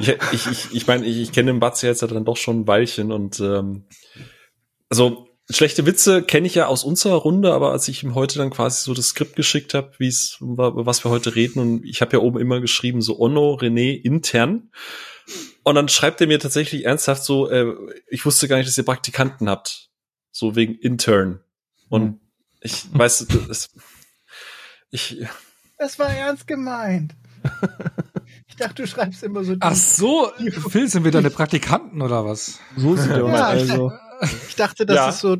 [0.00, 0.14] ja.
[0.32, 2.60] Ich, ich, ich, ich meine, ich, ich kenne den Batz jetzt ja dann doch schon
[2.60, 3.84] ein Weilchen und ähm,
[4.88, 8.50] also schlechte Witze kenne ich ja aus unserer Runde, aber als ich ihm heute dann
[8.50, 12.00] quasi so das Skript geschickt habe, wie es über was wir heute reden und ich
[12.00, 14.70] habe ja oben immer geschrieben so Onno René intern
[15.62, 17.72] und dann schreibt er mir tatsächlich ernsthaft so, äh,
[18.08, 19.90] ich wusste gar nicht, dass ihr Praktikanten habt,
[20.30, 21.40] so wegen intern
[21.88, 22.20] und mhm.
[22.60, 23.70] ich weiß, das,
[24.90, 25.24] ich
[25.78, 27.14] das war ernst gemeint.
[28.48, 29.54] Ich dachte, du schreibst immer so.
[29.60, 30.30] Ach so,
[30.70, 32.58] Phil, sind wir deine Praktikanten oder was?
[32.76, 33.92] So sieht er ja, also.
[34.48, 35.08] Ich dachte, das ja.
[35.10, 35.36] ist so,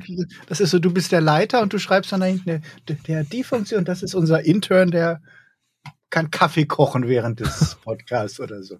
[0.48, 2.44] das ist so, du bist der Leiter und du schreibst dann eigentlich
[2.86, 5.22] der, der die Funktion, das ist unser Intern, der
[6.10, 8.76] kann Kaffee kochen während des Podcasts oder so.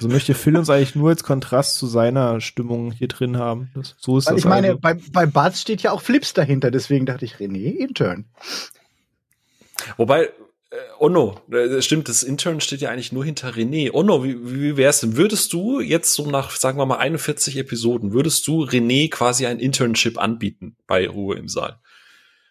[0.00, 3.70] So möchte Phil uns eigentlich nur als Kontrast zu seiner Stimmung hier drin haben.
[3.74, 4.44] Das, so ist Weil das.
[4.44, 4.80] Ich meine, also.
[4.80, 8.24] bei, bei Buzz steht ja auch Flips dahinter, deswegen dachte ich, René, Intern.
[9.96, 10.30] Wobei,
[10.98, 13.92] Onno, äh, stimmt, das Intern steht ja eigentlich nur hinter René.
[13.92, 15.16] Onno, wie, wie wär's denn?
[15.16, 19.58] Würdest du jetzt so nach, sagen wir mal, 41 Episoden, würdest du René quasi ein
[19.58, 21.80] Internship anbieten bei Ruhe im Saal?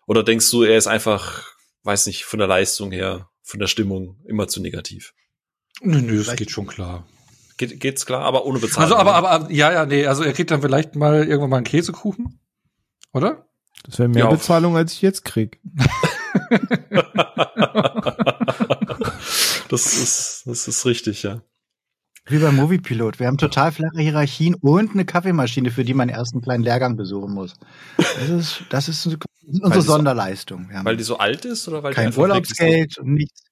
[0.08, 1.48] Oder denkst du, er ist einfach,
[1.84, 5.14] weiß nicht, von der Leistung her, von der Stimmung immer zu negativ?
[5.82, 7.08] Nö, nö, das geht schon klar.
[7.58, 8.84] Geht, geht's klar, aber ohne Bezahlung.
[8.84, 11.66] Also, aber, aber, ja, ja, nee, also er kriegt dann vielleicht mal irgendwann mal einen
[11.66, 12.40] Käsekuchen,
[13.14, 13.48] oder?
[13.84, 15.60] Das wäre mehr ja, Bezahlung, als ich jetzt krieg.
[19.70, 21.42] das ist, das ist richtig, ja.
[22.28, 23.20] Wie beim Moviepilot.
[23.20, 26.98] Wir haben total flache Hierarchien und eine Kaffeemaschine, für die man erst einen kleinen Lehrgang
[26.98, 27.54] besuchen muss.
[27.98, 29.06] Das ist, das ist
[29.62, 30.68] unsere Sonderleistung.
[30.74, 33.44] So, weil die so alt ist oder weil kein Urlaubsgeld und nichts.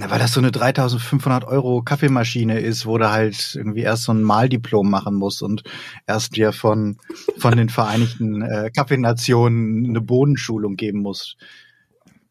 [0.00, 4.12] Na, weil das so eine 3500 Euro Kaffeemaschine ist, wo du halt irgendwie erst so
[4.12, 5.64] ein Maldiplom machen musst und
[6.06, 6.98] erst dir von,
[7.36, 11.36] von den Vereinigten äh, Kaffeenationen eine Bodenschulung geben musst.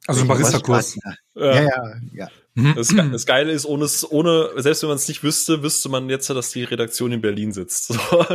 [0.07, 0.97] Also ein Barista-Kurs.
[1.35, 1.71] Ja, ja, ja.
[2.13, 2.27] ja.
[2.57, 2.73] Mhm.
[2.73, 6.27] Das, das, Geile ist, ohne, ohne, selbst wenn man es nicht wüsste, wüsste man jetzt,
[6.27, 7.87] dass die Redaktion in Berlin sitzt.
[7.87, 7.99] So.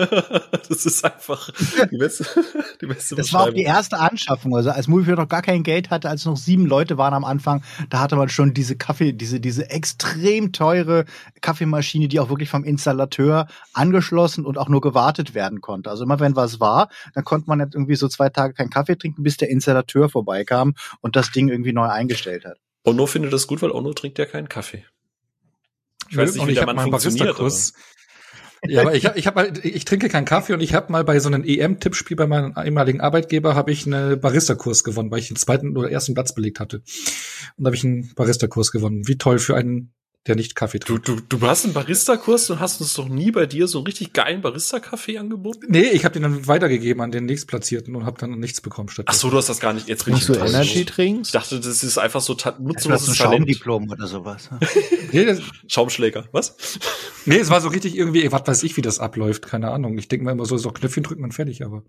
[0.69, 1.51] Das ist einfach
[1.91, 2.25] die beste,
[2.81, 4.55] die beste Das war auch die erste Anschaffung.
[4.57, 7.65] Also als Movie noch gar kein Geld hatte, als noch sieben Leute waren am Anfang,
[7.91, 11.05] da hatte man schon diese Kaffee, diese, diese extrem teure
[11.41, 15.91] Kaffeemaschine, die auch wirklich vom Installateur angeschlossen und auch nur gewartet werden konnte.
[15.91, 18.97] Also immer wenn was war, dann konnte man jetzt irgendwie so zwei Tage keinen Kaffee
[18.97, 22.59] trinken, bis der Installateur vorbeikam und das Ding irgendwie neu eingestellt hat.
[22.85, 24.85] Ono findet das gut, weil Ono trinkt ja keinen Kaffee.
[26.11, 27.37] Ich weiß nicht, wie der Mann funktioniert.
[28.65, 31.19] Ja, aber ich, ich, hab mal, ich trinke keinen Kaffee und ich habe mal bei
[31.19, 35.37] so einem EM-Tippspiel bei meinem ehemaligen Arbeitgeber habe ich einen Barista-Kurs gewonnen, weil ich den
[35.37, 36.77] zweiten oder ersten Platz belegt hatte.
[37.57, 39.09] Und da habe ich einen Barista-Kurs gewonnen.
[39.09, 39.93] Wie toll für einen
[40.27, 41.09] der nicht Kaffee trinkt.
[41.09, 43.87] Du, du, du hast einen Barista-Kurs und hast uns doch nie bei dir so einen
[43.87, 45.67] richtig geilen Barista-Kaffee angeboten?
[45.69, 49.07] Nee, ich habe den dann weitergegeben an den nächstplatzierten und habe dann nichts bekommen statt.
[49.09, 49.89] Ach so, du hast das gar nicht.
[49.89, 51.31] Jetzt bin ich du Energy trinkst?
[51.31, 54.49] Ich dachte, das ist einfach so nutzloses ein Schaumdiplom oder sowas.
[55.13, 56.79] nee, das, Schaumschläger, was?
[57.27, 59.99] Nee, es war so richtig irgendwie, was weiß ich, wie das abläuft, keine Ahnung.
[59.99, 61.83] Ich denke mal immer so, so Knöpfchen drücken und fertig, aber.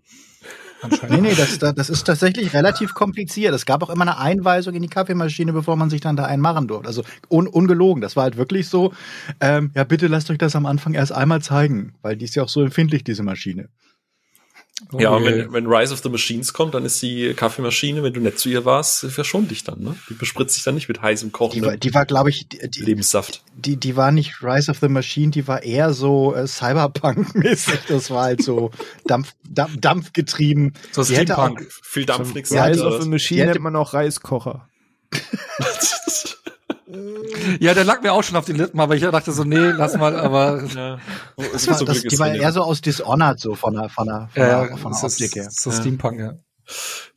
[1.08, 3.54] Nee, nee, das, das ist tatsächlich relativ kompliziert.
[3.54, 6.42] Es gab auch immer eine Einweisung in die Kaffeemaschine, bevor man sich dann da einen
[6.42, 6.86] machen durfte.
[6.86, 8.02] Also un, ungelogen.
[8.02, 8.92] Das war halt wirklich so,
[9.40, 12.42] ähm, ja, bitte lasst euch das am Anfang erst einmal zeigen, weil die ist ja
[12.42, 13.68] auch so empfindlich, diese Maschine.
[14.92, 18.12] Oh ja, und wenn, wenn Rise of the Machines kommt, dann ist die Kaffeemaschine, wenn
[18.12, 19.94] du nett zu ihr warst, verschont dich dann, ne?
[20.10, 21.52] Die bespritzt sich dann nicht mit heißem Kochen.
[21.52, 23.44] Die war, die war glaube ich, die, Lebenssaft.
[23.56, 27.78] Die, die war nicht Rise of the Machine, die war eher so äh, Cyberpunk-mäßig.
[27.88, 28.72] Das war halt so
[29.06, 30.72] Dampf, Dampf, Dampfgetrieben.
[30.90, 31.66] So Steampunk.
[31.82, 32.50] Viel Dampf, nichts.
[32.50, 34.68] Rise of the Machine nennt man auch Reiskocher.
[37.60, 39.96] Ja, der lag mir auch schon auf den Lippen, aber ich dachte so, nee, lass
[39.96, 40.64] mal, aber.
[40.74, 40.98] Ja.
[41.52, 44.42] Das war, das, die war eher so aus Dishonored, so von der, von der, von
[44.42, 45.48] der, ja, von der Optik her.
[45.50, 46.34] So Steampunk, ja.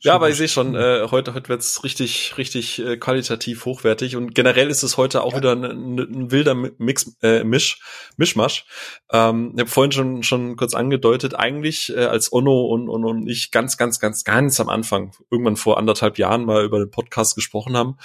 [0.00, 4.34] Ja, aber ich sehe schon, äh, heute, heute wird's richtig, richtig äh, qualitativ hochwertig und
[4.34, 5.38] generell ist es heute auch ja.
[5.38, 5.64] wieder ein,
[5.98, 7.80] ein, wilder Mix, äh, Misch,
[8.16, 8.64] Mischmasch.
[9.10, 13.28] Ähm, ich habe vorhin schon, schon kurz angedeutet, eigentlich äh, als Onno und, und, und
[13.28, 17.34] ich ganz, ganz, ganz, ganz am Anfang, irgendwann vor anderthalb Jahren mal über den Podcast
[17.34, 17.96] gesprochen haben,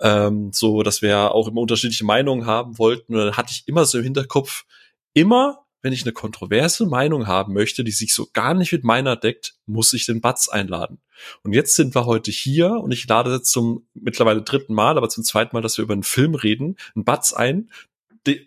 [0.00, 3.84] ähm, so, dass wir auch immer unterschiedliche Meinungen haben wollten und dann hatte ich immer
[3.84, 4.64] so im Hinterkopf,
[5.14, 9.16] immer wenn ich eine kontroverse Meinung haben möchte, die sich so gar nicht mit meiner
[9.16, 10.98] deckt, muss ich den Batz einladen.
[11.42, 15.24] Und jetzt sind wir heute hier und ich lade zum mittlerweile dritten Mal, aber zum
[15.24, 17.70] zweiten Mal, dass wir über einen Film reden, einen Batz ein,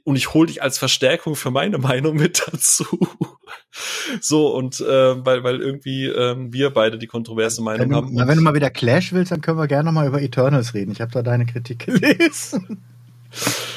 [0.04, 2.86] und ich hole dich als Verstärkung für meine Meinung mit dazu.
[4.22, 8.10] so, und äh, weil, weil irgendwie ähm, wir beide die kontroverse Meinung wenn haben.
[8.14, 10.92] na, wenn du mal wieder Clash willst, dann können wir gerne mal über Eternals reden.
[10.92, 12.84] Ich habe da deine Kritik gelesen.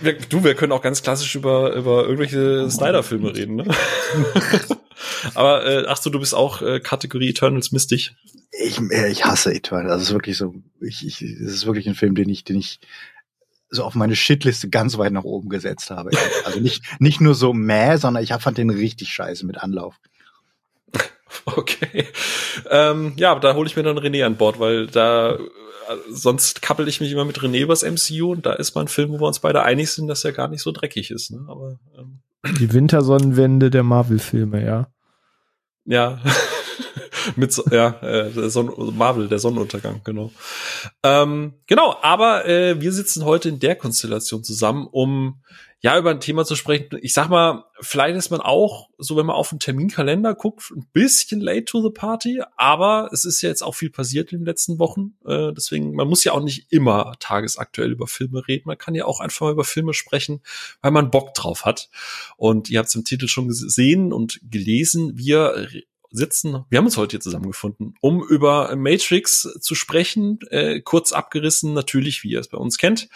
[0.00, 3.64] wir, du, wir können auch ganz klassisch über, über irgendwelche Snyder-Filme reden, ne?
[5.34, 8.14] Aber äh, ach so, du bist auch äh, Kategorie Eternals mistig.
[8.52, 9.90] Ich, äh, ich hasse Eternals.
[9.90, 10.54] Das ist wirklich so.
[10.80, 12.80] Ich, ich, das ist wirklich ein Film, den ich, den ich
[13.70, 16.10] so auf meine Shitliste ganz weit nach oben gesetzt habe.
[16.44, 19.96] Also nicht, nicht nur so mäh, sondern ich fand den richtig scheiße mit Anlauf.
[21.46, 22.06] Okay.
[22.70, 25.36] Ähm, ja, da hole ich mir dann René an Bord, weil da
[26.10, 29.10] sonst kappel ich mich immer mit René übers MCU und da ist mal ein Film,
[29.10, 31.30] wo wir uns beide einig sind, dass er gar nicht so dreckig ist.
[31.30, 31.44] Ne?
[31.48, 32.20] Aber ähm.
[32.58, 34.88] die Wintersonnenwende der Marvel-Filme, ja.
[35.84, 36.20] Ja.
[37.36, 40.30] mit ja äh, der Son Marvel der Sonnenuntergang genau
[41.02, 45.40] ähm, genau aber äh, wir sitzen heute in der Konstellation zusammen um
[45.84, 46.98] ja, über ein Thema zu sprechen.
[47.02, 50.86] Ich sag mal, vielleicht ist man auch, so wenn man auf den Terminkalender guckt, ein
[50.94, 54.46] bisschen late to the party, aber es ist ja jetzt auch viel passiert in den
[54.46, 55.12] letzten Wochen.
[55.26, 58.62] Äh, deswegen, man muss ja auch nicht immer tagesaktuell über Filme reden.
[58.64, 60.40] Man kann ja auch einfach mal über Filme sprechen,
[60.80, 61.90] weil man Bock drauf hat.
[62.38, 65.18] Und ihr habt es im Titel schon gesehen und gelesen.
[65.18, 65.68] Wir
[66.10, 70.38] sitzen, wir haben uns heute hier zusammengefunden, um über Matrix zu sprechen.
[70.48, 73.10] Äh, kurz abgerissen, natürlich, wie ihr es bei uns kennt,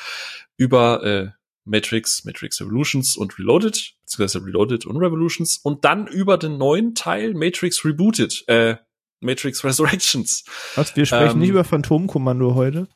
[0.58, 1.37] über äh,
[1.68, 7.34] Matrix, Matrix Revolutions und Reloaded, beziehungsweise Reloaded und Revolutions und dann über den neuen Teil
[7.34, 8.76] Matrix Rebooted, äh,
[9.20, 10.44] Matrix Resurrections.
[10.74, 12.88] Was, wir sprechen ähm, nicht über Phantomkommando heute?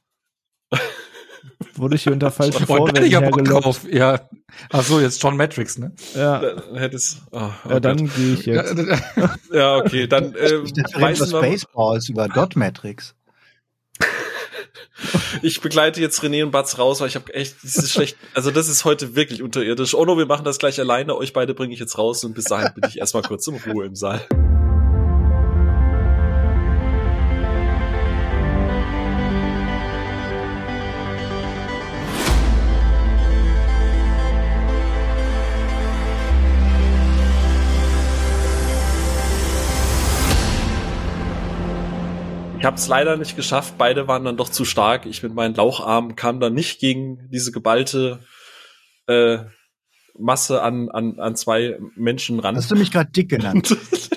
[1.74, 3.84] Wurde ich hier unter falschen Vorwänden hergelockt.
[3.92, 4.28] Ja.
[4.70, 5.92] Ach so, jetzt John Matrix, ne?
[6.14, 6.40] Ja.
[6.40, 8.74] Dann hättest, oh, oh ja, dann gehe ich jetzt.
[9.52, 13.14] ja, okay, dann äh, ich dachte, über Spaceballs, über Dot Matrix.
[15.42, 18.16] Ich begleite jetzt René und Batz raus, weil ich habe echt, das ist schlecht.
[18.34, 19.94] Also das ist heute wirklich unterirdisch.
[19.94, 21.16] Oh no, wir machen das gleich alleine.
[21.16, 23.86] Euch beide bringe ich jetzt raus und bis dahin bin ich erstmal kurz in Ruhe
[23.86, 24.26] im Saal.
[42.62, 43.74] Ich habe es leider nicht geschafft.
[43.76, 45.04] Beide waren dann doch zu stark.
[45.06, 48.20] Ich mit meinen Laucharmen kam dann nicht gegen diese geballte
[49.08, 49.38] äh,
[50.16, 52.54] Masse an, an, an zwei Menschen ran.
[52.54, 53.76] Hast du mich gerade dick genannt?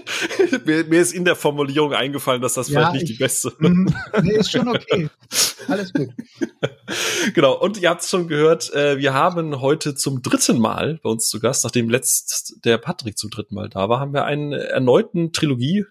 [0.66, 3.52] mir, mir ist in der Formulierung eingefallen, dass das ja, vielleicht nicht ich, die beste.
[3.58, 3.88] Mm,
[4.22, 5.10] nee, ist schon okay.
[5.68, 6.10] Alles gut.
[7.34, 7.60] genau.
[7.60, 11.30] Und ihr habt es schon gehört, äh, wir haben heute zum dritten Mal bei uns
[11.30, 15.34] zu Gast, nachdem letzt der Patrick zum dritten Mal da war, haben wir einen erneuten
[15.34, 15.86] Trilogie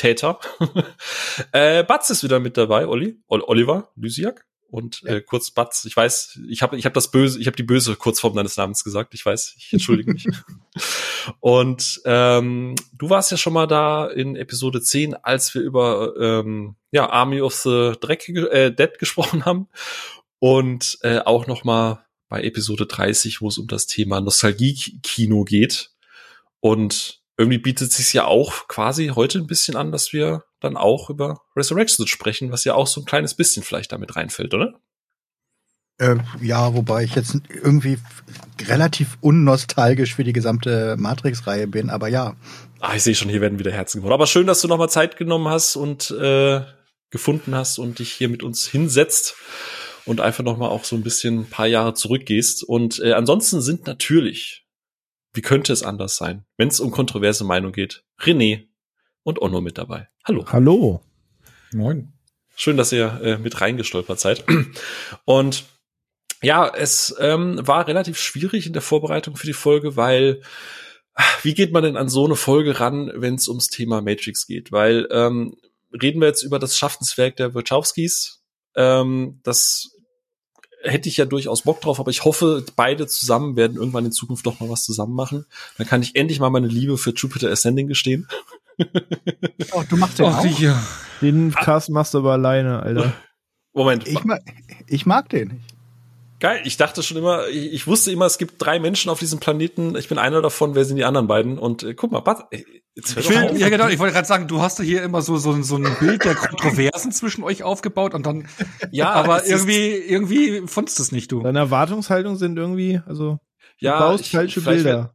[0.00, 0.40] Täter.
[1.52, 4.46] äh, Batz ist wieder mit dabei, Olli, Oliver Lysiak.
[4.70, 7.64] Und äh, kurz Batz, ich weiß, ich habe ich hab das böse, ich habe die
[7.64, 10.26] böse Kurzform deines Namens gesagt, ich weiß, ich entschuldige mich.
[11.40, 16.76] und ähm, du warst ja schon mal da in Episode 10, als wir über ähm,
[16.92, 19.68] ja, Army of the Dreck, äh, Dead gesprochen haben.
[20.38, 25.90] Und äh, auch noch mal bei Episode 30, wo es um das Thema Nostalgie-Kino geht.
[26.60, 31.08] Und irgendwie bietet sich ja auch quasi heute ein bisschen an, dass wir dann auch
[31.08, 34.74] über Resurrection sprechen, was ja auch so ein kleines bisschen vielleicht damit reinfällt, oder?
[35.96, 37.96] Äh, ja, wobei ich jetzt irgendwie
[38.68, 42.36] relativ unnostalgisch für die gesamte Matrix-Reihe bin, aber ja.
[42.78, 44.14] Ah, ich sehe schon, hier werden wieder Herzen geworden.
[44.14, 46.60] Aber schön, dass du nochmal Zeit genommen hast und äh,
[47.10, 49.34] gefunden hast und dich hier mit uns hinsetzt
[50.04, 52.64] und einfach nochmal auch so ein bisschen ein paar Jahre zurückgehst.
[52.64, 54.66] Und äh, ansonsten sind natürlich
[55.32, 58.04] wie könnte es anders sein, wenn es um kontroverse Meinung geht?
[58.18, 58.68] René
[59.22, 60.08] und Onno mit dabei.
[60.24, 60.44] Hallo.
[60.48, 61.02] Hallo.
[61.72, 62.12] Moin.
[62.56, 64.44] Schön, dass ihr äh, mit reingestolpert seid.
[65.24, 65.64] Und
[66.42, 70.42] ja, es ähm, war relativ schwierig in der Vorbereitung für die Folge, weil
[71.42, 74.72] wie geht man denn an so eine Folge ran, wenn es ums Thema Matrix geht?
[74.72, 75.56] Weil ähm,
[75.92, 78.42] reden wir jetzt über das Schaffenswerk der Wachowskis,
[78.74, 79.96] ähm, das
[80.82, 84.46] hätte ich ja durchaus Bock drauf, aber ich hoffe, beide zusammen werden irgendwann in Zukunft
[84.46, 85.46] doch mal was zusammen machen.
[85.78, 88.28] Dann kann ich endlich mal meine Liebe für Jupiter Ascending gestehen.
[89.72, 90.58] Oh, du machst den oh, auch.
[90.58, 90.82] Ja.
[91.20, 93.12] Den Cast machst du aber alleine, Alter.
[93.74, 94.08] Moment.
[94.08, 94.40] Ich mag,
[94.86, 95.74] ich mag den nicht.
[96.40, 99.38] Geil, ich dachte schon immer, ich, ich, wusste immer, es gibt drei Menschen auf diesem
[99.38, 99.94] Planeten.
[99.96, 101.58] Ich bin einer davon, wer sind die anderen beiden?
[101.58, 102.24] Und äh, guck mal,
[102.96, 105.76] Hör will, Ja, genau, ich wollte gerade sagen, du hast hier immer so, so, so
[105.76, 108.48] ein Bild der Kontroversen zwischen euch aufgebaut und dann,
[108.90, 111.42] ja, aber irgendwie, irgendwie fandst du es nicht, du.
[111.42, 113.38] Deine Erwartungshaltung sind irgendwie, also,
[113.78, 114.84] ja, du baust ich, falsche Bilder.
[114.84, 115.10] Werd,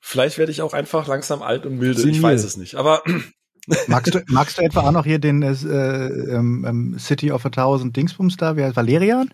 [0.00, 2.16] vielleicht werde ich auch einfach langsam alt und milde, Senil.
[2.16, 3.02] ich weiß es nicht, aber.
[3.86, 7.50] magst du, magst du etwa auch noch hier den äh, ähm, ähm, City of a
[7.50, 9.32] Thousand Dingsbums da, wie heißt Valerian?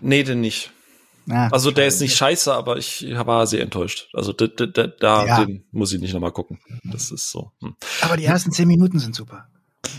[0.00, 0.72] Nee, den nicht.
[1.28, 4.08] Ah, also der ist nicht scheiße, aber ich war sehr enttäuscht.
[4.12, 5.44] Also da, da, da ja.
[5.44, 6.60] den muss ich nicht nochmal gucken.
[6.84, 7.50] Das ist so.
[7.60, 7.74] Hm.
[8.02, 9.48] Aber die ersten zehn Minuten sind super.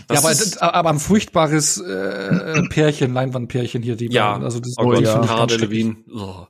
[0.06, 4.44] Das ja, aber, ist, aber ein furchtbares äh, Pärchen, Leinwandpärchen hier, die ja, beiden.
[4.44, 5.18] Also das oh ja.
[5.20, 5.96] Cara Delevingne.
[6.14, 6.46] Oh.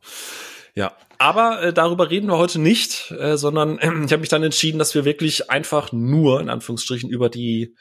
[0.74, 4.42] Ja, aber äh, darüber reden wir heute nicht, äh, sondern äh, ich habe mich dann
[4.42, 7.74] entschieden, dass wir wirklich einfach nur in Anführungsstrichen über die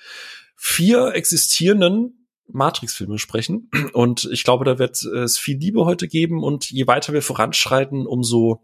[0.55, 2.16] vier existierenden
[2.49, 3.69] Matrix-Filme sprechen.
[3.93, 6.43] Und ich glaube, da wird es viel Liebe heute geben.
[6.43, 8.61] Und je weiter wir voranschreiten, umso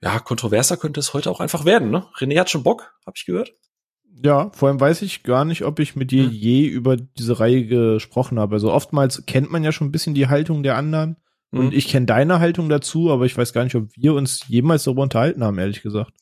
[0.00, 1.90] ja, kontroverser könnte es heute auch einfach werden.
[1.90, 2.06] Ne?
[2.18, 3.54] René hat schon Bock, habe ich gehört.
[4.22, 6.32] Ja, vor allem weiß ich gar nicht, ob ich mit dir hm.
[6.32, 8.56] je über diese Reihe gesprochen habe.
[8.56, 11.16] Also oftmals kennt man ja schon ein bisschen die Haltung der anderen.
[11.52, 11.60] Hm.
[11.60, 14.84] Und ich kenne deine Haltung dazu, aber ich weiß gar nicht, ob wir uns jemals
[14.84, 16.12] darüber unterhalten haben, ehrlich gesagt.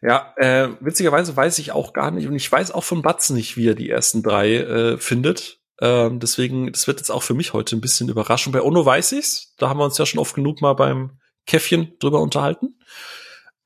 [0.00, 3.56] Ja, äh, witzigerweise weiß ich auch gar nicht und ich weiß auch von Batz nicht,
[3.56, 5.60] wie er die ersten drei äh, findet.
[5.82, 8.52] Ähm, deswegen, das wird jetzt auch für mich heute ein bisschen überraschend.
[8.52, 9.52] Bei Ono weiß ich's.
[9.58, 12.78] Da haben wir uns ja schon oft genug mal beim Käffchen drüber unterhalten.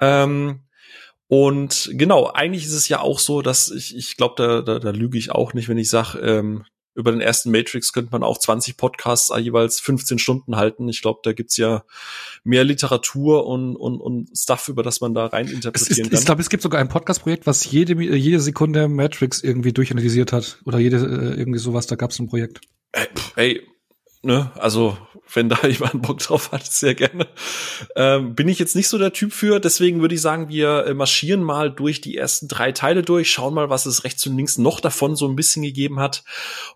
[0.00, 0.62] Ähm,
[1.28, 4.90] und genau, eigentlich ist es ja auch so, dass ich, ich glaube, da, da, da
[4.92, 6.64] lüge ich auch nicht, wenn ich sage, ähm,
[6.96, 10.88] über den ersten Matrix könnte man auch 20 Podcasts jeweils 15 Stunden halten.
[10.88, 11.84] Ich glaube, da gibt's ja
[12.42, 16.18] mehr Literatur und, und, und Stuff, über das man da rein interpretieren ist, kann.
[16.18, 20.58] Ich glaube, es gibt sogar ein Podcast-Projekt, was jede, jede Sekunde Matrix irgendwie durchanalysiert hat.
[20.64, 22.60] Oder jede, äh, irgendwie sowas, da gab's ein Projekt.
[22.92, 23.62] Ey, ey
[24.22, 24.96] ne, also
[25.32, 27.26] wenn da jemand Bock drauf hat, sehr gerne.
[27.94, 30.94] Ähm, bin ich jetzt nicht so der Typ für, deswegen würde ich sagen, wir äh,
[30.94, 34.58] marschieren mal durch die ersten drei Teile durch, schauen mal, was es rechts und links
[34.58, 36.24] noch davon so ein bisschen gegeben hat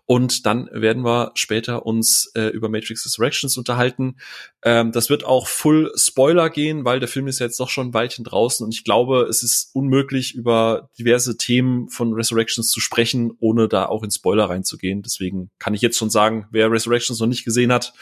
[0.05, 4.17] und dann werden wir später uns äh, über Matrix Resurrections unterhalten.
[4.63, 7.87] Ähm, das wird auch Full Spoiler gehen, weil der Film ist ja jetzt doch schon
[7.87, 12.79] ein Weilchen draußen und ich glaube, es ist unmöglich, über diverse Themen von Resurrections zu
[12.79, 15.01] sprechen, ohne da auch in Spoiler reinzugehen.
[15.01, 17.93] Deswegen kann ich jetzt schon sagen, wer Resurrections noch nicht gesehen hat,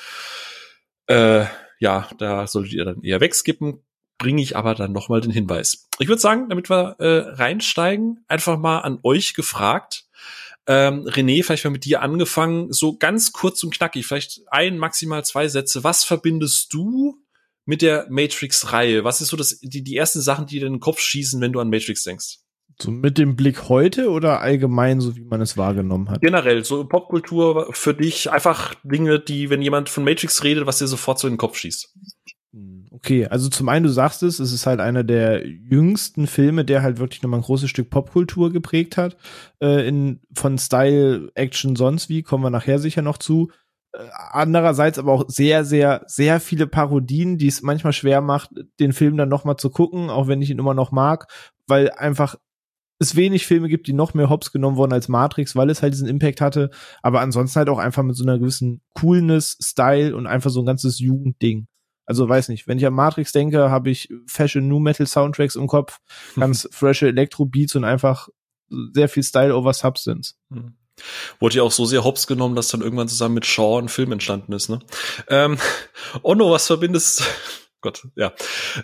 [1.09, 1.45] äh,
[1.79, 3.83] ja, da solltet ihr dann eher wegskippen.
[4.17, 5.87] Bringe ich aber dann nochmal den Hinweis.
[5.97, 10.05] Ich würde sagen, damit wir äh, reinsteigen, einfach mal an euch gefragt.
[10.67, 15.23] Ähm, René, vielleicht mal mit dir angefangen, so ganz kurz und knackig, vielleicht ein, maximal
[15.25, 15.83] zwei Sätze.
[15.83, 17.17] Was verbindest du
[17.65, 19.03] mit der Matrix-Reihe?
[19.03, 21.53] Was ist so das, die, die ersten Sachen, die dir in den Kopf schießen, wenn
[21.53, 22.39] du an Matrix denkst?
[22.81, 26.21] So mit dem Blick heute oder allgemein, so wie man es wahrgenommen hat?
[26.21, 30.87] Generell, so Popkultur für dich, einfach Dinge, die, wenn jemand von Matrix redet, was dir
[30.87, 31.93] sofort so in den Kopf schießt.
[32.53, 36.63] Hm, okay, also zum einen, du sagst es, es ist halt einer der jüngsten Filme,
[36.63, 39.17] der halt wirklich nochmal ein großes Stück Popkultur geprägt hat.
[39.61, 43.49] Äh, in, von Style, Action, sonst wie, kommen wir nachher sicher noch zu.
[43.91, 48.93] Äh, andererseits aber auch sehr, sehr, sehr viele Parodien, die es manchmal schwer macht, den
[48.93, 51.27] Film dann nochmal zu gucken, auch wenn ich ihn immer noch mag,
[51.67, 52.37] weil einfach
[52.99, 55.93] es wenig Filme gibt, die noch mehr Hops genommen wurden als Matrix, weil es halt
[55.93, 56.69] diesen Impact hatte,
[57.01, 60.65] aber ansonsten halt auch einfach mit so einer gewissen Coolness, Style und einfach so ein
[60.65, 61.67] ganzes Jugendding.
[62.05, 65.67] Also weiß nicht, wenn ich an Matrix denke, habe ich Fashion New Metal Soundtracks im
[65.67, 65.99] Kopf,
[66.35, 68.29] ganz frische Electro Beats und einfach
[68.93, 70.35] sehr viel Style over Substance.
[70.49, 70.73] Mhm.
[71.39, 74.11] Wurde ja auch so sehr hops genommen, dass dann irgendwann zusammen mit Shaw ein Film
[74.11, 74.79] entstanden ist, ne?
[75.29, 75.57] Ähm,
[76.23, 77.23] Onno, was verbindest
[77.81, 78.33] Gott, ja.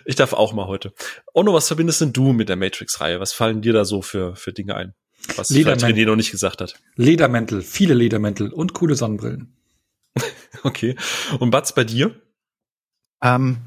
[0.04, 0.92] Ich darf auch mal heute.
[1.34, 3.20] Ono, was verbindest denn du mit der Matrix-Reihe?
[3.20, 4.94] Was fallen dir da so für, für Dinge ein?
[5.36, 6.76] Was vielleicht René noch nicht gesagt hat.
[6.94, 9.54] Ledermäntel, viele Ledermäntel und coole Sonnenbrillen.
[10.62, 10.96] okay.
[11.38, 12.14] Und Batz, bei dir?
[13.22, 13.58] Ähm,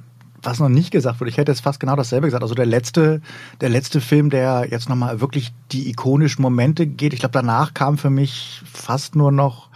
[0.42, 2.44] was noch nicht gesagt wurde, ich hätte jetzt fast genau dasselbe gesagt.
[2.44, 3.22] Also der letzte,
[3.62, 7.14] der letzte Film, der jetzt nochmal wirklich die ikonischen Momente geht.
[7.14, 9.70] Ich glaube, danach kam für mich fast nur noch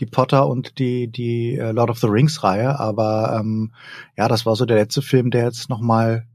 [0.00, 3.72] die Potter und die die äh, Lord of the Rings Reihe, aber ähm,
[4.16, 6.26] ja, das war so der letzte Film, der jetzt noch mal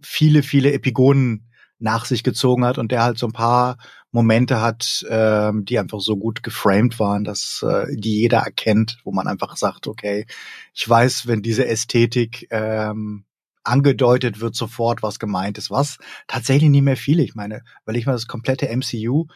[0.00, 3.76] viele viele Epigonen nach sich gezogen hat und der halt so ein paar
[4.10, 9.12] Momente hat, ähm, die einfach so gut geframed waren, dass äh, die jeder erkennt, wo
[9.12, 10.26] man einfach sagt, okay,
[10.72, 13.24] ich weiß, wenn diese Ästhetik ähm,
[13.62, 17.22] angedeutet wird sofort, was gemeint ist, was tatsächlich nicht mehr viele.
[17.22, 19.26] Ich meine, weil ich mal das komplette MCU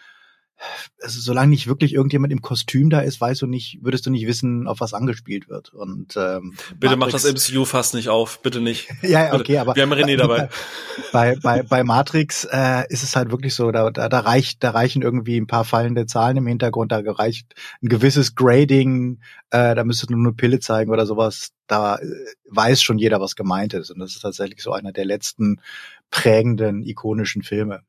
[1.03, 4.27] also solange nicht wirklich irgendjemand im Kostüm da ist, weißt du nicht, würdest du nicht
[4.27, 5.73] wissen, auf was angespielt wird.
[5.73, 8.89] Und ähm, bitte mach das MCU fast nicht auf, bitte nicht.
[9.03, 10.49] ja, ja, okay, aber wir haben René dabei.
[11.13, 14.71] Bei bei bei Matrix äh, ist es halt wirklich so, da, da da reicht, da
[14.71, 19.19] reichen irgendwie ein paar fallende Zahlen im Hintergrund, da reicht ein gewisses Grading,
[19.51, 21.51] äh, da müsstest du nur eine Pille zeigen oder sowas.
[21.67, 22.07] Da äh,
[22.51, 23.91] weiß schon jeder, was gemeint ist.
[23.91, 25.61] Und das ist tatsächlich so einer der letzten
[26.11, 27.83] prägenden ikonischen Filme.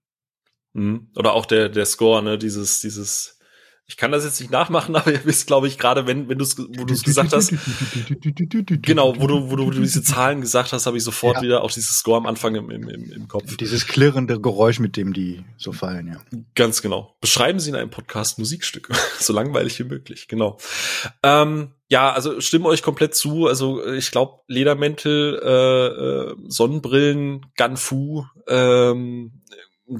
[0.73, 1.09] Mhm.
[1.15, 3.39] Oder auch der, der Score, ne, dieses, dieses,
[3.91, 6.43] ich kann das jetzt nicht nachmachen, aber ihr wisst, glaube ich, gerade wenn, wenn du
[6.43, 7.49] es, wo du es gesagt hast,
[8.81, 11.41] genau, wo du, wo du, wo du diese Zahlen gesagt hast, habe ich sofort ja.
[11.43, 13.57] wieder auch dieses Score am Anfang im, im, im Kopf.
[13.57, 16.21] Dieses klirrende Geräusch, mit dem die so fallen, ja.
[16.55, 17.17] Ganz genau.
[17.19, 20.57] Beschreiben Sie in einem Podcast Musikstücke, so langweilig wie möglich, genau.
[21.21, 23.47] Ähm, ja, also stimme euch komplett zu.
[23.47, 29.43] Also ich glaube, Ledermäntel, äh, äh, Sonnenbrillen, Ganfu, ähm,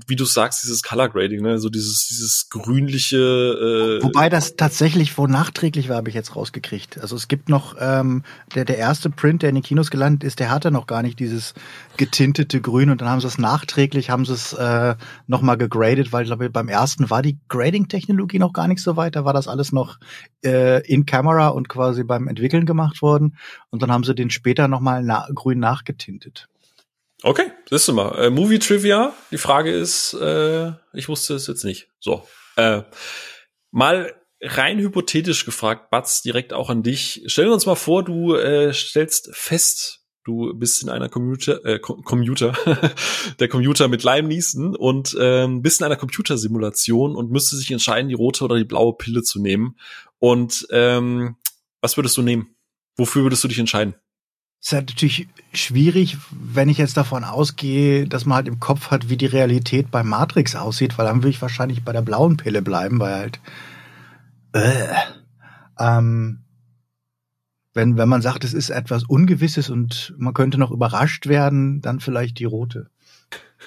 [0.07, 3.17] wie du sagst, dieses Color Grading, ne, so dieses, dieses grünliche.
[3.17, 7.00] Äh Wobei das tatsächlich wo nachträglich war, habe ich jetzt rausgekriegt.
[7.00, 8.24] Also es gibt noch ähm,
[8.55, 11.19] der der erste Print, der in den Kinos gelandet ist, der hatte noch gar nicht
[11.19, 11.53] dieses
[11.98, 14.95] getintete Grün und dann haben sie es nachträglich, haben sie es äh,
[15.27, 18.95] noch mal gegradet, weil ich glaube beim ersten war die Grading-Technologie noch gar nicht so
[18.95, 20.00] weit, da war das alles noch
[20.43, 23.38] äh, in Camera und quasi beim Entwickeln gemacht worden
[23.69, 26.48] und dann haben sie den später noch mal na grün nachgetintet.
[27.23, 28.17] Okay, siehst du mal.
[28.17, 29.13] Äh, Movie Trivia.
[29.29, 31.89] Die Frage ist, äh, ich wusste es jetzt nicht.
[31.99, 32.27] So.
[32.55, 32.81] Äh,
[33.69, 37.23] mal rein hypothetisch gefragt, Batz, direkt auch an dich.
[37.27, 42.53] Stell uns mal vor, du äh, stellst fest, du bist in einer Computer, äh, Computer,
[43.39, 48.09] der Computer mit Lime Neeson und ähm, bist in einer Computersimulation und müsste sich entscheiden,
[48.09, 49.77] die rote oder die blaue Pille zu nehmen.
[50.17, 51.35] Und ähm,
[51.81, 52.55] was würdest du nehmen?
[52.95, 53.93] Wofür würdest du dich entscheiden?
[54.61, 59.09] Ist halt natürlich schwierig, wenn ich jetzt davon ausgehe, dass man halt im Kopf hat,
[59.09, 62.61] wie die Realität bei Matrix aussieht, weil dann würde ich wahrscheinlich bei der blauen Pille
[62.61, 63.39] bleiben, weil halt
[64.53, 64.93] äh,
[65.79, 66.43] ähm,
[67.73, 71.99] wenn, wenn man sagt, es ist etwas Ungewisses und man könnte noch überrascht werden, dann
[71.99, 72.89] vielleicht die rote.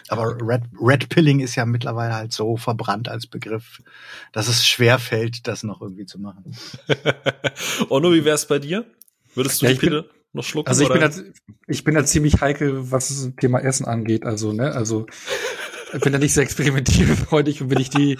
[0.08, 3.80] Aber Red, Red Pilling ist ja mittlerweile halt so verbrannt als Begriff,
[4.32, 6.54] dass es schwer fällt, das noch irgendwie zu machen.
[7.88, 8.84] Onno, wie wär's bei dir?
[9.34, 10.10] Würdest du ja, die Pille?
[10.34, 10.68] Noch schlucken?
[10.68, 11.08] Also ich oder?
[11.08, 14.26] bin da, ich bin da ziemlich heikel, was das Thema Essen angeht.
[14.26, 15.06] Also, ne, also
[15.94, 18.18] ich bin da nicht sehr experimentierfreudig und wenn ich die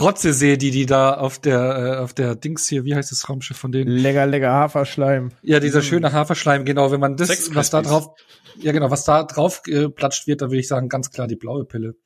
[0.00, 3.28] Rotze sehe, die die da auf der äh, auf der Dings hier, wie heißt das
[3.28, 3.90] Raumschiff von denen?
[3.90, 5.30] Lecker, lecker Haferschleim.
[5.42, 5.84] Ja, dieser mhm.
[5.84, 6.92] schöne Haferschleim, genau.
[6.92, 8.10] Wenn man das, was da drauf,
[8.58, 11.36] ja genau, was da drauf äh, platscht wird, da würde ich sagen, ganz klar die
[11.36, 11.96] blaue Pille.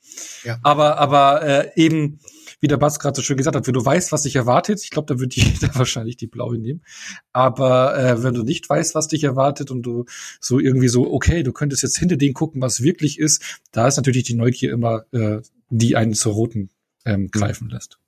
[0.42, 0.58] Ja.
[0.62, 2.20] Aber aber äh, eben
[2.60, 4.90] wie der Bass gerade so schön gesagt hat, wenn du weißt, was dich erwartet, ich
[4.90, 6.82] glaube, da würde jeder wahrscheinlich die blaue nehmen.
[7.32, 10.04] Aber äh, wenn du nicht weißt, was dich erwartet und du
[10.40, 13.96] so irgendwie so, okay, du könntest jetzt hinter den gucken, was wirklich ist, da ist
[13.96, 16.70] natürlich die Neugier immer, äh, die einen zur roten
[17.04, 17.98] ähm, greifen lässt.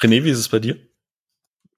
[0.00, 0.76] René, wie ist es bei dir?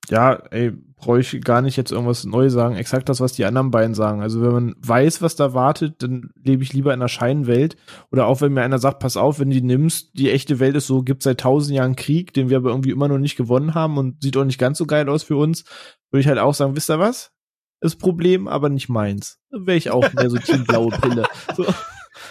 [0.09, 2.77] ja, ey, brauche ich gar nicht jetzt irgendwas neu sagen.
[2.77, 4.23] Exakt das, was die anderen beiden sagen.
[4.23, 7.77] Also wenn man weiß, was da wartet, dann lebe ich lieber in einer Scheinwelt.
[8.11, 10.77] Oder auch wenn mir einer sagt, pass auf, wenn du die nimmst, die echte Welt
[10.77, 13.75] ist so, gibt seit tausend Jahren Krieg, den wir aber irgendwie immer noch nicht gewonnen
[13.75, 15.65] haben und sieht auch nicht ganz so geil aus für uns,
[16.11, 17.33] würde ich halt auch sagen, wisst ihr was?
[17.81, 19.41] Das Problem, aber nicht meins.
[19.51, 21.27] Dann wäre ich auch mehr so Team blaue Pille.
[21.57, 21.67] So.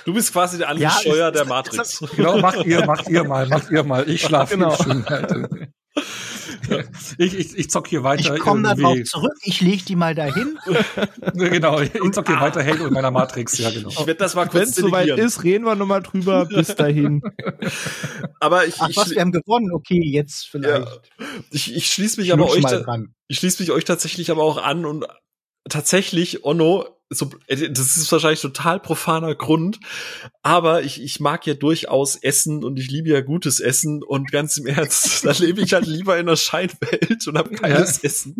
[0.06, 2.04] Du bist quasi der Andi ja, Scheuer der Matrix.
[2.16, 4.08] Genau, macht ihr, macht ihr mal, macht ihr mal.
[4.10, 4.76] Ich schlafe genau.
[4.76, 5.04] schön.
[7.18, 8.36] ich, ich, ich zock hier weiter.
[8.36, 10.58] Ich komme darauf zurück, ich leg die mal dahin.
[11.34, 13.90] genau, ich zock hier weiter Halo in meiner Matrix, ja genau.
[13.90, 17.22] Ich werde das mal kurz Wenn es soweit ist, reden wir nochmal drüber, bis dahin.
[18.40, 21.02] aber ich, Ach ich, was, wir haben gewonnen, okay, jetzt vielleicht.
[21.20, 21.26] Ja.
[21.52, 22.64] Ich, ich schließe mich aber euch,
[23.28, 25.06] ich schließe mich euch tatsächlich aber auch an und
[25.70, 29.80] tatsächlich, Onno, so, äh, das ist wahrscheinlich total profaner Grund,
[30.42, 34.58] aber ich, ich mag ja durchaus Essen und ich liebe ja gutes Essen und ganz
[34.58, 38.08] im Ernst, da lebe ich halt lieber in einer Scheinwelt und habe keines ja.
[38.08, 38.36] Essen,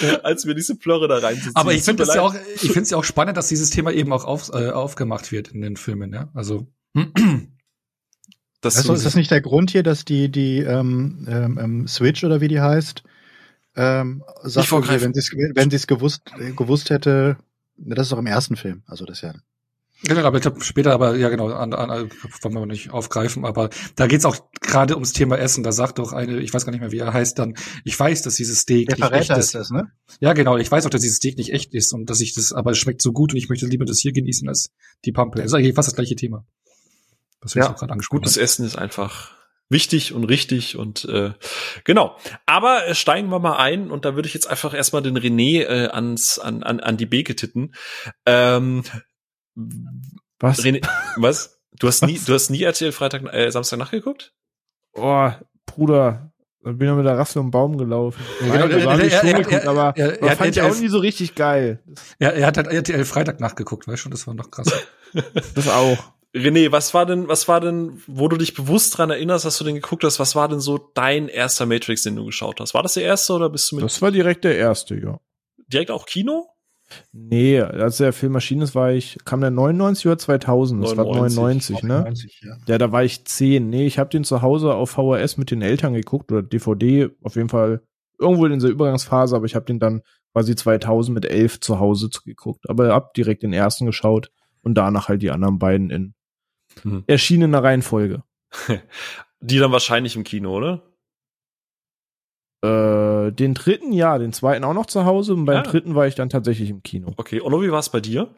[0.00, 0.16] ja.
[0.20, 1.56] als mir diese Plörre da reinzuziehen.
[1.56, 3.92] Aber ich finde es ja auch, ich finde es ja auch spannend, dass dieses Thema
[3.92, 6.28] eben auch auf, äh, aufgemacht wird in den Filmen, ja.
[6.34, 6.66] Also
[8.60, 12.24] das also, ist das nicht der Grund hier, dass die die ähm, ähm, ähm Switch
[12.24, 13.04] oder wie die heißt,
[13.76, 16.22] ähm, sagt, okay, wenn sie es wenn sie es gewusst
[16.56, 17.36] gewusst hätte,
[17.76, 19.34] das ist doch im ersten Film, also das ja.
[20.02, 22.10] Genau, aber ich glaube später, aber ja genau, an, an,
[22.42, 25.64] wollen wir nicht aufgreifen, aber da geht's auch gerade ums Thema Essen.
[25.64, 28.20] Da sagt doch eine, ich weiß gar nicht mehr, wie er heißt, dann, ich weiß,
[28.20, 29.54] dass dieses Steak Der nicht echt ist.
[29.54, 29.90] Das, ne?
[30.20, 32.52] Ja, genau, ich weiß auch, dass dieses Steak nicht echt ist und dass ich das,
[32.52, 34.70] aber es schmeckt so gut und ich möchte lieber das hier genießen als
[35.06, 35.38] die Pampe.
[35.38, 36.44] Das ist eigentlich fast das gleiche Thema.
[37.40, 39.34] Was wir ja, auch gerade angesprochen Gutes Essen ist einfach
[39.68, 41.32] wichtig und richtig und äh,
[41.84, 42.16] genau.
[42.46, 45.62] Aber äh, steigen wir mal ein und da würde ich jetzt einfach erstmal den René
[45.62, 47.74] äh, ans an an an die Beke titten.
[48.24, 48.84] Ähm,
[50.38, 50.62] was?
[50.62, 51.60] René, was?
[51.78, 52.10] Du hast was?
[52.10, 54.32] nie du hast nie RTL Freitag äh, Samstag nachgeguckt?
[54.94, 55.30] Oh,
[55.66, 58.20] Bruder, da bin ich mit der Rasse um Baum gelaufen.
[58.40, 61.34] Ja, genau, Nein, er, er, er, aber er, er, fand ich auch nie so richtig
[61.34, 61.82] geil.
[62.18, 64.68] Ja, er hat halt RTL Freitag nachgeguckt, weißt du, das war noch krass.
[65.54, 66.15] das auch.
[66.36, 69.64] René, was war denn, was war denn, wo du dich bewusst dran erinnerst, dass du
[69.64, 72.74] den geguckt hast, was war denn so dein erster Matrix, den du geschaut hast?
[72.74, 73.84] War das der erste oder bist du mit?
[73.84, 75.18] Das war direkt der erste, ja.
[75.66, 76.46] Direkt auch Kino?
[77.12, 80.84] Nee, als der Film erschienen ist, war ich, kam der 99 oder 2000?
[80.84, 81.88] Das 99, war 99, ne?
[81.88, 82.56] 99, ja.
[82.66, 83.68] ja, da war ich 10.
[83.68, 87.34] Nee, ich habe den zu Hause auf VHS mit den Eltern geguckt oder DVD, auf
[87.34, 87.82] jeden Fall
[88.20, 92.08] irgendwo in dieser Übergangsphase, aber ich habe den dann quasi 2000 mit 11 zu Hause
[92.24, 92.68] geguckt.
[92.68, 94.30] Aber hab direkt den ersten geschaut
[94.62, 96.14] und danach halt die anderen beiden in
[96.82, 97.04] hm.
[97.06, 98.22] erschienener Reihenfolge.
[99.40, 100.82] Die dann wahrscheinlich im Kino, oder?
[102.62, 105.62] Äh, den dritten, ja, den zweiten auch noch zu Hause und beim ah.
[105.62, 107.12] dritten war ich dann tatsächlich im Kino.
[107.16, 108.34] Okay, und wie war es bei dir?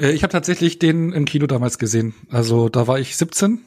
[0.00, 2.14] Äh, ich habe tatsächlich den im Kino damals gesehen.
[2.30, 3.58] Also da war ich 17 äh,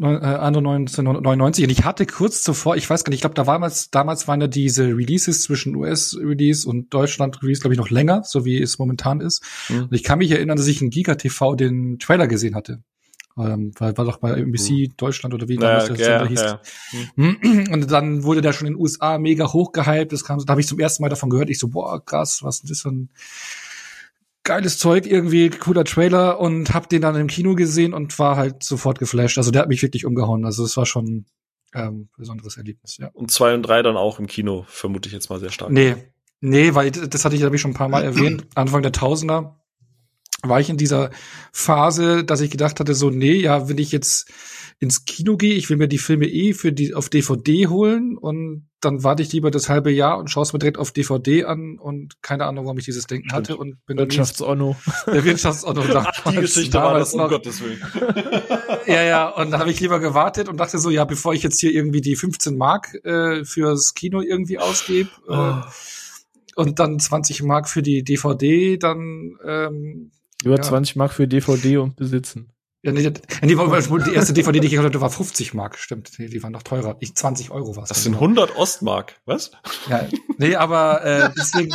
[0.00, 3.58] Anno 1999 und ich hatte kurz zuvor, ich weiß gar nicht, ich glaube, da war
[3.58, 8.44] damals, damals waren ja diese Releases zwischen US-Release und Deutschland-Release, glaube ich, noch länger, so
[8.44, 9.42] wie es momentan ist.
[9.68, 9.82] Mhm.
[9.84, 12.82] Und ich kann mich erinnern, dass ich in Giga TV den Trailer gesehen hatte.
[13.36, 14.92] Ähm, war, war doch bei NBC mhm.
[14.96, 16.40] Deutschland oder wie naja, das ja, hieß.
[16.40, 16.60] Ja.
[17.16, 17.68] Mhm.
[17.72, 20.12] Und dann wurde der schon in den USA mega hochgehypt.
[20.12, 21.50] Das kam, da habe ich zum ersten Mal davon gehört.
[21.50, 23.10] Ich so, boah, krass, was ist das für ein
[24.48, 28.62] geiles Zeug, irgendwie cooler Trailer und hab den dann im Kino gesehen und war halt
[28.62, 29.36] sofort geflasht.
[29.36, 30.46] Also der hat mich wirklich umgehauen.
[30.46, 31.26] Also es war schon
[31.74, 33.10] ähm, besonderes Erlebnis, ja.
[33.12, 35.70] Und zwei und drei dann auch im Kino, vermute ich jetzt mal sehr stark.
[35.70, 35.96] Nee,
[36.40, 38.46] nee, weil das hatte ich, glaube ich, schon ein paar Mal erwähnt.
[38.54, 39.60] Anfang der Tausender
[40.42, 41.10] war ich in dieser
[41.52, 44.32] Phase, dass ich gedacht hatte, so, nee, ja, wenn ich jetzt
[44.80, 48.68] ins Kino gehe, ich will mir die Filme eh für die auf DVD holen und
[48.80, 51.78] dann warte ich lieber das halbe Jahr und schaue es mir direkt auf DVD an
[51.78, 54.76] und keine Ahnung, warum ich dieses Denken hatte und bin Wirtschaftsonno.
[55.06, 55.82] Der Wirtschaftsonno.
[55.94, 57.28] Ach, die Geschichte war das, um noch.
[57.28, 57.82] Gottes Willen.
[58.86, 61.58] ja, ja, und dann habe ich lieber gewartet und dachte so, ja, bevor ich jetzt
[61.58, 65.62] hier irgendwie die 15 Mark äh, fürs Kino irgendwie ausgebe äh, oh.
[66.54, 70.12] und dann 20 Mark für die DVD, dann ähm,
[70.44, 70.62] über ja.
[70.62, 72.52] 20 Mark für DVD und besitzen.
[72.82, 73.12] Ja, nee, die,
[73.42, 76.16] die erste DVD, die ich gekauft hatte, war 50 Mark, stimmt.
[76.16, 76.96] Die, die waren noch teurer.
[77.00, 77.88] Ich 20 Euro war es.
[77.88, 79.50] Das sind 100 Ostmark, was?
[79.88, 80.06] Ja,
[80.38, 81.74] nee, aber äh, deswegen.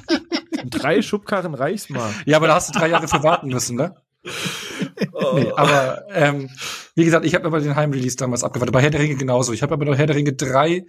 [0.70, 2.14] drei Schubkarren Reichsmark.
[2.24, 3.96] Ja, aber da hast du drei Jahre für warten müssen, ne?
[5.12, 5.32] Oh.
[5.34, 6.50] Nee, aber ähm,
[6.94, 8.72] wie gesagt, ich habe aber den Heimrelease damals abgewartet.
[8.72, 9.52] Bei Herr der Ringe genauso.
[9.52, 10.84] Ich habe aber noch Herr der Ringe drei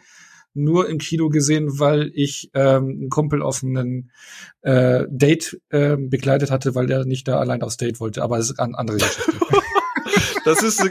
[0.53, 4.12] nur im Kino gesehen, weil ich ähm, einen Kumpel auf einen
[4.62, 8.23] äh, Date äh, begleitet hatte, weil der nicht da allein aufs Date wollte.
[8.23, 9.31] Aber es ist eine andere Geschichte.
[10.45, 10.81] das ist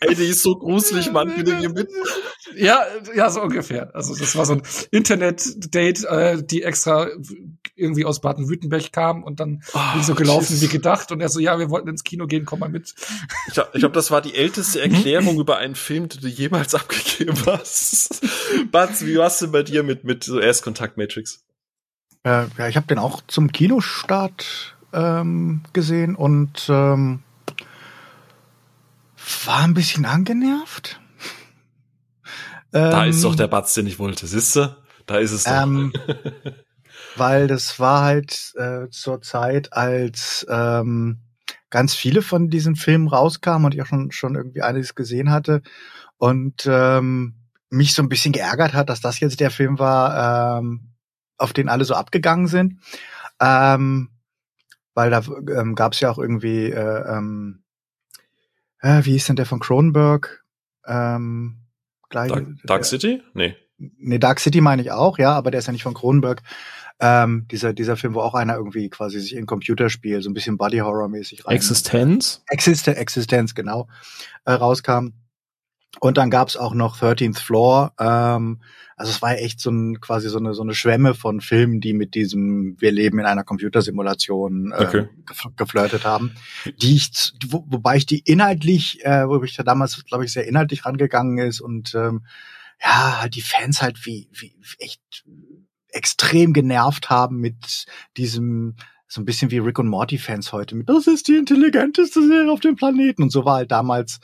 [0.00, 1.90] Ey, die ist so gruselig, Mann, wie hier mit.
[2.56, 2.82] Ja,
[3.14, 3.94] ja, so ungefähr.
[3.94, 7.08] Also das war so ein Internet-Date, äh, die extra
[7.76, 10.62] irgendwie aus Baden-Württemberg kam und dann oh, ich so gelaufen Jesus.
[10.62, 12.94] wie gedacht und er so, ja, wir wollten ins Kino gehen, komm mal mit.
[13.48, 17.36] Ich glaube, glaub, das war die älteste Erklärung über einen Film, den du jemals abgegeben
[17.46, 18.26] hast.
[18.70, 21.44] Batz, wie warst du bei dir mit, mit so Erstkontakt Matrix?
[22.24, 27.20] Äh, ja, ich habe den auch zum Kinostart ähm, gesehen und ähm,
[29.46, 31.00] war ein bisschen angenervt.
[32.72, 34.76] Da ähm, ist doch der Batz, den ich wollte, siehst du?
[35.06, 35.62] Da ist es doch.
[35.64, 35.92] Ähm,
[37.16, 41.18] weil das war halt äh, zur Zeit, als ähm,
[41.70, 45.62] ganz viele von diesen Filmen rauskamen und ich auch schon, schon irgendwie einiges gesehen hatte
[46.16, 47.34] und ähm,
[47.70, 50.92] mich so ein bisschen geärgert hat, dass das jetzt der Film war, ähm,
[51.38, 52.80] auf den alle so abgegangen sind.
[53.40, 54.10] Ähm,
[54.94, 55.22] weil da
[55.56, 57.62] ähm, gab es ja auch irgendwie äh, ähm,
[58.80, 60.44] äh, wie ist denn der von Cronenberg?
[60.86, 61.58] Ähm,
[62.08, 63.22] gleich, Dark, Dark City?
[63.34, 63.56] Nee.
[63.78, 66.42] Nee, Dark City meine ich auch, ja, aber der ist ja nicht von Cronenberg.
[67.02, 70.58] Ähm, dieser, dieser Film, wo auch einer irgendwie quasi sich in Computerspiel so ein bisschen
[70.58, 71.56] Body Horror mäßig rein.
[71.56, 72.42] Existenz?
[72.48, 73.88] Existen Existenz, genau,
[74.44, 75.12] äh, rauskam.
[75.98, 77.94] Und dann gab's auch noch 13th Floor.
[77.98, 78.60] Ähm,
[79.00, 81.94] also es war echt so ein quasi so eine so eine Schwemme von Filmen, die
[81.94, 85.08] mit diesem Wir leben in einer Computersimulation äh, okay.
[85.56, 86.34] geflirtet haben.
[86.82, 90.46] Die ich, wo, wobei ich die inhaltlich, äh, wo ich da damals, glaube ich, sehr
[90.46, 92.26] inhaltlich rangegangen ist und ähm,
[92.84, 95.24] ja, die Fans halt wie, wie echt
[95.88, 97.86] extrem genervt haben mit
[98.18, 98.76] diesem
[99.08, 102.52] so ein bisschen wie Rick und Morty Fans heute mit das ist die intelligenteste Serie
[102.52, 104.20] auf dem Planeten und so war halt damals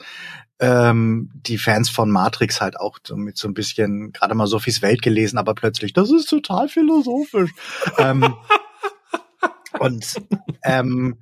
[0.59, 4.81] ähm, die Fans von Matrix halt auch so mit so ein bisschen gerade mal Sophies
[4.81, 7.51] Welt gelesen, aber plötzlich, das ist total philosophisch.
[7.97, 8.35] ähm,
[9.79, 10.21] und
[10.63, 11.17] ähm,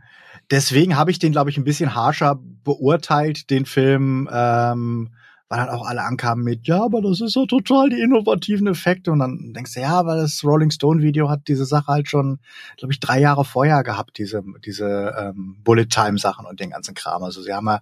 [0.49, 5.09] deswegen habe ich den, glaube ich, ein bisschen harscher beurteilt, den Film, ähm,
[5.47, 9.11] weil dann auch alle ankamen mit, ja, aber das ist ja total die innovativen Effekte.
[9.11, 12.39] Und dann denkst du, ja, aber das Rolling Stone Video hat diese Sache halt schon,
[12.77, 16.95] glaube ich, drei Jahre vorher gehabt, diese, diese ähm, Bullet Time Sachen und den ganzen
[16.95, 17.21] Kram.
[17.21, 17.81] Also sie haben ja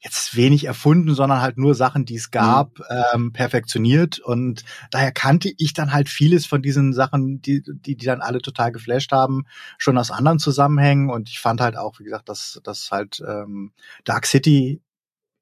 [0.00, 2.32] jetzt wenig erfunden, sondern halt nur Sachen, die es mhm.
[2.32, 2.84] gab, mhm.
[3.14, 4.20] ähm, perfektioniert.
[4.20, 8.40] Und daher kannte ich dann halt vieles von diesen Sachen, die, die, die dann alle
[8.40, 9.44] total geflasht haben,
[9.76, 11.10] schon aus anderen Zusammenhängen.
[11.10, 13.72] Und ich fand halt auch, wie gesagt, dass, dass halt ähm,
[14.04, 14.80] Dark City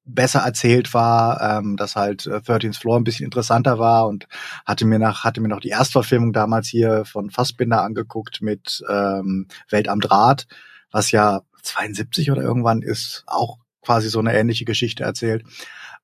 [0.07, 4.27] besser erzählt war, ähm, dass halt äh, 13th Floor ein bisschen interessanter war und
[4.65, 9.47] hatte mir nach hatte mir noch die Erstverfilmung damals hier von Fassbinder angeguckt mit ähm,
[9.69, 10.47] Welt am Draht,
[10.91, 15.45] was ja 72 oder irgendwann ist, auch quasi so eine ähnliche Geschichte erzählt.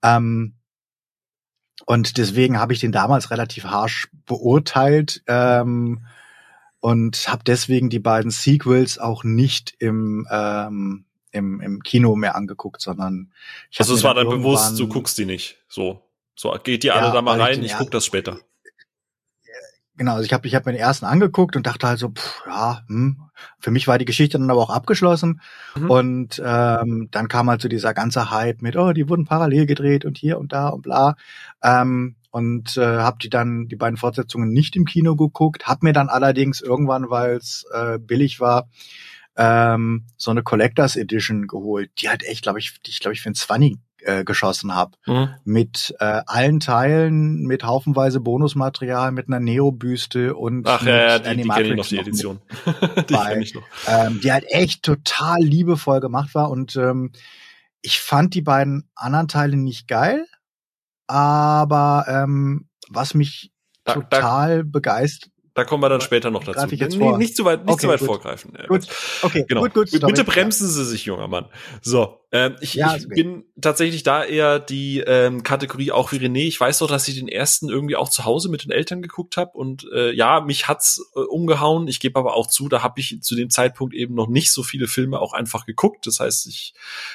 [0.02, 0.54] Ähm,
[1.86, 6.06] und deswegen habe ich den damals relativ harsh beurteilt ähm,
[6.80, 12.80] und habe deswegen die beiden Sequels auch nicht im ähm, im, im Kino mehr angeguckt,
[12.80, 13.34] sondern
[13.70, 15.58] ich also es war dann bewusst, du guckst die nicht.
[15.68, 16.02] So,
[16.36, 18.40] so geht die alle ja, da mal rein, ich, ich guck das später.
[19.96, 22.42] Genau, also ich habe ich hab mir den ersten angeguckt und dachte halt so, pff,
[22.48, 23.30] ja, hm.
[23.60, 25.40] für mich war die Geschichte dann aber auch abgeschlossen.
[25.76, 25.92] Mhm.
[25.92, 30.04] Und ähm, dann kam halt so dieser ganze Hype mit, oh, die wurden parallel gedreht
[30.04, 31.16] und hier und da und bla.
[31.62, 35.94] Ähm, und äh, habe die dann die beiden Fortsetzungen nicht im Kino geguckt, hab mir
[35.94, 38.70] dann allerdings irgendwann, weil es äh, billig war,
[39.38, 43.30] ähm, so eine Collectors Edition geholt, die halt echt, glaube ich, ich glaube ich für
[43.30, 44.98] ein 20 äh, geschossen habe.
[45.06, 45.30] Mhm.
[45.44, 51.42] Mit äh, allen Teilen, mit haufenweise Bonusmaterial, mit einer Neo-Büste und Ach ja, ja die,
[51.42, 52.42] die kenne ich noch, die Edition.
[53.10, 53.64] die kenne ich noch.
[53.88, 57.12] Ähm, die halt echt total liebevoll gemacht war und ähm,
[57.82, 60.26] ich fand die beiden anderen Teile nicht geil,
[61.08, 63.52] aber ähm, was mich
[63.84, 66.68] da, total da, begeistert da kommen wir dann später noch dazu.
[66.72, 67.18] Ich jetzt vor?
[67.20, 68.08] Nicht zu weit, nicht okay, zu weit gut.
[68.08, 68.58] vorgreifen.
[68.68, 68.88] Gut.
[69.22, 69.62] Okay, genau.
[69.62, 69.90] gut, gut.
[69.90, 70.08] Sorry.
[70.08, 71.46] Bitte bremsen Sie sich, junger Mann.
[71.82, 76.48] So, ähm, ich, ja, ich bin tatsächlich da eher die ähm, Kategorie auch wie René.
[76.48, 79.38] Ich weiß doch, dass ich den ersten irgendwie auch zu Hause mit den Eltern geguckt
[79.38, 81.88] habe und äh, ja, mich hat's äh, umgehauen.
[81.88, 84.64] Ich gebe aber auch zu, da habe ich zu dem Zeitpunkt eben noch nicht so
[84.64, 86.08] viele Filme auch einfach geguckt.
[86.08, 86.74] Das heißt, ich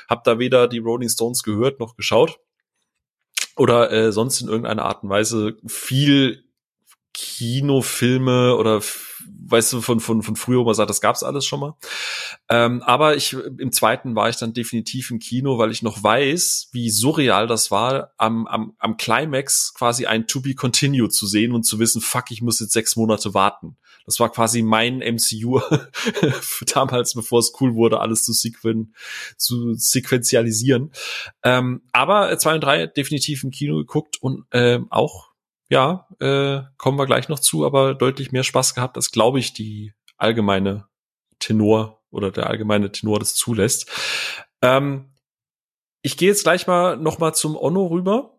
[0.09, 2.39] habe da weder die Rolling Stones gehört noch geschaut
[3.57, 6.48] oder äh, sonst in irgendeiner Art und Weise viel
[7.19, 8.81] Kinofilme oder
[9.51, 11.77] weißt du, von, von, von früher, wo man sagt, das gab's alles schon mal.
[12.49, 16.69] Ähm, aber ich, im zweiten war ich dann definitiv im Kino, weil ich noch weiß,
[16.73, 21.53] wie surreal das war, am, am, am Climax quasi ein To Be Continue zu sehen
[21.53, 23.77] und zu wissen, fuck, ich muss jetzt sechs Monate warten.
[24.07, 25.61] Das war quasi mein MCU
[26.73, 28.95] damals, bevor es cool wurde, alles zu, sequen,
[29.37, 30.93] zu sequenzialisieren.
[31.43, 35.28] Ähm, aber zwei und drei definitiv im Kino geguckt und ähm, auch
[35.69, 39.53] ja, äh, kommen wir gleich noch zu, aber deutlich mehr Spaß gehabt, als glaube ich
[39.53, 40.89] die allgemeine
[41.39, 43.91] Tenor oder der allgemeine Tenor das zulässt.
[44.63, 45.13] Ähm,
[46.03, 48.39] ich gehe jetzt gleich mal noch mal zum Onno rüber.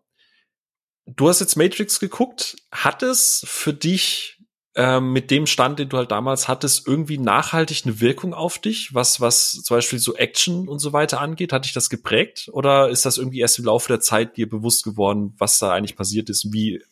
[1.06, 2.56] Du hast jetzt Matrix geguckt.
[2.72, 4.38] Hat es für dich
[4.74, 8.94] ähm, mit dem Stand, den du halt damals hattest, irgendwie nachhaltig eine Wirkung auf dich,
[8.94, 11.52] was, was zum Beispiel so Action und so weiter angeht?
[11.52, 12.48] Hat dich das geprägt?
[12.52, 15.96] Oder ist das irgendwie erst im Laufe der Zeit dir bewusst geworden, was da eigentlich
[15.96, 16.82] passiert ist, wie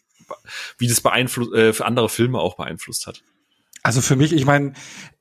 [0.79, 3.23] wie das beeinflusst, äh, für andere Filme auch beeinflusst hat.
[3.83, 4.73] Also für mich, ich meine,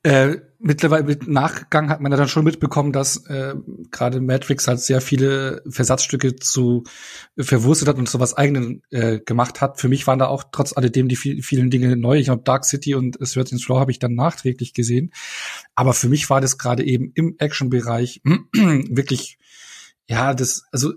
[0.02, 3.54] äh, mittlerweile mit Nachgang hat man ja dann schon mitbekommen, dass äh,
[3.90, 6.84] gerade Matrix halt sehr viele Versatzstücke zu
[7.38, 9.80] verwurstet hat und sowas eigenen äh, gemacht hat.
[9.80, 12.18] Für mich waren da auch trotz alledem die viel, vielen Dinge neu.
[12.18, 15.12] Ich glaube, Dark City und Certain Floor habe ich dann nachträglich gesehen.
[15.74, 19.38] Aber für mich war das gerade eben im Action-Bereich wirklich,
[20.08, 20.94] ja, das, also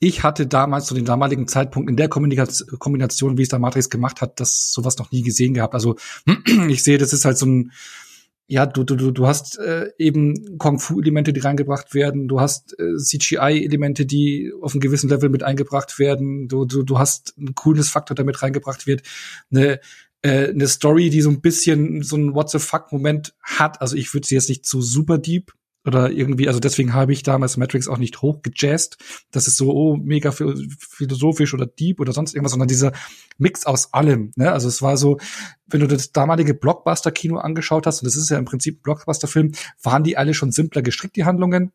[0.00, 4.22] ich hatte damals zu dem damaligen Zeitpunkt in der Kombination, wie es da Matrix gemacht
[4.22, 5.74] hat, das sowas noch nie gesehen gehabt.
[5.74, 5.96] Also
[6.68, 7.72] ich sehe, das ist halt so ein,
[8.46, 14.06] ja, du, du, du hast äh, eben Kung-Fu-Elemente, die reingebracht werden, du hast äh, CGI-Elemente,
[14.06, 18.24] die auf einem gewissen Level mit eingebracht werden, du, du, du hast einen Coolness-Faktor, der
[18.24, 19.02] mit reingebracht wird,
[19.52, 19.80] eine
[20.22, 23.80] äh, eine Story, die so ein bisschen so ein What the fuck-Moment hat.
[23.80, 25.52] Also ich würde sie jetzt nicht zu super deep
[25.84, 28.98] oder irgendwie, also deswegen habe ich damals Matrix auch nicht hochgejazzt.
[29.30, 32.92] Das ist so, oh, mega philosophisch oder deep oder sonst irgendwas, sondern dieser
[33.38, 34.32] Mix aus allem.
[34.36, 34.52] Ne?
[34.52, 35.18] Also es war so,
[35.66, 39.52] wenn du das damalige Blockbuster-Kino angeschaut hast, und das ist ja im Prinzip ein Blockbuster-Film,
[39.82, 41.72] waren die alle schon simpler gestrickt, die Handlungen.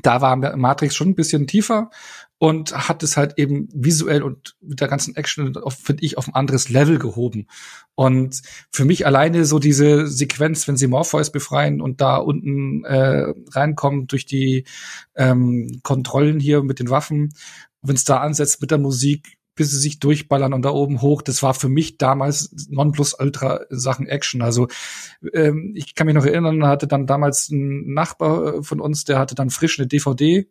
[0.00, 1.90] Da war Matrix schon ein bisschen tiefer
[2.38, 6.34] und hat es halt eben visuell und mit der ganzen Action, finde ich, auf ein
[6.34, 7.48] anderes Level gehoben.
[7.96, 13.32] Und für mich alleine so diese Sequenz, wenn sie Morpheus befreien und da unten äh,
[13.50, 14.64] reinkommen durch die
[15.16, 17.34] ähm, Kontrollen hier mit den Waffen,
[17.82, 21.22] wenn es da ansetzt mit der Musik, bis sie sich durchballern und da oben hoch.
[21.22, 24.42] Das war für mich damals Nonplusultra Sachen Action.
[24.42, 24.68] Also
[25.32, 29.34] ähm, ich kann mich noch erinnern, hatte dann damals ein Nachbar von uns, der hatte
[29.34, 30.46] dann frisch eine DVD äh,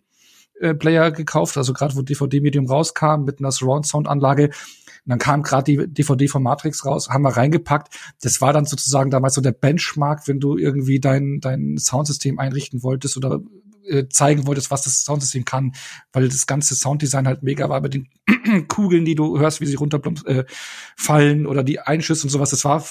[0.74, 4.46] Player gekauft, also gerade wo DVD-Medium rauskam mit einer Surround-Sound-Anlage.
[4.46, 7.96] Und dann kam gerade die DVD von Matrix raus, haben wir reingepackt.
[8.22, 12.84] Das war dann sozusagen damals so der Benchmark, wenn du irgendwie dein, dein Soundsystem einrichten
[12.84, 13.42] wolltest oder
[13.88, 15.74] äh, zeigen wolltest, was das Soundsystem kann,
[16.12, 18.10] weil das ganze Sounddesign halt mega war mit den
[18.68, 22.50] Kugeln, die du hörst, wie sie runterfallen äh, oder die Einschüsse und sowas.
[22.50, 22.84] Das war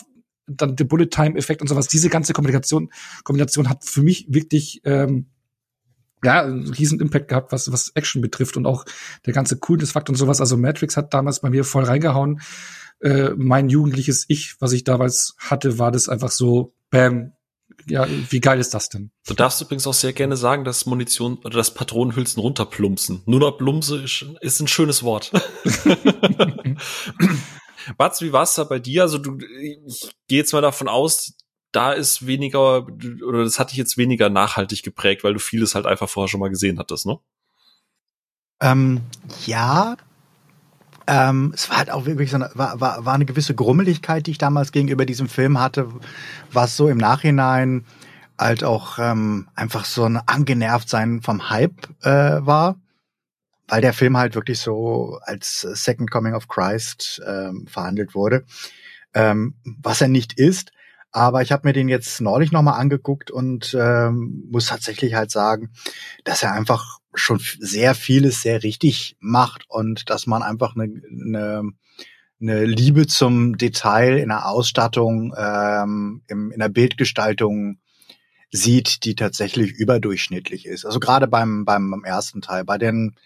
[0.47, 1.89] dann der Bullet Time Effekt und sowas.
[1.89, 2.91] Diese ganze Kommunikation,
[3.25, 5.27] Kombination hat für mich wirklich ähm,
[6.25, 8.85] ja, einen riesen Impact gehabt, was, was Action betrifft und auch
[9.27, 10.41] der ganze Coolness-Fakt und sowas.
[10.41, 12.41] Also Matrix hat damals bei mir voll reingehauen.
[13.01, 17.33] Äh, mein jugendliches Ich, was ich damals hatte, war das einfach so, bam,
[17.87, 19.11] ja, wie geil ist das denn?
[19.27, 23.23] Du darfst übrigens auch sehr gerne sagen, dass Munition oder das Patronenhülsen runterplumpsen.
[23.27, 25.33] Nur noch Plumse ist, ist ein schönes Wort.
[27.99, 29.03] Batz, wie war's da bei dir?
[29.03, 31.35] Also du, ich gehe jetzt mal davon aus,
[31.77, 32.87] da ist weniger,
[33.27, 36.41] oder das hat dich jetzt weniger nachhaltig geprägt, weil du vieles halt einfach vorher schon
[36.41, 37.19] mal gesehen hattest, ne?
[38.61, 39.03] Ähm,
[39.47, 39.97] ja,
[41.09, 44.33] Ähm, es war halt auch wirklich so eine, war, war, war eine gewisse Grummeligkeit, die
[44.33, 45.89] ich damals gegenüber diesem Film hatte,
[46.51, 47.85] was so im Nachhinein
[48.39, 52.81] halt auch ähm, einfach so ein angenervt sein vom Hype äh, war,
[53.69, 58.45] weil der Film halt wirklich so als Second Coming of Christ ähm, verhandelt wurde,
[59.15, 60.73] ähm, was er nicht ist.
[61.17, 65.71] Aber ich habe mir den jetzt neulich nochmal angeguckt und ähm, muss tatsächlich halt sagen,
[66.25, 71.71] dass er einfach schon sehr vieles sehr richtig macht und dass man einfach eine, eine,
[72.39, 77.79] eine Liebe zum Detail in der Ausstattung, ähm, im, in der Bildgestaltung
[78.51, 80.85] sieht, die tatsächlich überdurchschnittlich ist.
[80.85, 82.67] Also gerade beim, beim, beim ersten Teil.
[82.67, 83.17] Bei den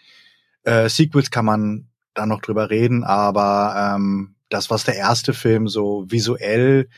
[0.62, 5.66] äh, Sequels kann man da noch drüber reden, aber ähm, das, was der erste Film
[5.66, 6.88] so visuell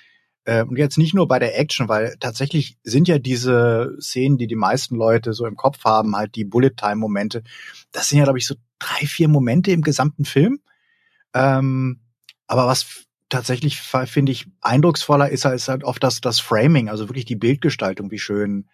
[0.44, 4.46] äh, und jetzt nicht nur bei der Action, weil tatsächlich sind ja diese Szenen, die
[4.46, 7.42] die meisten Leute so im Kopf haben, halt die Bullet-Time-Momente.
[7.92, 10.60] Das sind ja, glaube ich, so drei, vier Momente im gesamten Film.
[11.34, 12.00] Ähm,
[12.46, 17.24] aber was tatsächlich, finde ich, eindrucksvoller ist, ist halt oft das, das Framing, also wirklich
[17.24, 18.68] die Bildgestaltung, wie schön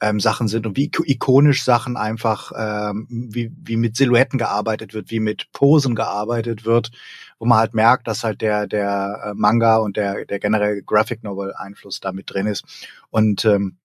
[0.00, 5.10] ähm, Sachen sind und wie ikonisch Sachen einfach, ähm, wie, wie mit Silhouetten gearbeitet wird,
[5.10, 6.90] wie mit Posen gearbeitet wird,
[7.38, 11.22] wo man halt merkt, dass halt der, der äh, Manga und der, der generell Graphic
[11.24, 12.64] Novel Einfluss damit drin ist.
[13.10, 13.76] Und ähm,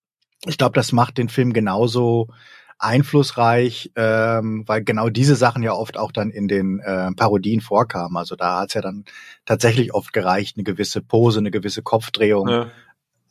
[0.45, 2.27] ich glaube, das macht den Film genauso
[2.77, 8.17] einflussreich, ähm, weil genau diese Sachen ja oft auch dann in den äh, Parodien vorkamen.
[8.17, 9.05] Also da hat es ja dann
[9.45, 12.67] tatsächlich oft gereicht, eine gewisse Pose, eine gewisse Kopfdrehung, ja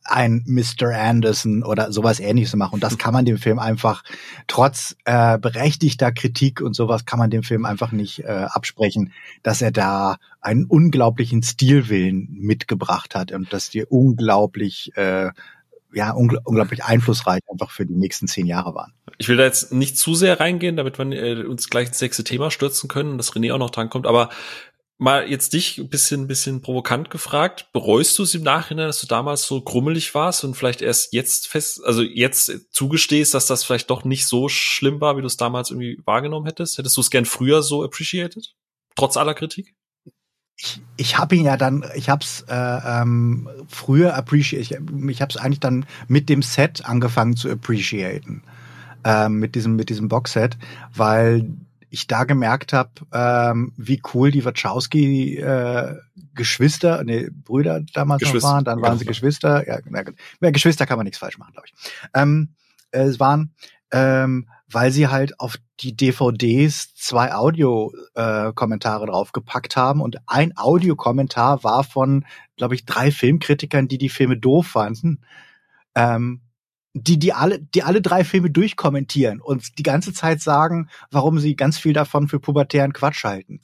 [0.05, 0.89] ein Mr.
[0.95, 2.75] Anderson oder sowas ähnliches machen.
[2.75, 4.03] Und das kann man dem Film einfach,
[4.47, 9.63] trotz äh, berechtigter Kritik und sowas, kann man dem Film einfach nicht äh, absprechen, dass
[9.63, 15.31] er da einen unglaublichen Stilwillen mitgebracht hat und dass die unglaublich äh,
[15.93, 18.93] ja, ungl unglaublich einflussreich einfach für die nächsten zehn Jahre waren.
[19.19, 22.25] Ich will da jetzt nicht zu sehr reingehen, damit wir äh, uns gleich ins sechste
[22.25, 24.31] Thema stürzen können, dass René auch noch dran kommt, aber
[25.01, 27.69] mal jetzt dich ein bisschen, bisschen provokant gefragt.
[27.73, 31.49] Bereust du es im Nachhinein, dass du damals so grummelig warst und vielleicht erst jetzt
[31.49, 35.39] fest, also jetzt zugestehst, dass das vielleicht doch nicht so schlimm war, wie du es
[35.39, 36.77] damals irgendwie wahrgenommen hättest?
[36.77, 38.55] Hättest du es gern früher so appreciated?
[38.95, 39.75] Trotz aller Kritik?
[40.57, 45.23] Ich, ich habe ihn ja dann, ich habe es äh, ähm, früher appreciated, ich, ich
[45.23, 48.43] habe es eigentlich dann mit dem Set angefangen zu appreciaten,
[49.05, 50.59] äh, mit diesem mit diesem Boxset,
[50.95, 51.57] weil
[51.91, 55.97] ich da gemerkt habe, ähm, wie cool die Wachowski äh,
[56.35, 60.05] Geschwister, nee, Brüder damals noch waren, dann waren sie Geschwister, ja, na,
[60.41, 61.75] ja, Geschwister kann man nichts falsch machen, glaube ich.
[62.15, 62.55] Ähm,
[62.93, 63.55] äh, es waren,
[63.93, 70.01] ähm, weil sie halt auf die DVDs zwei Audio-Kommentare äh, draufgepackt haben.
[70.01, 72.25] Und ein Audiokommentar war von,
[72.57, 75.21] glaube ich, drei Filmkritikern, die die Filme doof fanden.
[75.95, 76.43] Ähm,
[76.93, 81.57] die, die alle, die alle drei Filme durchkommentieren und die ganze Zeit sagen, warum sie
[81.57, 83.61] ganz viel davon für pubertären Quatsch halten.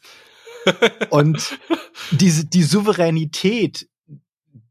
[1.11, 1.59] und
[2.13, 3.89] diese, die Souveränität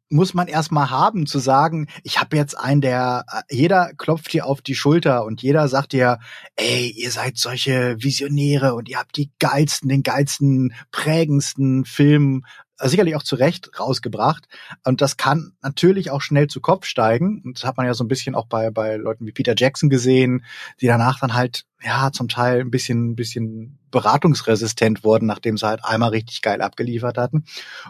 [0.10, 4.62] muss man erstmal haben, zu sagen, ich habe jetzt einen, der, jeder klopft dir auf
[4.62, 6.20] die Schulter und jeder sagt dir,
[6.56, 12.46] ey, ihr seid solche Visionäre und ihr habt die geilsten, den geilsten, prägendsten Film
[12.78, 14.48] sicherlich auch zu Recht rausgebracht.
[14.84, 17.42] Und das kann natürlich auch schnell zu Kopf steigen.
[17.44, 19.90] Und das hat man ja so ein bisschen auch bei, bei Leuten wie Peter Jackson
[19.90, 20.46] gesehen,
[20.82, 25.68] die danach dann halt, ja, zum Teil ein bisschen, ein bisschen beratungsresistent wurden, nachdem sie
[25.68, 27.46] halt einmal richtig geil abgeliefert hatten.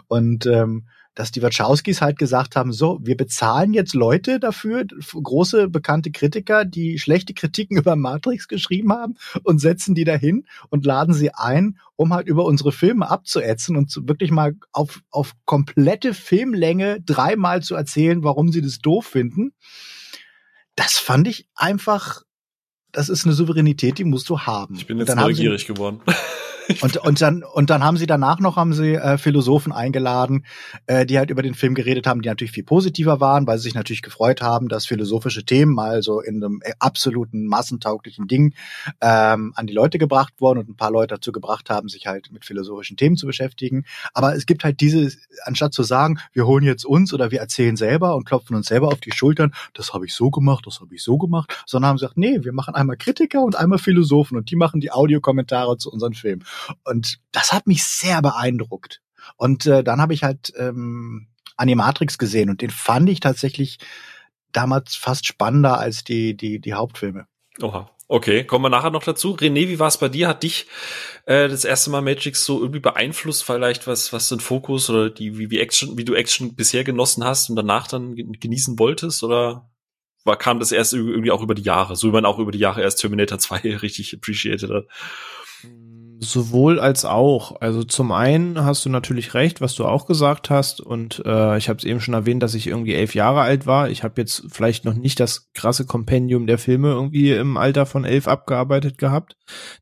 [0.06, 0.86] Und ähm,
[1.16, 6.64] dass die Wachowskis halt gesagt haben, so, wir bezahlen jetzt Leute dafür, große bekannte Kritiker,
[6.64, 11.78] die schlechte Kritiken über Matrix geschrieben haben und setzen die dahin und laden sie ein,
[11.96, 17.62] um halt über unsere Filme abzuätzen und zu, wirklich mal auf, auf komplette Filmlänge dreimal
[17.62, 19.52] zu erzählen, warum sie das doof finden.
[20.74, 22.22] Das fand ich einfach,
[22.92, 24.74] das ist eine Souveränität, die musst du haben.
[24.76, 26.02] Ich bin jetzt neugierig geworden.
[26.80, 30.44] Und, und dann und dann haben sie danach noch haben sie äh, Philosophen eingeladen,
[30.86, 33.64] äh, die halt über den Film geredet haben, die natürlich viel positiver waren, weil sie
[33.64, 38.54] sich natürlich gefreut haben, dass philosophische Themen mal so in einem äh, absoluten massentauglichen Ding
[39.00, 42.32] ähm, an die Leute gebracht wurden und ein paar Leute dazu gebracht haben, sich halt
[42.32, 43.84] mit philosophischen Themen zu beschäftigen.
[44.12, 45.12] Aber es gibt halt diese,
[45.44, 48.88] anstatt zu sagen, wir holen jetzt uns oder wir erzählen selber und klopfen uns selber
[48.88, 51.96] auf die Schultern, das habe ich so gemacht, das habe ich so gemacht, sondern haben
[51.96, 55.92] gesagt, nee, wir machen einmal Kritiker und einmal Philosophen und die machen die Audiokommentare zu
[55.92, 56.44] unseren Filmen.
[56.84, 59.02] Und das hat mich sehr beeindruckt.
[59.36, 63.78] Und äh, dann habe ich halt ähm, Animatrix gesehen und den fand ich tatsächlich
[64.52, 67.26] damals fast spannender als die, die, die Hauptfilme.
[67.60, 67.90] Oha.
[68.08, 69.34] Okay, kommen wir nachher noch dazu.
[69.34, 70.28] René, wie war es bei dir?
[70.28, 70.68] Hat dich
[71.24, 75.38] äh, das erste Mal Matrix so irgendwie beeinflusst, vielleicht was, was den Fokus oder die,
[75.38, 79.24] wie, wie Action, wie du Action bisher genossen hast und danach dann genießen wolltest?
[79.24, 79.68] Oder
[80.22, 82.60] war, kam das erst irgendwie auch über die Jahre, so wie man auch über die
[82.60, 84.84] Jahre erst Terminator 2 richtig appreciated hat?
[86.18, 87.60] Sowohl als auch.
[87.60, 90.80] Also zum einen hast du natürlich recht, was du auch gesagt hast.
[90.80, 93.90] Und äh, ich habe es eben schon erwähnt, dass ich irgendwie elf Jahre alt war.
[93.90, 98.04] Ich habe jetzt vielleicht noch nicht das krasse Kompendium der Filme irgendwie im Alter von
[98.04, 99.36] elf abgearbeitet gehabt.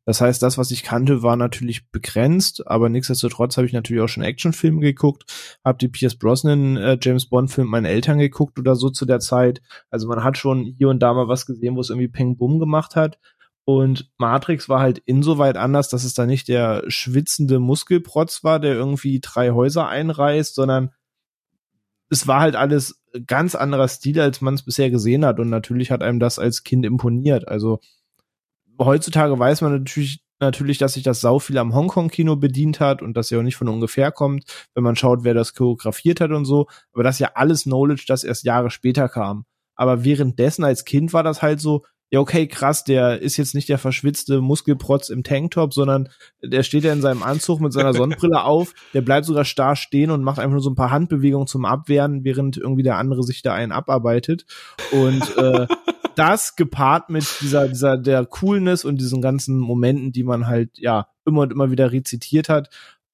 [0.05, 2.67] Das heißt, das, was ich kannte, war natürlich begrenzt.
[2.67, 5.23] Aber nichtsdestotrotz habe ich natürlich auch schon Actionfilme geguckt.
[5.63, 9.19] Habe die Pierce Brosnan äh, James Bond Film meinen Eltern geguckt oder so zu der
[9.19, 9.61] Zeit.
[9.89, 12.59] Also man hat schon hier und da mal was gesehen, wo es irgendwie Peng Bum
[12.59, 13.19] gemacht hat.
[13.65, 18.75] Und Matrix war halt insoweit anders, dass es da nicht der schwitzende Muskelprotz war, der
[18.75, 20.91] irgendwie drei Häuser einreißt, sondern
[22.09, 25.39] es war halt alles ganz anderer Stil, als man es bisher gesehen hat.
[25.39, 27.47] Und natürlich hat einem das als Kind imponiert.
[27.47, 27.79] Also
[28.79, 33.17] heutzutage weiß man natürlich, natürlich, dass sich das sau viel am Hongkong-Kino bedient hat und
[33.17, 34.45] dass ja auch nicht von ungefähr kommt,
[34.75, 36.67] wenn man schaut, wer das choreografiert hat und so.
[36.93, 39.45] Aber das ist ja alles Knowledge, das erst Jahre später kam.
[39.75, 41.83] Aber währenddessen als Kind war das halt so,
[42.15, 46.07] ja, okay, krass, der ist jetzt nicht der verschwitzte Muskelprotz im Tanktop, sondern
[46.41, 50.11] der steht ja in seinem Anzug mit seiner Sonnenbrille auf, der bleibt sogar starr stehen
[50.11, 53.41] und macht einfach nur so ein paar Handbewegungen zum Abwehren, während irgendwie der andere sich
[53.41, 54.45] da einen abarbeitet.
[54.93, 55.67] Und äh,
[56.15, 61.09] das gepaart mit dieser, dieser, der Coolness und diesen ganzen Momenten, die man halt, ja,
[61.25, 62.69] immer und immer wieder rezitiert hat,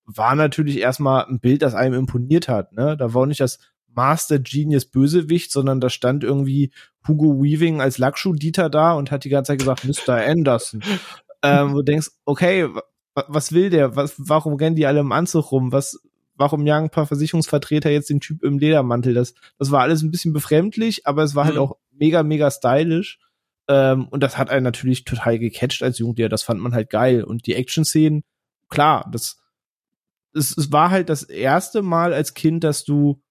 [0.06, 2.72] war natürlich erstmal ein Bild, das einem imponiert hat.
[2.74, 2.96] Ne?
[2.98, 3.58] Da war auch nicht das
[3.94, 6.72] Master Genius Bösewicht, sondern da stand irgendwie
[7.08, 10.16] Hugo Weaving als Lackschuh-Dieter da und hat die ganze Zeit gesagt, Mr.
[10.16, 10.82] Anderson.
[11.44, 12.70] ähm, wo du denkst, okay,
[13.14, 13.96] was will der?
[13.96, 15.72] Was, warum rennen die alle im Anzug rum?
[15.72, 16.00] Was,
[16.36, 19.14] warum jagen ein paar Versicherungsvertreter jetzt den Typ im Ledermantel?
[19.14, 21.62] Das, das war alles ein bisschen befremdlich, aber es war halt mhm.
[21.62, 23.20] auch mega, mega stylisch.
[23.68, 26.30] Ähm, und das hat einen natürlich total gecatcht als Jugendlicher.
[26.30, 27.24] Das fand man halt geil.
[27.24, 28.24] Und die Action-Szenen,
[28.70, 29.40] klar, das,
[30.34, 33.22] es, es war halt das erste Mal als Kind, dass du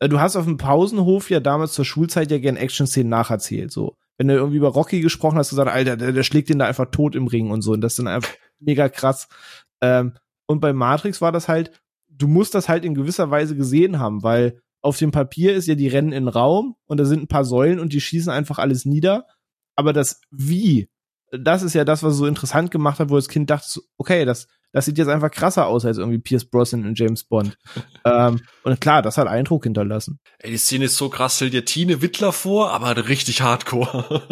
[0.00, 3.96] du hast auf dem Pausenhof ja damals zur Schulzeit ja gern Action-Szenen nacherzählt, so.
[4.18, 6.90] Wenn du irgendwie über Rocky gesprochen hast, gesagt, Alter, der, der schlägt den da einfach
[6.90, 7.72] tot im Ring und so.
[7.72, 9.28] Und das ist dann einfach mega krass.
[9.82, 10.14] Ähm,
[10.46, 11.70] und bei Matrix war das halt,
[12.08, 15.74] du musst das halt in gewisser Weise gesehen haben, weil auf dem Papier ist ja
[15.74, 18.84] die Rennen in Raum und da sind ein paar Säulen und die schießen einfach alles
[18.84, 19.26] nieder.
[19.74, 20.88] Aber das Wie,
[21.30, 24.46] das ist ja das, was so interessant gemacht hat, wo das Kind dachte, okay, das,
[24.72, 27.56] das sieht jetzt einfach krasser aus als irgendwie Pierce Brosnan in James Bond.
[28.04, 30.18] ähm, und klar, das hat Eindruck hinterlassen.
[30.38, 34.26] Ey, die Szene ist so krass, stell dir Tine Wittler vor, aber richtig hardcore.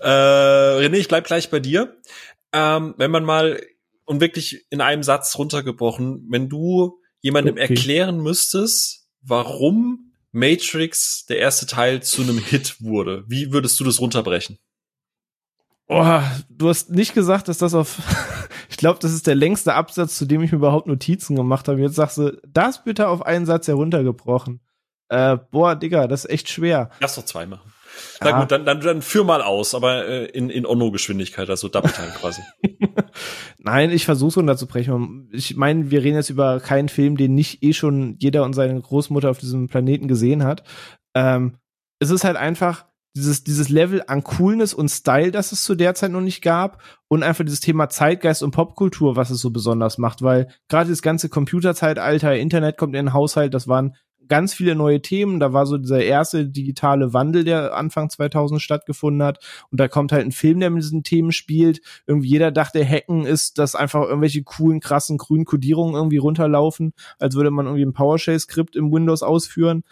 [0.00, 1.96] äh, René, ich bleib gleich bei dir.
[2.52, 3.60] Ähm, wenn man mal,
[4.04, 7.62] und wirklich in einem Satz runtergebrochen, wenn du jemandem okay.
[7.62, 14.00] erklären müsstest, warum Matrix, der erste Teil, zu einem Hit wurde, wie würdest du das
[14.00, 14.58] runterbrechen?
[15.94, 17.98] Oh, du hast nicht gesagt, dass das auf.
[18.68, 21.80] ich glaube, das ist der längste Absatz, zu dem ich mir überhaupt Notizen gemacht habe.
[21.80, 24.60] Jetzt sagst du, das bitte auf einen Satz heruntergebrochen.
[25.08, 26.90] Äh, boah, Digga, das ist echt schwer.
[26.98, 27.72] Lass doch zwei machen.
[28.20, 31.92] Na gut, dann, dann, dann führ mal aus, aber äh, in, in Onno-Geschwindigkeit, also Double
[31.92, 32.42] Time quasi.
[33.58, 35.28] Nein, ich versuche runterzubrechen.
[35.32, 38.80] Ich meine, wir reden jetzt über keinen Film, den nicht eh schon jeder und seine
[38.80, 40.64] Großmutter auf diesem Planeten gesehen hat.
[41.14, 41.58] Ähm,
[42.00, 42.86] es ist halt einfach,
[43.16, 46.82] dieses, dieses Level an Coolness und Style, das es zu der Zeit noch nicht gab
[47.08, 51.02] und einfach dieses Thema Zeitgeist und Popkultur, was es so besonders macht, weil gerade das
[51.02, 53.94] ganze Computerzeitalter, Internet kommt in den Haushalt, das waren
[54.28, 55.40] ganz viele neue Themen.
[55.40, 59.38] Da war so dieser erste digitale Wandel, der Anfang 2000 stattgefunden hat.
[59.70, 61.80] Und da kommt halt ein Film, der mit diesen Themen spielt.
[62.06, 67.34] Irgendwie jeder dachte, Hacken ist, dass einfach irgendwelche coolen, krassen grünen Kodierungen irgendwie runterlaufen, als
[67.34, 69.84] würde man irgendwie ein PowerShell-Skript im Windows ausführen.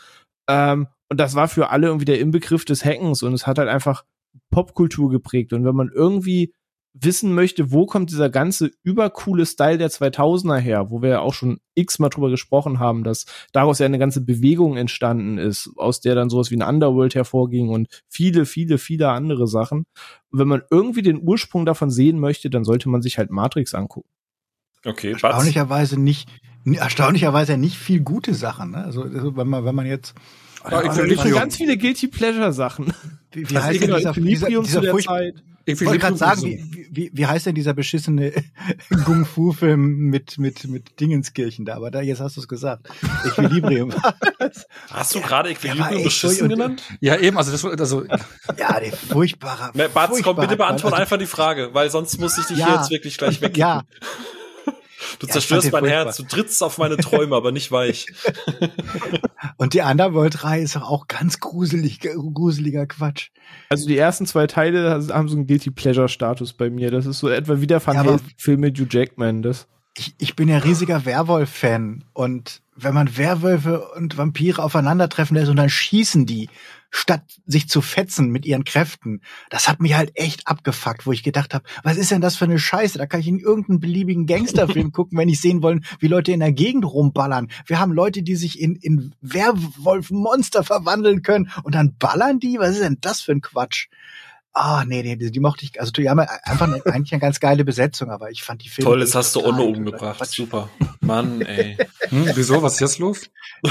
[0.48, 3.68] Ähm, und das war für alle irgendwie der Inbegriff des Hackens und es hat halt
[3.68, 4.02] einfach
[4.50, 5.52] Popkultur geprägt.
[5.52, 6.54] Und wenn man irgendwie
[6.94, 11.34] wissen möchte, wo kommt dieser ganze übercoole Style der 2000er her, wo wir ja auch
[11.34, 16.14] schon x-mal drüber gesprochen haben, dass daraus ja eine ganze Bewegung entstanden ist, aus der
[16.14, 19.84] dann sowas wie ein Underworld hervorging und viele, viele, viele andere Sachen.
[20.30, 23.74] Und wenn man irgendwie den Ursprung davon sehen möchte, dann sollte man sich halt Matrix
[23.74, 24.08] angucken.
[24.86, 26.30] Okay, erstaunlicherweise nicht,
[26.64, 28.70] erstaunlicherweise nicht viel gute Sachen.
[28.70, 28.82] Ne?
[28.82, 30.14] Also, also wenn man, wenn man jetzt
[30.70, 32.92] ja, also, ich ganz viele Guilty Pleasure Sachen.
[33.32, 35.42] Wie, wie heißt denn dieser, dieser, dieser Zeit?
[35.64, 38.32] Ich wollte gerade sagen, wie, wie, wie heißt denn dieser beschissene
[39.04, 41.76] Kung-Fu-Film mit, mit, mit Dingenskirchen da?
[41.76, 42.88] Aber da, jetzt hast du es gesagt.
[43.24, 43.92] Equilibrium.
[44.90, 46.82] hast du gerade Equilibrium beschissen genannt?
[47.00, 48.04] Ja, eben, also das, also.
[48.58, 49.70] Ja, der furchtbare.
[49.94, 52.90] Bart, komm, bitte beantworte einfach die Frage, weil sonst muss ich dich ja, hier jetzt
[52.90, 53.56] wirklich gleich weg.
[53.56, 53.84] Ja.
[55.18, 58.06] Du ja, zerstörst mein Herz, du trittst auf meine Träume, aber nicht weich.
[59.56, 63.30] Und die Underworld 3 ist auch ganz gruselig, gruseliger Quatsch.
[63.68, 66.90] Also die ersten zwei Teile haben so einen Guilty Pleasure Status bei mir.
[66.90, 69.42] Das ist so etwa wie der Van ja, Film mit Hugh Jackman.
[69.42, 75.50] Das ich, ich bin ja riesiger Werwolf-Fan und wenn man Werwölfe und Vampire aufeinandertreffen lässt
[75.50, 76.48] und dann schießen die,
[76.92, 81.22] statt sich zu fetzen mit ihren Kräften, das hat mich halt echt abgefuckt, wo ich
[81.22, 82.98] gedacht habe, was ist denn das für eine Scheiße?
[82.98, 86.40] Da kann ich in irgendeinen beliebigen Gangsterfilm gucken, wenn ich sehen wollen, wie Leute in
[86.40, 87.48] der Gegend rumballern.
[87.66, 92.58] Wir haben Leute, die sich in, in Werwolf-Monster verwandeln können und dann ballern die?
[92.58, 93.88] Was ist denn das für ein Quatsch?
[94.52, 95.80] Ah, nee, nee, die, die mochte ich.
[95.80, 98.90] Also die haben einfach eine, eigentlich eine ganz geile Besetzung, aber ich fand die Filme.
[98.90, 100.24] Toll, jetzt hast du Onno umgebracht.
[100.26, 100.68] Super.
[101.00, 101.78] Mann, ey.
[102.10, 102.62] Hm, wieso?
[102.62, 103.30] Was ist jetzt los?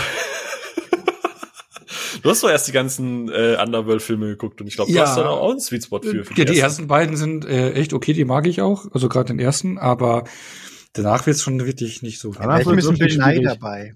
[2.21, 5.07] Du hast doch erst die ganzen äh, Underworld-Filme geguckt und ich glaube, du ja.
[5.07, 6.23] hast da auch einen Sweet Spot für.
[6.23, 6.61] für die ja, die ersten.
[6.61, 10.23] ersten beiden sind äh, echt okay, die mag ich auch, also gerade den ersten, aber
[10.93, 12.33] danach wird's schon wirklich nicht so.
[12.33, 13.95] Danach wird ein bisschen Beschnei dabei.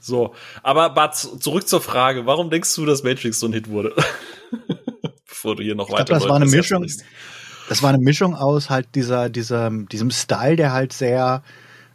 [0.00, 3.94] So, aber Bart, zurück zur Frage, warum denkst du, dass Matrix so ein Hit wurde?
[5.46, 6.04] bevor du hier noch ich weiter.
[6.04, 6.86] Glaub, das war eine Mischung.
[7.68, 11.42] Das war eine Mischung aus halt dieser, dieser, diesem Style, der halt sehr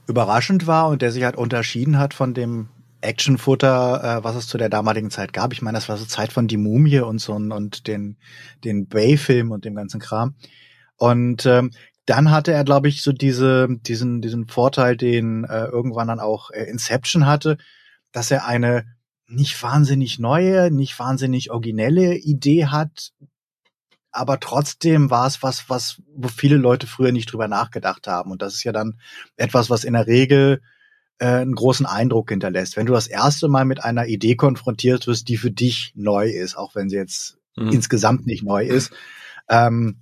[0.07, 2.67] überraschend war und der sich halt unterschieden hat von dem
[3.01, 5.53] Actionfutter, äh, was es zu der damaligen Zeit gab.
[5.53, 8.17] Ich meine, das war so Zeit von Die Mumie und so und den,
[8.63, 10.35] den Bay-Film und dem ganzen Kram.
[10.97, 11.71] Und ähm,
[12.05, 16.51] dann hatte er, glaube ich, so diese, diesen, diesen Vorteil, den äh, irgendwann dann auch
[16.51, 17.57] äh, Inception hatte,
[18.11, 18.85] dass er eine
[19.27, 23.13] nicht wahnsinnig neue, nicht wahnsinnig originelle Idee hat,
[24.11, 28.31] aber trotzdem war es was, was, wo viele Leute früher nicht drüber nachgedacht haben.
[28.31, 28.99] Und das ist ja dann
[29.37, 30.61] etwas, was in der Regel
[31.21, 32.75] äh, einen großen Eindruck hinterlässt.
[32.75, 36.57] Wenn du das erste Mal mit einer Idee konfrontiert wirst, die für dich neu ist,
[36.57, 37.69] auch wenn sie jetzt mhm.
[37.69, 38.91] insgesamt nicht neu ist,
[39.47, 39.97] ähm,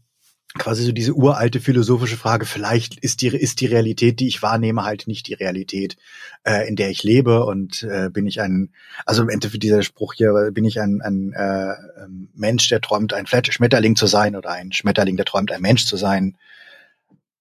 [0.57, 4.85] quasi so diese uralte philosophische Frage, vielleicht ist die, ist die Realität, die ich wahrnehme,
[4.85, 5.97] halt nicht die Realität,
[6.43, 8.71] äh, in der ich lebe und äh, bin ich ein,
[9.05, 13.13] also im Endeffekt dieser Spruch hier, bin ich ein, ein äh, ähm, Mensch, der träumt,
[13.13, 16.37] ein Schmetterling zu sein oder ein Schmetterling, der träumt, ein Mensch zu sein.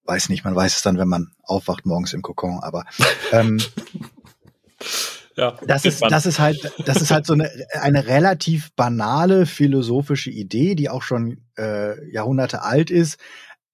[0.09, 2.83] Weiß nicht, man weiß es dann, wenn man aufwacht morgens im Kokon, aber
[3.31, 3.59] ähm,
[5.37, 7.49] Ja, das ist, das ist halt, das ist halt so eine,
[7.79, 13.19] eine relativ banale philosophische Idee, die auch schon äh, Jahrhunderte alt ist,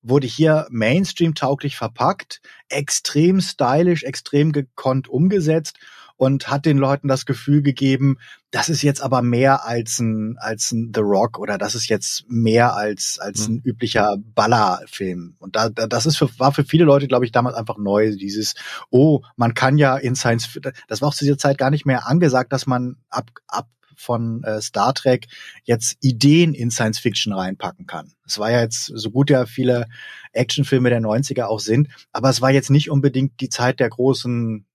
[0.04, 5.78] wurde hier Mainstream-tauglich verpackt, extrem stylisch, extrem gekonnt umgesetzt
[6.18, 8.18] und hat den Leuten das Gefühl gegeben,
[8.52, 12.24] das ist jetzt aber mehr als ein, als ein The Rock oder das ist jetzt
[12.30, 13.62] mehr als, als ein mhm.
[13.66, 15.36] üblicher Ballerfilm.
[15.40, 18.16] Und da, da, das ist für, war für viele Leute, glaube ich, damals einfach neu,
[18.16, 18.56] dieses,
[18.90, 22.08] oh, man kann ja in Science, das war auch zu dieser Zeit gar nicht mehr
[22.08, 25.28] angesagt, dass man ab, ab von äh, Star Trek
[25.64, 28.14] jetzt Ideen in Science Fiction reinpacken kann.
[28.26, 29.88] Es war ja jetzt, so gut ja viele
[30.34, 34.66] Actionfilme der 90er auch sind, aber es war jetzt nicht unbedingt die Zeit der großen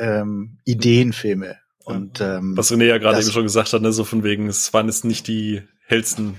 [0.00, 1.56] ähm, Ideenfilme.
[1.84, 4.72] Und, ähm, Was René ja gerade eben schon gesagt hat, ne, so von wegen, es
[4.72, 6.36] waren jetzt nicht die hellsten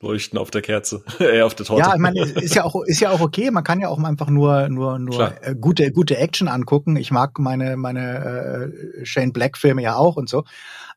[0.00, 1.82] Leuchten auf der Kerze, äh, auf der Torte.
[1.82, 3.50] Ja, ich meine, ist ja auch ist ja auch okay.
[3.50, 6.96] Man kann ja auch einfach nur nur nur äh, gute gute Action angucken.
[6.96, 10.44] Ich mag meine meine äh, Shane Black Filme ja auch und so,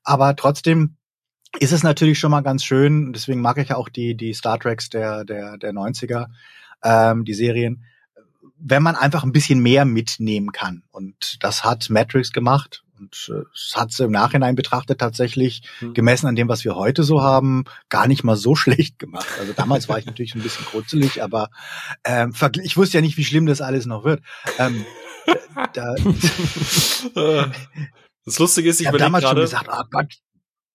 [0.04, 0.96] aber trotzdem
[1.60, 3.14] ist es natürlich schon mal ganz schön.
[3.14, 6.28] Deswegen mag ich ja auch die die Star Treks der der der 90er,
[6.84, 7.86] ähm, die Serien
[8.58, 10.84] wenn man einfach ein bisschen mehr mitnehmen kann.
[10.92, 12.84] Und das hat Matrix gemacht.
[13.00, 15.94] Und äh, es hat es im Nachhinein betrachtet tatsächlich, mhm.
[15.94, 19.28] gemessen an dem, was wir heute so haben, gar nicht mal so schlecht gemacht.
[19.40, 21.50] Also damals war ich natürlich ein bisschen krutzelig, aber
[22.04, 22.34] ähm,
[22.64, 24.22] ich wusste ja nicht, wie schlimm das alles noch wird.
[24.60, 24.86] Ähm,
[25.74, 25.96] da,
[28.26, 30.14] das Lustige ist, ich habe damals grade, schon gesagt, oh Gott,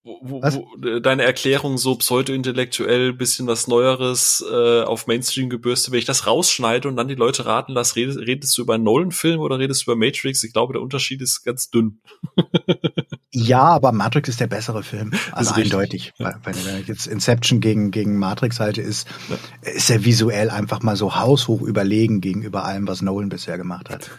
[0.02, 5.92] wo, wo, wo, äh, deine Erklärung so pseudo-intellektuell bisschen was Neueres äh, auf Mainstream gebürstet,
[5.92, 8.84] wenn ich das rausschneide und dann die Leute raten lasse, redest, redest du über einen
[8.84, 10.42] Nolan-Film oder redest du über Matrix?
[10.42, 12.00] Ich glaube, der Unterschied ist ganz dünn.
[13.30, 15.12] ja, aber Matrix ist der bessere Film.
[15.32, 16.14] Also eindeutig.
[16.16, 16.40] Ja.
[16.44, 19.70] Wenn, wenn ich jetzt Inception gegen, gegen Matrix halte, ist, ja.
[19.70, 24.10] ist er visuell einfach mal so haushoch überlegen gegenüber allem, was Nolan bisher gemacht hat.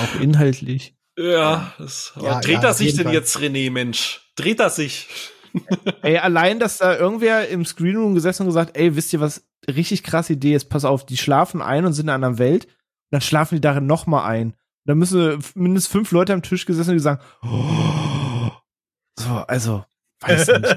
[0.00, 0.94] Auch inhaltlich.
[1.18, 3.14] Ja, das, aber ja, dreht ja, er sich denn Fall.
[3.14, 4.23] jetzt, René, Mensch?
[4.36, 5.08] Dreht er sich?
[6.02, 10.02] ey, allein, dass da irgendwer im Screenroom gesessen und gesagt, ey, wisst ihr, was richtig
[10.02, 10.66] krasse Idee ist?
[10.66, 12.72] Pass auf, die schlafen ein und sind in einer anderen Welt, und
[13.12, 14.54] dann schlafen die darin noch mal ein.
[14.86, 18.50] Dann müssen mindestens fünf Leute am Tisch gesessen und die sagen, oh.
[19.18, 19.84] so, also,
[20.20, 20.76] weiß nicht.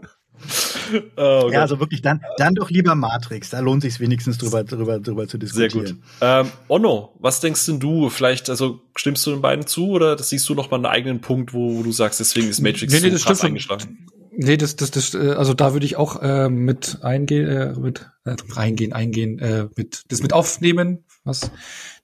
[1.16, 3.50] oh, ja, also wirklich, dann, dann doch lieber Matrix.
[3.50, 6.00] Da lohnt sich wenigstens drüber, drüber, drüber zu diskutieren.
[6.20, 6.46] Sehr gut.
[6.48, 8.08] Ähm, Onno, was denkst denn du?
[8.08, 11.52] Vielleicht, also stimmst du den beiden zu oder siehst du noch mal einen eigenen Punkt,
[11.52, 14.06] wo du sagst, deswegen ist Matrix nee, nee, so krass eingeschlagen?
[14.38, 18.10] Nee, das, das, das, äh, also da würde ich auch äh, mit eingehen, äh, mit
[18.24, 21.50] äh, reingehen, eingehen, äh, mit das mit aufnehmen, was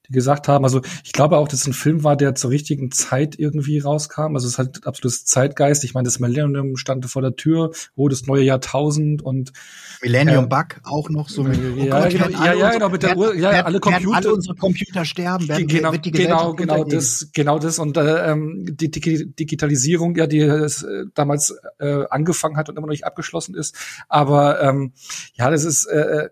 [0.09, 2.91] die gesagt haben, also ich glaube auch, dass es ein Film war, der zur richtigen
[2.91, 4.35] Zeit irgendwie rauskam.
[4.35, 5.85] Also es hat absolutes Zeitgeist.
[5.85, 9.53] Ich meine, das Millennium stand vor der Tür, oh, das neue Jahrtausend und
[10.03, 11.45] Millennium äh, Bug auch noch so.
[11.45, 14.17] Mit, oh ja, Gott, genau, ja, ja, genau, mit der Uhr, ja, werden, alle Computer.
[14.17, 18.31] Alle unsere Computer sterben, werden, genau, wird die genau, genau das, genau das und äh,
[18.31, 22.93] ähm, die, die Digitalisierung, ja, die es äh, damals äh, angefangen hat und immer noch
[22.93, 23.77] nicht abgeschlossen ist.
[24.09, 24.93] Aber ähm,
[25.35, 26.31] ja, das ist, äh, äh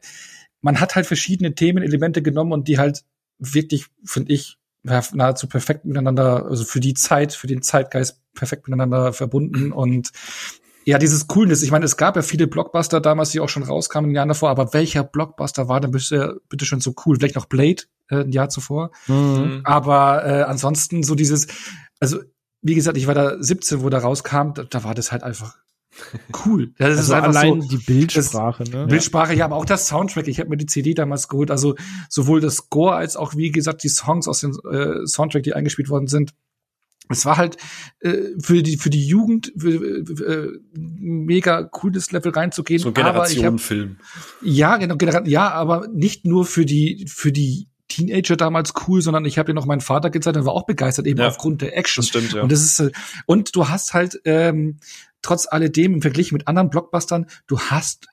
[0.62, 3.02] man hat halt verschiedene Themenelemente genommen und die halt
[3.40, 9.12] wirklich, finde ich, nahezu perfekt miteinander, also für die Zeit, für den Zeitgeist perfekt miteinander
[9.12, 10.10] verbunden und
[10.86, 11.62] ja, dieses Coolness.
[11.62, 14.28] Ich meine, es gab ja viele Blockbuster damals, die auch schon rauskamen in den Jahren
[14.28, 17.16] davor, aber welcher Blockbuster war denn bitte, bitte schon so cool?
[17.16, 18.90] Vielleicht noch Blade äh, ein Jahr zuvor.
[19.06, 19.60] Mhm.
[19.64, 21.48] Aber äh, ansonsten so dieses,
[22.00, 22.20] also
[22.62, 25.58] wie gesagt, ich war da 17, wo da rauskam, da, da war das halt einfach
[26.46, 26.72] cool.
[26.78, 28.86] Das also ist einfach allein so, die Bildsprache, ne?
[28.86, 30.28] Bildsprache, ja, aber auch das Soundtrack.
[30.28, 31.50] Ich habe mir die CD damals geholt.
[31.50, 31.74] Also
[32.08, 35.88] sowohl das Score als auch, wie gesagt, die Songs aus dem äh, Soundtrack, die eingespielt
[35.88, 36.32] worden sind.
[37.08, 37.56] Es war halt
[38.00, 42.80] äh, für die für die Jugend für, äh, mega cooles Level reinzugehen.
[42.80, 43.96] So Generationenfilm.
[44.42, 49.24] Ja, genau, Generation, ja, aber nicht nur für die für die Teenager damals cool, sondern
[49.24, 51.76] ich habe ja noch meinen Vater gezeigt und war auch begeistert eben ja, aufgrund der
[51.76, 52.02] Action.
[52.02, 52.42] Das stimmt, ja.
[52.42, 52.92] Und das ist äh,
[53.26, 54.78] und du hast halt ähm,
[55.22, 58.08] trotz alledem im Vergleich mit anderen Blockbustern, du hast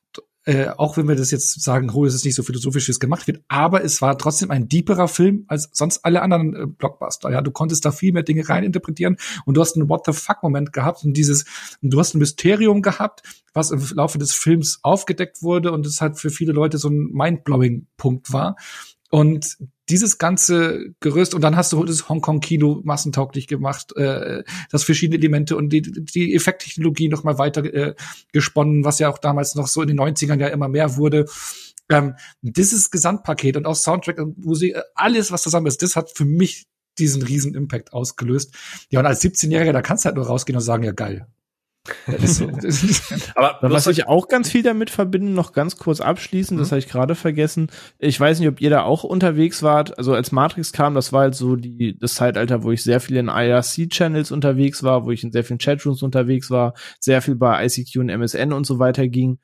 [0.48, 3.02] äh, auch wenn wir das jetzt sagen, oh, es ist nicht so philosophisch, wie es
[3.02, 7.30] gemacht wird, aber es war trotzdem ein deeperer Film als sonst alle anderen äh, Blockbuster.
[7.30, 10.42] Ja, du konntest da viel mehr Dinge reininterpretieren und du hast einen What the fuck
[10.44, 11.44] Moment gehabt und dieses,
[11.82, 16.00] und du hast ein Mysterium gehabt, was im Laufe des Films aufgedeckt wurde und es
[16.00, 18.56] halt für viele Leute so ein mindblowing Punkt war.
[19.10, 19.58] Und
[19.90, 25.56] dieses ganze Gerüst und dann hast du das Hongkong-Kino massentauglich gemacht, äh, das verschiedene Elemente
[25.56, 27.96] und die, die Effekttechnologie noch mal weiter äh,
[28.34, 31.26] gesponnen, was ja auch damals noch so in den 90ern ja immer mehr wurde.
[31.90, 36.12] Ähm, dieses Gesamtpaket und auch Soundtrack und Musik, äh, alles, was zusammen ist, das hat
[36.12, 36.68] für mich
[36.98, 38.54] diesen riesen Impact ausgelöst.
[38.90, 41.28] Ja, und als 17-Jähriger, da kannst du halt nur rausgehen und sagen, ja geil,
[42.24, 42.48] so.
[43.36, 46.62] Aber was ich auch ganz viel damit verbinde, noch ganz kurz abschließend, mhm.
[46.62, 47.70] das habe ich gerade vergessen.
[48.00, 49.98] Ich weiß nicht, ob ihr da auch unterwegs wart.
[49.98, 53.18] Also als Matrix kam, das war halt so die, das Zeitalter, wo ich sehr viel
[53.18, 57.66] in IRC-Channels unterwegs war, wo ich in sehr vielen Chatrooms unterwegs war, sehr viel bei
[57.66, 59.40] ICQ und MSN und so weiter ging.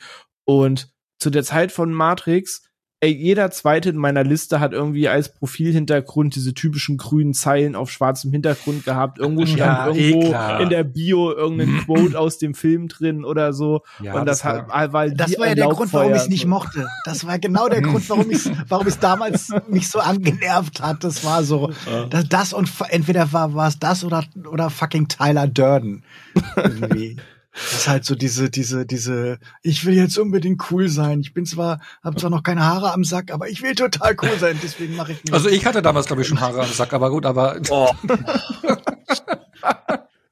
[0.45, 0.89] Und
[1.19, 2.63] zu der Zeit von Matrix
[3.03, 7.91] ey, jeder zweite in meiner Liste hat irgendwie als Profilhintergrund diese typischen grünen Zeilen auf
[7.91, 9.19] schwarzem Hintergrund gehabt.
[9.19, 13.51] Irgendwo stand ja, irgendwo eh in der Bio irgendein Quote aus dem Film drin oder
[13.51, 13.81] so.
[14.01, 16.29] Ja, und das, das hat, war, weil das war ja der Grund, warum ich es
[16.29, 16.87] nicht mochte.
[17.03, 21.03] Das war genau der Grund, warum ich warum es damals mich so angenervt hat.
[21.03, 21.71] Das war so,
[22.09, 26.03] das, das und entweder war war es das oder oder fucking Tyler Durden
[26.55, 27.17] irgendwie.
[27.53, 31.21] Das ist halt so diese, diese, diese, ich will jetzt unbedingt cool sein.
[31.21, 34.37] Ich bin zwar, habe zwar noch keine Haare am Sack, aber ich will total cool
[34.39, 36.93] sein, deswegen mache ich mir Also ich hatte damals, glaube ich, schon Haare am Sack,
[36.93, 37.59] aber gut, aber.
[37.69, 37.89] Oh.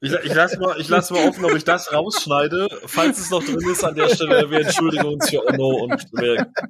[0.04, 2.68] Ich, ich lasse mal, ich lass mal offen, ob ich das rausschneide.
[2.86, 6.10] Falls es noch drin ist an der Stelle, wir entschuldigen uns für Onno und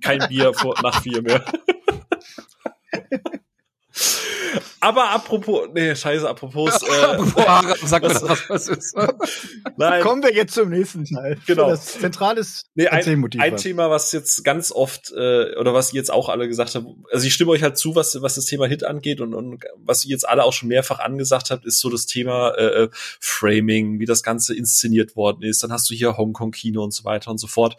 [0.02, 1.42] kein Bier vor, nach vier mehr.
[4.80, 6.82] Aber apropos, nee, scheiße, apropos.
[6.82, 7.18] Äh,
[7.86, 8.96] Sag mir das, was ist.
[9.76, 10.02] Nein.
[10.02, 11.38] Kommen wir jetzt zum nächsten Teil.
[11.46, 11.70] Genau.
[11.70, 16.28] Das zentrales nee, ein, ein Thema, was jetzt ganz oft, äh, oder was jetzt auch
[16.28, 19.20] alle gesagt haben, also ich stimme euch halt zu, was, was das Thema Hit angeht
[19.20, 22.50] und, und was ihr jetzt alle auch schon mehrfach angesagt habt, ist so das Thema
[22.56, 25.62] äh, Framing, wie das Ganze inszeniert worden ist.
[25.62, 27.76] Dann hast du hier Hongkong-Kino und so weiter und so fort.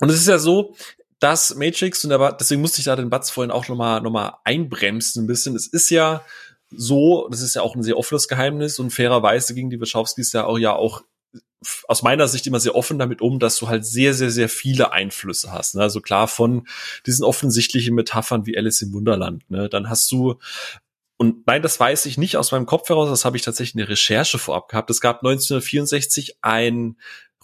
[0.00, 0.74] Und es ist ja so,
[1.20, 4.38] dass Matrix, und aber deswegen musste ich da den Batz vorhin auch nochmal noch mal
[4.44, 5.56] einbremsen ein bisschen.
[5.56, 6.24] Es ist ja
[6.70, 10.44] so, das ist ja auch ein sehr offenes Geheimnis und fairerweise gegen die Wachowskis ja
[10.44, 11.02] auch ja auch
[11.88, 14.92] aus meiner Sicht immer sehr offen damit um, dass du halt sehr, sehr, sehr viele
[14.92, 15.74] Einflüsse hast.
[15.74, 15.82] Ne?
[15.82, 16.66] Also klar von
[17.06, 19.48] diesen offensichtlichen Metaphern wie Alice im Wunderland.
[19.50, 19.68] Ne?
[19.68, 20.38] Dann hast du
[21.16, 23.88] und nein, das weiß ich nicht aus meinem Kopf heraus, das habe ich tatsächlich eine
[23.88, 24.90] Recherche vorab gehabt.
[24.90, 26.96] Es gab 1964 ein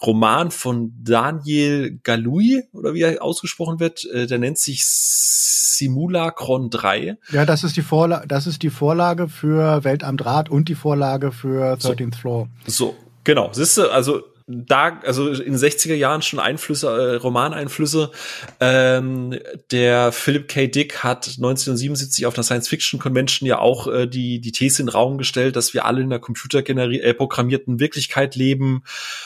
[0.05, 7.17] Roman von Daniel Galui, oder wie er ausgesprochen wird, äh, der nennt sich Simulacron 3.
[7.31, 10.75] Ja, das ist die Vorlage, das ist die Vorlage für Welt am Draht und die
[10.75, 12.49] Vorlage für 13th so, Floor.
[12.67, 13.49] So, genau.
[13.53, 18.11] Siehst du, also da, also in 60er Jahren schon Einflüsse, äh, Romaneinflüsse.
[18.59, 19.37] Ähm,
[19.71, 20.67] der Philip K.
[20.67, 25.17] Dick hat 1977 auf einer Science-Fiction-Convention ja auch äh, die, die These in den Raum
[25.17, 28.83] gestellt, dass wir alle in einer computerprogrammierten äh, Wirklichkeit leben.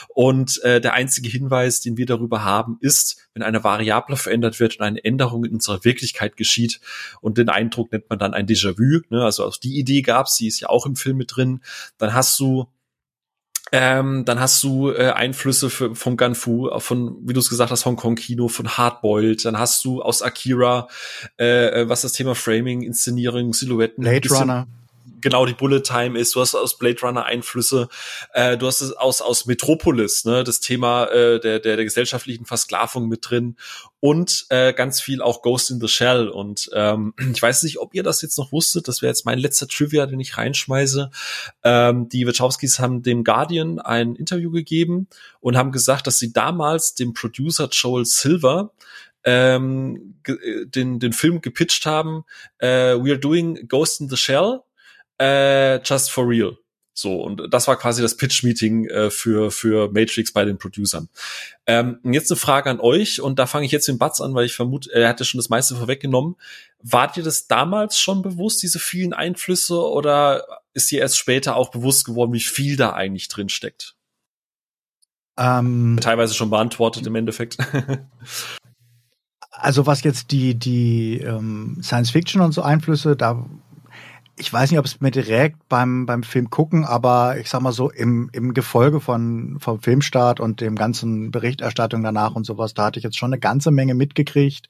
[0.08, 4.76] Und äh, der einzige Hinweis, den wir darüber haben, ist, wenn eine Variable verändert wird
[4.76, 6.80] und eine Änderung in unserer Wirklichkeit geschieht.
[7.20, 9.00] Und den Eindruck nennt man dann ein Déjà-vu.
[9.10, 9.24] Ne?
[9.24, 11.60] Also auch die Idee gab's, die ist ja auch im Film mit drin.
[11.98, 12.66] Dann hast du
[13.72, 17.84] Ähm, dann hast du äh, Einflüsse für, von Ganfu, von, wie du es gesagt hast,
[17.84, 19.44] Hongkong Kino, von Hardboiled.
[19.44, 20.88] Dann hast du aus Akira,
[21.38, 24.02] äh, äh was das Thema Framing, Inszenierung, Silhouetten.
[24.02, 24.66] Blade Runner
[25.20, 26.34] genau die Bullet Time ist.
[26.34, 27.88] Du hast aus Blade Runner Einflüsse.
[28.32, 32.46] Äh, du hast es aus aus Metropolis, ne, das Thema äh, der, der der gesellschaftlichen
[32.46, 33.56] Versklavung mit drin
[34.00, 36.28] und äh, ganz viel auch Ghost in the Shell.
[36.28, 38.88] Und ähm, ich weiß nicht, ob ihr das jetzt noch wusstet.
[38.88, 41.10] Das wäre jetzt mein letzter Trivia, den ich reinschmeiße.
[41.64, 45.08] Ähm, die Wachowskis haben dem Guardian ein Interview gegeben
[45.40, 48.72] und haben gesagt, dass sie damals dem Producer Joel Silver
[49.24, 52.24] ähm, äh, den, den Film gepitcht haben,
[52.58, 54.60] äh, We are doing Ghost in the Shell,
[55.18, 56.56] äh, just for real.
[56.98, 61.10] So, und das war quasi das Pitch-Meeting äh, für, für Matrix bei den Producern.
[61.66, 64.46] Ähm, jetzt eine Frage an euch, und da fange ich jetzt den Batz an, weil
[64.46, 66.36] ich vermute, er hatte schon das meiste vorweggenommen.
[66.82, 71.70] Wart ihr das damals schon bewusst, diese vielen Einflüsse, oder ist dir erst später auch
[71.70, 73.94] bewusst geworden, wie viel da eigentlich drin steckt?
[75.36, 77.58] Ähm, Teilweise schon beantwortet im Endeffekt.
[79.50, 83.44] also was jetzt die, die ähm, Science Fiction und so Einflüsse, da
[84.38, 87.72] ich weiß nicht, ob es mir direkt beim, beim Film gucken, aber ich sag mal
[87.72, 92.84] so, im, im Gefolge von, vom Filmstart und dem ganzen Berichterstattung danach und sowas, da
[92.84, 94.68] hatte ich jetzt schon eine ganze Menge mitgekriegt,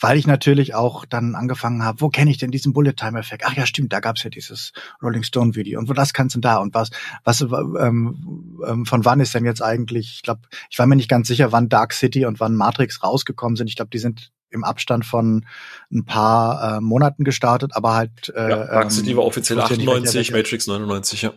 [0.00, 3.44] weil ich natürlich auch dann angefangen habe, wo kenne ich denn diesen Bullet-Time-Effekt?
[3.46, 6.56] Ach ja, stimmt, da gab's ja dieses Rolling Stone-Video und wo das kannst du da
[6.56, 6.90] und was,
[7.22, 11.08] was, ähm, ähm, von wann ist denn jetzt eigentlich, ich glaube, ich war mir nicht
[11.08, 13.68] ganz sicher, wann Dark City und wann Matrix rausgekommen sind.
[13.68, 15.46] Ich glaube, die sind im Abstand von
[15.92, 18.32] ein paar äh, Monaten gestartet, aber halt.
[18.34, 21.32] Äh, ja, Dark City ähm, war offiziell 98, Matrix 99, ja.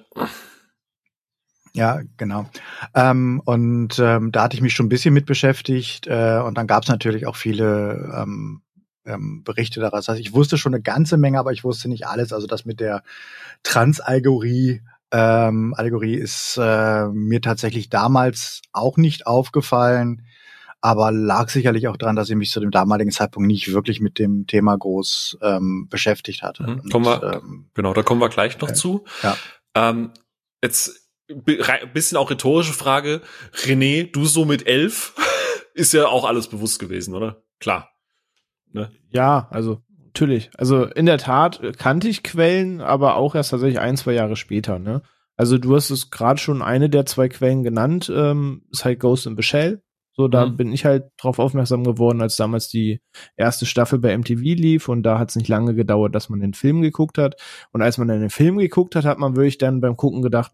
[1.74, 2.50] Ja, genau.
[2.96, 6.66] Ähm, und ähm, da hatte ich mich schon ein bisschen mit beschäftigt äh, und dann
[6.66, 8.64] gab es natürlich auch viele ähm,
[9.06, 10.06] ähm, Berichte daraus.
[10.06, 12.34] Das heißt, ich wusste schon eine ganze Menge, aber ich wusste nicht alles.
[12.34, 13.04] Also das mit der
[13.62, 20.24] Transallegorie ähm, Allegorie ist äh, mir tatsächlich damals auch nicht aufgefallen
[20.82, 24.18] aber lag sicherlich auch daran, dass ich mich zu dem damaligen Zeitpunkt nicht wirklich mit
[24.20, 26.64] dem Thema groß ähm, beschäftigt hatte.
[26.64, 29.04] Mhm, Und, kommen wir, ähm, genau, da kommen wir gleich noch äh, zu.
[29.24, 29.38] Ja.
[29.76, 30.12] Ähm,
[30.64, 31.10] jetzt
[31.94, 33.22] bisschen auch rhetorische Frage.
[33.54, 35.14] René, du so mit elf,
[35.74, 37.44] ist ja auch alles bewusst gewesen, oder?
[37.60, 37.90] Klar.
[38.72, 38.92] Ne?
[39.10, 40.50] Ja, also natürlich.
[40.58, 44.80] Also in der Tat kannte ich Quellen, aber auch erst tatsächlich ein, zwei Jahre später.
[44.80, 45.02] Ne?
[45.36, 49.28] Also du hast es gerade schon eine der zwei Quellen genannt, ähm, ist halt Ghost
[49.28, 49.82] in the Shell.
[50.20, 50.58] So, da mhm.
[50.58, 53.00] bin ich halt drauf aufmerksam geworden, als damals die
[53.38, 56.54] erste Staffel bei MTV lief und da hat es nicht lange gedauert, dass man den
[56.54, 57.38] Film geguckt hat.
[57.72, 60.52] Und als man dann den Film geguckt hat, hat man wirklich dann beim Gucken gedacht,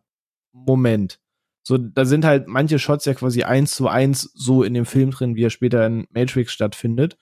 [0.53, 1.19] Moment.
[1.63, 5.09] So, da sind halt manche Shots ja quasi eins zu eins so in dem Film
[5.09, 7.17] drin, wie er später in Matrix stattfindet.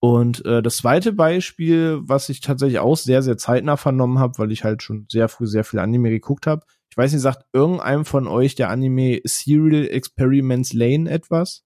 [0.00, 4.52] Und äh, das zweite Beispiel, was ich tatsächlich auch sehr, sehr zeitnah vernommen habe, weil
[4.52, 6.64] ich halt schon sehr früh sehr viel Anime geguckt habe.
[6.88, 11.62] Ich weiß nicht, sagt irgendeinem von euch der Anime Serial Experiments Lane etwas?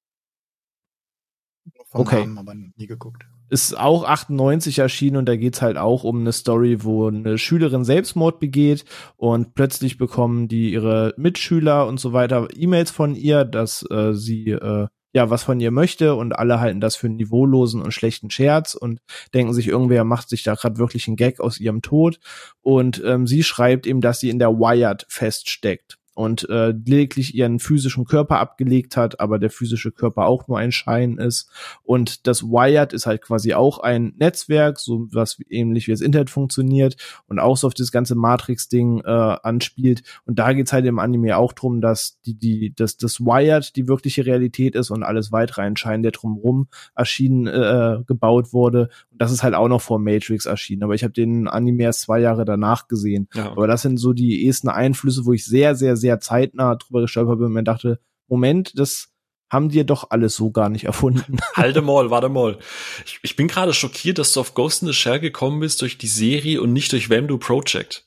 [1.90, 2.20] Vom okay.
[2.20, 3.24] Namen, aber nie geguckt.
[3.50, 7.84] Ist auch 98 erschienen und da geht's halt auch um eine Story, wo eine Schülerin
[7.84, 8.84] Selbstmord begeht
[9.16, 14.50] und plötzlich bekommen die ihre Mitschüler und so weiter E-Mails von ihr, dass äh, sie
[14.50, 18.30] äh, ja was von ihr möchte und alle halten das für einen niveaulosen und schlechten
[18.30, 19.00] Scherz und
[19.32, 22.20] denken sich, irgendwer macht sich da gerade wirklich einen Gag aus ihrem Tod
[22.60, 27.60] und ähm, sie schreibt ihm, dass sie in der Wired feststeckt und äh, lediglich ihren
[27.60, 31.48] physischen Körper abgelegt hat, aber der physische Körper auch nur ein Schein ist.
[31.84, 36.28] Und das Wired ist halt quasi auch ein Netzwerk, so was ähnlich wie das Internet
[36.28, 36.96] funktioniert
[37.28, 40.02] und auch so auf das ganze Matrix-Ding äh, anspielt.
[40.26, 43.86] Und da geht's halt im Anime auch drum, dass die, die, dass das Wired die
[43.86, 46.66] wirkliche Realität ist und alles weitere ein Schein, der drumherum
[46.96, 48.88] erschienen, äh, gebaut wurde.
[49.12, 50.82] Und das ist halt auch noch vor Matrix erschienen.
[50.82, 53.28] Aber ich habe den Anime erst zwei Jahre danach gesehen.
[53.34, 53.52] Ja.
[53.52, 57.02] Aber das sind so die ersten Einflüsse, wo ich sehr, sehr, sehr sehr zeitnah drüber
[57.02, 59.12] gestolpert bin und mir dachte, Moment, das
[59.50, 61.38] haben die doch alles so gar nicht erfunden.
[61.54, 62.58] Halte mal, warte mal.
[63.04, 65.98] Ich, ich bin gerade schockiert, dass du auf Ghost in the Shell gekommen bist durch
[65.98, 68.06] die Serie und nicht durch Vamdo Project.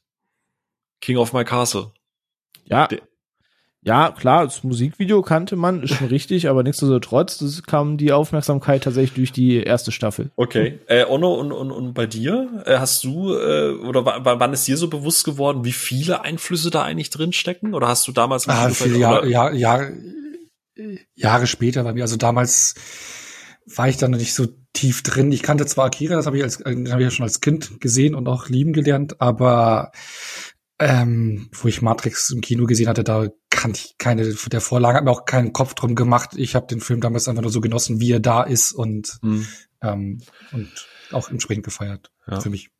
[0.99, 1.91] King of My Castle.
[2.65, 2.87] Ja.
[2.87, 3.01] De
[3.83, 8.83] ja, klar, das Musikvideo kannte man, ist schon richtig, aber nichtsdestotrotz das kam die Aufmerksamkeit
[8.83, 10.29] tatsächlich durch die erste Staffel.
[10.35, 10.79] Okay.
[10.87, 12.63] Äh, Onno, und, und, und bei dir?
[12.67, 16.83] Äh, hast du, äh, oder wann ist dir so bewusst geworden, wie viele Einflüsse da
[16.83, 17.73] eigentlich drin stecken?
[17.73, 19.89] Oder hast du damals ah, viele Jahr, Jahr, Jahr,
[21.15, 22.75] Jahre später bei mir, also damals
[23.65, 25.31] war ich dann nicht so tief drin.
[25.31, 28.15] Ich kannte zwar Akira, das habe ich als hab ich ja schon als Kind gesehen
[28.15, 29.91] und auch lieben gelernt, aber
[30.81, 35.03] ähm, wo ich Matrix im Kino gesehen hatte, da kannte ich keine der Vorlage, hat
[35.03, 36.31] mir auch keinen Kopf drum gemacht.
[36.35, 39.47] Ich habe den Film damals einfach nur so genossen, wie er da ist und, mhm.
[39.83, 40.21] ähm,
[40.51, 40.71] und
[41.11, 42.39] auch entsprechend gefeiert ja.
[42.39, 42.71] für mich.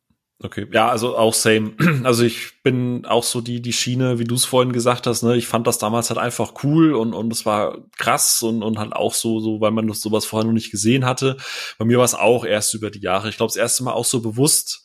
[0.44, 1.74] Okay, ja, also auch same.
[2.02, 5.22] Also ich bin auch so die die Schiene, wie du es vorhin gesagt hast.
[5.22, 8.80] Ne, ich fand das damals halt einfach cool und und es war krass und und
[8.80, 11.36] halt auch so so, weil man das sowas vorher noch nicht gesehen hatte.
[11.78, 13.28] Bei mir war es auch erst über die Jahre.
[13.28, 14.84] Ich glaube, das erste Mal auch so bewusst,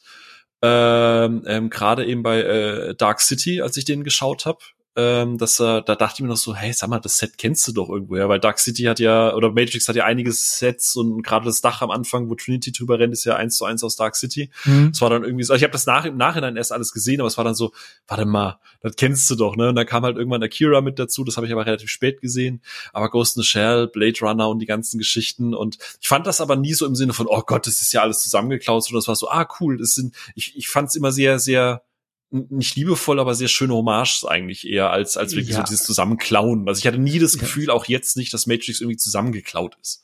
[0.61, 4.59] ähm, ähm, gerade eben bei äh, Dark City, als ich den geschaut habe
[4.97, 7.67] ähm, dass äh, da dachte ich mir noch so, hey, sag mal, das Set kennst
[7.67, 11.21] du doch irgendwoher, weil Dark City hat ja, oder Matrix hat ja einige Sets und
[11.21, 13.95] gerade das Dach am Anfang, wo Trinity drüber rennt, ist ja eins zu eins aus
[13.95, 14.49] Dark City.
[14.65, 14.89] Mhm.
[14.91, 17.21] Das war dann irgendwie so, also ich habe das nach, im Nachhinein erst alles gesehen,
[17.21, 17.73] aber es war dann so,
[18.07, 19.69] warte mal, das kennst du doch, ne?
[19.69, 22.63] Und dann kam halt irgendwann Akira mit dazu, das habe ich aber relativ spät gesehen,
[22.91, 26.41] aber Ghost in the Shell, Blade Runner und die ganzen Geschichten und ich fand das
[26.41, 29.07] aber nie so im Sinne von, oh Gott, das ist ja alles zusammengeklaut, sondern das
[29.07, 31.83] war so, ah cool, das sind, ich, ich fand es immer sehr, sehr
[32.29, 35.57] nicht liebevoll, aber sehr schöne Hommages eigentlich eher als, als wirklich ja.
[35.57, 36.67] so dieses Zusammenklauen.
[36.67, 40.03] Also ich hatte nie das Gefühl, auch jetzt nicht, dass Matrix irgendwie zusammengeklaut ist.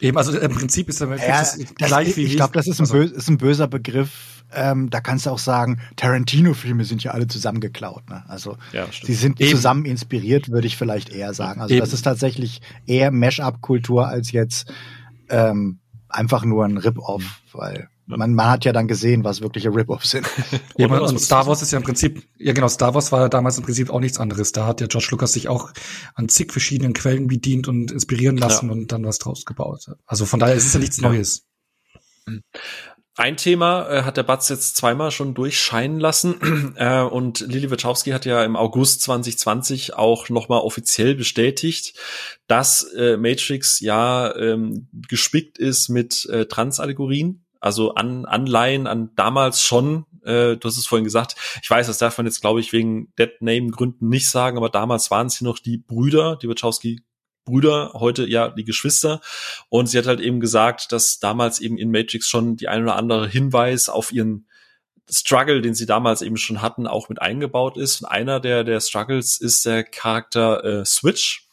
[0.00, 2.78] Eben, also im Prinzip ist der Matrix ja, das, gleich wie Ich glaube, das ist
[2.78, 4.10] ein, also, bös, ist ein böser Begriff.
[4.52, 8.08] Ähm, da kannst du auch sagen, Tarantino-Filme sind ja alle zusammengeklaut.
[8.08, 8.24] Ne?
[8.28, 9.50] Also ja, sie sind Eben.
[9.50, 11.60] zusammen inspiriert, würde ich vielleicht eher sagen.
[11.60, 11.80] Also Eben.
[11.80, 14.72] das ist tatsächlich eher Mash-up-Kultur als jetzt
[15.28, 20.10] ähm, einfach nur ein Rip-Off, weil man, man hat ja dann gesehen, was wirkliche Rip-Offs
[20.10, 20.26] sind.
[20.76, 23.28] ja, und, und Star Wars ist ja im Prinzip, ja genau, Star Wars war ja
[23.28, 24.52] damals im Prinzip auch nichts anderes.
[24.52, 25.72] Da hat ja George Lucas sich auch
[26.14, 28.72] an zig verschiedenen Quellen bedient und inspirieren lassen ja.
[28.72, 29.86] und dann was draus gebaut.
[30.06, 31.46] Also von daher ist es ja nichts Neues.
[33.16, 38.10] Ein Thema äh, hat der Batz jetzt zweimal schon durchscheinen lassen äh, und Lili Wachowski
[38.10, 41.96] hat ja im August 2020 auch nochmal offiziell bestätigt,
[42.48, 49.62] dass äh, Matrix ja ähm, gespickt ist mit äh, Transallegorien also an Anleihen an damals
[49.62, 52.74] schon, äh, du hast es vorhin gesagt, ich weiß, das darf man jetzt, glaube ich,
[52.74, 57.00] wegen Dead Name Gründen nicht sagen, aber damals waren sie noch die Brüder, die Wachowski
[57.46, 59.22] Brüder, heute ja die Geschwister.
[59.70, 62.96] Und sie hat halt eben gesagt, dass damals eben in Matrix schon die ein oder
[62.96, 64.46] andere Hinweis auf ihren
[65.10, 68.02] Struggle, den sie damals eben schon hatten, auch mit eingebaut ist.
[68.02, 71.48] Und einer der, der Struggles ist der Charakter äh, Switch.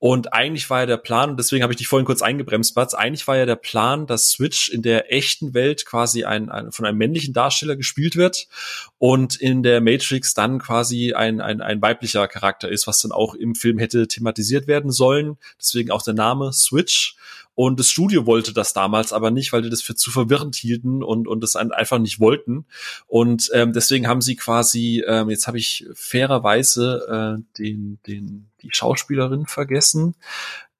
[0.00, 2.94] Und eigentlich war ja der Plan, und deswegen habe ich dich vorhin kurz eingebremst, Batz,
[2.94, 6.86] eigentlich war ja der Plan, dass Switch in der echten Welt quasi ein, ein, von
[6.86, 8.48] einem männlichen Darsteller gespielt wird
[8.96, 13.34] und in der Matrix dann quasi ein, ein, ein weiblicher Charakter ist, was dann auch
[13.34, 15.36] im Film hätte thematisiert werden sollen.
[15.60, 17.16] Deswegen auch der Name Switch.
[17.62, 21.02] Und das Studio wollte das damals aber nicht, weil die das für zu verwirrend hielten
[21.02, 22.64] und, und das einfach nicht wollten.
[23.06, 28.70] Und ähm, deswegen haben sie quasi, ähm, jetzt habe ich fairerweise äh, den, den, die
[28.72, 30.14] Schauspielerin vergessen.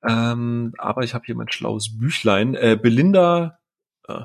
[0.03, 2.55] Ähm, aber ich habe hier mein schlaues Büchlein.
[2.55, 3.59] Äh, Belinda,
[4.09, 4.25] äh,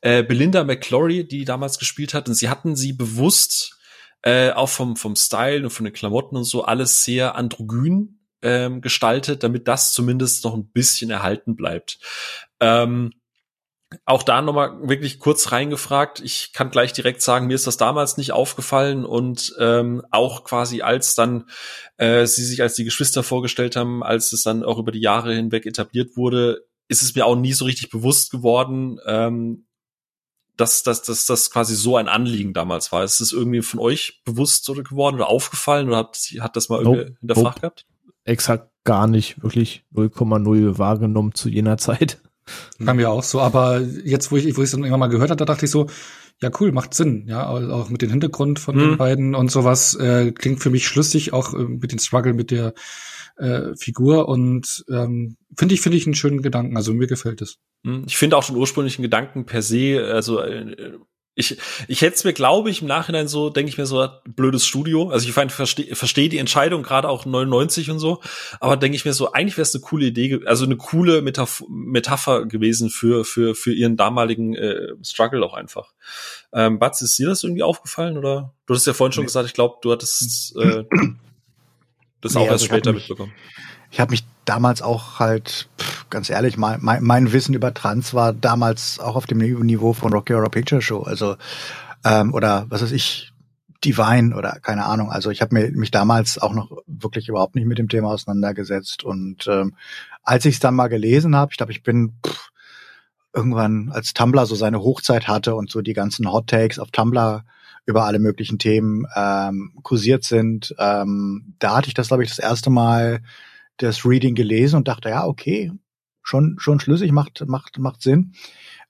[0.00, 3.78] äh, Belinda McClory, die damals gespielt hat, und sie hatten sie bewusst
[4.22, 8.80] äh, auch vom, vom Style und von den Klamotten und so alles sehr androgyn ähm,
[8.80, 11.98] gestaltet, damit das zumindest noch ein bisschen erhalten bleibt.
[12.60, 13.12] Ähm,
[14.06, 16.20] auch da nochmal wirklich kurz reingefragt.
[16.20, 20.82] Ich kann gleich direkt sagen, mir ist das damals nicht aufgefallen und ähm, auch quasi
[20.82, 21.48] als dann
[21.96, 25.34] äh, sie sich als die Geschwister vorgestellt haben, als es dann auch über die Jahre
[25.34, 29.66] hinweg etabliert wurde, ist es mir auch nie so richtig bewusst geworden, ähm,
[30.56, 33.04] dass, dass, dass das quasi so ein Anliegen damals war.
[33.04, 36.80] Ist es irgendwie von euch bewusst oder geworden oder aufgefallen oder hat, hat das mal
[36.80, 37.60] irgendwie nope, hinterfragt nope.
[37.60, 37.86] gehabt?
[38.24, 42.20] Exakt gar nicht wirklich 0,0 wahrgenommen zu jener Zeit.
[42.84, 45.30] Kam mir auch so, aber jetzt, wo ich, wo ich es dann irgendwann mal gehört
[45.30, 45.88] habe, da dachte ich so,
[46.42, 48.80] ja cool, macht Sinn, ja, auch mit dem Hintergrund von mhm.
[48.80, 52.50] den beiden und sowas, äh, klingt für mich schlüssig, auch äh, mit dem Struggle mit
[52.50, 52.74] der
[53.36, 57.58] äh, Figur und ähm, finde ich, finde ich einen schönen Gedanken, also mir gefällt es.
[57.82, 58.04] Mhm.
[58.06, 60.98] Ich finde auch den ursprünglichen Gedanken per se, also äh,
[61.36, 61.58] ich,
[61.88, 65.08] ich hätte es mir, glaube ich, im Nachhinein so, denke ich mir so, blödes Studio.
[65.08, 68.20] Also ich verstehe versteh die Entscheidung, gerade auch 99 und so,
[68.60, 71.64] aber denke ich mir so, eigentlich wäre es eine coole Idee, also eine coole Metaph
[71.68, 75.92] Metapher gewesen für, für, für ihren damaligen äh, Struggle auch einfach.
[76.52, 78.16] Ähm, Batz, ist dir das irgendwie aufgefallen?
[78.16, 79.26] Oder du hast ja vorhin schon nee.
[79.26, 80.84] gesagt, ich glaube, du hattest äh,
[82.20, 83.32] das nee, auch erst also später mitbekommen.
[83.90, 88.14] Ich habe mich damals auch halt, pff, ganz ehrlich, mein, mein, mein, Wissen über Trans
[88.14, 91.02] war damals auch auf dem Niveau von Rocky Horror Picture Show.
[91.02, 91.36] Also,
[92.04, 93.32] ähm, oder was weiß ich,
[93.84, 95.10] Divine oder keine Ahnung.
[95.10, 99.04] Also ich habe mich damals auch noch wirklich überhaupt nicht mit dem Thema auseinandergesetzt.
[99.04, 99.74] Und ähm,
[100.22, 102.50] als ich es dann mal gelesen habe, ich glaube, ich bin pff,
[103.34, 107.44] irgendwann, als Tumblr so seine Hochzeit hatte und so die ganzen Hot Takes auf Tumblr
[107.86, 112.38] über alle möglichen Themen ähm, kursiert sind, ähm, da hatte ich das, glaube ich, das
[112.38, 113.20] erste Mal
[113.78, 115.72] das Reading gelesen und dachte, ja, okay,
[116.22, 118.34] schon, schon schlüssig, macht, macht, macht Sinn.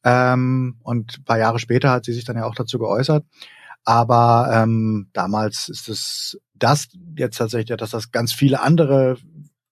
[0.05, 3.24] Ähm, und ein paar Jahre später hat sie sich dann ja auch dazu geäußert.
[3.85, 9.18] Aber ähm, damals ist es das jetzt tatsächlich, dass das ganz viele andere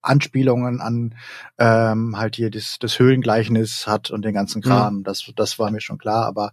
[0.03, 1.15] Anspielungen an
[1.57, 4.97] ähm, halt hier das, das Höhlengleichnis hat und den ganzen Kram.
[4.97, 5.03] Mhm.
[5.03, 6.51] Das, das war mir schon klar, aber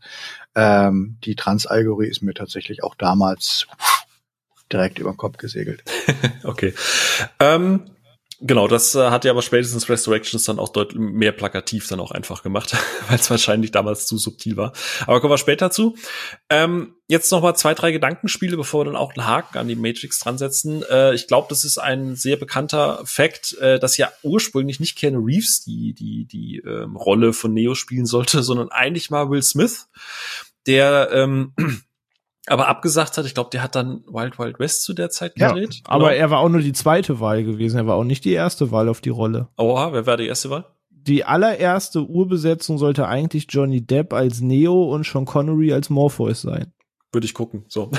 [0.55, 3.67] ähm, die Transalgorie ist mir tatsächlich auch damals
[4.73, 5.83] direkt über den Kopf gesegelt.
[6.45, 6.73] okay.
[7.41, 7.91] Ähm,
[8.43, 12.11] Genau, das äh, hat ja aber spätestens Resurrections dann auch deutlich mehr plakativ dann auch
[12.11, 12.75] einfach gemacht,
[13.09, 14.73] weil es wahrscheinlich damals zu subtil war.
[15.07, 15.95] Aber kommen wir später zu.
[16.49, 19.77] Ähm, jetzt noch mal zwei, drei Gedankenspiele, bevor wir dann auch einen Haken an die
[19.77, 20.83] Matrix dran setzen.
[20.91, 25.23] Äh, ich glaube, das ist ein sehr bekannter Fakt, äh, dass ja ursprünglich nicht Keanu
[25.23, 29.89] Reeves die die die ähm, Rolle von Neo spielen sollte, sondern eigentlich mal Will Smith,
[30.67, 31.53] der ähm,
[32.47, 33.27] aber abgesagt hat.
[33.27, 35.75] Ich glaube, der hat dann Wild Wild West zu der Zeit gedreht.
[35.75, 36.21] Ja, aber genau.
[36.21, 37.79] er war auch nur die zweite Wahl gewesen.
[37.79, 39.49] Er war auch nicht die erste Wahl auf die Rolle.
[39.57, 40.65] Oha, wer war die erste Wahl?
[40.91, 46.73] Die allererste Urbesetzung sollte eigentlich Johnny Depp als Neo und Sean Connery als Morpheus sein
[47.13, 47.65] würde ich gucken.
[47.69, 47.91] So.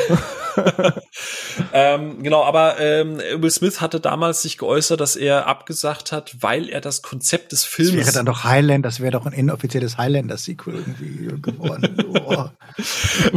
[1.74, 6.70] ähm, genau, aber ähm, Will Smith hatte damals sich geäußert, dass er abgesagt hat, weil
[6.70, 7.91] er das Konzept des Films.
[7.91, 11.97] Das wäre dann doch Highland, das wäre doch ein inoffizielles Highlander-Sequel irgendwie geworden.
[12.14, 12.45] Oh.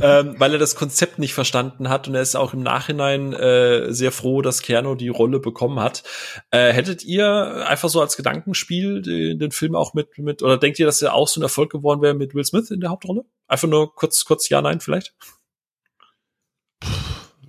[0.02, 3.92] ähm, weil er das Konzept nicht verstanden hat und er ist auch im Nachhinein äh,
[3.92, 6.02] sehr froh, dass Keanu die Rolle bekommen hat.
[6.50, 10.78] Äh, hättet ihr einfach so als Gedankenspiel den, den Film auch mit, mit, oder denkt
[10.78, 13.24] ihr, dass er auch so ein Erfolg geworden wäre mit Will Smith in der Hauptrolle?
[13.46, 15.14] Einfach nur kurz, kurz ja, nein vielleicht?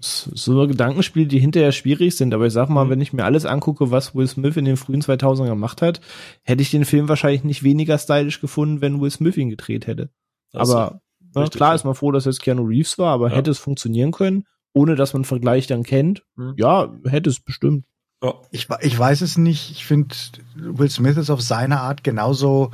[0.06, 2.34] So Gedankenspiele, die hinterher schwierig sind.
[2.34, 2.90] Aber ich sag mal, mhm.
[2.92, 6.02] wenn ich mir alles angucke, was Will Smith in den frühen 2000ern gemacht hat,
[6.44, 10.10] hätte ich den Film wahrscheinlich nicht weniger stylisch gefunden, wenn Will Smith ihn gedreht hätte.
[10.54, 11.02] Also, aber
[11.34, 13.36] ne, richtig, klar ist man froh, dass jetzt Keanu Reeves war, aber ja.
[13.36, 16.24] hätte es funktionieren können, ohne dass man einen Vergleich dann kennt?
[16.36, 16.54] Mhm.
[16.58, 17.86] Ja, hätte es bestimmt.
[18.24, 18.36] Ja.
[18.52, 19.72] Ich, ich weiß es nicht.
[19.72, 20.16] Ich finde,
[20.56, 22.72] Will Smith ist auf seine Art genauso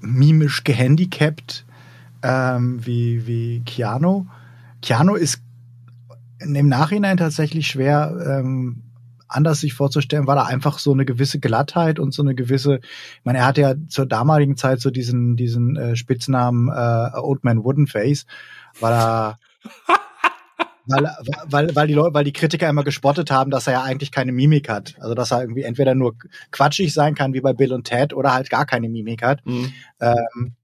[0.00, 1.64] mimisch gehandicapt
[2.22, 4.26] ähm, wie, wie Keanu.
[4.82, 5.43] Keanu ist
[6.38, 8.82] im Nachhinein tatsächlich schwer ähm,
[9.28, 13.24] anders sich vorzustellen, weil er einfach so eine gewisse Glattheit und so eine gewisse, ich
[13.24, 17.64] meine, er hatte ja zur damaligen Zeit so diesen diesen äh, Spitznamen äh, Old Man
[17.64, 18.26] Wooden Face,
[18.80, 19.38] weil er
[20.86, 21.10] weil,
[21.46, 24.32] weil, weil, die Leute, weil die Kritiker immer gespottet haben, dass er ja eigentlich keine
[24.32, 24.96] Mimik hat.
[25.00, 26.14] Also dass er irgendwie entweder nur
[26.50, 29.44] quatschig sein kann wie bei Bill und Ted oder halt gar keine Mimik hat.
[29.46, 29.72] Mhm.
[30.00, 30.54] Ähm,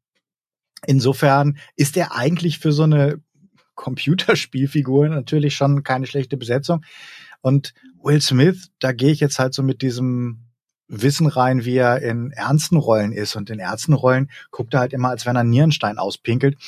[0.87, 3.21] insofern ist er eigentlich für so eine
[3.81, 6.85] Computerspielfiguren natürlich schon keine schlechte Besetzung.
[7.41, 7.73] Und
[8.03, 10.51] Will Smith, da gehe ich jetzt halt so mit diesem
[10.87, 13.37] Wissen rein, wie er in ernsten Rollen ist.
[13.37, 16.59] Und in ernsten Rollen guckt er halt immer, als wenn er Nierenstein auspinkelt.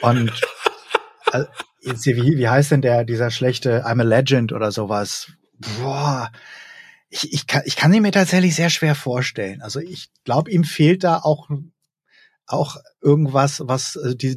[0.00, 0.32] Und
[1.30, 1.48] also,
[1.84, 5.30] wie, wie heißt denn der, dieser schlechte I'm a Legend oder sowas?
[5.58, 6.30] Boah.
[7.10, 9.60] Ich, ich, kann, ich kann ihn mir tatsächlich sehr schwer vorstellen.
[9.60, 11.50] Also ich glaube, ihm fehlt da auch
[12.46, 14.36] auch irgendwas, was also die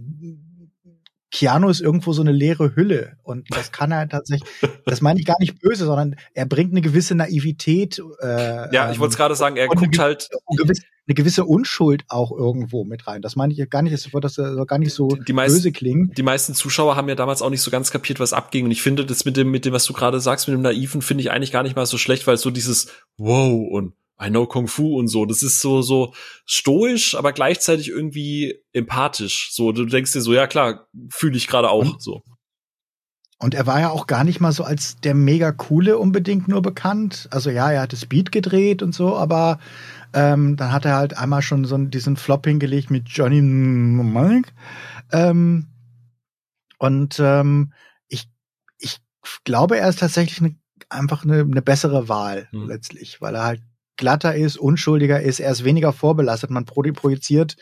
[1.35, 4.49] Keanu ist irgendwo so eine leere Hülle und das kann er tatsächlich,
[4.85, 8.01] das meine ich gar nicht böse, sondern er bringt eine gewisse Naivität.
[8.21, 12.05] Äh, ja, ich wollte es gerade sagen, er guckt halt eine gewisse, eine gewisse Unschuld
[12.07, 13.21] auch irgendwo mit rein.
[13.21, 16.11] Das meine ich gar nicht, das wird das gar nicht so die meisten, böse klingen.
[16.15, 18.81] Die meisten Zuschauer haben ja damals auch nicht so ganz kapiert, was abging und ich
[18.81, 21.31] finde das mit dem mit dem was du gerade sagst mit dem naiven finde ich
[21.31, 24.97] eigentlich gar nicht mal so schlecht, weil so dieses wow und I know Kung Fu
[24.97, 25.25] und so.
[25.25, 26.13] Das ist so, so
[26.45, 29.49] stoisch, aber gleichzeitig irgendwie empathisch.
[29.51, 32.23] So, du denkst dir so, ja klar, fühle ich gerade auch und, so.
[33.37, 36.61] Und er war ja auch gar nicht mal so als der mega coole unbedingt nur
[36.61, 37.27] bekannt.
[37.31, 39.59] Also ja, er hatte Speed gedreht und so, aber
[40.13, 44.51] ähm, dann hat er halt einmal schon so diesen Flop hingelegt mit Johnny Mike.
[45.11, 45.67] Ähm,
[46.77, 47.73] und ähm,
[48.07, 48.29] ich,
[48.79, 48.99] ich
[49.43, 50.55] glaube, er ist tatsächlich eine,
[50.87, 52.67] einfach eine, eine bessere Wahl hm.
[52.67, 53.61] letztlich, weil er halt
[53.97, 57.55] glatter ist, unschuldiger ist, er ist weniger vorbelastet, man projiziert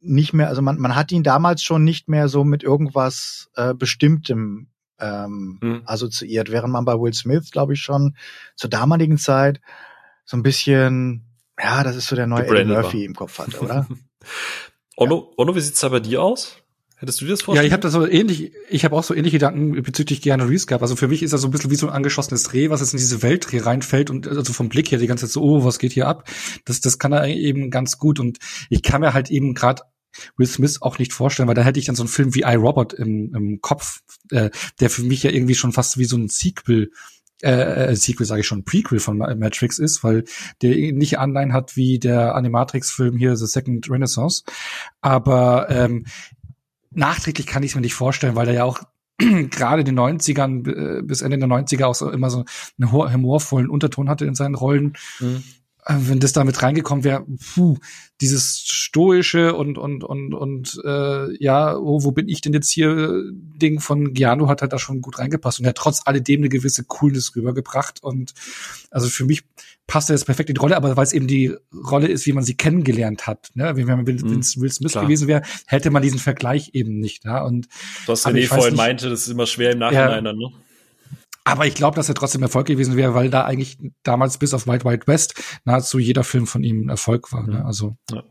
[0.00, 3.74] nicht mehr, also man, man hat ihn damals schon nicht mehr so mit irgendwas äh,
[3.74, 4.68] Bestimmtem
[5.00, 5.82] ähm, mhm.
[5.84, 8.16] assoziiert, während man bei Will Smith, glaube ich, schon
[8.56, 9.60] zur damaligen Zeit
[10.24, 11.24] so ein bisschen,
[11.60, 13.86] ja, das ist so der neue Eddie Murphy im Kopf hatte, oder?
[14.96, 16.56] Onno, Onno, wie sieht's da bei dir aus?
[17.00, 17.64] Hättest du dir das vorstellen?
[17.64, 20.66] Ja, ich habe da so ähnlich, ich habe auch so ähnliche Gedanken bezüglich Keanu Reeves
[20.66, 20.82] gehabt.
[20.82, 22.92] Also für mich ist er so ein bisschen wie so ein angeschossenes Reh, was jetzt
[22.92, 25.78] in diese Welt reinfällt und also vom Blick her die ganze Zeit so, oh, was
[25.78, 26.28] geht hier ab?
[26.64, 28.38] Das, das kann er eben ganz gut und
[28.68, 29.82] ich kann mir halt eben gerade
[30.36, 32.54] Will Smith auch nicht vorstellen, weil da hätte ich dann so einen Film wie I,
[32.54, 36.28] Robot im, im Kopf, äh, der für mich ja irgendwie schon fast wie so ein
[36.28, 36.90] Sequel
[37.42, 40.24] äh, äh Sequel sage ich schon, Prequel von Matrix ist, weil
[40.60, 44.42] der ähnliche Anleihen hat wie der Animatrix-Film hier The Second Renaissance.
[45.00, 46.06] Aber ähm,
[46.90, 48.80] nachträglich kann ich es mir nicht vorstellen, weil er ja auch
[49.18, 52.44] gerade in den 90ern äh, bis Ende der 90er auch so immer so
[52.78, 54.94] einen humorvollen Unterton hatte in seinen Rollen.
[55.20, 55.42] Mhm.
[55.88, 57.24] Äh, wenn das damit reingekommen wäre,
[57.54, 57.78] puh,
[58.20, 63.22] dieses stoische und und und und äh, ja, oh, wo bin ich denn jetzt hier
[63.32, 66.48] Ding von Giano hat halt da schon gut reingepasst und er hat trotz alledem eine
[66.48, 68.34] gewisse Coolness rübergebracht und
[68.90, 69.44] also für mich
[69.88, 71.56] passt er jetzt perfekt in die Rolle, aber weil es eben die
[71.90, 73.48] Rolle ist, wie man sie kennengelernt hat.
[73.54, 73.74] Ne?
[73.74, 77.24] Wenn man Will, mhm, Will Smith gewesen wäre, hätte man diesen Vergleich eben nicht.
[77.24, 77.42] Ja?
[77.42, 77.66] Und,
[78.06, 80.50] Was René vorhin nicht, meinte, das ist immer schwer im Nachhinein ja, dann, ne?
[81.44, 84.66] Aber ich glaube, dass er trotzdem Erfolg gewesen wäre, weil da eigentlich damals bis auf
[84.66, 87.46] Wild Wild West nahezu jeder Film von ihm Erfolg war.
[87.46, 87.64] Ne?
[87.64, 88.22] Also ja.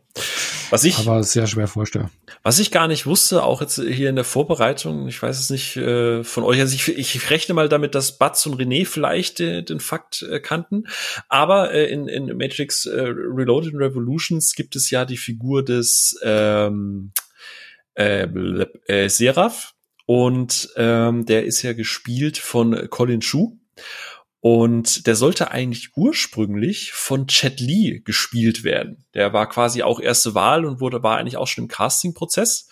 [0.69, 2.09] Was ich aber sehr schwer vorstellen.
[2.43, 5.77] Was ich gar nicht wusste, auch jetzt hier in der Vorbereitung, ich weiß es nicht
[5.77, 9.63] äh, von euch, also ich, ich rechne mal damit, dass Batz und René vielleicht äh,
[9.63, 10.87] den Fakt äh, kannten.
[11.29, 17.11] Aber äh, in, in Matrix äh, Reloaded Revolutions gibt es ja die Figur des ähm,
[17.95, 18.23] äh,
[18.87, 19.73] äh, Seraph
[20.05, 23.57] und ähm, der ist ja gespielt von Colin Shu.
[24.39, 29.05] Und der sollte eigentlich ursprünglich von Chet Lee gespielt werden.
[29.13, 32.69] Der war quasi auch erste Wahl und wurde, war eigentlich auch schon im Casting-Prozess.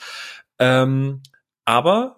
[0.59, 1.21] Ähm,
[1.65, 2.17] aber,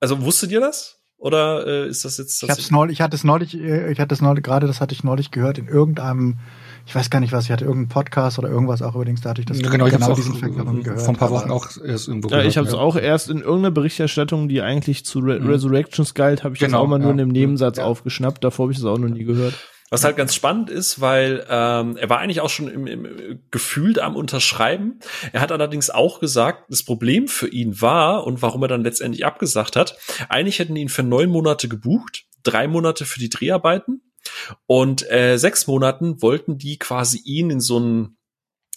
[0.00, 1.00] also wusstet ihr das?
[1.22, 2.42] Oder äh, ist das jetzt?
[2.42, 4.80] Das ich hab's neulich, ich hatte es neulich, äh, ich hatte es neulich, gerade das
[4.80, 6.40] hatte ich neulich gehört in irgendeinem
[6.86, 9.40] ich weiß gar nicht was, ich hatte irgendeinen Podcast oder irgendwas auch übrigens, da hatte
[9.40, 11.00] ich das ja, genau, ich genau diesen Fact gehört.
[11.00, 12.50] Vor ein paar Wochen auch erst irgendwo ja, gehört.
[12.50, 12.78] Ich habe es ja.
[12.78, 15.48] auch erst in irgendeiner Berichterstattung, die eigentlich zu Re mhm.
[15.48, 18.42] Resurrections galt, habe ich genau, das auch mal nur in einem Nebensatz aufgeschnappt.
[18.44, 19.54] Davor habe ich das auch noch nie gehört.
[19.90, 23.98] Was halt ganz spannend ist, weil ähm, er war eigentlich auch schon im, im gefühlt
[23.98, 25.00] am Unterschreiben.
[25.32, 29.26] Er hat allerdings auch gesagt, das Problem für ihn war und warum er dann letztendlich
[29.26, 29.98] abgesagt hat.
[30.30, 34.00] Eigentlich hätten ihn für neun Monate gebucht, drei Monate für die Dreharbeiten
[34.66, 38.16] und äh, sechs Monaten wollten die quasi ihn in so ein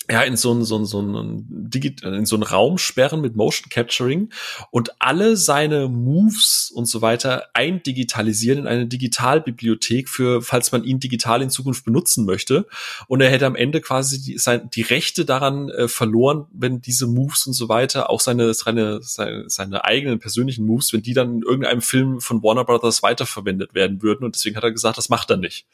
[0.10, 3.36] ja, in so einen, so einen, so einen, Digit in so einen Raum sperren mit
[3.36, 4.30] Motion Capturing
[4.70, 11.00] und alle seine Moves und so weiter eindigitalisieren in eine Digitalbibliothek für, falls man ihn
[11.00, 12.68] digital in Zukunft benutzen möchte.
[13.08, 17.08] Und er hätte am Ende quasi die, sein, die Rechte daran äh, verloren, wenn diese
[17.08, 21.38] Moves und so weiter, auch seine, seine, seine, seine eigenen persönlichen Moves, wenn die dann
[21.38, 24.24] in irgendeinem Film von Warner Brothers weiterverwendet werden würden.
[24.24, 25.66] Und deswegen hat er gesagt, das macht er nicht.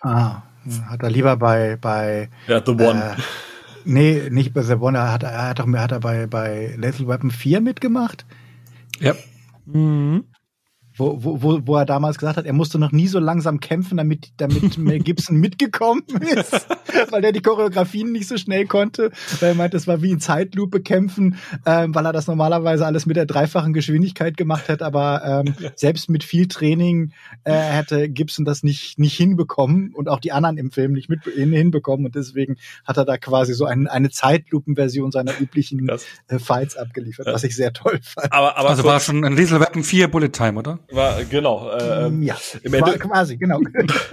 [0.00, 0.42] Ah,
[0.88, 3.16] hat er lieber bei, bei, ja, The One.
[3.16, 3.22] Äh,
[3.84, 4.98] Nee, nicht bei The One.
[4.98, 8.24] Er hat, er hat, doch, hat er bei, bei Lethal Weapon 4 mitgemacht.
[9.00, 9.14] Ja.
[9.66, 10.24] Mhm
[10.96, 14.32] wo, wo, wo er damals gesagt hat, er musste noch nie so langsam kämpfen, damit,
[14.36, 16.66] damit Mel Gibson mitgekommen ist,
[17.10, 19.10] weil er die Choreografien nicht so schnell konnte.
[19.40, 21.36] Weil er meint, das war wie in Zeitlupe kämpfen,
[21.66, 26.08] ähm, weil er das normalerweise alles mit der dreifachen Geschwindigkeit gemacht hat, aber ähm, selbst
[26.08, 30.70] mit viel Training äh, hätte Gibson das nicht, nicht hinbekommen und auch die anderen im
[30.70, 35.32] Film nicht mit hinbekommen und deswegen hat er da quasi so ein, eine Zeitlupenversion seiner
[35.40, 38.32] üblichen äh, Fights abgeliefert, was ich sehr toll fand.
[38.32, 40.78] Aber, aber also war schon ein Lethal Weapon 4 Bullet Time, oder?
[40.90, 41.70] War, genau.
[41.70, 43.60] Äh, ähm, ja, im Ende, quasi, genau.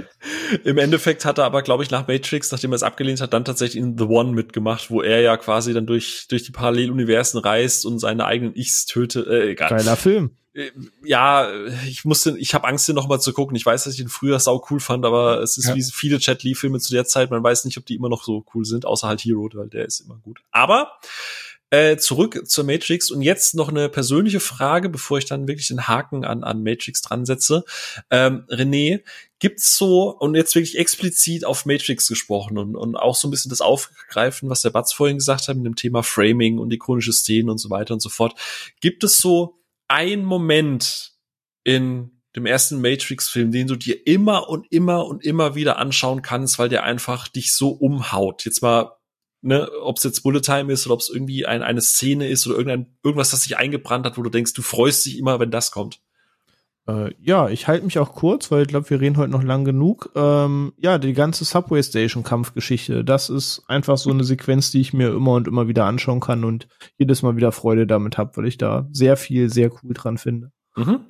[0.64, 3.46] Im Endeffekt hat er aber, glaube ich, nach Matrix, nachdem er es abgelehnt hat, dann
[3.46, 7.86] tatsächlich in The One mitgemacht, wo er ja quasi dann durch, durch die Paralleluniversen reist
[7.86, 9.28] und seine eigenen Ichs tötet.
[9.28, 9.70] Äh, egal.
[9.70, 10.32] Geiler Film.
[10.54, 10.72] Äh,
[11.04, 11.50] ja,
[11.88, 13.56] ich musste, ich habe Angst, den noch mal zu gucken.
[13.56, 15.76] Ich weiß, dass ich ihn früher sau cool fand, aber es ist ja.
[15.76, 17.32] wie viele Chat Lee Filme zu der Zeit.
[17.32, 19.86] Man weiß nicht, ob die immer noch so cool sind, außer halt Hero, weil der
[19.86, 20.42] ist immer gut.
[20.52, 20.92] Aber
[21.72, 25.88] äh, zurück zur Matrix und jetzt noch eine persönliche Frage, bevor ich dann wirklich den
[25.88, 27.64] Haken an, an Matrix dran setze.
[28.10, 29.02] Ähm, René,
[29.40, 33.50] gibt's so, und jetzt wirklich explizit auf Matrix gesprochen und, und auch so ein bisschen
[33.50, 37.50] das Aufgreifen, was der Batz vorhin gesagt hat mit dem Thema Framing und ikonische Szenen
[37.50, 38.38] und so weiter und so fort.
[38.82, 39.58] Gibt es so
[39.88, 41.14] ein Moment
[41.64, 46.60] in dem ersten Matrix-Film, den du dir immer und immer und immer wieder anschauen kannst,
[46.60, 48.46] weil der einfach dich so umhaut.
[48.46, 48.98] Jetzt mal
[49.42, 52.48] ne, ob es jetzt Bullet Time ist oder ob es irgendwie ein, eine Szene ist
[52.48, 55.52] oder irgendein, irgendwas, das sich eingebrannt hat, wo du denkst, du freust dich immer, wenn
[55.52, 56.00] das kommt.
[56.88, 59.66] Äh, ja, ich halte mich auch kurz, weil ich glaube, wir reden heute noch lang
[59.66, 60.12] genug.
[60.16, 64.94] Ähm, ja, die ganze Subway Station Kampfgeschichte, das ist einfach so eine Sequenz, die ich
[64.94, 66.68] mir immer und immer wieder anschauen kann und
[66.98, 70.52] jedes Mal wieder Freude damit habe, weil ich da sehr viel, sehr cool dran finde.
[70.76, 71.02] Mhm.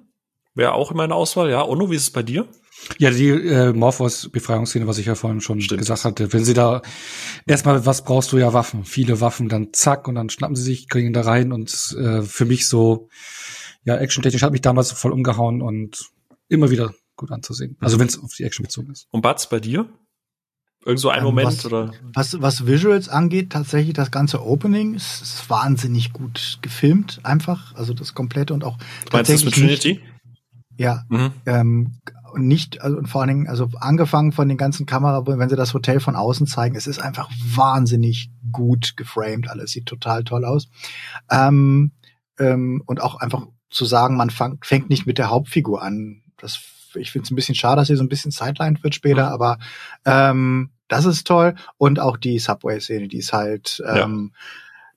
[0.53, 1.65] Wäre auch in meiner Auswahl, ja.
[1.65, 2.47] Onno, wie ist es bei dir?
[2.97, 5.79] Ja, die äh, Morphos-Befreiungsszene, was ich ja vorhin schon Stimmt.
[5.79, 6.31] gesagt hatte.
[6.33, 6.81] Wenn sie da
[7.45, 8.85] erstmal, was brauchst du ja Waffen?
[8.85, 12.45] Viele Waffen, dann zack und dann schnappen sie sich, kriegen da rein und äh, für
[12.45, 13.09] mich so,
[13.83, 16.11] ja, actiontechnisch hat mich damals voll umgehauen und
[16.47, 17.77] immer wieder gut anzusehen.
[17.79, 19.07] Also wenn es auf die Action bezogen ist.
[19.11, 19.89] Und Batz, bei dir?
[20.83, 21.93] Irgend so ein ähm, Moment was, oder?
[22.13, 27.75] Was, was Visuals angeht, tatsächlich das ganze Opening ist, ist wahnsinnig gut gefilmt, einfach.
[27.75, 28.77] Also das komplette und auch.
[28.77, 29.93] Du meinst das mit Trinity?
[29.93, 30.01] Nicht,
[30.77, 31.31] ja, mhm.
[31.45, 31.99] ähm,
[32.35, 35.99] nicht, also vor allen Dingen, also angefangen von den ganzen Kamera, wenn sie das Hotel
[35.99, 40.69] von außen zeigen, es ist einfach wahnsinnig gut geframed, alles sieht total toll aus.
[41.29, 41.91] Ähm,
[42.39, 46.23] ähm, und auch einfach zu sagen, man fang, fängt nicht mit der Hauptfigur an.
[46.37, 46.59] Das,
[46.95, 49.33] ich finde es ein bisschen schade, dass sie so ein bisschen sidelined wird später, mhm.
[49.33, 49.57] aber
[50.05, 51.55] ähm, das ist toll.
[51.77, 54.31] Und auch die Subway-Szene, die ist halt, ähm,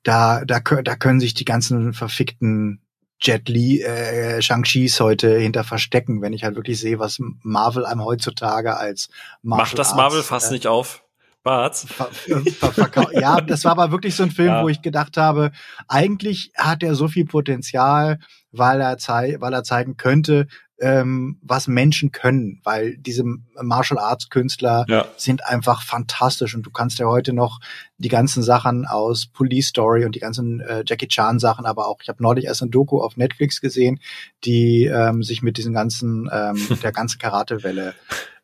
[0.05, 0.45] ja.
[0.45, 2.81] da, da, da können sich die ganzen verfickten
[3.25, 8.05] Jet Li, äh, Shang-Chi's heute hinter verstecken, wenn ich halt wirklich sehe, was Marvel einem
[8.05, 9.09] heutzutage als
[9.43, 11.03] Marvel Macht das Marvel fast äh, nicht auf.
[11.43, 11.87] Barts.
[13.13, 14.63] ja, das war aber wirklich so ein Film, ja.
[14.63, 15.53] wo ich gedacht habe,
[15.89, 18.19] eigentlich hat er so viel Potenzial,
[18.51, 20.47] weil er, zei weil er zeigen könnte,
[20.81, 23.25] ähm, was Menschen können, weil diese
[23.61, 25.07] Martial Arts Künstler ja.
[25.17, 27.61] sind einfach fantastisch und du kannst ja heute noch
[27.99, 31.99] die ganzen Sachen aus Police Story und die ganzen äh, Jackie Chan Sachen, aber auch
[32.03, 34.01] ich habe neulich erst ein Doku auf Netflix gesehen,
[34.45, 37.95] die ähm, sich mit diesen ganzen ähm, der ganzen Karatewelle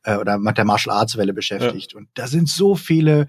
[0.05, 1.99] äh, oder mit der Martial Arts Welle beschäftigt ja.
[1.99, 3.27] und da sind so viele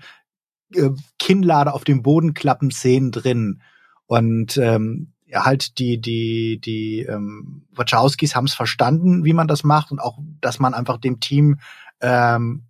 [0.75, 3.63] äh, Kinnlade auf dem Boden klappen Szenen drin
[4.05, 9.91] und ähm, halt die die die ähm, Wachowskis haben es verstanden, wie man das macht
[9.91, 11.59] und auch, dass man einfach dem Team
[12.01, 12.63] ähm,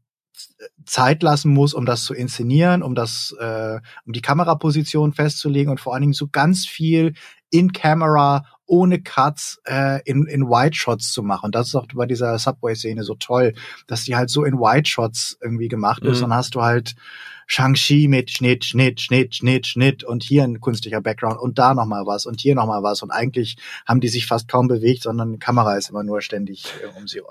[0.86, 5.80] Zeit lassen muss, um das zu inszenieren, um das, äh, um die Kameraposition festzulegen und
[5.80, 7.14] vor allen Dingen so ganz viel
[7.50, 11.48] in Camera ohne Cuts äh, in, in White Shots zu machen.
[11.48, 13.54] Und das ist auch bei dieser Subway-Szene so toll,
[13.88, 16.20] dass die halt so in White Shots irgendwie gemacht ist.
[16.20, 16.26] Mhm.
[16.26, 16.96] Und hast du halt
[17.52, 22.06] Shang-Chi mit Schnitt, Schnitt, Schnitt, Schnitt, Schnitt und hier ein künstlicher Background und da nochmal
[22.06, 23.04] was und hier nochmal was.
[23.04, 26.74] Und eigentlich haben die sich fast kaum bewegt, sondern die Kamera ist immer nur ständig
[26.82, 27.22] äh, um sie.
[27.22, 27.26] Oh.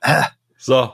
[0.00, 0.22] Äh.
[0.64, 0.92] So,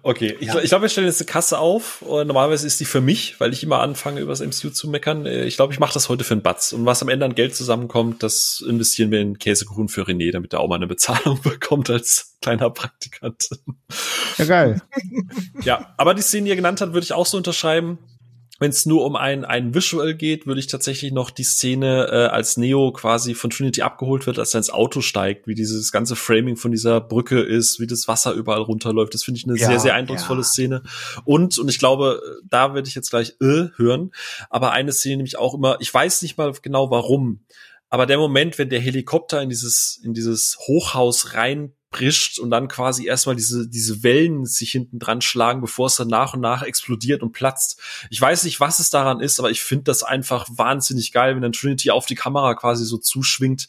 [0.00, 0.38] okay.
[0.40, 0.58] Ich, ja.
[0.60, 2.00] ich glaube, wir stellen jetzt eine Kasse auf.
[2.00, 5.26] Und normalerweise ist die für mich, weil ich immer anfange, über das MCU zu meckern.
[5.26, 6.72] Äh, ich glaube, ich mache das heute für einen Batz.
[6.72, 10.54] Und was am Ende an Geld zusammenkommt, das investieren wir in Käsekuchen für René, damit
[10.54, 13.50] er auch mal eine Bezahlung bekommt als kleiner Praktikant.
[14.38, 14.80] Ja, geil.
[15.62, 17.98] ja, aber die Szene, die er genannt hat, würde ich auch so unterschreiben.
[18.62, 22.26] Wenn es nur um ein, ein Visual geht, würde ich tatsächlich noch die Szene, äh,
[22.26, 26.14] als Neo quasi von Trinity abgeholt wird, als er ins Auto steigt, wie dieses ganze
[26.14, 29.14] Framing von dieser Brücke ist, wie das Wasser überall runterläuft.
[29.14, 30.44] Das finde ich eine ja, sehr, sehr eindrucksvolle ja.
[30.44, 30.82] Szene.
[31.24, 34.12] Und, und ich glaube, da werde ich jetzt gleich äh, hören,
[34.48, 37.40] aber eine Szene nämlich auch immer, ich weiß nicht mal genau warum,
[37.88, 42.66] aber der Moment, wenn der Helikopter in dieses, in dieses Hochhaus rein brischt und dann
[42.66, 46.62] quasi erstmal diese, diese Wellen sich hinten dran schlagen, bevor es dann nach und nach
[46.62, 47.80] explodiert und platzt.
[48.10, 51.42] Ich weiß nicht, was es daran ist, aber ich finde das einfach wahnsinnig geil, wenn
[51.42, 53.68] dann Trinity auf die Kamera quasi so zuschwingt.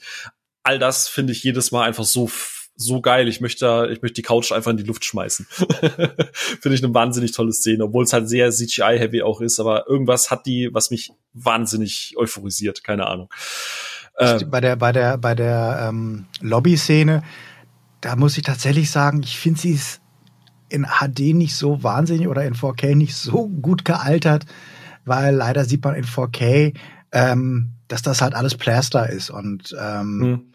[0.64, 2.32] All das finde ich jedes Mal einfach so
[2.76, 3.28] so geil.
[3.28, 5.46] Ich möchte, ich möchte die Couch einfach in die Luft schmeißen.
[6.60, 10.32] Finde ich eine wahnsinnig tolle Szene, obwohl es halt sehr CGI-heavy auch ist, aber irgendwas
[10.32, 13.30] hat die, was mich wahnsinnig euphorisiert, keine Ahnung.
[14.18, 17.24] Ähm, bei der, bei der, bei der ähm, Lobby-Szene,
[18.04, 20.02] da muss ich tatsächlich sagen, ich finde sie ist
[20.68, 24.46] in HD nicht so wahnsinnig oder in 4K nicht so gut gealtert,
[25.06, 26.76] weil leider sieht man in 4K,
[27.14, 30.53] ähm, dass das halt alles Plaster ist und ähm, hm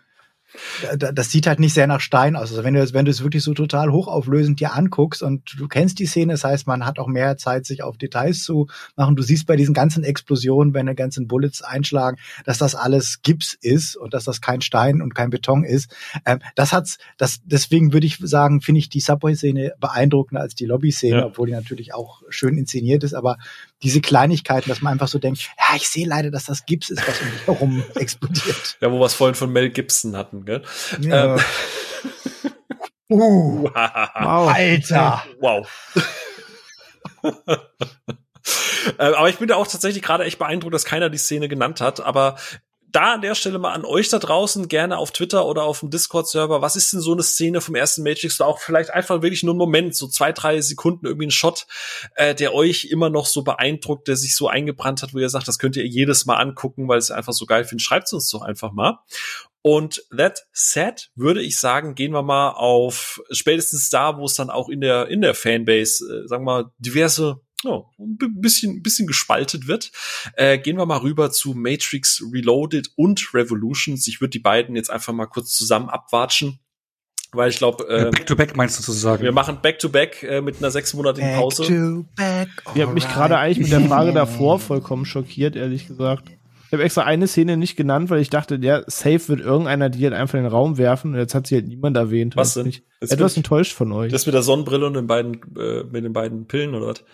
[0.96, 2.50] das sieht halt nicht sehr nach Stein aus.
[2.50, 5.98] Also wenn du, wenn du es wirklich so total hochauflösend dir anguckst und du kennst
[5.98, 8.66] die Szene, das heißt, man hat auch mehr Zeit, sich auf Details zu
[8.96, 9.16] machen.
[9.16, 13.54] Du siehst bei diesen ganzen Explosionen, wenn die ganzen Bullets einschlagen, dass das alles Gips
[13.60, 15.94] ist und dass das kein Stein und kein Beton ist.
[16.24, 20.66] Ähm, das hat's, das, deswegen würde ich sagen, finde ich die Subway-Szene beeindruckender als die
[20.66, 21.26] Lobby-Szene, ja.
[21.26, 23.36] obwohl die natürlich auch schön inszeniert ist, aber
[23.82, 27.06] diese Kleinigkeiten, dass man einfach so denkt, ja, ich sehe leider, dass das Gips ist,
[27.06, 28.76] was um mich herum explodiert.
[28.80, 30.62] Ja, wo wir es vorhin von Mel Gibson hatten, gell?
[31.00, 31.36] Ja.
[31.36, 31.40] Ähm.
[33.10, 34.54] Uh, wow.
[34.54, 35.24] Alter.
[35.40, 35.66] Wow.
[38.98, 41.80] Äh, aber ich bin ja auch tatsächlich gerade echt beeindruckt, dass keiner die Szene genannt
[41.80, 42.00] hat.
[42.00, 42.36] Aber
[42.90, 45.90] da an der Stelle mal an euch da draußen, gerne auf Twitter oder auf dem
[45.90, 49.42] Discord-Server, was ist denn so eine Szene vom ersten Matrix oder auch vielleicht einfach wirklich
[49.42, 51.66] nur ein Moment, so zwei, drei Sekunden irgendwie ein Shot,
[52.14, 55.48] äh, der euch immer noch so beeindruckt, der sich so eingebrannt hat, wo ihr sagt,
[55.48, 57.84] das könnt ihr jedes Mal angucken, weil es einfach so geil findet.
[57.84, 58.98] Schreibt es uns doch einfach mal.
[59.60, 64.50] Und that said, würde ich sagen, gehen wir mal auf spätestens da, wo es dann
[64.50, 69.06] auch in der, in der Fanbase, äh, sagen wir mal, diverse oh, ein bisschen, bisschen
[69.06, 69.92] gespaltet wird.
[70.34, 74.06] Äh, gehen wir mal rüber zu Matrix Reloaded und Revolutions.
[74.06, 76.60] Ich würde die beiden jetzt einfach mal kurz zusammen abwatschen.
[77.32, 79.22] Weil ich glaube, äh, Back to Back meinst du sozusagen?
[79.22, 81.62] Wir machen Back to Back äh, mit einer sechsmonatigen Pause.
[81.62, 85.86] Back to back, Ihr habt mich gerade eigentlich mit der Frage davor vollkommen schockiert, ehrlich
[85.86, 86.30] gesagt.
[86.68, 90.04] Ich habe extra eine Szene nicht genannt, weil ich dachte, ja, safe wird irgendeiner die
[90.04, 92.36] halt einfach in den Raum werfen und jetzt hat sie halt niemand erwähnt.
[92.36, 92.72] Was denn?
[93.00, 94.10] Ich etwas enttäuscht von euch.
[94.10, 97.04] Das mit der Sonnenbrille und den beiden, äh, mit den beiden Pillen oder was?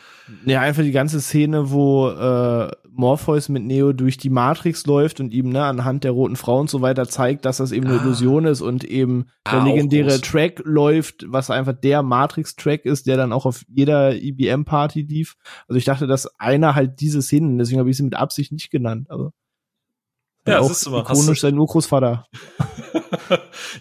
[0.47, 5.35] Ja, einfach die ganze Szene, wo äh, Morpheus mit Neo durch die Matrix läuft und
[5.35, 8.03] ihm ne, anhand der roten Frau und so weiter zeigt, dass das eben eine ah.
[8.03, 13.19] Illusion ist und eben ah, der legendäre Track läuft, was einfach der Matrix-Track ist, der
[13.19, 15.37] dann auch auf jeder IBM-Party e lief.
[15.69, 18.71] Also ich dachte, dass einer halt diese Szenen, deswegen habe ich sie mit Absicht nicht
[18.71, 19.11] genannt.
[19.11, 19.33] Aber
[20.47, 21.01] ja, auch ist immer.
[21.01, 22.27] Ikonisch sein Urgroßvater.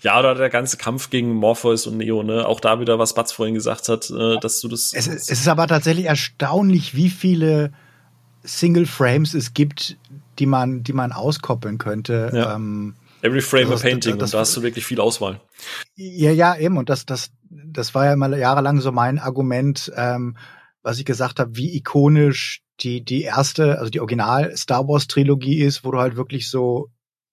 [0.01, 2.47] ja, oder der ganze Kampf gegen Morpheus und Neo, ne?
[2.47, 4.91] Auch da wieder, was Batz vorhin gesagt hat, äh, dass du das.
[4.93, 7.71] Es, es ist aber tatsächlich erstaunlich, wie viele
[8.43, 9.97] Single Frames es gibt,
[10.39, 12.31] die man, die man auskoppeln könnte.
[12.33, 12.55] Ja.
[12.55, 15.39] Ähm, Every frame a painting, das, das, und da hast du wirklich viel Auswahl.
[15.95, 16.77] Ja, ja, eben.
[16.77, 20.35] Und das, das, das war ja mal jahrelang so mein Argument, ähm,
[20.81, 25.61] was ich gesagt habe, wie ikonisch die, die erste, also die Original Star Wars Trilogie
[25.61, 26.89] ist, wo du halt wirklich so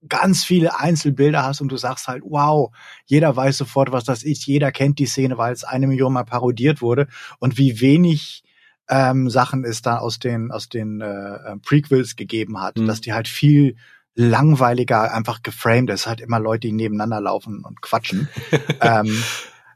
[0.08, 2.70] ganz viele Einzelbilder hast und du sagst halt, wow,
[3.06, 6.24] jeder weiß sofort, was das ist, jeder kennt die Szene, weil es eine Million Mal
[6.24, 7.06] parodiert wurde
[7.38, 8.44] und wie wenig
[8.88, 12.86] ähm, Sachen es da aus den aus den äh, Prequels gegeben hat, mhm.
[12.86, 13.76] dass die halt viel
[14.14, 18.28] langweiliger einfach geframed ist, halt immer Leute, die nebeneinander laufen und quatschen.
[18.80, 19.22] ähm,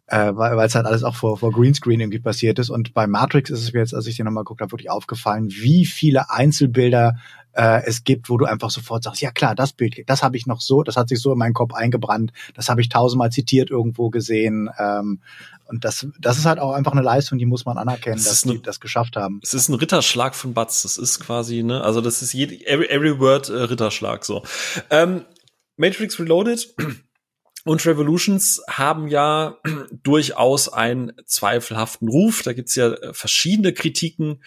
[0.06, 2.68] äh, weil es halt alles auch vor, vor Greenscreen irgendwie passiert ist.
[2.68, 5.48] Und bei Matrix ist es mir jetzt, als ich den nochmal geguckt habe, wirklich aufgefallen,
[5.48, 7.16] wie viele Einzelbilder
[7.54, 10.46] äh, es gibt, wo du einfach sofort sagst, ja klar, das Bild, das habe ich
[10.46, 13.70] noch so, das hat sich so in meinen Kopf eingebrannt, das habe ich tausendmal zitiert
[13.70, 14.70] irgendwo gesehen.
[14.78, 15.20] Ähm,
[15.66, 18.42] und das, das ist halt auch einfach eine Leistung, die muss man anerkennen, das dass
[18.42, 19.40] die das geschafft haben.
[19.42, 20.82] Es ist ein Ritterschlag von Batz.
[20.82, 24.42] Das ist quasi, ne, also das ist jede, every, every word äh, Ritterschlag so.
[24.90, 25.24] Ähm,
[25.76, 26.74] Matrix Reloaded
[27.64, 29.58] und Revolutions haben ja
[30.02, 32.42] durchaus einen zweifelhaften Ruf.
[32.42, 34.42] Da gibt's ja äh, verschiedene Kritiken.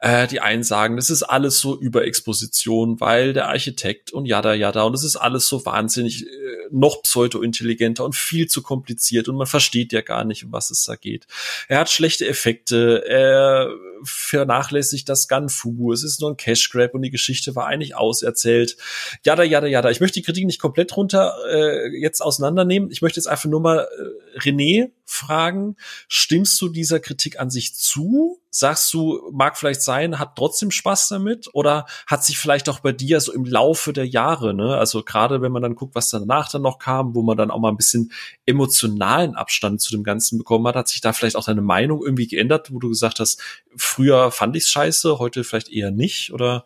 [0.00, 4.82] Äh, die einen sagen, das ist alles so Überexposition, weil der Architekt und jada jada
[4.82, 6.28] und es ist alles so wahnsinnig äh,
[6.72, 10.84] noch pseudo-intelligenter und viel zu kompliziert und man versteht ja gar nicht, um was es
[10.84, 11.28] da geht.
[11.68, 13.70] Er hat schlechte Effekte, er
[14.02, 18.76] vernachlässigt das Gunfu, es ist nur ein Cash Grab und die Geschichte war eigentlich auserzählt.
[19.24, 19.90] Jada jada jada.
[19.90, 22.90] Ich möchte die Kritik nicht komplett runter äh, jetzt auseinander auseinandernehmen.
[22.90, 25.76] Ich möchte jetzt einfach nur mal äh, René fragen,
[26.08, 28.40] stimmst du dieser Kritik an sich zu?
[28.50, 31.48] Sagst du, mag vielleicht sein, hat trotzdem Spaß damit?
[31.52, 35.42] Oder hat sich vielleicht auch bei dir so im Laufe der Jahre, ne, also gerade
[35.42, 37.76] wenn man dann guckt, was danach dann noch kam, wo man dann auch mal ein
[37.76, 38.12] bisschen
[38.46, 42.26] emotionalen Abstand zu dem Ganzen bekommen hat, hat sich da vielleicht auch deine Meinung irgendwie
[42.26, 43.40] geändert, wo du gesagt hast,
[43.76, 46.32] früher fand ich's scheiße, heute vielleicht eher nicht?
[46.32, 46.64] Oder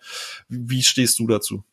[0.48, 1.64] wie stehst du dazu?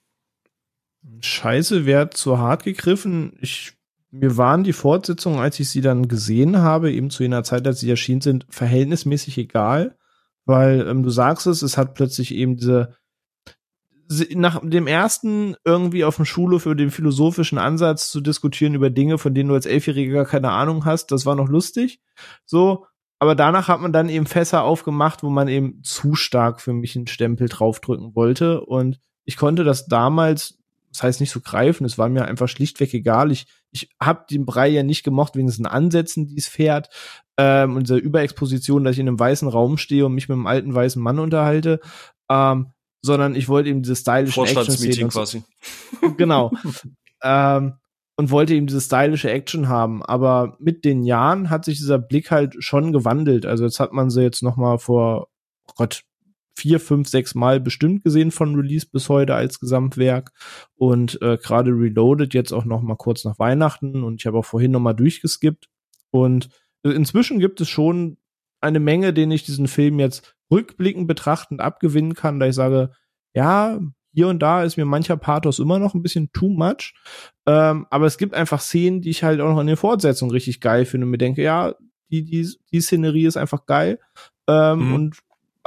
[1.21, 3.37] Scheiße wäre zu hart gegriffen.
[3.41, 3.76] Ich
[4.11, 7.79] mir waren die Fortsetzungen, als ich sie dann gesehen habe, eben zu jener Zeit, als
[7.79, 9.97] sie erschienen sind, verhältnismäßig egal,
[10.45, 12.95] weil ähm, du sagst es, es hat plötzlich eben diese
[14.35, 19.17] nach dem ersten irgendwie auf dem Schulhof über den philosophischen Ansatz zu diskutieren über Dinge,
[19.17, 22.01] von denen du als Elfjähriger keine Ahnung hast, das war noch lustig.
[22.45, 22.85] So,
[23.19, 26.95] aber danach hat man dann eben Fässer aufgemacht, wo man eben zu stark für mich
[26.95, 28.61] einen Stempel draufdrücken wollte.
[28.61, 30.56] Und ich konnte das damals,
[30.97, 33.31] das heißt nicht so greifen, es war mir einfach schlichtweg egal.
[33.31, 36.89] Ich ich habe den Brei ja nicht gemocht wegen diesen Ansätzen, die es fährt
[37.37, 40.47] ähm, und dieser Überexposition, dass ich in einem weißen Raum stehe und mich mit einem
[40.47, 41.79] alten weißen Mann unterhalte,
[42.29, 42.71] ähm,
[43.01, 45.43] sondern ich wollte eben diese stylische Action quasi.
[46.17, 46.51] Genau.
[47.23, 47.73] ähm,
[48.19, 50.03] und wollte eben diese stylische Action haben.
[50.03, 53.45] Aber mit den Jahren hat sich dieser Blick halt schon gewandelt.
[53.45, 55.27] Also jetzt hat man sie jetzt noch mal vor,
[55.67, 56.01] oh Gott,
[56.57, 60.31] vier, fünf, sechs Mal bestimmt gesehen von Release bis heute als Gesamtwerk
[60.75, 64.45] und äh, gerade Reloaded jetzt auch noch mal kurz nach Weihnachten und ich habe auch
[64.45, 65.69] vorhin noch mal durchgeskippt
[66.09, 66.49] und
[66.83, 68.17] äh, inzwischen gibt es schon
[68.59, 72.91] eine Menge, denen ich diesen Film jetzt rückblickend betrachtend abgewinnen kann, da ich sage,
[73.35, 73.79] ja,
[74.13, 76.95] hier und da ist mir mancher Pathos immer noch ein bisschen too much.
[77.45, 80.59] Ähm, aber es gibt einfach Szenen, die ich halt auch noch in den Fortsetzungen richtig
[80.59, 81.75] geil finde und mir denke, ja,
[82.09, 83.99] die, die, die Szenerie ist einfach geil.
[84.47, 84.93] Ähm, mhm.
[84.95, 85.17] Und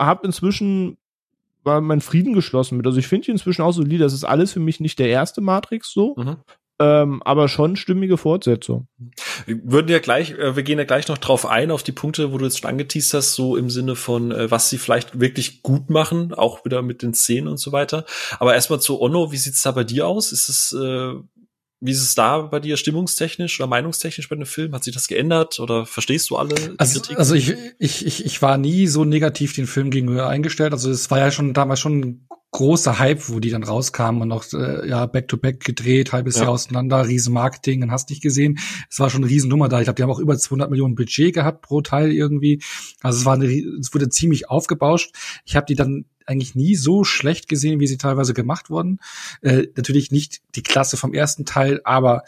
[0.07, 0.97] habe inzwischen
[1.63, 2.87] war mein Frieden geschlossen mit.
[2.87, 4.05] Also ich finde die inzwischen auch solide.
[4.05, 6.15] Das ist alles für mich nicht der erste Matrix so.
[6.17, 6.37] Mhm.
[6.79, 8.89] Ähm, aber schon stimmige Fortsetzung.
[9.45, 12.33] Wir würden ja gleich, äh, wir gehen ja gleich noch drauf ein, auf die Punkte,
[12.33, 15.63] wo du jetzt schon angeteased hast, so im Sinne von, äh, was sie vielleicht wirklich
[15.63, 18.07] gut machen, auch wieder mit den Szenen und so weiter.
[18.39, 20.33] Aber erstmal zu Onno, wie sieht's da bei dir aus?
[20.33, 21.13] Ist es, äh,
[21.81, 24.75] wie ist es da bei dir stimmungstechnisch oder meinungstechnisch bei dem Film?
[24.75, 27.19] Hat sich das geändert oder verstehst du alle also, Kritik?
[27.19, 30.73] Also ich, ich, ich, ich war nie so negativ den Film gegenüber eingestellt.
[30.73, 32.21] Also es war ja schon damals schon
[32.53, 36.43] großer Hype, wo die dann rauskamen und noch äh, ja back-to-back -back gedreht, halbes ja.
[36.43, 38.59] Jahr auseinander, riesen Marketing, dann hast dich gesehen.
[38.89, 39.79] Es war schon eine Riesennummer da.
[39.79, 42.63] Ich glaube, die haben auch über 200 Millionen Budget gehabt pro Teil irgendwie.
[43.03, 45.15] Also es war eine, es wurde ziemlich aufgebauscht.
[45.45, 48.99] Ich habe die dann eigentlich nie so schlecht gesehen, wie sie teilweise gemacht wurden.
[49.43, 52.23] Äh, natürlich nicht die Klasse vom ersten Teil, aber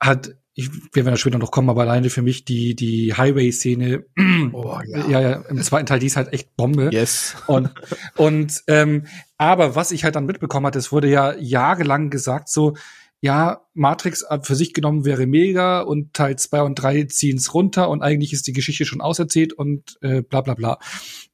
[0.00, 4.04] hat ich, wir werden ja später noch kommen, aber alleine für mich die, die Highway-Szene,
[4.52, 5.08] oh, ja.
[5.08, 6.90] ja, ja, im zweiten Teil, die ist halt echt Bombe.
[6.92, 7.36] Yes.
[7.46, 7.70] Und,
[8.16, 9.06] und ähm,
[9.36, 12.74] aber was ich halt dann mitbekommen hatte, es wurde ja jahrelang gesagt, so,
[13.22, 17.90] ja, Matrix für sich genommen wäre mega und Teil zwei und drei ziehen es runter
[17.90, 20.78] und eigentlich ist die Geschichte schon auserzählt und äh, bla bla bla.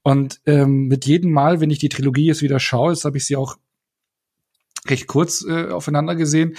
[0.02, 3.26] Und ähm, mit jedem Mal, wenn ich die Trilogie jetzt wieder schaue, jetzt habe ich
[3.26, 3.56] sie auch
[4.88, 6.56] recht kurz äh, aufeinander gesehen,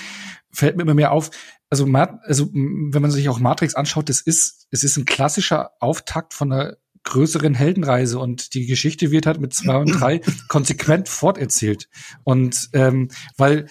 [0.51, 1.29] fällt mir immer mehr auf,
[1.69, 6.33] also, also wenn man sich auch Matrix anschaut, das ist, es ist ein klassischer Auftakt
[6.33, 11.89] von einer größeren Heldenreise und die Geschichte wird halt mit zwei und drei konsequent forterzählt.
[12.23, 13.67] Und ähm, weil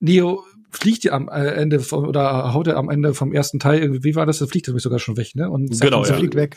[0.00, 3.80] Neo fliegt die am äh, Ende vom, oder haut er am Ende vom ersten Teil
[3.80, 4.38] irgendwie, wie war das?
[4.38, 5.50] Da fliegt er sogar schon weg, ne?
[5.50, 6.14] Und genau, ja.
[6.14, 6.56] fliegt weg.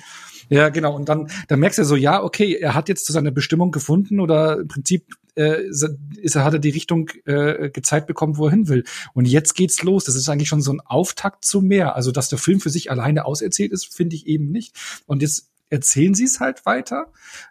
[0.50, 0.96] Ja, genau.
[0.96, 4.20] Und dann, dann merkst du so, ja, okay, er hat jetzt zu seiner Bestimmung gefunden
[4.20, 5.06] oder im Prinzip
[5.36, 8.84] äh, ist er, hat er die Richtung äh, gezeigt bekommen, wo er hin will.
[9.14, 10.04] Und jetzt geht's los.
[10.04, 11.96] Das ist eigentlich schon so ein Auftakt zu mehr.
[11.96, 14.76] Also, dass der Film für sich alleine auserzählt ist, finde ich eben nicht.
[15.06, 17.08] Und jetzt erzählen sie es halt weiter.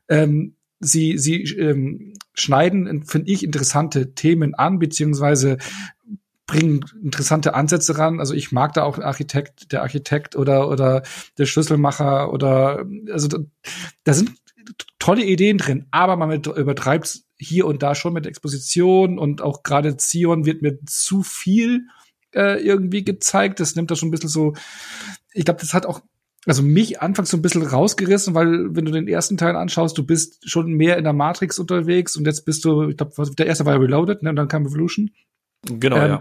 [0.09, 5.59] Ähm, sie sie ähm, schneiden, finde ich, interessante Themen an, beziehungsweise
[6.51, 8.19] bringen interessante Ansätze ran.
[8.19, 11.03] Also ich mag da auch Architekt, der Architekt oder oder
[11.39, 13.39] der Schlüsselmacher oder also da,
[14.03, 14.33] da sind
[14.99, 19.97] tolle Ideen drin, aber man übertreibt hier und da schon mit Exposition und auch gerade
[19.97, 21.87] Zion wird mir zu viel
[22.35, 23.61] äh, irgendwie gezeigt.
[23.61, 24.55] Das nimmt da schon ein bisschen so.
[25.33, 26.01] Ich glaube, das hat auch
[26.47, 30.05] also mich anfangs so ein bisschen rausgerissen, weil wenn du den ersten Teil anschaust, du
[30.05, 33.67] bist schon mehr in der Matrix unterwegs und jetzt bist du, ich glaube, der erste
[33.67, 35.11] war ja Reloaded, ne, und dann kam Evolution.
[35.67, 36.21] Genau, ähm, ja.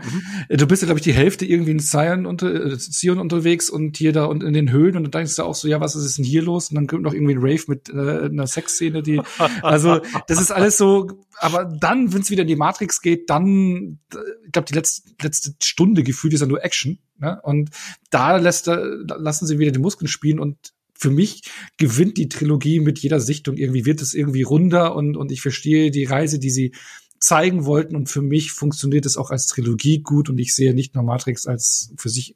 [0.49, 0.57] Mhm.
[0.57, 3.95] Du bist ja, glaube ich, die Hälfte irgendwie in Zion, unter, äh, Zion unterwegs und
[3.95, 6.17] hier da und in den Höhlen und du denkst da auch so, ja, was ist
[6.17, 6.69] denn hier los?
[6.69, 9.21] Und dann kommt noch irgendwie ein Rave mit äh, einer Sexszene, die,
[9.61, 13.99] also das ist alles so, aber dann, wenn es wieder in die Matrix geht, dann,
[14.45, 16.99] ich glaube, die letzte, letzte Stunde gefühlt ist ja nur Action.
[17.17, 17.39] Ne?
[17.43, 17.69] Und
[18.09, 21.43] da lässt lassen sie wieder die Muskeln spielen und für mich
[21.77, 25.91] gewinnt die Trilogie mit jeder Sichtung irgendwie, wird es irgendwie runder und, und ich verstehe
[25.91, 26.73] die Reise, die sie
[27.19, 27.95] zeigen wollten.
[27.95, 31.47] Und für mich funktioniert es auch als Trilogie gut und ich sehe nicht nur Matrix
[31.47, 32.35] als für sich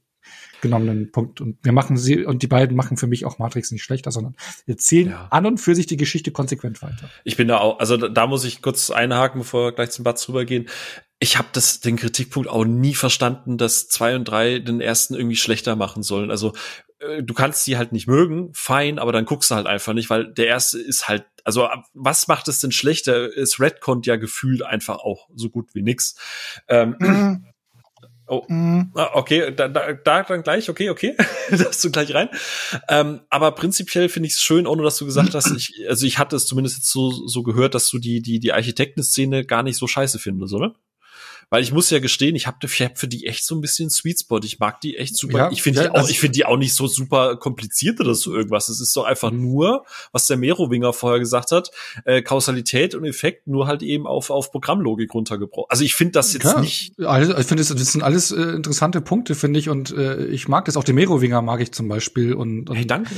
[0.63, 1.41] genommenen Punkt.
[1.41, 4.35] Und wir machen sie, und die beiden machen für mich auch Matrix nicht schlechter, sondern
[4.65, 5.27] erzählen ja.
[5.29, 7.09] an und für sich die Geschichte konsequent weiter.
[7.25, 10.03] Ich bin da auch, also da, da muss ich kurz einhaken, bevor wir gleich zum
[10.03, 10.69] Batz rübergehen.
[11.19, 15.35] Ich habe das den Kritikpunkt auch nie verstanden, dass zwei und drei den ersten irgendwie
[15.35, 16.31] schlechter machen sollen.
[16.31, 16.53] Also
[16.99, 20.09] äh, du kannst sie halt nicht mögen, fein, aber dann guckst du halt einfach nicht,
[20.09, 23.29] weil der erste ist halt, also was macht es denn schlechter?
[23.37, 26.15] Es Redcon ja gefühlt einfach auch so gut wie nix.
[26.67, 27.45] Ähm, mhm.
[28.25, 28.91] Oh, mhm.
[28.95, 31.17] Ah, okay, da, da, da dann gleich, okay, okay,
[31.51, 32.29] darfst du gleich rein.
[32.87, 36.19] Ähm, aber prinzipiell finde ich es schön, ohne dass du gesagt hast, ich, also ich
[36.19, 39.77] hatte es zumindest jetzt so, so gehört, dass du die, die, die Architektenszene gar nicht
[39.77, 40.73] so scheiße findest, oder?
[41.49, 44.21] Weil ich muss ja gestehen, ich habe hab für die echt so ein bisschen Sweet
[44.21, 44.39] Spot.
[44.43, 45.37] Ich mag die echt super.
[45.37, 47.99] Ja, ich finde ja, die auch, also ich finde die auch nicht so super kompliziert
[47.99, 48.69] oder so irgendwas.
[48.69, 51.71] Es ist doch einfach nur, was der Merowinger vorher gesagt hat,
[52.05, 55.69] äh, Kausalität und Effekt nur halt eben auf, auf Programmlogik runtergebrochen.
[55.69, 56.99] Also ich finde das jetzt ja, nicht.
[56.99, 59.69] Alles, ich finde, das, das sind alles äh, interessante Punkte, finde ich.
[59.69, 60.83] Und äh, ich mag das auch.
[60.83, 62.33] Den Merowinger mag ich zum Beispiel.
[62.33, 63.15] Und, und hey, danke.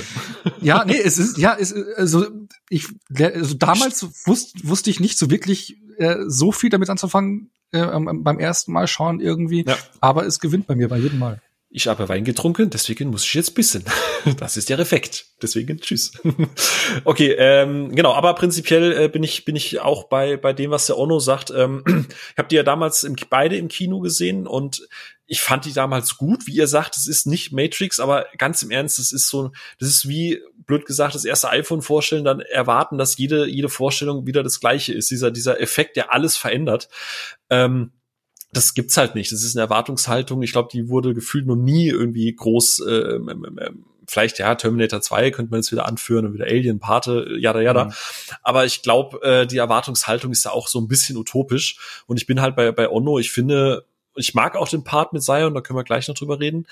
[0.61, 2.25] Ja, nee, es ist, ja, es, also
[2.69, 8.13] ich, also damals wusste, wusste ich nicht so wirklich äh, so viel damit anzufangen, äh,
[8.13, 9.65] beim ersten Mal schauen irgendwie.
[9.67, 9.77] Ja.
[10.01, 11.41] Aber es gewinnt bei mir bei jedem Mal.
[11.69, 13.83] Ich habe Wein getrunken, deswegen muss ich jetzt bissen.
[14.37, 15.25] Das ist der Effekt.
[15.41, 16.13] Deswegen tschüss.
[17.03, 20.87] okay, ähm, genau, aber prinzipiell äh, bin ich bin ich auch bei bei dem, was
[20.87, 21.51] der Ono sagt.
[21.55, 24.87] Ähm, ich habe die ja damals im, beide im Kino gesehen und
[25.27, 28.71] ich fand die damals gut, wie ihr sagt, es ist nicht Matrix, aber ganz im
[28.71, 32.97] Ernst, es ist so, das ist wie, blöd gesagt, das erste iPhone vorstellen, dann erwarten,
[32.97, 35.09] dass jede, jede Vorstellung wieder das gleiche ist.
[35.09, 36.89] Dieser, dieser Effekt, der alles verändert.
[37.49, 37.91] Ähm,
[38.51, 39.31] das gibt's halt nicht.
[39.31, 40.41] Das ist eine Erwartungshaltung.
[40.41, 43.19] Ich glaube, die wurde gefühlt noch nie irgendwie groß, äh,
[44.07, 47.85] vielleicht ja, Terminator 2 könnte man jetzt wieder anführen und wieder Alien, Pate, jada, jada.
[47.85, 47.93] Mhm.
[48.43, 52.03] Aber ich glaube, äh, die Erwartungshaltung ist ja auch so ein bisschen utopisch.
[52.05, 53.85] Und ich bin halt bei, bei Onno, ich finde,
[54.15, 56.67] ich mag auch den Part mit Zion, da können wir gleich noch drüber reden.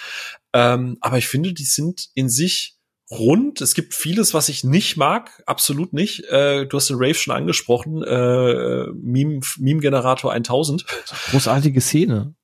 [0.54, 2.78] Ähm, aber ich finde, die sind in sich
[3.12, 3.62] rund.
[3.62, 6.24] Es gibt vieles, was ich nicht mag, absolut nicht.
[6.30, 10.86] Äh, du hast den Rave schon angesprochen, äh, Meme, Meme Generator 1000.
[11.32, 12.36] Großartige Szene.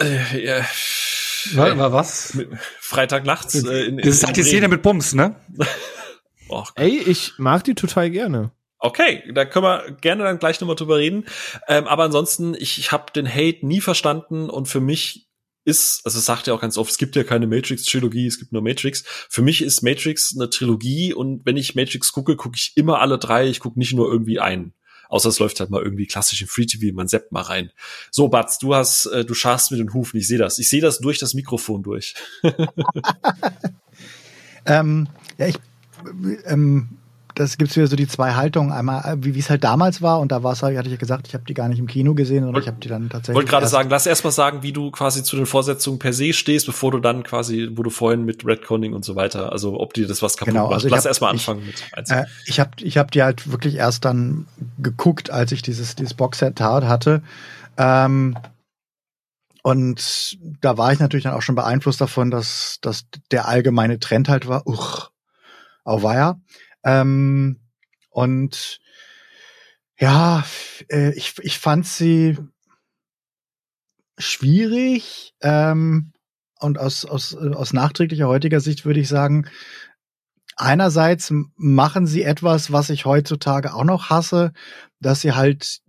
[0.00, 0.64] Äh, ja.
[1.54, 2.36] War, was?
[2.80, 3.54] Freitag nachts.
[3.54, 5.36] Äh, in, in, das ist halt die Szene mit Bums, ne?
[6.48, 8.50] oh, Ey, ich mag die total gerne.
[8.80, 11.26] Okay, da können wir gerne dann gleich nochmal drüber reden.
[11.66, 15.28] Ähm, aber ansonsten, ich, ich habe den Hate nie verstanden und für mich
[15.64, 18.52] ist, also es sagt ja auch ganz oft, es gibt ja keine Matrix-Trilogie, es gibt
[18.52, 19.04] nur Matrix.
[19.28, 23.18] Für mich ist Matrix eine Trilogie und wenn ich Matrix gucke, gucke ich immer alle
[23.18, 24.72] drei, ich gucke nicht nur irgendwie einen.
[25.10, 27.72] Außer es läuft halt mal irgendwie klassisch im Free TV, man seppt mal rein.
[28.10, 30.58] So, Batz, du hast, äh, du scharst mit den Hufen, ich sehe das.
[30.58, 32.14] Ich sehe das durch das Mikrofon durch.
[34.66, 35.56] ähm, ja, ich
[36.44, 36.97] ähm,
[37.38, 38.72] das gibt's wieder so die zwei Haltungen.
[38.72, 40.98] Einmal, äh, wie es halt damals war, und da war es halt, hatte ich ja
[40.98, 43.36] gesagt, ich habe die gar nicht im Kino gesehen, sondern ich habe die dann tatsächlich.
[43.36, 46.32] Wollte gerade sagen, lass erst mal sagen, wie du quasi zu den Vorsetzungen per se
[46.32, 49.94] stehst, bevor du dann quasi, wo du vorhin mit Redconning und so weiter, also ob
[49.94, 50.74] dir das was kaputt genau, macht.
[50.74, 52.10] Also lass erst mal anfangen ich, mit.
[52.10, 54.46] Äh, ich habe ich hab die halt wirklich erst dann
[54.78, 57.22] geguckt, als ich dieses, dieses Boxset hatte.
[57.76, 58.36] Ähm,
[59.62, 64.28] und da war ich natürlich dann auch schon beeinflusst davon, dass, dass der allgemeine Trend
[64.28, 65.10] halt war, uch,
[65.84, 66.40] auweia.
[66.88, 67.60] Ähm,
[68.08, 68.80] und
[69.98, 70.44] ja,
[70.90, 72.38] äh, ich, ich fand sie
[74.16, 75.34] schwierig.
[75.42, 76.12] Ähm,
[76.60, 79.46] und aus, aus, aus nachträglicher heutiger Sicht würde ich sagen,
[80.56, 84.52] einerseits machen sie etwas, was ich heutzutage auch noch hasse,
[84.98, 85.82] dass sie halt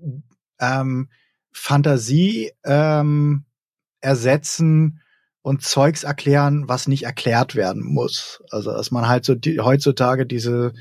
[0.60, 1.10] ähm,
[1.52, 3.46] Fantasie ähm,
[4.02, 5.02] ersetzen
[5.42, 8.42] und Zeugs erklären, was nicht erklärt werden muss.
[8.52, 10.74] Also dass man halt so die, heutzutage diese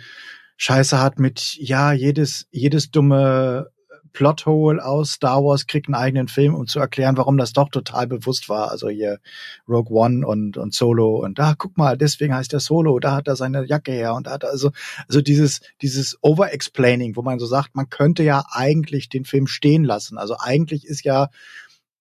[0.56, 3.70] Scheiße hat mit ja jedes jedes dumme
[4.12, 8.09] Plothole aus Star Wars kriegt einen eigenen Film, um zu erklären, warum das doch total
[8.09, 8.70] bewusst war.
[8.70, 9.20] Also hier
[9.68, 13.14] Rogue One und, und Solo und da, ah, guck mal, deswegen heißt der Solo, da
[13.14, 14.72] hat er seine Jacke her und da hat er also,
[15.06, 19.85] also dieses, dieses Over-Explaining, wo man so sagt, man könnte ja eigentlich den Film stehen
[19.85, 20.18] lassen.
[20.18, 21.28] Also eigentlich ist ja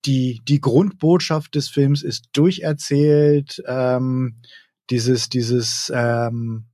[0.06, 4.41] die, die Grundbotschaft des Films ist durcherzählt, ähm,
[4.90, 6.65] dieses, dieses, ähm,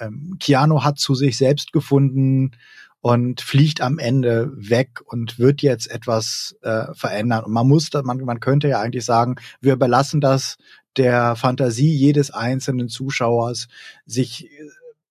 [0.00, 2.52] ähm, Keanu hat zu sich selbst gefunden
[3.00, 7.44] und fliegt am Ende weg und wird jetzt etwas äh, verändern.
[7.44, 10.56] Und man muss, man, man könnte ja eigentlich sagen, wir überlassen das
[10.96, 13.66] der Fantasie jedes einzelnen Zuschauers,
[14.06, 14.48] sich äh,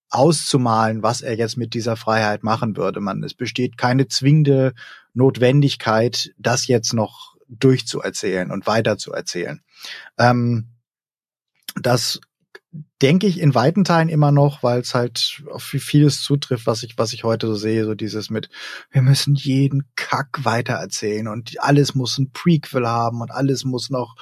[0.09, 2.99] auszumalen, was er jetzt mit dieser Freiheit machen würde.
[2.99, 4.73] Man, es besteht keine zwingende
[5.13, 9.61] Notwendigkeit, das jetzt noch durchzuerzählen und weiterzuerzählen.
[10.17, 10.69] Ähm,
[11.75, 12.19] das
[13.01, 16.97] denke ich in weiten Teilen immer noch, weil es halt auf vieles zutrifft, was ich,
[16.97, 18.49] was ich heute so sehe, so dieses mit,
[18.91, 24.15] wir müssen jeden Kack weitererzählen und alles muss ein Prequel haben und alles muss noch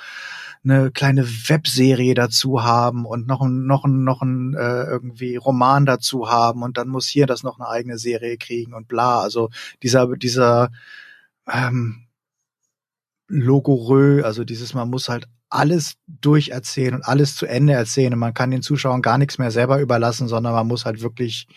[0.63, 5.85] eine kleine Webserie dazu haben und noch ein, noch ein, noch ein äh, irgendwie Roman
[5.85, 9.21] dazu haben und dann muss hier das noch eine eigene Serie kriegen und bla.
[9.21, 9.49] Also
[9.83, 10.69] dieser, dieser
[11.51, 12.07] ähm,
[13.27, 18.33] Logorö, also dieses, man muss halt alles durcherzählen und alles zu Ende erzählen und man
[18.33, 21.47] kann den Zuschauern gar nichts mehr selber überlassen, sondern man muss halt wirklich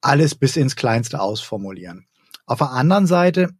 [0.00, 2.06] alles bis ins Kleinste ausformulieren.
[2.46, 3.50] Auf der anderen Seite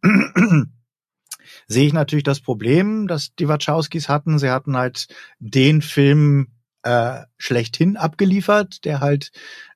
[1.67, 4.39] sehe ich natürlich das Problem, das die Wachowskis hatten.
[4.39, 5.07] Sie hatten halt
[5.39, 6.47] den Film
[6.83, 9.31] äh, schlechthin abgeliefert, der halt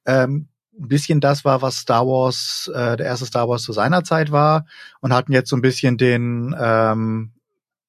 [0.05, 4.03] ähm, ein bisschen das war, was Star Wars, äh, der erste Star Wars zu seiner
[4.03, 4.65] Zeit war
[5.01, 7.33] und hatten jetzt so ein bisschen den ähm,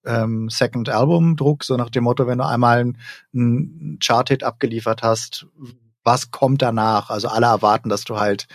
[0.05, 2.95] ähm, Second Album Druck, so nach dem Motto, wenn du einmal
[3.35, 5.47] einen Chart-Hit abgeliefert hast,
[6.03, 7.11] was kommt danach?
[7.11, 8.49] Also alle erwarten, dass du halt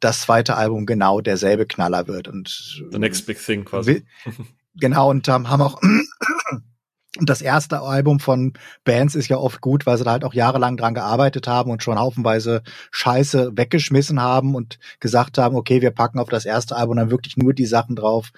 [0.00, 4.04] das zweite Album genau derselbe Knaller wird und the next big thing quasi.
[4.78, 5.80] Genau und ähm, haben auch
[7.20, 8.52] das erste Album von
[8.84, 11.82] Bands ist ja oft gut, weil sie da halt auch jahrelang dran gearbeitet haben und
[11.82, 16.96] schon haufenweise Scheiße weggeschmissen haben und gesagt haben, okay, wir packen auf das erste Album
[16.96, 18.30] dann wirklich nur die Sachen drauf,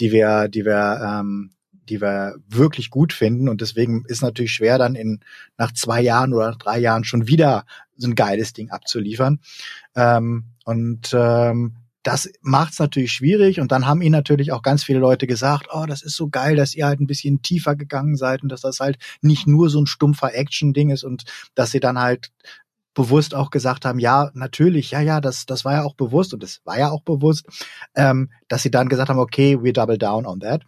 [0.00, 1.50] die wir, die wir ähm,
[1.88, 3.48] die wir wirklich gut finden.
[3.48, 5.20] Und deswegen ist natürlich schwer, dann in
[5.58, 7.66] nach zwei Jahren oder drei Jahren schon wieder
[7.96, 9.40] so ein geiles Ding abzuliefern.
[9.94, 13.60] Ähm, und ähm, das macht es natürlich schwierig.
[13.60, 16.54] Und dann haben ihn natürlich auch ganz viele Leute gesagt, oh, das ist so geil,
[16.54, 19.80] dass ihr halt ein bisschen tiefer gegangen seid und dass das halt nicht nur so
[19.80, 21.24] ein stumpfer Action-Ding ist und
[21.54, 22.30] dass sie dann halt
[22.92, 26.42] bewusst auch gesagt haben, ja, natürlich, ja, ja, das, das war ja auch bewusst und
[26.42, 27.46] das war ja auch bewusst,
[27.96, 30.62] ähm, dass sie dann gesagt haben, okay, we double down on that.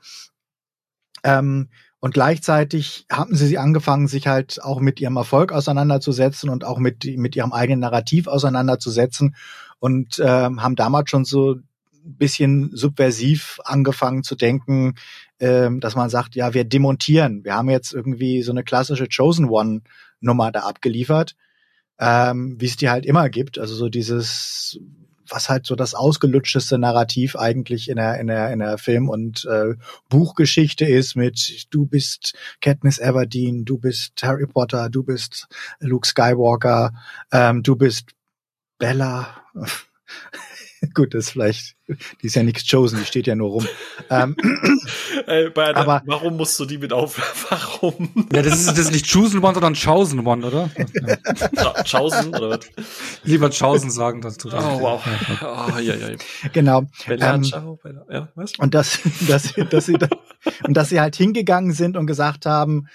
[1.22, 1.68] Ähm,
[2.06, 6.78] und gleichzeitig haben sie sie angefangen, sich halt auch mit ihrem Erfolg auseinanderzusetzen und auch
[6.78, 9.34] mit, mit ihrem eigenen Narrativ auseinanderzusetzen
[9.80, 11.56] und ähm, haben damals schon so
[12.04, 14.94] bisschen subversiv angefangen zu denken,
[15.40, 17.42] ähm, dass man sagt, ja, wir demontieren.
[17.42, 19.80] Wir haben jetzt irgendwie so eine klassische Chosen One
[20.20, 21.34] Nummer da abgeliefert,
[21.98, 23.58] ähm, wie es die halt immer gibt.
[23.58, 24.78] Also so dieses
[25.28, 29.44] was halt so das ausgelutschteste Narrativ eigentlich in der in der in der Film und
[29.44, 29.74] äh,
[30.08, 35.48] Buchgeschichte ist mit du bist Katniss Everdeen, du bist Harry Potter, du bist
[35.80, 36.92] Luke Skywalker,
[37.32, 38.10] ähm, du bist
[38.78, 39.42] Bella.
[40.94, 43.66] Gut, das ist vielleicht, die ist ja nichts chosen, die steht ja nur rum.
[44.10, 44.36] ähm,
[45.26, 47.16] Ey, der, aber warum musst du die mit auf?
[47.50, 48.28] Warum?
[48.32, 50.70] Ja, das ist, das ist nicht chosen one, sondern chosen one, oder?
[51.54, 51.82] Ja.
[51.84, 52.60] chosen oder was?
[53.24, 55.02] Lieber chosen sagen, das tut Oh, wow.
[55.42, 56.16] Oh, ja, ja.
[56.52, 56.82] Genau.
[57.06, 58.04] Bella, ähm, ciao, Bella.
[58.10, 58.52] Ja, was?
[58.58, 59.96] Und dass, dass, dass sie,
[60.64, 62.88] und dass sie halt hingegangen sind und gesagt haben,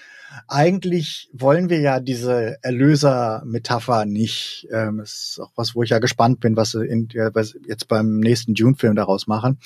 [0.48, 4.66] eigentlich wollen wir ja diese Erlöser-Metapher nicht.
[4.72, 8.20] Ähm, ist auch was, wo ich ja gespannt bin, was sie in, was jetzt beim
[8.20, 9.58] nächsten Dune-Film daraus machen.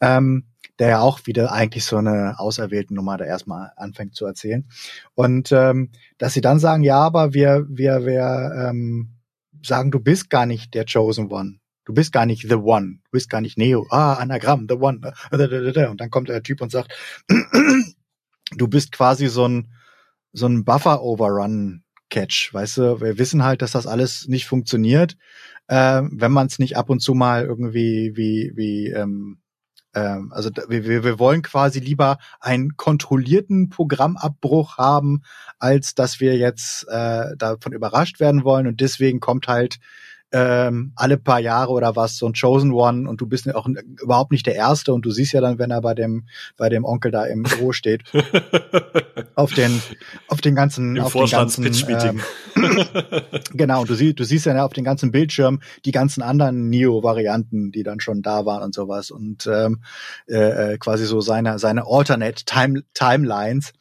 [0.00, 0.44] Ähm,
[0.78, 4.64] der ja auch wieder eigentlich so eine auserwählte Nummer da erstmal anfängt zu erzählen.
[5.14, 9.10] Und ähm, dass sie dann sagen, ja, aber wir, wir, wir ähm,
[9.62, 11.58] sagen, du bist gar nicht der Chosen One.
[11.84, 12.98] Du bist gar nicht the one.
[13.04, 13.86] Du bist gar nicht Neo.
[13.90, 15.00] Ah, Anagramm, the one.
[15.90, 16.92] Und dann kommt der Typ und sagt,
[18.56, 19.72] du bist quasi so ein,
[20.32, 23.00] so ein Buffer-Overrun-Catch, weißt du?
[23.00, 25.16] Wir wissen halt, dass das alles nicht funktioniert,
[25.68, 29.38] äh, wenn man es nicht ab und zu mal irgendwie wie wie ähm,
[29.94, 35.20] Ähm, also wir, wir wollen quasi lieber einen kontrollierten Programmabbruch haben,
[35.58, 38.66] als dass wir jetzt äh, davon überrascht werden wollen.
[38.66, 39.80] Und deswegen kommt halt
[40.32, 43.68] ähm, alle paar Jahre oder was so ein Chosen One und du bist auch
[44.02, 46.26] überhaupt nicht der Erste und du siehst ja dann, wenn er bei dem
[46.56, 48.02] bei dem Onkel da im Büro steht,
[49.34, 49.82] auf den
[50.28, 52.20] auf den ganzen Im auf den ganzen ähm,
[53.52, 57.02] genau und du siehst du siehst ja auf den ganzen Bildschirm die ganzen anderen Neo
[57.02, 59.82] Varianten, die dann schon da waren und sowas und ähm,
[60.28, 63.72] äh, äh quasi so seine seine Alternate Time Timelines.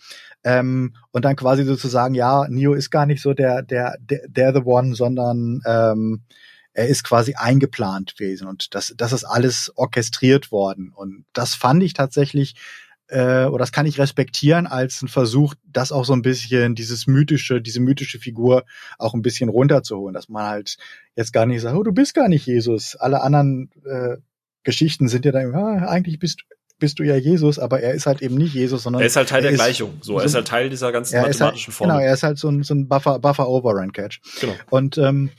[0.43, 4.53] Ähm, und dann quasi sozusagen, ja, Neo ist gar nicht so der, der, der, der
[4.53, 6.23] The One, sondern ähm,
[6.73, 10.91] er ist quasi eingeplant gewesen und das, das ist alles orchestriert worden.
[10.95, 12.55] Und das fand ich tatsächlich,
[13.07, 17.07] äh, oder das kann ich respektieren als ein Versuch, das auch so ein bisschen, dieses
[17.07, 18.63] mythische, diese mythische Figur
[18.97, 20.77] auch ein bisschen runterzuholen, dass man halt
[21.15, 22.95] jetzt gar nicht sagt, oh, du bist gar nicht Jesus.
[22.95, 24.17] Alle anderen äh,
[24.63, 26.43] Geschichten sind ja dann, ah, eigentlich bist
[26.81, 29.29] bist du ja Jesus, aber er ist halt eben nicht Jesus, sondern er ist halt
[29.29, 29.99] Teil der Gleichung.
[30.01, 31.89] So, er ist halt Teil dieser ganzen mathematischen halt, Form.
[31.91, 34.19] Genau, er ist halt so ein, so ein Buffer, Buffer Overrun Catch.
[34.41, 34.55] Genau.
[34.71, 35.29] Und ähm,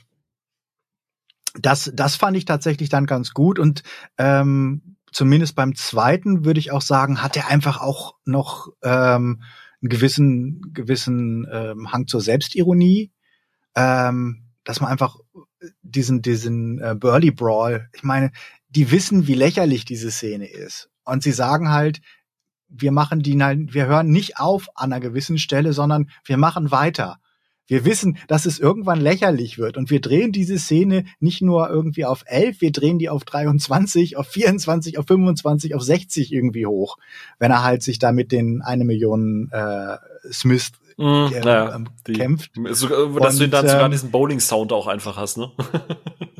[1.53, 3.83] das, das fand ich tatsächlich dann ganz gut und
[4.17, 9.43] ähm, zumindest beim zweiten würde ich auch sagen, hat er einfach auch noch ähm,
[9.81, 13.11] einen gewissen, gewissen ähm, Hang zur Selbstironie,
[13.75, 15.17] ähm, dass man einfach
[15.81, 18.31] diesen, diesen äh, Burly Brawl, ich meine,
[18.69, 20.89] die wissen, wie lächerlich diese Szene ist.
[21.03, 22.01] Und sie sagen halt,
[22.67, 27.19] wir machen die, wir hören nicht auf an einer gewissen Stelle, sondern wir machen weiter.
[27.67, 32.05] Wir wissen, dass es irgendwann lächerlich wird und wir drehen diese Szene nicht nur irgendwie
[32.05, 36.97] auf 11, wir drehen die auf 23, auf 24, auf 25, auf 60 irgendwie hoch,
[37.39, 39.97] wenn er halt sich da mit den eine Million äh,
[40.31, 42.51] Smith mm, äh, naja, die, kämpft.
[42.71, 42.87] So,
[43.17, 45.51] dass und, du dann sogar ähm, diesen Bowling-Sound auch einfach hast, ne?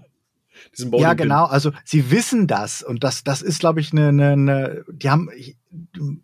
[0.78, 1.46] diesem Bowling Ja, genau.
[1.46, 5.30] Also sie wissen das und das, das ist, glaube ich, eine, eine, eine, die haben,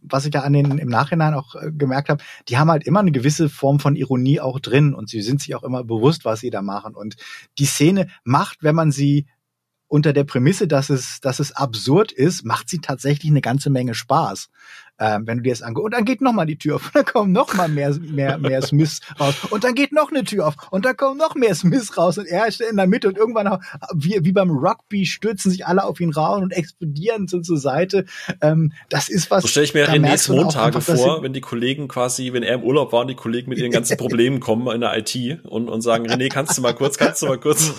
[0.01, 2.99] was ich ja an den im Nachhinein auch äh, gemerkt habe, die haben halt immer
[2.99, 6.39] eine gewisse Form von Ironie auch drin und sie sind sich auch immer bewusst, was
[6.39, 6.95] sie da machen.
[6.95, 7.15] Und
[7.57, 9.27] die Szene macht, wenn man sie
[9.87, 13.95] unter der Prämisse, dass es, dass es absurd ist, macht sie tatsächlich eine ganze Menge
[13.95, 14.49] Spaß
[14.99, 15.85] ähm, wenn du dir das anguckst.
[15.85, 18.37] Und dann geht noch mal die Tür auf und dann kommen noch mal mehr, mehr,
[18.37, 19.35] mehr Smiths raus.
[19.49, 22.27] Und dann geht noch eine Tür auf und dann kommen noch mehr Smiths raus und
[22.27, 23.59] er ist in der Mitte und irgendwann,
[23.93, 28.05] wie, wie beim Rugby, stürzen sich alle auf ihn raus und explodieren so zur Seite.
[28.41, 29.43] Ähm, das ist was.
[29.43, 32.63] So stelle ich mir Renés Montage einfach, vor, wenn die Kollegen quasi, wenn er im
[32.63, 35.81] Urlaub war und die Kollegen mit ihren ganzen Problemen kommen in der IT und, und
[35.81, 37.73] sagen, René, kannst du mal kurz, kannst du mal kurz.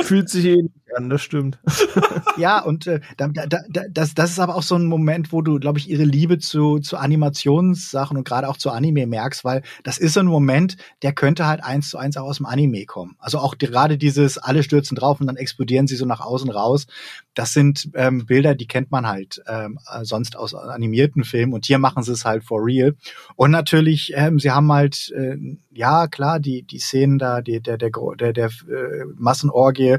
[0.00, 0.62] Fühlt sich eh
[0.96, 1.58] an, das stimmt.
[2.36, 5.42] ja, und äh, da, da, da, das, das ist aber auch so ein Moment, wo
[5.42, 9.62] du, glaube ich, ihre Liebe zu zu, Animationssachen und gerade auch zu Anime merkst, weil
[9.82, 12.86] das ist so ein Moment, der könnte halt eins zu eins auch aus dem Anime
[12.86, 13.16] kommen.
[13.18, 16.86] Also auch gerade dieses, alle stürzen drauf und dann explodieren sie so nach außen raus.
[17.34, 21.78] Das sind ähm, Bilder, die kennt man halt ähm, sonst aus animierten Filmen und hier
[21.78, 22.94] machen sie es halt for real.
[23.36, 25.36] Und natürlich, ähm, sie haben halt, äh,
[25.72, 29.98] ja klar, die, die Szenen da, die, der, der, der, der äh, Massenorgie,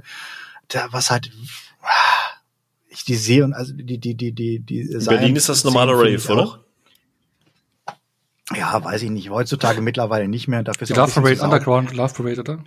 [0.68, 1.32] da, was halt
[2.90, 5.94] ich die sehe und also die die die die die In Berlin ist das normale
[5.94, 6.66] Rave, oder?
[8.56, 9.32] Ja, weiß ich nicht.
[9.32, 10.62] Heutzutage mittlerweile nicht mehr.
[10.62, 12.60] Dafür ist die Love Parade Underground Love Parade, oder?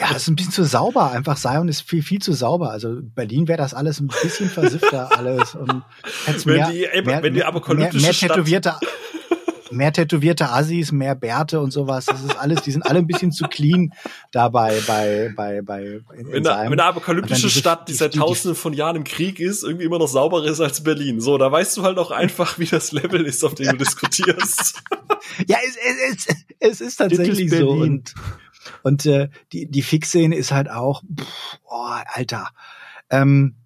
[0.00, 1.10] ja, ist ein bisschen zu sauber.
[1.10, 2.70] Einfach Zion ist viel, viel zu sauber.
[2.70, 5.82] Also Berlin wäre das alles ein bisschen versiffter alles und
[6.24, 8.74] wenn mehr, die, mehr, wenn die apokalyptische mehr, mehr tätowierte,
[9.72, 12.06] mehr tätowierte Assis, mehr Bärte und sowas.
[12.06, 13.92] Das ist alles, die sind alle ein bisschen zu clean
[14.30, 18.72] dabei bei, bei, bei, in, in, eine, eine apokalyptische diese, Stadt, die seit tausenden von
[18.72, 21.20] Jahren im Krieg ist, irgendwie immer noch sauberer ist als Berlin.
[21.20, 24.82] So, da weißt du halt auch einfach, wie das Level ist, auf dem du diskutierst.
[25.46, 27.70] ja, es, es, es, es ist tatsächlich so.
[27.70, 28.14] Und,
[28.82, 31.26] und äh, die, die Fixszene ist halt auch, pff,
[31.64, 32.50] oh, Alter.
[33.10, 33.56] Ähm,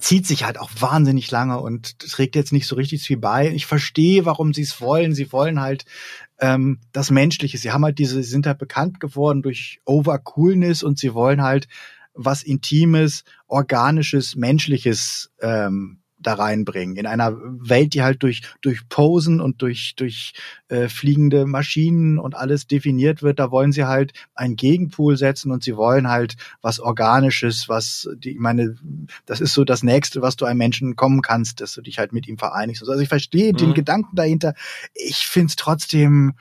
[0.00, 3.50] zieht sich halt auch wahnsinnig lange und trägt jetzt nicht so richtig viel bei.
[3.50, 5.14] Ich verstehe, warum sie es wollen.
[5.14, 5.84] Sie wollen halt
[6.40, 7.58] ähm, das Menschliche.
[7.58, 11.68] Sie haben halt diese, sie sind halt bekannt geworden durch Overcoolness und sie wollen halt
[12.14, 16.96] was Intimes, Organisches, Menschliches ähm, da reinbringen.
[16.96, 20.34] In einer Welt, die halt durch, durch Posen und durch, durch
[20.68, 25.62] äh, fliegende Maschinen und alles definiert wird, da wollen sie halt einen Gegenpool setzen und
[25.62, 28.76] sie wollen halt was Organisches, was, die, ich meine,
[29.26, 32.12] das ist so das Nächste, was du einem Menschen kommen kannst, dass du dich halt
[32.12, 32.82] mit ihm vereinigst.
[32.82, 33.56] Also ich verstehe mhm.
[33.56, 34.54] den Gedanken dahinter.
[34.94, 36.34] Ich find's trotzdem,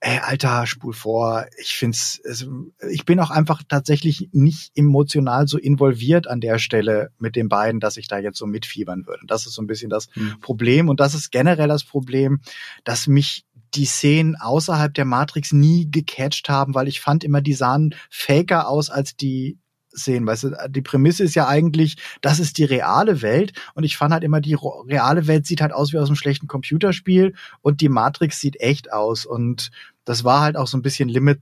[0.00, 1.46] ey, Alter, spul vor.
[1.58, 2.46] Ich find's, also,
[2.90, 7.80] ich bin auch einfach tatsächlich nicht emotional so involviert an der Stelle mit den beiden,
[7.80, 9.22] dass ich da jetzt so mitfiebern würde.
[9.22, 10.38] Und das ist so ein bisschen das mhm.
[10.40, 10.88] Problem.
[10.88, 12.40] Und das ist generell das Problem,
[12.84, 17.54] dass mich die Szenen außerhalb der Matrix nie gecatcht haben, weil ich fand immer, die
[17.54, 19.58] sahen faker aus als die
[19.96, 20.26] sehen.
[20.26, 24.12] Weißt du, die Prämisse ist ja eigentlich, das ist die reale Welt und ich fand
[24.12, 24.56] halt immer, die
[24.88, 28.92] reale Welt sieht halt aus wie aus einem schlechten Computerspiel und die Matrix sieht echt
[28.92, 29.70] aus und
[30.04, 31.40] das war halt auch so ein bisschen Limit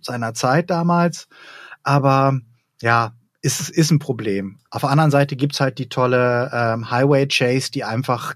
[0.00, 1.28] seiner Zeit damals.
[1.82, 2.38] Aber
[2.80, 4.58] ja, ist, ist ein Problem.
[4.70, 8.34] Auf der anderen Seite gibt's halt die tolle ähm, Highway Chase, die einfach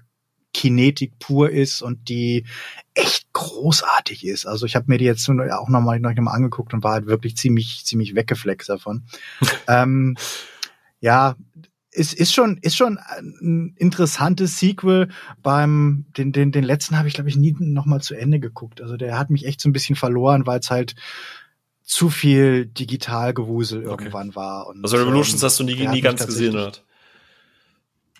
[0.53, 2.45] Kinetik pur ist und die
[2.93, 4.45] echt großartig ist.
[4.45, 7.35] Also ich habe mir die jetzt auch nochmal noch mal angeguckt und war halt wirklich
[7.35, 9.03] ziemlich ziemlich weggeflext davon.
[9.67, 10.15] ähm,
[10.99, 11.35] ja,
[11.91, 15.09] es ist schon ist schon ein interessantes Sequel.
[15.41, 18.81] Beim den den den letzten habe ich glaube ich nie nochmal zu Ende geguckt.
[18.81, 20.95] Also der hat mich echt so ein bisschen verloren, weil es halt
[21.83, 23.89] zu viel Digitalgewusel okay.
[23.89, 24.67] irgendwann war.
[24.67, 26.71] Und, also Revolutions ähm, hast du nie, nie ganz gesehen, oder?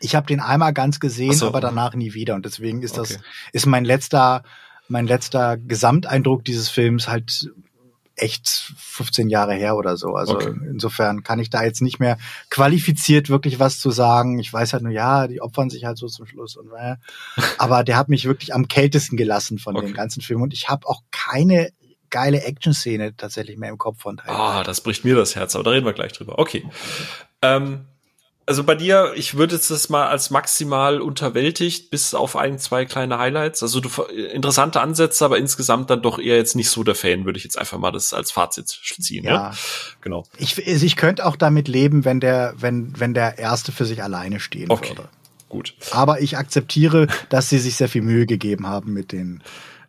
[0.04, 1.48] Ich habe den einmal ganz gesehen, so.
[1.48, 2.36] aber danach nie wieder.
[2.36, 3.14] Und deswegen ist okay.
[3.14, 3.24] das,
[3.54, 4.44] ist mein letzter,
[4.90, 7.50] mein letzter Gesamteindruck dieses Films halt
[8.16, 10.16] echt 15 Jahre her oder so.
[10.16, 10.54] Also okay.
[10.70, 12.18] insofern kann ich da jetzt nicht mehr
[12.50, 14.40] qualifiziert wirklich was zu sagen.
[14.40, 16.58] Ich weiß halt nur, ja, die opfern sich halt so zum Schluss.
[16.58, 16.98] Und, äh,
[17.58, 19.86] aber der hat mich wirklich am kältesten gelassen von okay.
[19.86, 20.44] den ganzen Filmen.
[20.44, 21.70] Und ich habe auch keine
[22.10, 24.36] geile Action-Szene tatsächlich mehr im Kopf von Teil.
[24.36, 26.38] Ah, das bricht mir das Herz, aber da reden wir gleich drüber.
[26.38, 26.70] Okay.
[27.42, 27.86] Ähm,
[28.46, 32.86] also bei dir, ich würde jetzt das mal als maximal unterwältigt, bis auf ein, zwei
[32.86, 33.64] kleine Highlights.
[33.64, 37.38] Also du interessante Ansätze, aber insgesamt dann doch eher jetzt nicht so der Fan, würde
[37.38, 39.24] ich jetzt einfach mal das als Fazit ziehen.
[39.24, 39.56] Ja, ne?
[40.02, 40.26] genau.
[40.38, 44.04] Ich, also ich könnte auch damit leben, wenn der, wenn, wenn der erste für sich
[44.04, 44.90] alleine stehen okay.
[44.90, 45.10] würde.
[45.48, 45.76] Gut.
[45.92, 49.44] Aber ich akzeptiere, dass sie sich sehr viel Mühe gegeben haben mit den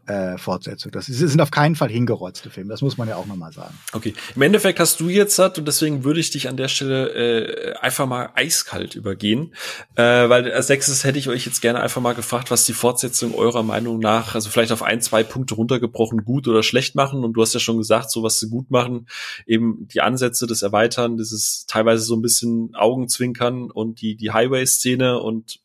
[0.07, 0.93] äh, Fortsetzung.
[0.93, 3.75] Das sind auf keinen Fall hingerotzte Filme, das muss man ja auch nochmal sagen.
[3.93, 4.15] Okay.
[4.35, 7.75] Im Endeffekt hast du jetzt satt und deswegen würde ich dich an der Stelle äh,
[7.79, 9.55] einfach mal eiskalt übergehen.
[9.97, 13.35] Äh, weil als nächstes hätte ich euch jetzt gerne einfach mal gefragt, was die Fortsetzung
[13.35, 17.25] eurer Meinung nach, also vielleicht auf ein, zwei Punkte runtergebrochen, gut oder schlecht machen.
[17.25, 19.07] Und du hast ja schon gesagt, so was sie gut machen,
[19.47, 25.21] eben die Ansätze des Erweitern, dieses teilweise so ein bisschen Augenzwinkern und die, die Highway-Szene
[25.21, 25.64] und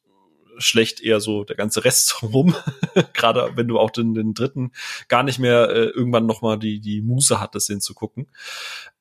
[0.60, 2.56] schlecht eher so der ganze Rest rum.
[3.14, 4.72] Gerade wenn du auch den, den dritten
[5.08, 8.28] gar nicht mehr äh, irgendwann noch mal die, die Muße hattest, den zu gucken.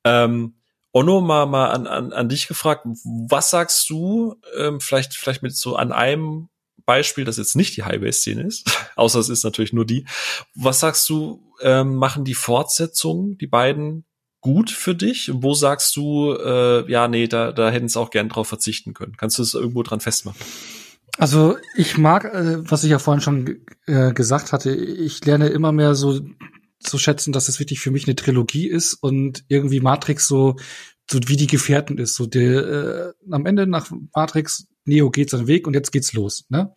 [0.04, 0.54] Ähm,
[0.92, 5.54] Onno, mal, mal an, an, an dich gefragt, was sagst du, ähm, vielleicht, vielleicht mit
[5.54, 6.48] so an einem
[6.86, 10.06] Beispiel, das jetzt nicht die Highway-Szene ist, außer es ist natürlich nur die.
[10.54, 14.06] Was sagst du, ähm, machen die Fortsetzungen, die beiden,
[14.40, 15.30] gut für dich?
[15.30, 18.94] Und wo sagst du, äh, ja, nee, da, da hätten sie auch gern drauf verzichten
[18.94, 19.16] können?
[19.16, 20.40] Kannst du es irgendwo dran festmachen?
[21.18, 25.72] Also ich mag, äh, was ich ja vorhin schon äh, gesagt hatte, ich lerne immer
[25.72, 26.20] mehr so
[26.80, 30.54] zu schätzen, dass es wirklich für mich eine Trilogie ist und irgendwie Matrix so,
[31.10, 32.14] so wie die Gefährten ist.
[32.14, 36.44] So der äh, am Ende nach Matrix, Neo geht seinen Weg und jetzt geht's los.
[36.50, 36.72] Ne?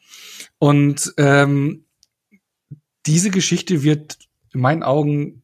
[0.57, 1.85] Und ähm,
[3.05, 4.17] diese Geschichte wird
[4.53, 5.40] in meinen Augen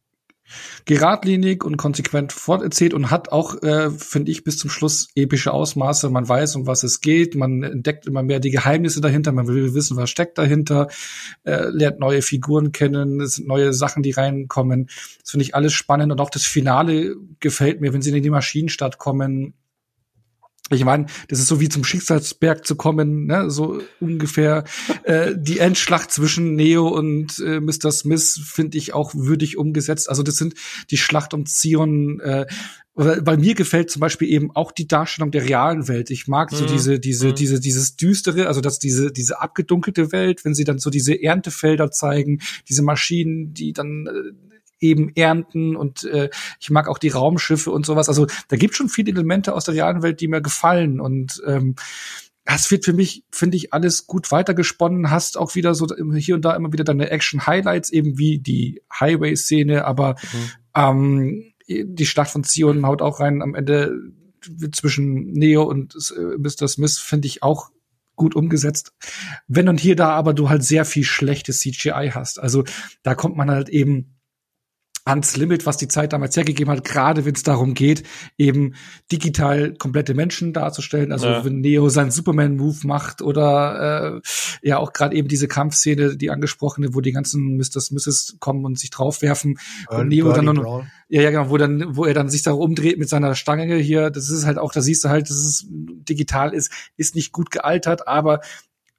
[0.86, 6.10] geradlinig und konsequent forterzählt und hat auch, äh, finde ich, bis zum Schluss epische Ausmaße.
[6.10, 9.74] Man weiß, um was es geht, man entdeckt immer mehr die Geheimnisse dahinter, man will
[9.74, 10.88] wissen, was steckt dahinter,
[11.44, 14.90] äh, lernt neue Figuren kennen, es sind neue Sachen, die reinkommen.
[15.22, 16.12] Das finde ich alles spannend.
[16.12, 19.54] Und auch das Finale gefällt mir, wenn sie in die Maschinenstadt kommen
[20.70, 23.50] ich meine, das ist so wie zum Schicksalsberg zu kommen, ne?
[23.50, 24.64] so ungefähr.
[25.04, 27.92] äh, die Endschlacht zwischen Neo und äh, Mr.
[27.92, 30.10] Smith finde ich auch würdig umgesetzt.
[30.10, 30.56] Also das sind
[30.92, 32.20] die Schlacht um Zion.
[32.20, 32.46] Äh,
[33.00, 36.10] weil mir gefällt zum Beispiel eben auch die Darstellung der realen Welt.
[36.10, 36.70] Ich mag so mhm.
[36.70, 37.36] diese, diese, mhm.
[37.36, 41.92] diese, dieses düstere, also dass diese, diese abgedunkelte Welt, wenn sie dann so diese Erntefelder
[41.92, 46.30] zeigen, diese Maschinen, die dann äh, eben ernten und äh,
[46.60, 48.10] ich mag auch die Raumschiffe und sowas.
[48.10, 51.76] Also da gibt schon viele Elemente aus der realen Welt, die mir gefallen und ähm,
[52.46, 55.12] das wird für mich, finde ich, alles gut weitergesponnen.
[55.12, 55.86] Hast auch wieder so
[56.16, 60.52] hier und da immer wieder deine Action-Highlights, eben wie die Highway-Szene, aber mhm.
[60.74, 64.00] ähm, die Schlacht von Zion haut auch rein am Ende
[64.72, 66.70] zwischen Neo und äh, Mr.
[66.70, 67.70] Smith, finde ich auch
[68.16, 68.94] gut umgesetzt.
[69.48, 72.40] Wenn und hier da aber du halt sehr viel schlechtes CGI hast.
[72.40, 72.64] Also
[73.04, 74.17] da kommt man halt eben
[75.08, 78.04] ans Limit, was die Zeit damals hergegeben hat, gerade wenn es darum geht,
[78.38, 78.76] eben
[79.12, 81.12] digital komplette Menschen darzustellen.
[81.12, 81.46] Also ja.
[81.46, 86.94] wenn Neo seinen Superman-Move macht oder äh, ja auch gerade eben diese Kampfszene, die angesprochene,
[86.94, 87.80] wo die ganzen Mr.
[87.82, 91.96] Smiths kommen und sich draufwerfen Burn, und Neo dann nur, ja, ja, genau, wo dann,
[91.96, 94.82] wo er dann sich da umdreht mit seiner Stange hier, das ist halt auch, da
[94.82, 98.42] siehst du halt, dass es digital ist, ist nicht gut gealtert, aber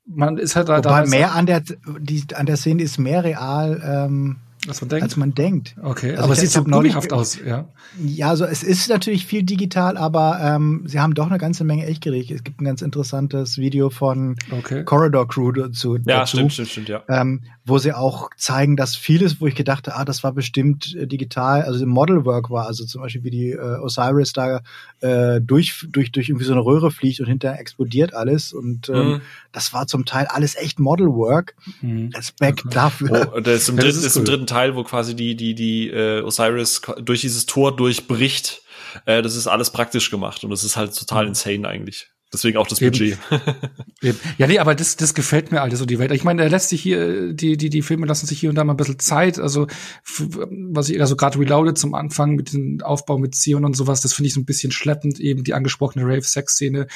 [0.07, 0.79] man ist halt da.
[0.79, 1.63] Wobei mehr an der,
[2.01, 4.37] die, an der Szene ist mehr real, ähm
[4.69, 5.03] als man denkt.
[5.03, 5.77] Als man denkt.
[5.83, 7.69] Okay, also aber es sieht so gummihaft aus, ja.
[8.03, 11.87] Ja, also es ist natürlich viel digital, aber ähm, sie haben doch eine ganze Menge
[11.87, 12.35] Echtgeräte.
[12.35, 14.85] Es gibt ein ganz interessantes Video von okay.
[14.85, 15.97] Corridor Crew dazu.
[15.97, 17.03] Ja, dazu, stimmt, stimmt, stimmt, ja.
[17.09, 21.07] Ähm, wo sie auch zeigen, dass vieles, wo ich gedacht ah, das war bestimmt äh,
[21.07, 24.63] digital, also im Modelwork war, also zum Beispiel wie die äh, Osiris da
[25.01, 29.09] äh, durch, durch, durch irgendwie so eine Röhre fliegt und hinterher explodiert alles und ähm,
[29.09, 29.21] mhm.
[29.53, 31.55] Das war zum Teil alles echt Modelwork.
[31.81, 32.11] Mhm.
[32.15, 32.75] Respekt okay.
[32.75, 33.33] dafür.
[33.35, 34.21] Oh, das ist, im, ja, das ist, ist cool.
[34.21, 38.63] im dritten Teil, wo quasi die, die, die äh, Osiris durch dieses Tor durchbricht.
[39.07, 41.31] Äh, das ist alles praktisch gemacht und das ist halt total mhm.
[41.31, 42.11] insane eigentlich.
[42.31, 43.17] Deswegen auch das Budget.
[44.03, 44.19] Eben.
[44.37, 46.13] Ja, nee, aber das, das gefällt mir alles so die Welt.
[46.13, 48.65] Ich meine, er lässt sich hier, die, die, die Filme lassen sich hier und da
[48.65, 49.39] mal ein bisschen Zeit.
[49.39, 49.67] Also,
[50.05, 54.13] was ich, also gerade Reloaded zum Anfang mit dem Aufbau mit Zion und sowas, das
[54.13, 56.87] finde ich so ein bisschen schleppend, eben die angesprochene Rave-Sex-Szene.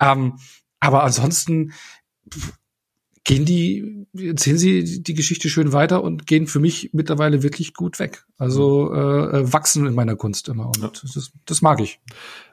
[0.00, 0.38] Ähm,
[0.78, 1.72] aber ansonsten
[3.26, 7.98] gehen die, erzählen sie die Geschichte schön weiter und gehen für mich mittlerweile wirklich gut
[7.98, 8.24] weg.
[8.38, 10.66] Also äh, äh wachsen in meiner Kunst immer.
[10.66, 10.90] Und ja.
[11.02, 11.98] das, das mag ich.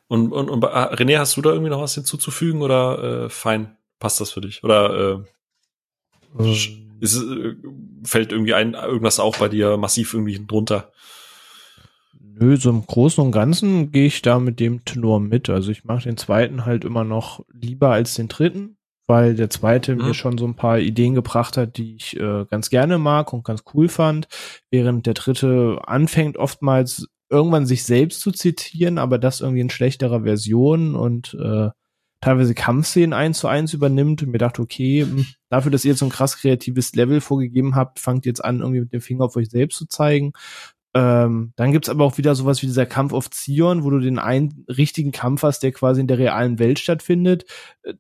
[0.08, 3.78] Und, und, und ah, René, hast du da irgendwie noch was hinzuzufügen oder äh, fein?
[4.00, 4.64] Passt das für dich?
[4.64, 5.24] Oder
[6.38, 6.98] äh, ähm.
[7.00, 7.56] ist, äh,
[8.04, 10.92] fällt irgendwie ein, irgendwas auch bei dir massiv irgendwie drunter?
[12.20, 15.52] Nö, so im Großen und Ganzen gehe ich da mit dem Tenor mit.
[15.52, 18.78] Also ich mache den zweiten halt immer noch lieber als den dritten,
[19.14, 20.06] weil der zweite mhm.
[20.06, 23.44] mir schon so ein paar Ideen gebracht hat, die ich äh, ganz gerne mag und
[23.44, 24.28] ganz cool fand,
[24.72, 30.24] während der dritte anfängt oftmals irgendwann sich selbst zu zitieren, aber das irgendwie in schlechterer
[30.24, 31.70] Version und äh,
[32.22, 36.00] teilweise Kampfszenen eins zu eins übernimmt und mir dachte, okay, hm, dafür, dass ihr jetzt
[36.00, 39.36] so ein krass kreatives Level vorgegeben habt, fangt jetzt an, irgendwie mit dem Finger auf
[39.36, 40.34] euch selbst zu zeigen.
[40.96, 44.20] Ähm, dann gibt's aber auch wieder sowas wie dieser Kampf auf Zion, wo du den
[44.20, 47.46] einen richtigen Kampf hast, der quasi in der realen Welt stattfindet,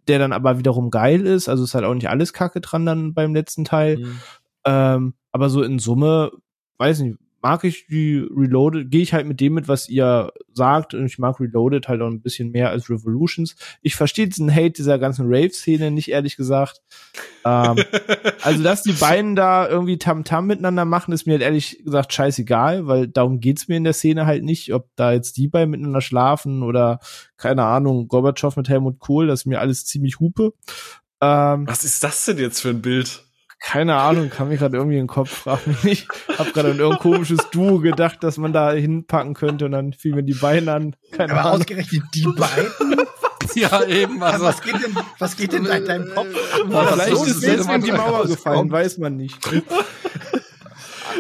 [0.08, 1.50] der dann aber wiederum geil ist.
[1.50, 3.98] Also ist halt auch nicht alles Kacke dran dann beim letzten Teil.
[3.98, 4.20] Mhm.
[4.66, 6.32] Ähm, aber so in Summe,
[6.78, 10.94] weiß nicht, mag ich die Reloaded, gehe ich halt mit dem mit, was ihr sagt
[10.94, 13.56] und ich mag Reloaded halt auch ein bisschen mehr als Revolutions.
[13.82, 16.82] Ich verstehe diesen Hate dieser ganzen Rave-Szene nicht, ehrlich gesagt.
[17.44, 17.76] ähm,
[18.42, 22.14] also, dass die beiden da irgendwie Tamtam -Tam miteinander machen, ist mir halt ehrlich gesagt
[22.14, 25.72] scheißegal, weil darum geht's mir in der Szene halt nicht, ob da jetzt die beiden
[25.72, 27.00] miteinander schlafen oder,
[27.36, 30.54] keine Ahnung, Gorbatschow mit Helmut Kohl, das ist mir alles ziemlich hupe.
[31.20, 33.24] Ähm, was ist das denn jetzt für ein Bild?
[33.64, 36.08] Keine Ahnung, kam mir gerade irgendwie in den Kopf, frag mich nicht.
[36.38, 40.14] Hab gerade an irgendein komisches Duo gedacht, dass man da hinpacken könnte und dann fiel
[40.14, 40.96] mir die Beine an.
[41.12, 41.62] Keine Aber Ahnung.
[41.62, 42.98] ausgerechnet die beiden?
[43.56, 44.22] ja, eben.
[44.22, 44.46] Also.
[44.46, 46.28] Was geht denn, was geht denn seit deinem Kopf?
[46.28, 49.40] Vielleicht so ist jetzt in die Mauer gefallen, weiß man nicht.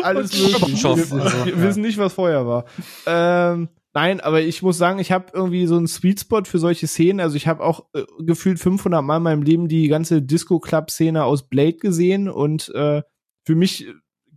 [0.03, 0.83] Alles möglich.
[0.83, 2.65] Wir, wir wissen nicht, was vorher war.
[3.05, 6.87] Ähm, Nein, aber ich muss sagen, ich habe irgendwie so einen Sweet Spot für solche
[6.87, 7.19] Szenen.
[7.19, 10.89] Also ich habe auch äh, gefühlt 500 Mal in meinem Leben die ganze Disco Club
[10.89, 13.03] Szene aus Blade gesehen und äh,
[13.45, 13.87] für mich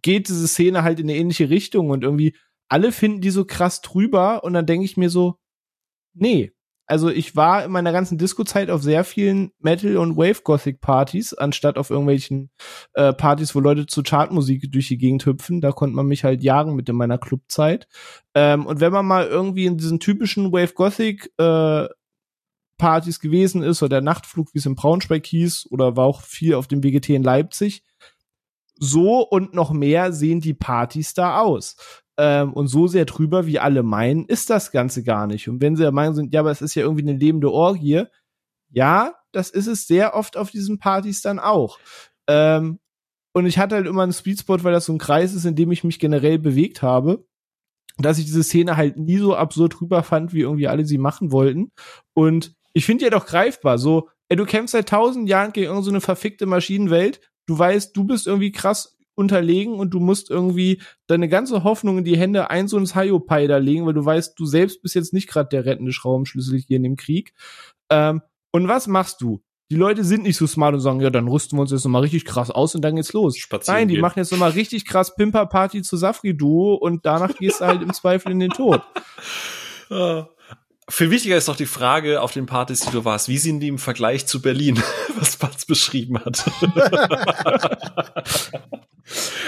[0.02, 2.36] geht diese Szene halt in eine ähnliche Richtung und irgendwie
[2.68, 5.38] alle finden die so krass drüber und dann denke ich mir so,
[6.14, 6.52] nee,
[6.86, 11.90] also ich war in meiner ganzen Disco-Zeit auf sehr vielen Metal- und Wave-Gothic-Partys, anstatt auf
[11.90, 12.50] irgendwelchen
[12.94, 15.60] äh, Partys, wo Leute zu Chartmusik durch die Gegend hüpfen.
[15.60, 17.88] Da konnte man mich halt jagen mit in meiner Clubzeit.
[18.34, 21.88] Ähm, und wenn man mal irgendwie in diesen typischen Wave-Gothic äh,
[22.78, 26.54] Partys gewesen ist oder der Nachtflug, wie es in Braunschweig hieß, oder war auch viel
[26.54, 27.82] auf dem WGT in Leipzig,
[28.78, 31.76] so und noch mehr sehen die Partys da aus.
[32.18, 35.48] Ähm, und so sehr drüber, wie alle meinen, ist das Ganze gar nicht.
[35.48, 38.04] Und wenn sie der Meinung sind, ja, aber es ist ja irgendwie eine lebende Orgie,
[38.70, 41.78] ja, das ist es sehr oft auf diesen Partys dann auch.
[42.26, 42.78] Ähm,
[43.34, 45.70] und ich hatte halt immer einen Speedspot, weil das so ein Kreis ist, in dem
[45.70, 47.26] ich mich generell bewegt habe,
[47.98, 51.32] dass ich diese Szene halt nie so absurd drüber fand, wie irgendwie alle sie machen
[51.32, 51.70] wollten.
[52.14, 56.00] Und ich finde ja doch greifbar, so, ey, du kämpfst seit tausend Jahren gegen irgendeine
[56.00, 61.28] so verfickte Maschinenwelt, du weißt, du bist irgendwie krass unterlegen und du musst irgendwie deine
[61.28, 64.82] ganze Hoffnung in die Hände eins und Hayopai da legen, weil du weißt, du selbst
[64.82, 67.32] bist jetzt nicht gerade der rettende Schraubenschlüssel hier in dem Krieg.
[67.90, 68.22] Ähm,
[68.52, 69.42] und was machst du?
[69.70, 72.02] Die Leute sind nicht so smart und sagen, ja, dann rüsten wir uns jetzt nochmal
[72.02, 73.36] richtig krass aus und dann geht's los.
[73.36, 74.00] Spazieren Nein, die gehen.
[74.00, 78.30] machen jetzt nochmal richtig krass Pimper-Party zu Safri-Duo und danach gehst du halt im Zweifel
[78.30, 78.80] in den Tod.
[80.88, 83.28] Viel wichtiger ist doch die Frage auf den Partys, die du warst.
[83.28, 84.80] Wie sind die im Vergleich zu Berlin,
[85.18, 86.44] was Patz beschrieben hat?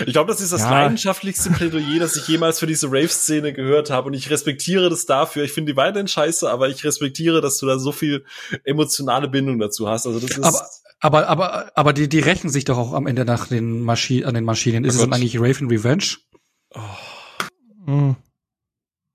[0.05, 0.71] ich glaube, das ist das ja.
[0.71, 4.09] leidenschaftlichste Plädoyer, das ich jemals für diese Rave-Szene gehört habe.
[4.09, 5.45] Und ich respektiere das dafür.
[5.45, 8.25] Ich finde die weiterhin scheiße, aber ich respektiere, dass du da so viel
[8.65, 10.07] emotionale Bindung dazu hast.
[10.07, 10.69] Also das ist aber
[11.01, 14.35] aber, aber, aber die, die rächen sich doch auch am Ende nach den Maschi an
[14.35, 14.85] den Maschinen.
[14.85, 16.17] Ist oh es dann eigentlich Raven Revenge?
[16.75, 16.81] Oh.
[17.87, 18.17] Hm.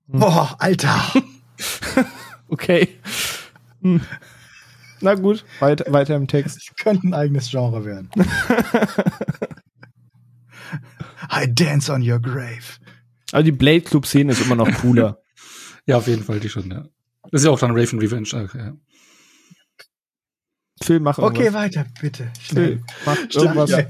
[0.06, 1.12] Boah, Alter.
[2.48, 2.88] okay.
[3.82, 4.00] Hm.
[5.00, 6.56] Na gut, weiter, weiter im Text.
[6.56, 8.10] Das könnte ein eigenes Genre werden.
[11.30, 12.78] I dance on your grave.
[13.32, 15.18] Also die Blade Club Szene ist immer noch cooler.
[15.86, 16.84] ja, auf jeden Fall die schon, ja.
[17.30, 18.28] Das ist ja auch dann Raven Revenge.
[18.32, 18.74] Ach, ja.
[20.82, 21.40] Phil, mach irgendwas.
[21.40, 22.30] Okay, weiter, bitte.
[22.40, 23.70] Phil, mach irgendwas.
[23.70, 23.86] Ja.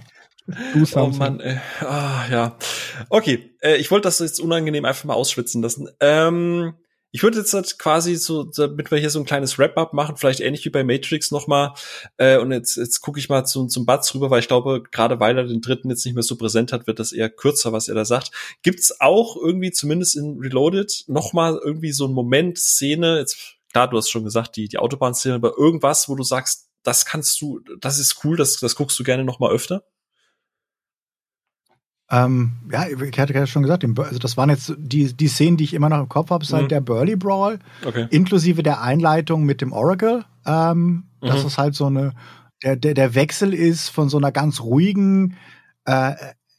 [0.47, 1.59] Du oh Mann, ey.
[1.81, 2.59] Ah, ja.
[3.09, 5.89] Okay, äh, ich wollte das jetzt unangenehm einfach mal ausschwitzen lassen.
[6.01, 6.75] Ähm,
[7.15, 10.41] ich würde jetzt halt quasi so, damit wir hier so ein kleines Wrap-up machen, vielleicht
[10.41, 11.73] ähnlich wie bei Matrix nochmal.
[12.17, 15.21] Äh, und jetzt, jetzt gucke ich mal zu, zum Batz rüber, weil ich glaube, gerade
[15.21, 17.87] weil er den dritten jetzt nicht mehr so präsent hat, wird das eher kürzer, was
[17.87, 18.33] er da sagt.
[18.63, 23.97] Gibt's auch irgendwie, zumindest in Reloaded, nochmal irgendwie so ein Moment, Szene, jetzt, klar, du
[23.97, 28.01] hast schon gesagt, die, die Autobahnszene, aber irgendwas, wo du sagst, das kannst du, das
[28.01, 29.85] ist cool, das, das guckst du gerne nochmal öfter?
[32.15, 35.65] Ähm, ja, ich hatte ja schon gesagt, also das waren jetzt die, die Szenen, die
[35.65, 36.69] ich immer noch im Kopf habe, seit mhm.
[36.69, 38.07] der Burly Brawl, okay.
[38.11, 40.25] inklusive der Einleitung mit dem Oracle.
[40.47, 41.27] Ähm, mhm.
[41.27, 42.13] Dass es halt so eine,
[42.63, 45.37] der, der, der Wechsel ist von so einer ganz ruhigen
[45.87, 46.13] äh,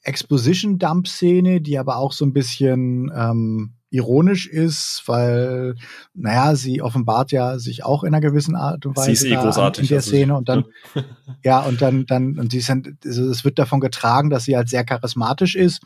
[0.04, 5.76] Exposition-Dump-Szene, die aber auch so ein bisschen ähm, ironisch ist, weil,
[6.14, 9.36] naja, sie offenbart ja sich auch in einer gewissen Art und Weise sie ist eh
[9.36, 10.66] großartig, in der also Szene und dann,
[11.44, 14.70] ja, und dann, dann, und sie ist, also es wird davon getragen, dass sie halt
[14.70, 15.82] sehr charismatisch ist,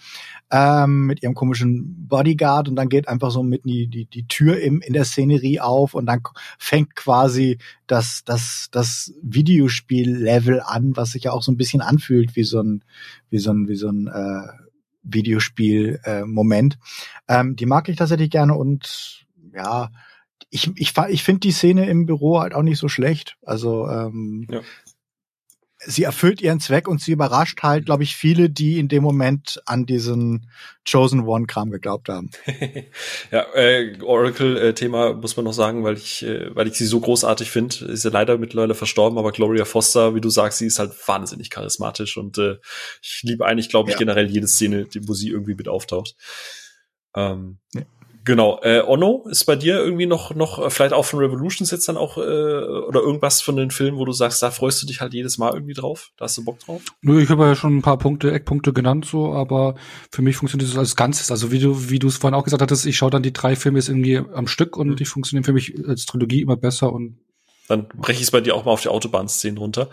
[0.52, 4.60] ähm, mit ihrem komischen Bodyguard und dann geht einfach so mit die, die, die Tür
[4.60, 6.22] im, in der Szenerie auf und dann
[6.58, 12.36] fängt quasi das, das, das Videospiel-Level an, was sich ja auch so ein bisschen anfühlt
[12.36, 12.84] wie so ein,
[13.30, 14.69] wie so ein, wie so ein, äh,
[15.04, 16.78] Videospiel-Moment.
[17.28, 19.90] Äh, ähm, die mag ich tatsächlich gerne und ja,
[20.50, 23.38] ich, ich, ich finde die Szene im Büro halt auch nicht so schlecht.
[23.44, 24.62] Also ähm, ja
[25.86, 29.62] sie erfüllt ihren Zweck und sie überrascht halt, glaube ich, viele, die in dem Moment
[29.66, 30.50] an diesen
[30.90, 32.32] Chosen One-Kram geglaubt haben.
[33.32, 37.50] ja, äh, Oracle-Thema muss man noch sagen, weil ich, äh, weil ich sie so großartig
[37.50, 37.86] finde.
[37.86, 41.50] Ist ja leider mittlerweile verstorben, aber Gloria Foster, wie du sagst, sie ist halt wahnsinnig
[41.50, 42.58] charismatisch und äh,
[43.02, 44.00] ich liebe eigentlich, glaube ich, ja.
[44.00, 46.16] generell jede Szene, wo sie irgendwie mit auftaucht.
[47.16, 47.84] Ähm, ja.
[48.26, 48.60] Genau.
[48.62, 51.98] Äh, Ono ist bei dir irgendwie noch, noch äh, vielleicht auch von Revolutions jetzt dann
[51.98, 55.14] auch äh, oder irgendwas von den Filmen, wo du sagst, da freust du dich halt
[55.14, 56.12] jedes Mal irgendwie drauf?
[56.18, 56.82] Da hast du Bock drauf?
[57.02, 59.76] Nö, ich habe ja schon ein paar Punkte, Eckpunkte genannt, so, aber
[60.12, 61.32] für mich funktioniert das als Ganzes.
[61.32, 63.56] Also wie du, wie du es vorhin auch gesagt hattest, ich schaue dann die drei
[63.56, 64.96] Filme jetzt irgendwie am Stück und mhm.
[64.98, 67.20] die funktionieren für mich als Trilogie immer besser und
[67.68, 69.90] dann breche ich es bei dir auch mal auf die Autobahnszenen runter.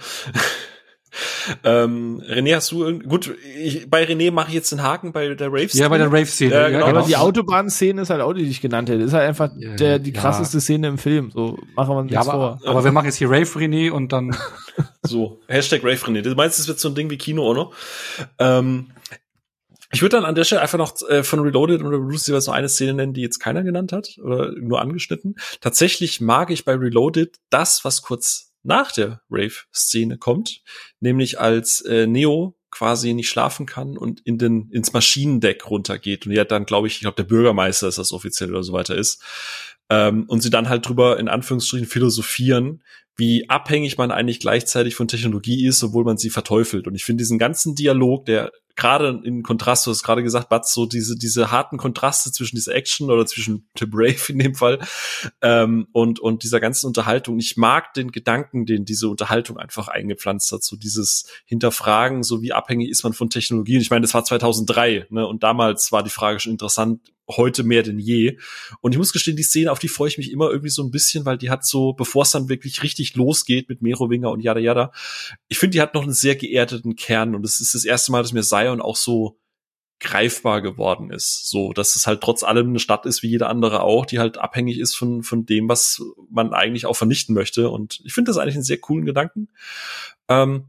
[1.65, 5.49] Ähm, René, hast du gut, ich, bei René mache ich jetzt den Haken bei der
[5.49, 5.83] Rave-Szene.
[5.83, 6.55] Ja, bei der Rave-Szene.
[6.55, 6.87] Ja, genau.
[6.87, 9.03] Aber die Autobahnszene ist halt auch die, die ich genannt hätte.
[9.03, 10.61] Ist halt einfach ja, der, die krasseste ja.
[10.61, 11.31] Szene im Film.
[11.33, 12.61] So machen wir uns ja, aber, vor.
[12.65, 14.37] Aber wir machen jetzt hier Rave René und dann.
[15.03, 16.23] so, Hashtag Rave René.
[16.23, 17.71] Du meinst, das wird so ein Ding wie Kino, oder?
[18.39, 18.89] Ähm,
[19.93, 22.55] ich würde dann an der Stelle einfach noch äh, von Reloaded und Revolution jeweils noch
[22.55, 25.37] eine Szene nennen, die jetzt keiner genannt hat oder nur angeschnitten.
[25.61, 30.63] Tatsächlich mag ich bei Reloaded das, was kurz nach der Rave-Szene kommt,
[31.01, 36.27] nämlich als äh, Neo quasi nicht schlafen kann und in den ins Maschinendeck runtergeht.
[36.27, 38.95] Und ja dann glaube ich, ich glaube der Bürgermeister ist das offiziell oder so weiter
[38.95, 39.23] ist.
[39.89, 42.83] Ähm, und sie dann halt drüber in Anführungsstrichen philosophieren,
[43.17, 46.87] wie abhängig man eigentlich gleichzeitig von Technologie ist, obwohl man sie verteufelt.
[46.87, 50.75] Und ich finde diesen ganzen Dialog, der gerade in Kontrast, du hast gerade gesagt, Batz,
[50.75, 54.79] so diese, diese harten Kontraste zwischen dieser Action oder zwischen The Brave in dem Fall
[55.41, 57.39] ähm, und, und dieser ganzen Unterhaltung.
[57.39, 62.53] Ich mag den Gedanken, den diese Unterhaltung einfach eingepflanzt hat, so dieses Hinterfragen, so wie
[62.53, 63.77] abhängig ist man von Technologie.
[63.77, 67.65] Und ich meine, das war 2003 ne, und damals war die Frage schon interessant, heute
[67.65, 68.39] mehr denn je.
[68.81, 70.91] Und ich muss gestehen, die Szene, auf die freue ich mich immer irgendwie so ein
[70.91, 74.61] bisschen, weil die hat so, bevor es dann wirklich richtig losgeht mit Merowinger und yada
[74.61, 74.93] yada,
[75.49, 78.23] ich finde, die hat noch einen sehr geerdeten Kern und es ist das erste Mal,
[78.23, 79.39] dass mir Zion auch so
[80.01, 81.49] greifbar geworden ist.
[81.49, 84.39] So, dass es halt trotz allem eine Stadt ist wie jede andere auch, die halt
[84.39, 87.71] abhängig ist von, von dem, was man eigentlich auch vernichten möchte.
[87.71, 89.49] Und ich finde das eigentlich einen sehr coolen Gedanken.
[90.29, 90.67] Ähm,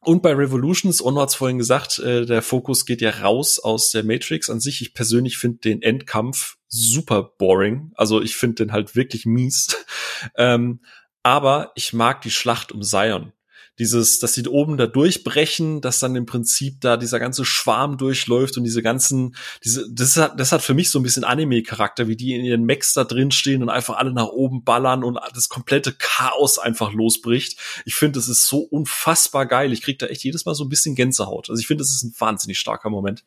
[0.00, 4.04] und bei Revolutions, Ono hat vorhin gesagt, äh, der Fokus geht ja raus aus der
[4.04, 4.82] Matrix an sich.
[4.82, 7.92] Ich persönlich finde den Endkampf super boring.
[7.94, 9.76] Also ich finde den halt wirklich mies.
[10.36, 10.80] ähm,
[11.24, 13.32] aber ich mag die Schlacht um Zion
[13.78, 18.56] dieses, dass sie oben da durchbrechen, dass dann im Prinzip da dieser ganze Schwarm durchläuft
[18.56, 19.34] und diese ganzen,
[19.64, 22.64] diese, das hat, das hat für mich so ein bisschen Anime-Charakter, wie die in ihren
[22.64, 26.92] Mechs da drin stehen und einfach alle nach oben ballern und das komplette Chaos einfach
[26.92, 27.58] losbricht.
[27.84, 29.72] Ich finde, das ist so unfassbar geil.
[29.72, 31.50] Ich krieg da echt jedes Mal so ein bisschen Gänsehaut.
[31.50, 33.24] Also ich finde, das ist ein wahnsinnig starker Moment.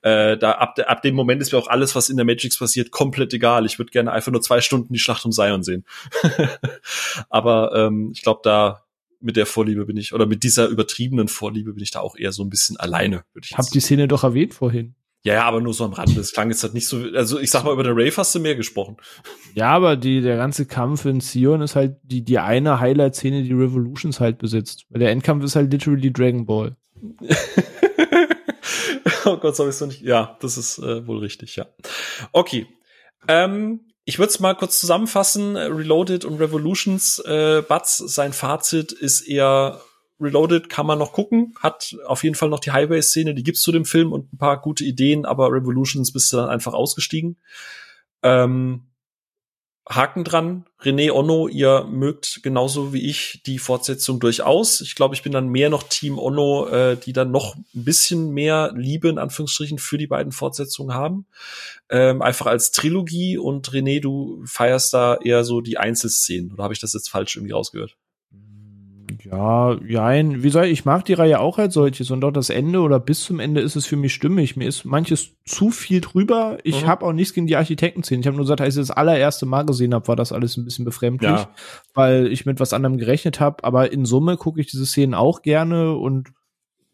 [0.00, 2.90] Äh, da ab, ab dem Moment ist mir auch alles, was in der Matrix passiert,
[2.90, 3.66] komplett egal.
[3.66, 5.84] Ich würde gerne einfach nur zwei Stunden die Schlacht um Zion sehen.
[7.28, 8.84] Aber ähm, ich glaube, da
[9.22, 12.32] mit der Vorliebe bin ich, oder mit dieser übertriebenen Vorliebe bin ich da auch eher
[12.32, 14.94] so ein bisschen alleine, würde ich Hab die Szene doch erwähnt vorhin.
[15.24, 16.16] Ja, ja, aber nur so am Rande.
[16.16, 18.40] Das klang jetzt halt nicht so, also ich sag mal, über den Rave hast du
[18.40, 18.96] mehr gesprochen.
[19.54, 23.52] Ja, aber die, der ganze Kampf in Sion ist halt die, die eine Highlight-Szene, die
[23.52, 24.86] Revolutions halt besitzt.
[24.88, 26.76] Weil der Endkampf ist halt literally Dragon Ball.
[29.24, 30.02] oh Gott, soll ich so nicht.
[30.02, 31.66] Ja, das ist äh, wohl richtig, ja.
[32.32, 32.66] Okay.
[33.28, 35.56] Ähm, ich würde es mal kurz zusammenfassen.
[35.56, 37.18] Reloaded und Revolutions.
[37.20, 39.80] Äh, Butz, sein Fazit ist eher
[40.22, 43.72] Reloaded kann man noch gucken, hat auf jeden Fall noch die Highway-Szene, die gibt's zu
[43.72, 47.38] dem Film und ein paar gute Ideen, aber Revolutions bist du dann einfach ausgestiegen.
[48.22, 48.84] Ähm,
[49.88, 50.64] Haken dran.
[50.80, 54.80] René Onno, ihr mögt genauso wie ich die Fortsetzung durchaus.
[54.80, 58.30] Ich glaube, ich bin dann mehr noch Team Onno, äh, die dann noch ein bisschen
[58.30, 61.26] mehr Liebe in Anführungsstrichen für die beiden Fortsetzungen haben.
[61.90, 66.52] Ähm, einfach als Trilogie und René, du feierst da eher so die Einzelszenen.
[66.52, 67.96] Oder habe ich das jetzt falsch irgendwie rausgehört?
[69.32, 70.42] Ja, jein.
[70.42, 73.00] Wie soll ich, ich mag die Reihe auch als solches und auch das Ende oder
[73.00, 74.56] bis zum Ende ist es für mich stimmig.
[74.56, 76.58] Mir ist manches zu viel drüber.
[76.64, 76.86] Ich mhm.
[76.86, 78.20] habe auch nichts gegen die Architekten-Szene.
[78.20, 80.66] Ich habe nur gesagt, als ich das allererste Mal gesehen habe, war das alles ein
[80.66, 81.48] bisschen befremdlich, ja.
[81.94, 83.64] weil ich mit was anderem gerechnet habe.
[83.64, 86.28] Aber in Summe gucke ich diese Szenen auch gerne und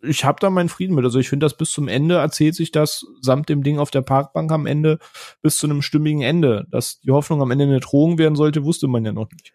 [0.00, 1.04] ich habe da meinen Frieden mit.
[1.04, 4.02] Also ich finde das bis zum Ende erzählt sich das samt dem Ding auf der
[4.02, 5.00] Parkbank am Ende
[5.42, 6.68] bis zu einem stimmigen Ende.
[6.70, 9.54] Dass die Hoffnung am Ende eine Drohung werden sollte, wusste man ja noch nicht.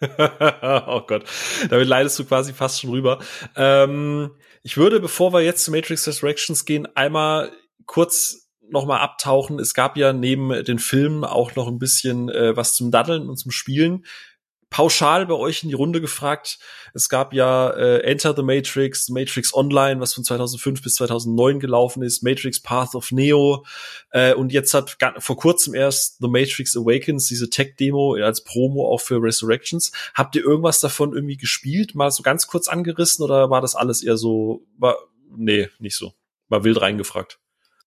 [0.86, 1.24] oh Gott,
[1.70, 3.18] damit leidest du quasi fast schon rüber.
[3.56, 4.30] Ähm,
[4.62, 7.52] ich würde, bevor wir jetzt zu Matrix Resurrections gehen, einmal
[7.86, 9.58] kurz nochmal abtauchen.
[9.58, 13.36] Es gab ja neben den Filmen auch noch ein bisschen äh, was zum Daddeln und
[13.36, 14.04] zum Spielen
[14.70, 16.58] pauschal bei euch in die Runde gefragt.
[16.94, 22.02] Es gab ja äh, Enter the Matrix, Matrix Online, was von 2005 bis 2009 gelaufen
[22.02, 23.64] ist, Matrix Path of Neo
[24.10, 29.00] äh, und jetzt hat vor kurzem erst The Matrix Awakens, diese Tech-Demo als Promo auch
[29.00, 29.92] für Resurrections.
[30.14, 34.02] Habt ihr irgendwas davon irgendwie gespielt, mal so ganz kurz angerissen oder war das alles
[34.02, 34.96] eher so, war,
[35.36, 36.12] nee, nicht so,
[36.48, 37.38] war wild reingefragt?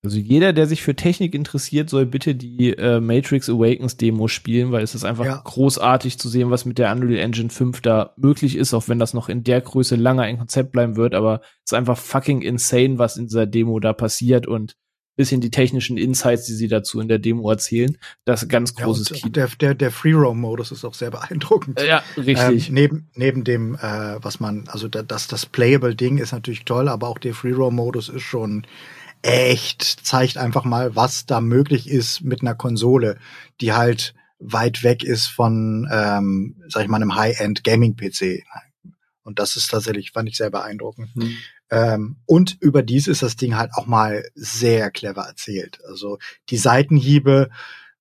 [0.04, 4.72] Also jeder, der sich für Technik interessiert, soll bitte die äh, Matrix Awakens Demo spielen,
[4.72, 5.42] weil es ist einfach ja.
[5.44, 9.14] großartig zu sehen, was mit der Unreal Engine 5 da möglich ist, auch wenn das
[9.14, 12.98] noch in der Größe lange ein Konzept bleiben wird, aber es ist einfach fucking insane,
[12.98, 14.76] was in dieser Demo da passiert und
[15.18, 17.98] bisschen die technischen Insights, die sie dazu in der Demo erzählen.
[18.26, 19.30] Das ist ganz großes ja, Kino.
[19.30, 21.80] Der, der, der Free-Roam-Modus ist auch sehr beeindruckend.
[21.82, 22.70] Ja, richtig.
[22.70, 27.08] Ähm, neben, neben dem, äh, was man, also das, das Playable-Ding ist natürlich toll, aber
[27.08, 28.66] auch der Free-Roam-Modus ist schon
[29.22, 33.18] echt zeigt einfach mal, was da möglich ist mit einer Konsole,
[33.60, 38.44] die halt weit weg ist von, ähm, sag ich mal, einem High-End Gaming-PC.
[39.24, 41.14] Und das ist tatsächlich, fand ich sehr beeindruckend.
[41.14, 41.38] Hm.
[41.70, 45.80] Ähm, und überdies ist das Ding halt auch mal sehr clever erzählt.
[45.88, 46.18] Also
[46.50, 47.50] die Seitenhiebe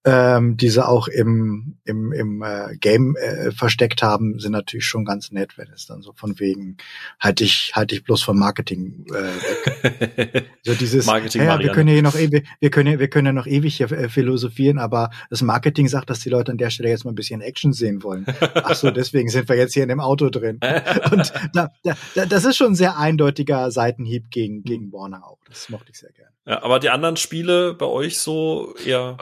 [0.05, 5.05] ähm, die sie auch im, im, im äh, Game äh, versteckt haben, sind natürlich schon
[5.05, 6.79] ganz nett, wenn es dann so von wegen
[7.19, 10.47] halt ich halt ich bloß vom Marketing äh, weg.
[10.63, 13.47] so dieses Marketing ja, wir können ja noch ewig, wir können wir können ja noch
[13.47, 17.05] ewig hier äh, philosophieren, aber das Marketing sagt, dass die Leute an der Stelle jetzt
[17.05, 18.25] mal ein bisschen Action sehen wollen.
[18.55, 20.61] Ach so, deswegen sind wir jetzt hier in dem Auto drin.
[21.11, 25.41] Und da, da, das ist schon ein sehr eindeutiger Seitenhieb gegen gegen Warner auch.
[25.47, 26.31] Das mochte ich sehr gerne.
[26.47, 29.19] Ja, aber die anderen Spiele bei euch so eher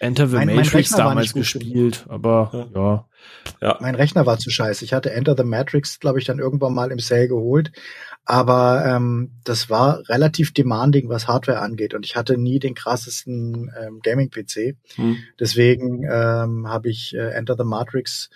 [0.00, 3.08] Enter the mein, Matrix mein damals gespielt, aber ja.
[3.60, 3.78] ja.
[3.80, 4.84] Mein Rechner war zu scheiße.
[4.84, 7.72] Ich hatte Enter the Matrix, glaube ich, dann irgendwann mal im Sale geholt.
[8.24, 11.94] Aber ähm, das war relativ demanding, was Hardware angeht.
[11.94, 14.76] Und ich hatte nie den krassesten ähm, Gaming-PC.
[14.96, 15.16] Hm.
[15.40, 18.28] Deswegen ähm, habe ich äh, Enter the Matrix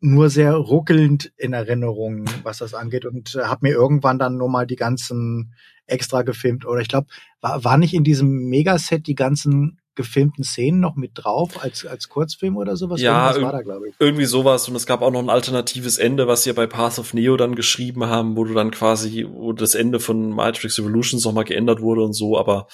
[0.00, 3.04] nur sehr ruckelnd in Erinnerung, was das angeht.
[3.06, 5.54] Und äh, habe mir irgendwann dann nur mal die ganzen
[5.86, 6.64] extra gefilmt.
[6.66, 7.08] Oder ich glaube,
[7.40, 12.08] war, war nicht in diesem Megaset die ganzen gefilmten Szenen noch mit drauf als, als
[12.08, 13.00] Kurzfilm oder sowas?
[13.00, 13.94] Ja, Irgendwas war da, glaube ich.
[13.98, 14.68] irgendwie sowas.
[14.68, 17.54] Und es gab auch noch ein alternatives Ende, was sie bei Path of Neo dann
[17.54, 22.02] geschrieben haben, wo du dann quasi, wo das Ende von Matrix Evolutions nochmal geändert wurde
[22.02, 22.38] und so.
[22.38, 22.66] Aber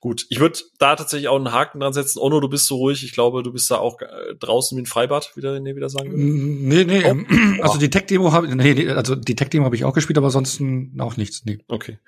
[0.00, 2.18] gut, ich würde da tatsächlich auch einen Haken dran setzen.
[2.18, 3.04] Ono, du bist so ruhig.
[3.04, 6.10] Ich glaube, du bist da auch äh, draußen wie ein Freibad, wieder, nee, wieder sagen
[6.10, 6.22] würde.
[6.22, 7.62] Nee, nee, oh.
[7.62, 11.16] also die Tech-Demo habe nee, also die Tech-Demo habe ich auch gespielt, aber ansonsten auch
[11.16, 11.58] nichts, nee.
[11.68, 11.98] Okay.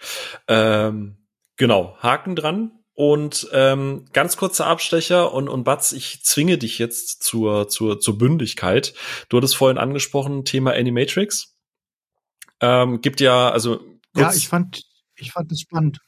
[0.48, 1.16] Ähm,
[1.56, 2.72] genau, Haken dran.
[2.97, 8.16] Und ähm, ganz kurzer Abstecher und, und Batz, ich zwinge dich jetzt zur, zur, zur
[8.16, 8.94] Bündigkeit.
[9.28, 11.55] Du hattest vorhin angesprochen, Thema Animatrix.
[12.60, 13.81] Ähm, gibt ja, also.
[14.16, 14.82] Ja, ich fand,
[15.14, 15.98] ich fand es spannend.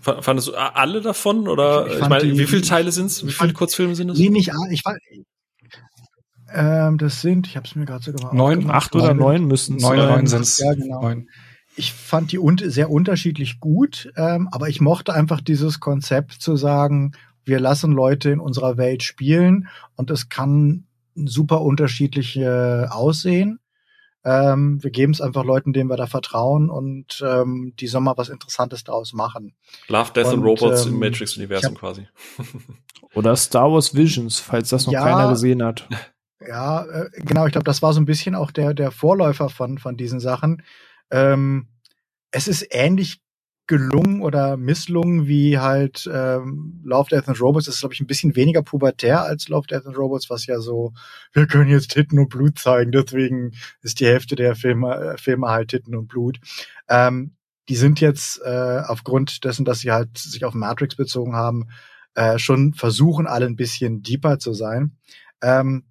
[0.00, 1.46] Fandest du alle davon?
[1.46, 3.26] Oder ich, ich meine, wie viele Teile sind's?
[3.26, 4.18] Wie viele Kurzfilme sind es?
[4.18, 4.72] Nee, nicht alle.
[4.72, 4.98] Ich fand,
[6.54, 9.76] ähm, das sind, ich habe es mir gerade sogar mal Neun, acht oder neun müssen
[9.76, 9.98] es sein.
[9.98, 10.58] Neun, neun sind's.
[10.58, 11.02] Ja, genau.
[11.02, 11.28] Neun
[11.76, 16.56] ich fand die un sehr unterschiedlich gut, ähm, aber ich mochte einfach dieses Konzept zu
[16.56, 17.12] sagen,
[17.44, 23.60] wir lassen Leute in unserer Welt spielen und es kann super unterschiedlich äh, aussehen.
[24.24, 28.16] Ähm, wir geben es einfach Leuten, denen wir da vertrauen und ähm, die sollen mal
[28.16, 29.54] was Interessantes daraus machen.
[29.86, 32.08] Love, Death und, and Robots ähm, im Matrix-Universum quasi.
[33.14, 35.88] Oder Star Wars Visions, falls das noch ja, keiner gesehen hat.
[36.46, 39.78] Ja, äh, genau, ich glaube, das war so ein bisschen auch der, der Vorläufer von,
[39.78, 40.62] von diesen Sachen.
[41.10, 41.68] Ähm,
[42.30, 43.20] es ist ähnlich
[43.66, 47.66] gelungen oder misslungen wie halt ähm, Love, Death and Robots.
[47.66, 50.60] Das ist, glaube ich, ein bisschen weniger pubertär als Love, Death and Robots, was ja
[50.60, 50.92] so,
[51.32, 53.52] wir können jetzt Titten und Blut zeigen, deswegen
[53.82, 56.38] ist die Hälfte der Filme, äh, Filme halt Titten und Blut.
[56.88, 57.34] Ähm,
[57.68, 61.66] die sind jetzt äh, aufgrund dessen, dass sie halt sich auf Matrix bezogen haben,
[62.14, 64.96] äh, schon versuchen, alle ein bisschen deeper zu sein.
[65.42, 65.84] Ähm,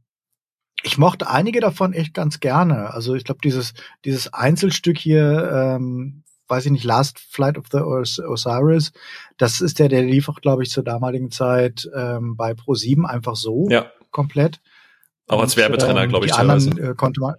[0.85, 2.93] ich mochte einige davon echt ganz gerne.
[2.93, 3.73] Also ich glaube, dieses,
[4.05, 8.91] dieses Einzelstück hier, ähm, weiß ich nicht, Last Flight of the Os Osiris,
[9.37, 13.35] das ist der, der lief auch, glaube ich, zur damaligen Zeit ähm, bei Pro7 einfach
[13.35, 13.91] so ja.
[14.11, 14.61] komplett.
[15.27, 16.33] Auch als Werbetrenner, ähm, glaube ich.
[16.33, 17.33] Die anderen äh, konnte man.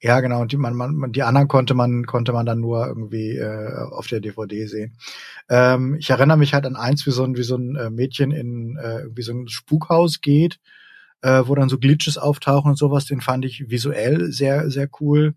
[0.00, 0.40] Ja, genau.
[0.40, 4.06] Und die, man, man, die anderen konnte man, konnte man dann nur irgendwie äh, auf
[4.06, 4.96] der DVD sehen.
[5.50, 8.30] Ähm, ich erinnere mich halt an eins, wie so ein, wie so ein äh, Mädchen
[8.30, 10.60] in äh, irgendwie so ein Spukhaus geht,
[11.26, 13.04] äh, wo dann so Glitches auftauchen und sowas.
[13.04, 15.34] Den fand ich visuell sehr, sehr cool.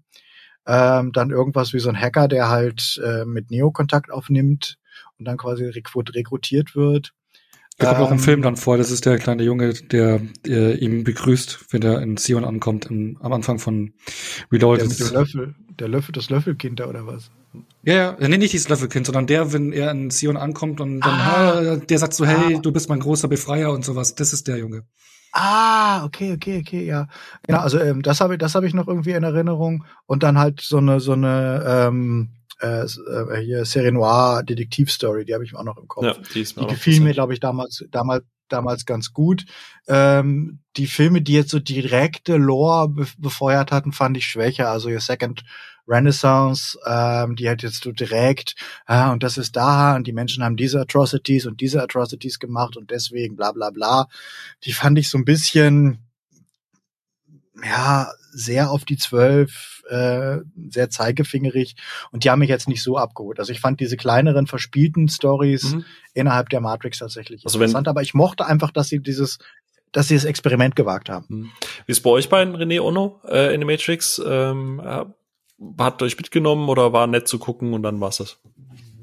[0.68, 4.78] Ähm, dann irgendwas wie so ein Hacker, der halt äh, mit Neo Kontakt aufnimmt
[5.18, 7.14] und dann quasi rekrutiert wird.
[7.80, 10.80] Da kommt ähm, auch im Film dann vor, das ist der kleine Junge, der, der
[10.80, 13.94] ihm begrüßt, wenn er in Sion ankommt, im, am Anfang von
[14.52, 15.00] Reloaded.
[15.00, 17.32] Der Löffel, der Löffel, das Löffelkind da oder was?
[17.84, 21.20] Ja, ja, nee, nicht dieses Löffelkind, sondern der, wenn er in Sion ankommt und dann,
[21.20, 22.60] ah, der sagt so, hey, ah.
[22.60, 24.14] du bist mein großer Befreier und sowas.
[24.14, 24.84] Das ist der Junge.
[25.32, 27.08] Ah, okay, okay, okay, ja.
[27.44, 29.86] Genau, also ähm, das habe ich, das habe ich noch irgendwie in Erinnerung.
[30.06, 32.30] Und dann halt so eine, so eine ähm,
[32.62, 36.06] äh, äh hier Serie Noir Detektivstory, die habe ich auch noch im Kopf.
[36.06, 39.46] Ja, die ist mir die gefiel mir, glaube ich, damals, damals, damals ganz gut.
[39.88, 44.70] Ähm, die Filme, die jetzt so direkte Lore be befeuert hatten, fand ich schwächer.
[44.70, 45.44] Also ihr Second
[45.90, 48.56] Renaissance, ähm, die hat jetzt so direkt,
[48.86, 52.78] ah, und das ist da, und die Menschen haben diese Atrocities und diese Atrocities gemacht
[52.78, 54.08] und deswegen bla bla bla.
[54.64, 56.00] Die fand ich so ein bisschen,
[57.64, 60.38] ja, sehr auf die zwölf, äh,
[60.70, 61.76] sehr zeigefingerig
[62.12, 63.40] und die haben mich jetzt nicht so abgeholt.
[63.40, 65.86] Also ich fand diese kleineren verspielten Stories mhm.
[66.14, 69.40] innerhalb der Matrix tatsächlich also interessant, aber ich mochte einfach, dass sie dieses
[69.92, 71.26] dass sie das Experiment gewagt haben.
[71.30, 71.52] Mhm.
[71.88, 74.22] Wie ist bei euch bei René Ono äh, in The Matrix?
[74.24, 74.80] Ähm,
[75.78, 78.40] hat euch mitgenommen oder war nett zu gucken und dann war's das?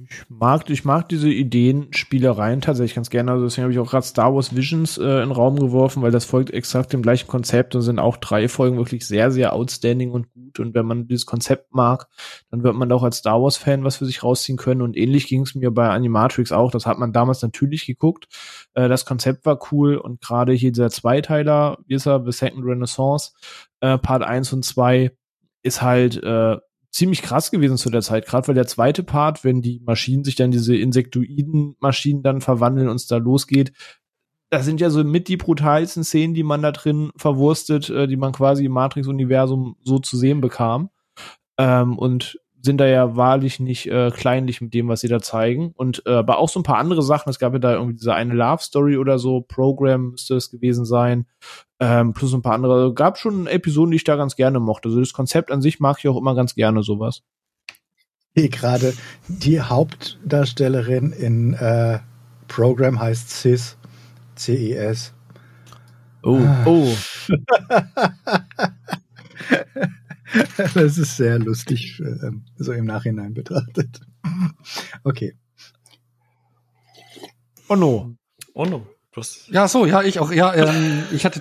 [0.09, 3.33] Ich mag, ich mag diese Ideenspielereien tatsächlich ganz gerne.
[3.33, 6.13] Also deswegen habe ich auch gerade Star Wars Visions äh, in den Raum geworfen, weil
[6.13, 10.13] das folgt exakt dem gleichen Konzept und sind auch drei Folgen wirklich sehr, sehr outstanding
[10.13, 10.61] und gut.
[10.61, 12.09] Und wenn man dieses Konzept mag,
[12.51, 14.83] dann wird man auch als Star Wars Fan was für sich rausziehen können.
[14.83, 16.71] Und ähnlich ging es mir bei Animatrix auch.
[16.71, 18.27] Das hat man damals natürlich geguckt.
[18.75, 22.65] Äh, das Konzept war cool und gerade hier dieser Zweiteiler, wie ist er, The Second
[22.65, 23.33] Renaissance,
[23.81, 25.11] äh, Part 1 und 2,
[25.67, 26.57] ist halt äh,
[26.91, 30.35] ziemlich krass gewesen zu der Zeit, gerade weil der zweite Part, wenn die Maschinen sich
[30.35, 33.73] dann diese insektoiden Maschinen dann verwandeln und es da losgeht,
[34.51, 38.17] das sind ja so mit die brutalsten Szenen, die man da drin verwurstet, äh, die
[38.17, 40.91] man quasi im Matrix-Universum so zu sehen bekam.
[41.59, 45.73] Ähm, und sind da ja wahrlich nicht äh, kleinlich mit dem, was sie da zeigen.
[45.75, 47.31] Und äh, aber auch so ein paar andere Sachen.
[47.31, 50.85] Es gab ja da irgendwie diese eine Love Story oder so, Program müsste es gewesen
[50.85, 51.27] sein.
[51.81, 52.93] Ähm, plus ein paar andere.
[52.93, 54.91] Gab schon Episoden, die ich da ganz gerne mochte.
[54.91, 57.23] Also das Konzept an sich mag ich auch immer ganz gerne sowas.
[58.35, 58.93] Hier gerade
[59.29, 62.01] die Hauptdarstellerin in äh,
[62.49, 63.79] Program heißt Cis,
[64.35, 65.15] C-E-S.
[66.23, 66.93] Oh, oh.
[70.75, 74.01] das ist sehr lustig, ähm, so im Nachhinein betrachtet.
[75.05, 75.37] Okay.
[77.69, 78.17] Oh no.
[78.55, 78.87] Oh no.
[79.49, 81.41] Ja, so, ja, ich auch, ja, ähm, ich hatte,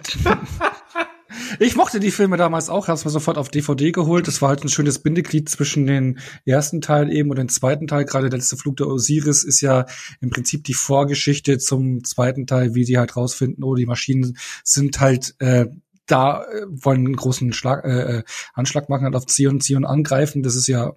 [1.60, 4.28] ich mochte die Filme damals auch, hab's mir sofort auf DVD geholt.
[4.28, 8.06] Das war halt ein schönes Bindeglied zwischen den ersten Teil eben und dem zweiten Teil.
[8.06, 9.88] Gerade der letzte Flug der Osiris ist ja
[10.22, 15.02] im Prinzip die Vorgeschichte zum zweiten Teil, wie die halt rausfinden, oh, die Maschinen sind
[15.02, 15.66] halt äh,
[16.06, 18.24] da äh, wollen einen großen Schlag, äh, äh,
[18.54, 20.44] Anschlag machen, halt auf Zion, Zion angreifen.
[20.44, 20.94] Das ist ja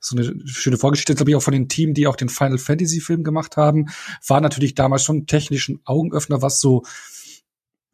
[0.00, 3.00] so eine schöne Vorgeschichte, glaube ich, auch von den Team, die auch den Final Fantasy
[3.00, 3.86] Film gemacht haben,
[4.26, 6.82] war natürlich damals schon technischen Augenöffner, was so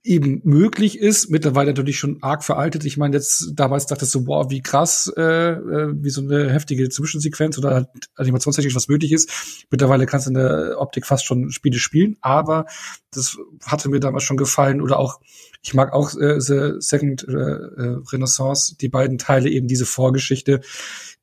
[0.03, 1.31] eben möglich ist.
[1.31, 2.85] Mittlerweile natürlich schon arg veraltet.
[2.85, 6.51] Ich meine, jetzt damals dachte ich so, wow, wie krass, äh, äh, wie so eine
[6.51, 9.67] heftige Zwischensequenz oder halt animationstechnisch was möglich ist.
[9.71, 12.65] Mittlerweile kannst du in der Optik fast schon Spiele spielen, aber
[13.11, 13.37] das
[13.67, 14.81] hatte mir damals schon gefallen.
[14.81, 15.21] Oder auch,
[15.63, 20.61] ich mag auch äh, The Second äh, äh, Renaissance, die beiden Teile eben diese Vorgeschichte.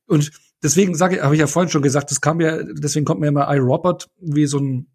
[0.06, 0.30] Und
[0.62, 3.52] deswegen sage habe ich ja vorhin schon gesagt, das kam mir, deswegen kommt mir immer
[3.52, 4.88] iRobot wie so ein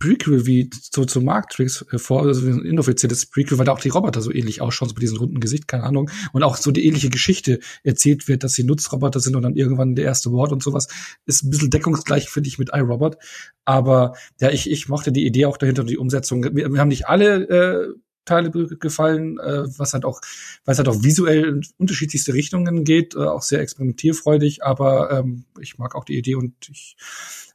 [0.00, 3.88] Prequel wie so zu Matrix äh, vor, also ein inoffizielles Prequel, weil da auch die
[3.88, 6.84] Roboter so ähnlich ausschauen, so mit diesem runden Gesicht, keine Ahnung, und auch so die
[6.84, 10.62] ähnliche Geschichte erzählt wird, dass sie Nutzroboter sind und dann irgendwann der erste Wort und
[10.62, 10.88] sowas,
[11.24, 13.16] ist ein bisschen deckungsgleich, finde ich, mit iRobot.
[13.64, 16.42] Aber ja, ich, ich mochte die Idee auch dahinter und die Umsetzung.
[16.42, 17.94] Wir, wir haben nicht alle äh,
[18.26, 20.20] Teile gefallen, äh, was halt auch,
[20.64, 25.44] weil es halt auch visuell in unterschiedlichste Richtungen geht, äh, auch sehr experimentierfreudig, aber ähm,
[25.60, 26.96] ich mag auch die Idee und ich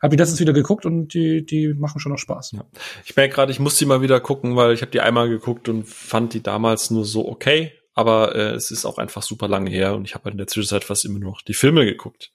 [0.02, 2.54] habe die letztens wieder geguckt und die, die machen schon noch Spaß.
[2.54, 2.66] Ja.
[3.06, 5.70] Ich merke gerade, ich muss die mal wieder gucken, weil ich habe die einmal geguckt
[5.70, 9.70] und fand die damals nur so okay aber äh, es ist auch einfach super lange
[9.70, 12.32] her und ich habe halt in der Zwischenzeit fast immer noch die Filme geguckt.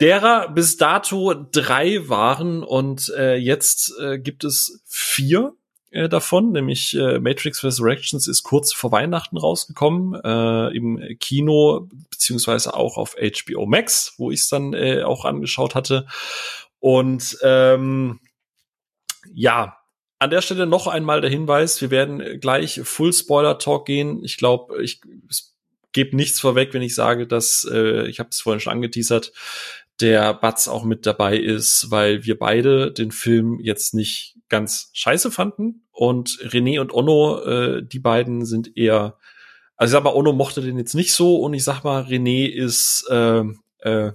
[0.00, 5.54] Derer bis dato drei waren und äh, jetzt äh, gibt es vier
[5.94, 12.74] äh, davon, nämlich äh, Matrix Resurrections ist kurz vor Weihnachten rausgekommen äh, im Kino beziehungsweise
[12.74, 16.06] auch auf HBO Max, wo ich es dann äh, auch angeschaut hatte.
[16.80, 18.20] Und ähm,
[19.32, 19.78] ja,
[20.18, 24.24] an der Stelle noch einmal der Hinweis, wir werden gleich Full Spoiler Talk gehen.
[24.24, 25.00] Ich glaube, ich
[25.92, 29.32] gebe nichts vorweg, wenn ich sage, dass, äh, ich habe es vorhin schon angeteasert,
[30.00, 35.30] der Batz auch mit dabei ist, weil wir beide den Film jetzt nicht ganz scheiße
[35.30, 35.83] fanden.
[35.94, 39.16] Und René und Onno, äh, die beiden sind eher,
[39.76, 42.48] also ich sag mal, Onno mochte den jetzt nicht so und ich sag mal, René
[42.48, 43.44] ist äh,
[43.78, 44.12] äh,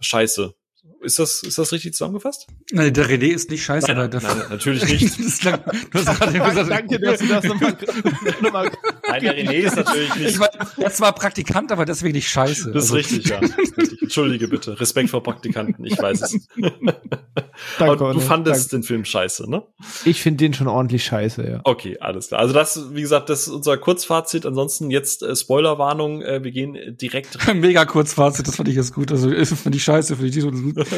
[0.00, 0.54] scheiße.
[1.02, 2.46] Ist das, ist das richtig zusammengefasst?
[2.70, 5.18] Nein, der René ist nicht scheiße, nein, der nein, natürlich nicht.
[5.92, 7.72] das hast gerade gesagt, danke, dass du das nochmal.
[8.42, 10.30] noch nein, der René ist natürlich nicht.
[10.30, 12.70] Ich war, er ist zwar Praktikant, aber deswegen nicht scheiße.
[12.72, 12.94] Das ist also.
[12.94, 13.38] richtig, ja.
[13.38, 14.02] Richtig.
[14.02, 14.78] Entschuldige bitte.
[14.78, 16.48] Respekt vor Praktikanten, ich weiß es.
[17.78, 18.76] Danke, aber du fandest danke.
[18.76, 19.62] den Film scheiße, ne?
[20.04, 21.60] Ich finde den schon ordentlich scheiße, ja.
[21.64, 22.40] Okay, alles klar.
[22.40, 24.46] Also das, wie gesagt, das ist unser Kurzfazit.
[24.46, 26.22] Ansonsten jetzt äh, Spoilerwarnung.
[26.22, 27.38] Äh, wir gehen direkt.
[27.54, 29.12] Mega Kurzfazit, das fand ich jetzt gut.
[29.12, 30.50] Also finde ich scheiße, finde ich so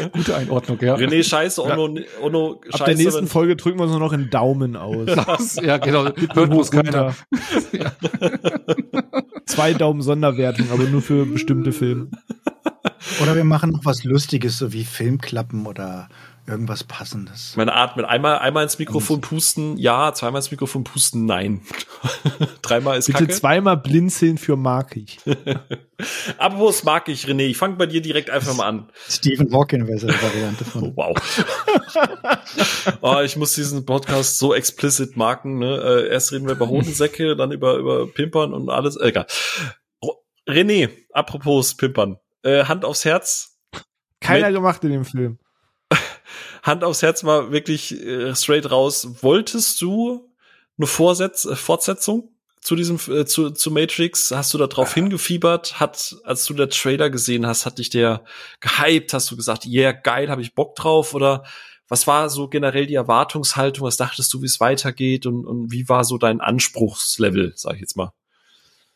[0.12, 0.94] Gute Einordnung, ja.
[0.96, 2.82] René Scheiße, Ono, Ono Scheiße.
[2.82, 5.56] Ab der nächsten Folge drücken wir uns nur noch einen Daumen aus.
[5.62, 6.04] ja, genau.
[6.04, 7.14] Hört bloß keiner.
[7.72, 7.92] ja.
[9.46, 12.08] Zwei Daumen Sonderwertung, aber nur für bestimmte Filme.
[13.22, 16.08] Oder wir machen noch was Lustiges, so wie Filmklappen oder
[16.46, 17.54] irgendwas Passendes.
[17.56, 21.62] Meine Art mit einmal, einmal ins Mikrofon pusten, ja, zweimal ins Mikrofon pusten, nein.
[22.62, 23.32] Dreimal ist Bitte Kacke.
[23.32, 25.18] zweimal blinzeln für mag ich.
[26.38, 28.90] Apropos mag ich, René, ich fange bei dir direkt einfach mal an.
[29.08, 30.82] Stephen Hawking wäre eine Variante von.
[30.84, 31.16] Oh, wow.
[33.00, 35.76] oh, ich muss diesen Podcast so explicit marken, ne?
[35.76, 38.96] Äh, erst reden wir über Hodensäcke, dann über, über Pimpern und alles.
[38.96, 39.26] Äh, egal.
[40.46, 42.18] René, apropos Pimpern.
[42.42, 43.58] Äh, Hand aufs Herz.
[44.20, 45.38] Keiner gemacht in dem Film.
[46.64, 49.22] Hand aufs Herz mal wirklich äh, straight raus.
[49.22, 50.32] Wolltest du
[50.78, 52.30] eine Vorsetz äh, Fortsetzung
[52.60, 54.30] zu diesem äh, zu, zu Matrix?
[54.30, 54.94] Hast du da drauf ja.
[55.02, 55.78] hingefiebert?
[55.78, 58.24] Hat als du der Trailer gesehen hast, hat dich der
[58.60, 59.12] gehypt?
[59.12, 61.12] Hast du gesagt, yeah, geil, habe ich Bock drauf?
[61.12, 61.44] Oder
[61.86, 63.86] was war so generell die Erwartungshaltung?
[63.86, 65.26] Was dachtest du, wie es weitergeht?
[65.26, 68.12] Und, und wie war so dein Anspruchslevel, sag ich jetzt mal?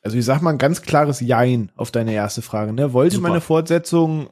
[0.00, 2.72] Also ich sag mal ein ganz klares Jein auf deine erste Frage.
[2.72, 2.94] Ne?
[2.94, 3.28] Wollte Super.
[3.28, 4.30] meine Fortsetzung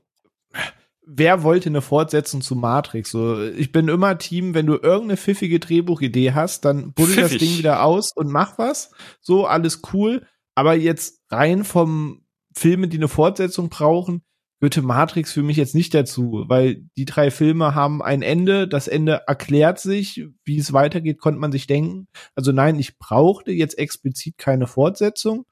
[1.06, 3.10] wer wollte eine Fortsetzung zu Matrix?
[3.10, 7.56] So, ich bin immer Team, wenn du irgendeine pfiffige Drehbuchidee hast, dann buddel das Ding
[7.58, 8.90] wieder aus und mach was.
[9.20, 10.26] So, alles cool.
[10.54, 14.22] Aber jetzt rein vom Filme, die eine Fortsetzung brauchen,
[14.60, 18.88] gehörte Matrix für mich jetzt nicht dazu, weil die drei Filme haben ein Ende, das
[18.88, 22.08] Ende erklärt sich, wie es weitergeht, konnte man sich denken.
[22.34, 25.44] Also nein, ich brauchte jetzt explizit keine Fortsetzung.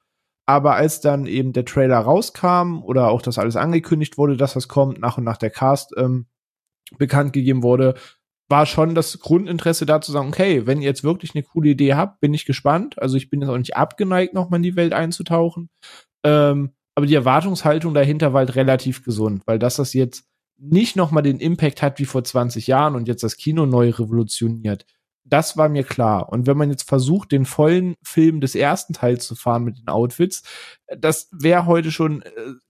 [0.45, 4.67] Aber als dann eben der Trailer rauskam oder auch das alles angekündigt wurde, dass das
[4.67, 6.27] kommt, nach und nach der Cast ähm,
[6.97, 7.95] bekannt gegeben wurde,
[8.47, 11.95] war schon das Grundinteresse da zu sagen, okay, wenn ihr jetzt wirklich eine coole Idee
[11.95, 13.01] habt, bin ich gespannt.
[13.01, 15.69] Also ich bin jetzt auch nicht abgeneigt, nochmal in die Welt einzutauchen.
[16.23, 20.25] Ähm, aber die Erwartungshaltung dahinter war halt relativ gesund, weil dass das jetzt
[20.57, 24.85] nicht nochmal den Impact hat wie vor 20 Jahren und jetzt das Kino neu revolutioniert,
[25.25, 26.29] das war mir klar.
[26.31, 29.87] Und wenn man jetzt versucht, den vollen Film des ersten Teils zu fahren mit den
[29.87, 30.43] Outfits,
[30.87, 32.29] das wäre heute schon äh,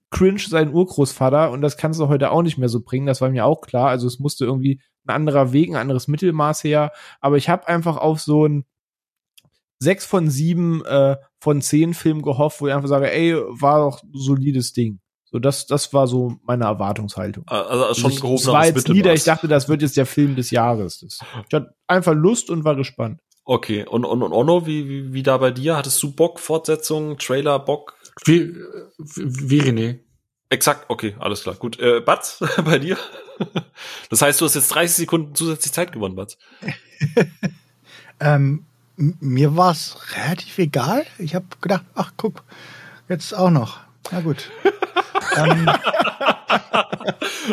[0.10, 3.06] cringe sein Urgroßvater und das kannst du heute auch nicht mehr so bringen.
[3.06, 3.90] Das war mir auch klar.
[3.90, 6.92] Also es musste irgendwie ein anderer Weg, ein anderes Mittelmaß her.
[7.20, 8.66] Aber ich habe einfach auf so ein
[9.80, 14.02] sechs von sieben äh, von zehn Film gehofft, wo ich einfach sage, ey, war doch
[14.14, 15.00] solides Ding.
[15.36, 17.44] So, das, das war so meine Erwartungshaltung.
[17.48, 20.38] Ah, also schon ich, gehobenes war jetzt nieder, ich dachte, das wird jetzt der Film
[20.38, 21.02] des Jahres.
[21.02, 23.20] Das, ich hatte einfach Lust und war gespannt.
[23.44, 25.76] Okay, und, und, und Onno, wie, wie, wie da bei dir?
[25.76, 27.98] Hattest du Bock, Fortsetzung, Trailer, Bock?
[28.24, 28.56] Wie,
[28.98, 30.00] wie René.
[30.48, 31.56] Exakt, okay, alles klar.
[31.56, 31.82] Gut.
[31.82, 32.98] Äh, Batz, bei dir?
[34.10, 36.38] Das heißt, du hast jetzt 30 Sekunden zusätzlich Zeit gewonnen, Batz.
[38.22, 38.64] ähm,
[38.96, 41.06] mir war es relativ egal.
[41.18, 42.46] Ich habe gedacht, ach guck,
[43.10, 43.82] jetzt auch noch.
[44.14, 44.50] Na gut.
[45.36, 45.70] ähm,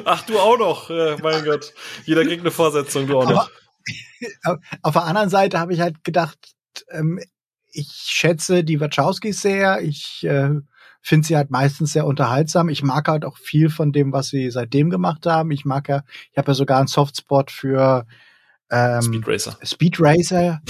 [0.05, 0.90] Ach, du auch noch.
[1.23, 1.73] Mein Gott.
[2.05, 3.51] Jeder kriegt eine Vorsetzung, du auch noch.
[4.43, 6.39] Aber, auf der anderen Seite habe ich halt gedacht,
[6.90, 7.19] ähm,
[7.73, 9.81] ich schätze die Wachowskis sehr.
[9.82, 10.51] Ich äh,
[11.01, 12.69] finde sie halt meistens sehr unterhaltsam.
[12.69, 15.51] Ich mag halt auch viel von dem, was sie seitdem gemacht haben.
[15.51, 18.07] Ich mag ja, ich habe ja sogar einen Softspot für
[18.70, 19.59] ähm, Speed Racer.
[19.62, 20.61] Speed Racer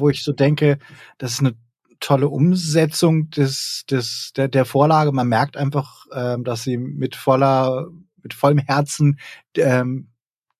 [0.00, 0.78] wo ich so denke,
[1.18, 1.54] das ist eine
[2.00, 5.12] tolle Umsetzung des, des, der, der Vorlage.
[5.12, 7.88] Man merkt einfach, ähm, dass sie mit voller,
[8.22, 9.18] mit vollem Herzen
[9.56, 10.08] ähm,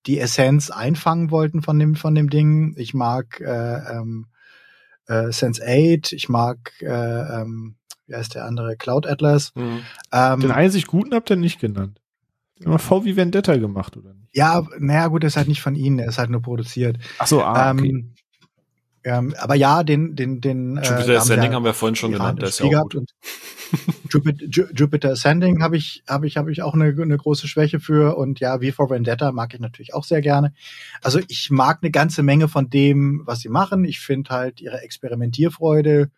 [0.05, 2.73] die Essenz einfangen wollten von dem, von dem Ding.
[2.77, 4.27] Ich mag äh, ähm,
[5.07, 7.75] äh, Sense 8, ich mag äh, ähm,
[8.07, 9.53] wie heißt der andere, Cloud Atlas.
[9.55, 9.81] Mhm.
[10.11, 11.99] Ähm, Den einzig guten habt ihr nicht genannt.
[12.59, 14.35] Immer V wie Vendetta gemacht, oder nicht?
[14.35, 16.97] Ja, naja, gut, das ist halt nicht von ihnen, er ist halt nur produziert.
[17.17, 18.05] Ach so, ah, okay.
[19.03, 20.77] Ähm, aber ja, den, den, den.
[20.77, 23.09] Äh, Jupiter äh, Ascending haben wir vorhin schon genannt, der ist ja auch gut.
[24.09, 24.45] Jupiter,
[24.75, 28.39] Jupiter Ascending habe ich, habe ich, habe ich auch eine, eine große Schwäche für und
[28.39, 30.53] ja, V for Vendetta mag ich natürlich auch sehr gerne.
[31.01, 33.85] Also ich mag eine ganze Menge von dem, was sie machen.
[33.85, 36.11] Ich finde halt ihre Experimentierfreude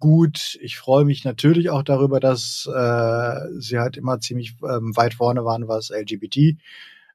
[0.00, 0.58] gut.
[0.60, 5.44] Ich freue mich natürlich auch darüber, dass äh, sie halt immer ziemlich ähm, weit vorne
[5.44, 6.58] waren, was LGBT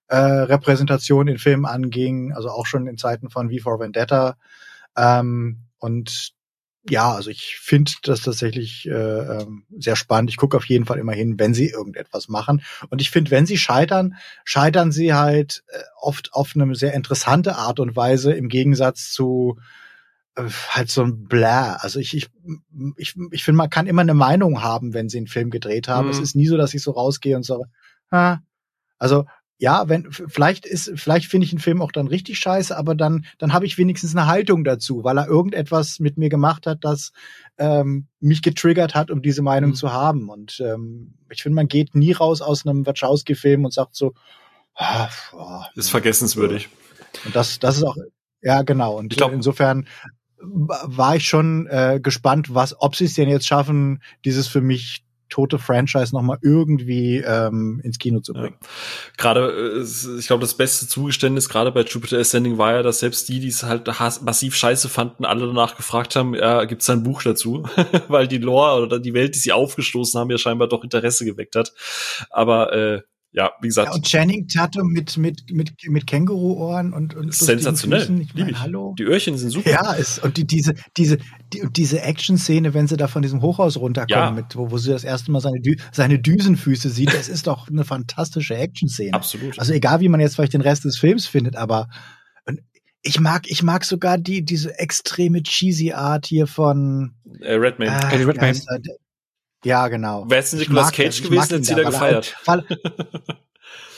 [0.10, 4.38] äh, Repräsentation in Filmen anging, also auch schon in Zeiten von V for Vendetta.
[4.96, 6.34] Ähm, und
[6.90, 10.30] ja, also ich finde das tatsächlich äh, ähm, sehr spannend.
[10.30, 12.64] Ich gucke auf jeden Fall immer hin, wenn sie irgendetwas machen.
[12.90, 17.56] Und ich finde, wenn sie scheitern, scheitern sie halt äh, oft auf eine sehr interessante
[17.56, 19.60] Art und Weise im Gegensatz zu
[20.36, 21.76] äh, halt so ein Blah.
[21.76, 22.30] Also ich, ich,
[22.96, 26.06] ich, ich finde, man kann immer eine Meinung haben, wenn sie einen Film gedreht haben.
[26.06, 26.12] Mhm.
[26.12, 27.66] Es ist nie so, dass ich so rausgehe und so,
[28.10, 28.38] ah,
[28.98, 29.26] also
[29.62, 33.26] ja, wenn vielleicht ist, vielleicht finde ich einen Film auch dann richtig scheiße, aber dann
[33.38, 37.12] dann habe ich wenigstens eine Haltung dazu, weil er irgendetwas mit mir gemacht hat, das
[37.58, 39.76] ähm, mich getriggert hat, um diese Meinung mhm.
[39.76, 40.30] zu haben.
[40.30, 44.14] Und ähm, ich finde, man geht nie raus aus einem Wachowski-Film und sagt so,
[44.76, 46.70] ah, oh, ist vergessenswürdig.
[47.26, 47.98] Und das das ist auch
[48.42, 48.98] ja genau.
[48.98, 49.88] Und ich glaub, insofern
[50.42, 55.04] war ich schon äh, gespannt, was, ob sie es denn jetzt schaffen, dieses für mich
[55.30, 58.56] tote Franchise nochmal irgendwie ähm, ins Kino zu bringen.
[58.62, 58.68] Ja.
[59.18, 63.30] Gerade, äh, ich glaube, das beste Zugeständnis gerade bei Jupiter Ascending war ja, dass selbst
[63.30, 63.88] die, die es halt
[64.22, 67.64] massiv scheiße fanden, alle danach gefragt haben, ja, gibt es ein Buch dazu?
[68.08, 71.56] Weil die Lore oder die Welt, die sie aufgestoßen haben, ja scheinbar doch Interesse geweckt
[71.56, 71.74] hat.
[72.30, 73.02] Aber äh,
[73.32, 73.90] ja, wie gesagt.
[73.90, 78.22] Ja, und Channing Tatum mit, mit, mit, mit Känguru-Ohren und, und sensationell.
[78.22, 78.96] Ich mein, hallo.
[78.98, 79.70] Die Öhrchen sind super.
[79.70, 81.18] Ja, ist, und die, diese, diese,
[81.54, 84.32] die, diese Action-Szene, wenn sie da von diesem Hochhaus runterkommen, ja.
[84.32, 87.68] mit, wo, wo sie das erste Mal seine, Dü seine Düsenfüße sieht, das ist doch
[87.68, 89.14] eine fantastische Action-Szene.
[89.14, 89.60] Absolut.
[89.60, 91.88] Also egal, wie man jetzt vielleicht den Rest des Films findet, aber
[93.02, 97.88] ich mag, ich mag sogar die, diese extreme cheesy Art hier von äh, Redman.
[97.88, 98.56] Äh, Eddie Redman.
[99.64, 100.30] Ja, genau.
[100.30, 102.36] Wäre es Nicolas Cage gewesen, hätte sie da gefeiert.
[102.46, 102.66] Weil,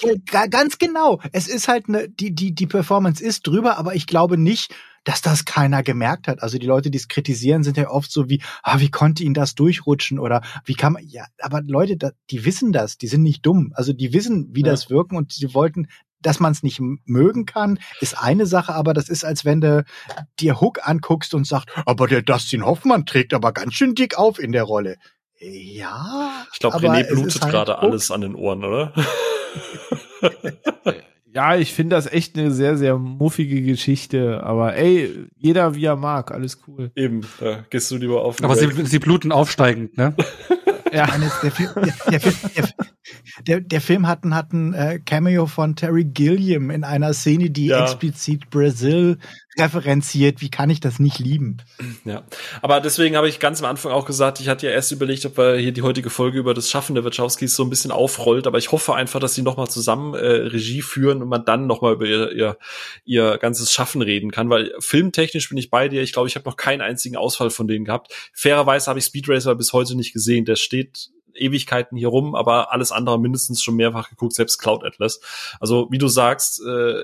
[0.32, 1.20] ja, ganz genau.
[1.32, 4.74] Es ist halt eine, die, die, die Performance ist drüber, aber ich glaube nicht,
[5.04, 6.44] dass das keiner gemerkt hat.
[6.44, 9.34] Also die Leute, die es kritisieren, sind ja oft so wie, ah, wie konnte ihnen
[9.34, 13.46] das durchrutschen oder wie kann man, ja, aber Leute, die wissen das, die sind nicht
[13.46, 13.72] dumm.
[13.76, 14.68] Also die wissen, wie ja.
[14.68, 15.88] das wirken und sie wollten,
[16.22, 19.84] dass man es nicht mögen kann, ist eine Sache, aber das ist, als wenn du
[20.40, 24.38] dir Hook anguckst und sagst, aber der Dustin Hoffmann trägt aber ganz schön dick auf
[24.38, 24.98] in der Rolle.
[25.42, 26.46] Ja.
[26.54, 28.94] Ich glaube, René blutet halt gerade alles an den Ohren, oder?
[31.34, 34.44] ja, ich finde das echt eine sehr, sehr muffige Geschichte.
[34.44, 36.92] Aber ey, jeder wie er mag, alles cool.
[36.96, 38.44] Eben, da gehst du lieber auf.
[38.44, 40.14] Aber sie, sie bluten aufsteigend, ne?
[40.94, 41.08] ja.
[41.42, 42.34] Der, Film, der, der,
[43.48, 47.50] der, der, Film hat ein, hat ein äh, Cameo von Terry Gilliam in einer Szene,
[47.50, 47.84] die ja.
[47.84, 49.18] explizit Brazil
[49.58, 50.42] referenziert.
[50.42, 51.58] Wie kann ich das nicht lieben?
[52.06, 52.24] Ja,
[52.62, 55.38] aber deswegen habe ich ganz am Anfang auch gesagt, ich hatte ja erst überlegt, ob
[55.38, 58.58] wir hier die heutige Folge über das Schaffen der Wachowskis so ein bisschen aufrollt, aber
[58.58, 62.06] ich hoffe einfach, dass sie nochmal zusammen äh, Regie führen und man dann nochmal über
[62.06, 62.58] ihr, ihr,
[63.04, 66.02] ihr ganzes Schaffen reden kann, weil filmtechnisch bin ich bei dir.
[66.02, 68.14] Ich glaube, ich habe noch keinen einzigen Ausfall von denen gehabt.
[68.34, 70.46] Fairerweise habe ich Speed Racer bis heute nicht gesehen.
[70.46, 75.20] Der steht Ewigkeiten hier rum, aber alles andere mindestens schon mehrfach geguckt, selbst Cloud Atlas.
[75.60, 77.04] Also wie du sagst, äh, äh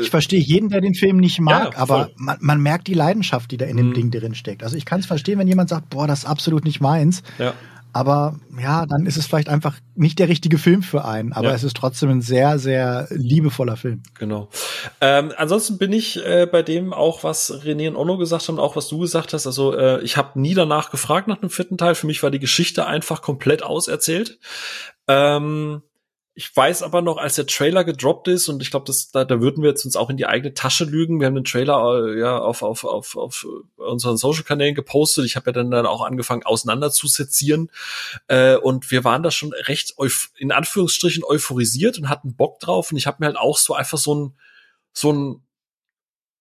[0.00, 3.50] ich verstehe jeden, der den Film nicht mag, ja, aber man, man, merkt die Leidenschaft,
[3.50, 3.94] die da in dem mhm.
[3.94, 4.62] Ding drin steckt.
[4.62, 7.22] Also ich kann es verstehen, wenn jemand sagt, boah, das ist absolut nicht meins.
[7.38, 7.54] Ja.
[7.94, 11.32] Aber ja, dann ist es vielleicht einfach nicht der richtige Film für einen.
[11.32, 11.54] Aber ja.
[11.54, 14.02] es ist trotzdem ein sehr, sehr liebevoller Film.
[14.18, 14.48] Genau.
[15.00, 18.74] Ähm, ansonsten bin ich äh, bei dem auch, was René und Onno gesagt haben, auch
[18.74, 19.46] was du gesagt hast.
[19.46, 21.94] Also äh, ich habe nie danach gefragt nach dem vierten Teil.
[21.94, 24.40] Für mich war die Geschichte einfach komplett auserzählt.
[25.06, 25.82] Ähm,
[26.36, 29.62] ich weiß aber noch, als der Trailer gedroppt ist, und ich glaube, da, da würden
[29.62, 31.20] wir jetzt uns auch in die eigene Tasche lügen.
[31.20, 33.46] Wir haben den Trailer äh, ja auf, auf, auf, auf
[33.76, 35.26] unseren Social-Kanälen gepostet.
[35.26, 37.70] Ich habe ja dann, dann auch angefangen, auseinanderzusezieren.
[38.26, 39.94] Äh, und wir waren da schon recht
[40.36, 42.90] in Anführungsstrichen euphorisiert und hatten Bock drauf.
[42.90, 44.34] Und ich habe mir halt auch so einfach so ein,
[44.92, 45.42] so ein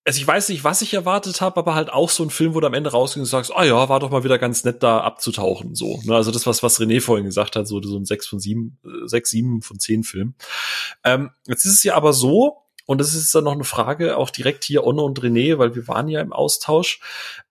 [0.06, 2.60] also ich weiß nicht, was ich erwartet habe, aber halt auch so ein Film, wo
[2.60, 5.00] du am Ende rausgehst und sagst, ah ja, war doch mal wieder ganz nett da
[5.00, 6.02] abzutauchen, so.
[6.04, 6.14] Ne?
[6.16, 9.30] Also das, was, was René vorhin gesagt hat, so, so ein 6 von 7, 6,
[9.30, 10.34] 7 von 10 Film.
[11.06, 14.30] Ähm, jetzt ist es ja aber so, und das ist dann noch eine Frage, auch
[14.30, 17.00] direkt hier Onno und René, weil wir waren ja im Austausch.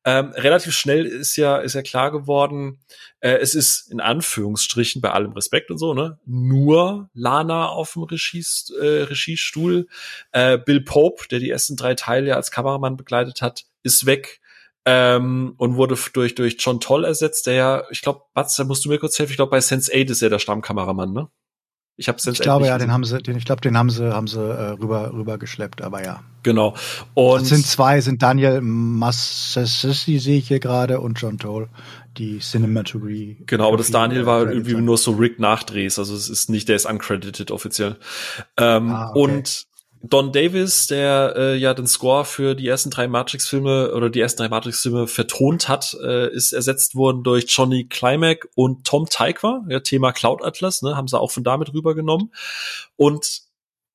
[0.05, 2.81] Ähm, relativ schnell ist ja, ist ja klar geworden,
[3.21, 8.03] äh, es ist in Anführungsstrichen bei allem Respekt und so, ne, nur Lana auf dem
[8.03, 9.87] Regies, äh, Regiestuhl.
[10.33, 14.41] Äh, Bill Pope, der die ersten drei Teile als Kameramann begleitet hat, ist weg.
[14.85, 18.85] Ähm, und wurde durch, durch John Toll ersetzt, der ja, ich glaube, Batz, da musst
[18.85, 21.29] du mir kurz helfen, ich glaube, bei Sense8 ist er der Stammkameramann, ne?
[21.97, 24.27] Ich, hab's ich glaube ja, den haben sie, den, ich glaube, den haben sie, haben
[24.27, 26.23] sie äh, rüber, rüber geschleppt, aber ja.
[26.43, 26.75] Genau.
[27.15, 31.69] Und es sind zwei, sind Daniel Massessi sehe ich hier gerade und John Toll,
[32.17, 33.45] die Cinematography.
[33.47, 36.77] Genau, aber das Daniel war irgendwie nur so Rick Nachdrehs, also es ist nicht, der
[36.77, 37.97] ist uncredited offiziell.
[38.57, 39.21] Ähm, ah, okay.
[39.21, 39.67] Und
[40.05, 44.43] Don Davis, der äh, ja den Score für die ersten drei Matrix-Filme oder die ersten
[44.43, 49.81] drei Matrix-Filme vertont hat, äh, ist ersetzt worden durch Johnny Climack und Tom Tykwer, ja,
[49.81, 52.33] Thema Cloud Atlas, ne, haben sie auch von damit rübergenommen.
[52.97, 53.43] Und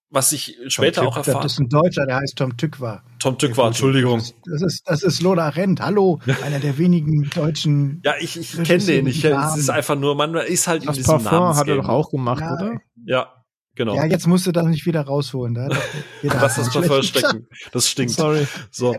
[0.09, 1.43] was ich später Tom auch erfahren.
[1.43, 3.03] Das ist ein Deutscher, der heißt Tom Tykwer.
[3.19, 4.23] Tom Tykwer, Entschuldigung.
[4.45, 5.81] Das ist, das ist Lola Rent.
[5.81, 8.01] Hallo, einer der wenigen deutschen.
[8.05, 9.07] Ja, ich, ich kenne den.
[9.07, 11.89] Ich, es ist einfach nur, man ist halt das in diesem Parfum hat er doch
[11.89, 12.77] auch gemacht, ja, oder?
[13.05, 13.36] Ja,
[13.77, 13.95] Genau.
[13.95, 15.53] Ja, jetzt musst du das nicht wieder rausholen.
[15.53, 15.69] Da
[16.23, 17.47] Lass das mal verstecken.
[17.71, 18.13] Das stinkt.
[18.13, 18.47] Sorry.
[18.71, 18.95] So.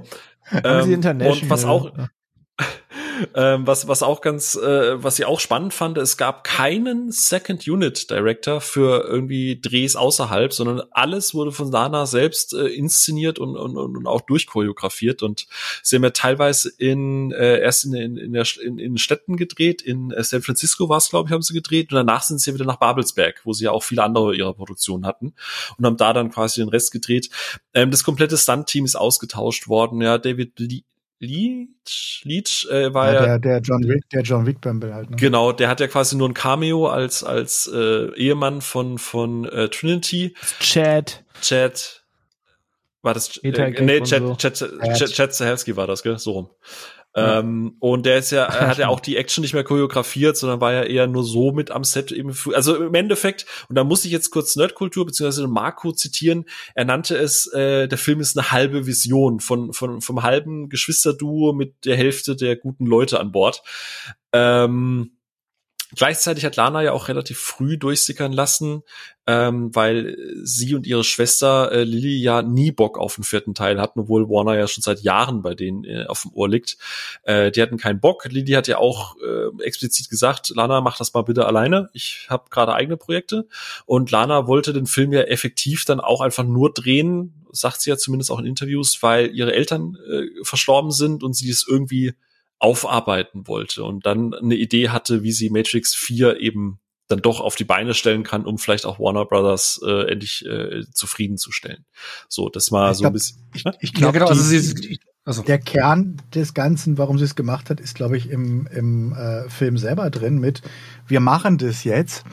[0.65, 1.93] Ähm, und was auch,
[3.35, 7.67] ähm, was, was auch ganz, äh, was ich auch spannend fand, es gab keinen Second
[7.67, 13.57] Unit Director für irgendwie Drehs außerhalb, sondern alles wurde von Sana selbst äh, inszeniert und,
[13.57, 15.47] und, und auch durchchoreografiert und
[15.83, 19.83] sie haben ja teilweise in, äh, erst in, in, in, der, in, in Städten gedreht,
[19.83, 22.55] in äh, San Francisco war es, glaube ich, haben sie gedreht und danach sind sie
[22.55, 25.35] wieder nach Babelsberg, wo sie ja auch viele andere ihrer Produktionen hatten
[25.77, 27.31] und haben da dann quasi den Rest gedreht.
[27.75, 30.83] Ähm, das komplette Stunt-Team ist ausgetauscht worden, ja, David Lee
[31.21, 35.11] Leach, Leach äh, war ja, der, der John Wick, der John Wick Bumble halt.
[35.11, 35.17] Ne?
[35.17, 39.69] Genau, der hat ja quasi nur ein Cameo als als äh, Ehemann von von äh,
[39.69, 40.35] Trinity.
[40.61, 41.25] Chad.
[41.41, 42.05] Chad.
[43.03, 43.37] War das?
[43.39, 43.51] Äh,
[43.81, 44.35] nee, Chad, so.
[44.37, 46.19] Chad, Chad, Chad, Chad Stahelski war das, gell?
[46.19, 46.51] So rum.
[47.15, 50.61] Ähm, und der ist ja, er hat ja auch die Action nicht mehr choreografiert, sondern
[50.61, 52.37] war ja eher nur so mit am Set eben.
[52.53, 55.47] Also im Endeffekt, und da muss ich jetzt kurz Nerdkultur bzw.
[55.47, 56.45] Marco zitieren,
[56.75, 61.53] er nannte es, äh, der Film ist eine halbe Vision von, von, vom halben Geschwisterduo
[61.53, 63.63] mit der Hälfte der guten Leute an Bord.
[64.33, 65.18] Ähm,
[65.95, 68.83] Gleichzeitig hat Lana ja auch relativ früh durchsickern lassen,
[69.27, 73.81] ähm, weil sie und ihre Schwester äh, Lily ja nie Bock auf den vierten Teil
[73.81, 76.77] hatten, obwohl Warner ja schon seit Jahren bei denen äh, auf dem Ohr liegt.
[77.23, 78.27] Äh, die hatten keinen Bock.
[78.27, 81.89] Lily hat ja auch äh, explizit gesagt, Lana, mach das mal bitte alleine.
[81.95, 83.47] Ich habe gerade eigene Projekte.
[83.87, 87.97] Und Lana wollte den Film ja effektiv dann auch einfach nur drehen, sagt sie ja
[87.97, 92.13] zumindest auch in Interviews, weil ihre Eltern äh, verstorben sind und sie es irgendwie
[92.59, 97.57] aufarbeiten wollte und dann eine Idee hatte, wie sie Matrix 4 eben dann doch auf
[97.57, 101.87] die Beine stellen kann, um vielleicht auch Warner Brothers äh, endlich äh, zufriedenzustellen.
[102.29, 103.39] So, das war ich so ein bisschen.
[103.55, 104.75] Ich, ich glaube, ja, genau, also
[105.25, 105.43] also.
[105.43, 109.49] der Kern des Ganzen, warum sie es gemacht hat, ist, glaube ich, im, im äh,
[109.51, 110.63] Film selber drin mit,
[111.07, 112.25] wir machen das jetzt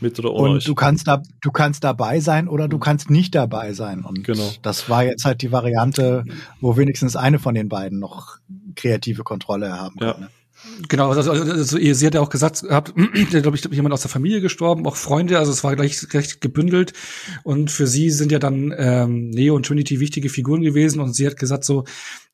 [0.00, 2.80] mit oder ohne Und du kannst da, du kannst dabei sein oder du mhm.
[2.80, 4.04] kannst nicht dabei sein.
[4.04, 4.50] Und genau.
[4.62, 6.24] das war jetzt halt die Variante,
[6.60, 8.38] wo wenigstens eine von den beiden noch
[8.74, 10.12] kreative Kontrolle haben ja.
[10.12, 10.20] kann.
[10.22, 10.30] Ne?
[10.88, 12.92] Genau, also, also, also sie hat ja auch gesagt, habt,
[13.30, 16.94] glaube ich, jemand aus der Familie gestorben, auch Freunde, also es war gleich recht gebündelt.
[17.44, 21.00] Und für sie sind ja dann ähm, Neo und Trinity wichtige Figuren gewesen.
[21.00, 21.84] Und sie hat gesagt, so,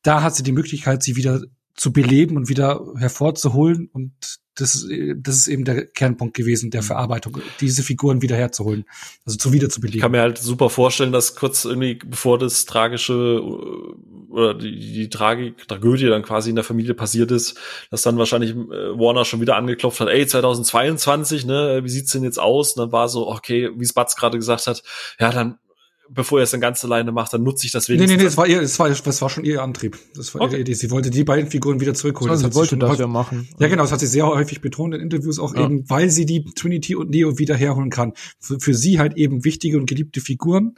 [0.03, 1.43] da hat sie die Möglichkeit, sie wieder
[1.75, 3.91] zu beleben und wieder hervorzuholen.
[3.93, 4.13] Und
[4.55, 4.87] das,
[5.17, 6.87] das ist eben der Kernpunkt gewesen der mhm.
[6.87, 8.85] Verarbeitung, diese Figuren wieder herzuholen,
[9.27, 9.99] also zu wiederzubeleben.
[9.99, 14.93] Ich kann mir halt super vorstellen, dass kurz irgendwie bevor das tragische äh, oder die,
[14.93, 17.59] die Tragik, Tragödie dann quasi in der Familie passiert ist,
[17.91, 22.25] dass dann wahrscheinlich äh, Warner schon wieder angeklopft hat, ey, 2022, ne, wie sieht's denn
[22.25, 22.77] jetzt aus?
[22.77, 24.83] Und dann war so, okay, wie es Batz gerade gesagt hat,
[25.19, 25.59] ja, dann
[26.09, 28.11] bevor er es dann ganz alleine macht, dann nutze ich das wenigstens.
[28.11, 29.99] Nee, nee, nee, das war, ihr, das war, das war schon ihr Antrieb.
[30.15, 30.55] Das war okay.
[30.55, 30.75] ihre Idee.
[30.75, 32.31] Sie wollte die beiden Figuren wieder zurückholen.
[32.31, 33.49] Also sie wollte das ja machen.
[33.59, 35.65] Ja, genau, das hat sie sehr häufig betont in Interviews auch ja.
[35.65, 38.13] eben, weil sie die Trinity und Neo wieder herholen kann.
[38.39, 40.75] Für, für sie halt eben wichtige und geliebte Figuren.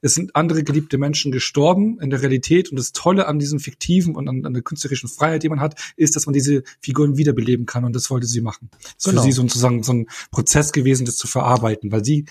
[0.00, 4.14] Es sind andere geliebte Menschen gestorben in der Realität und das Tolle an diesem fiktiven
[4.14, 7.66] und an, an der künstlerischen Freiheit, die man hat, ist, dass man diese Figuren wiederbeleben
[7.66, 8.70] kann und das wollte sie machen.
[8.80, 9.20] Das ist genau.
[9.20, 12.24] für sie sozusagen so ein Prozess gewesen, das zu verarbeiten, weil sie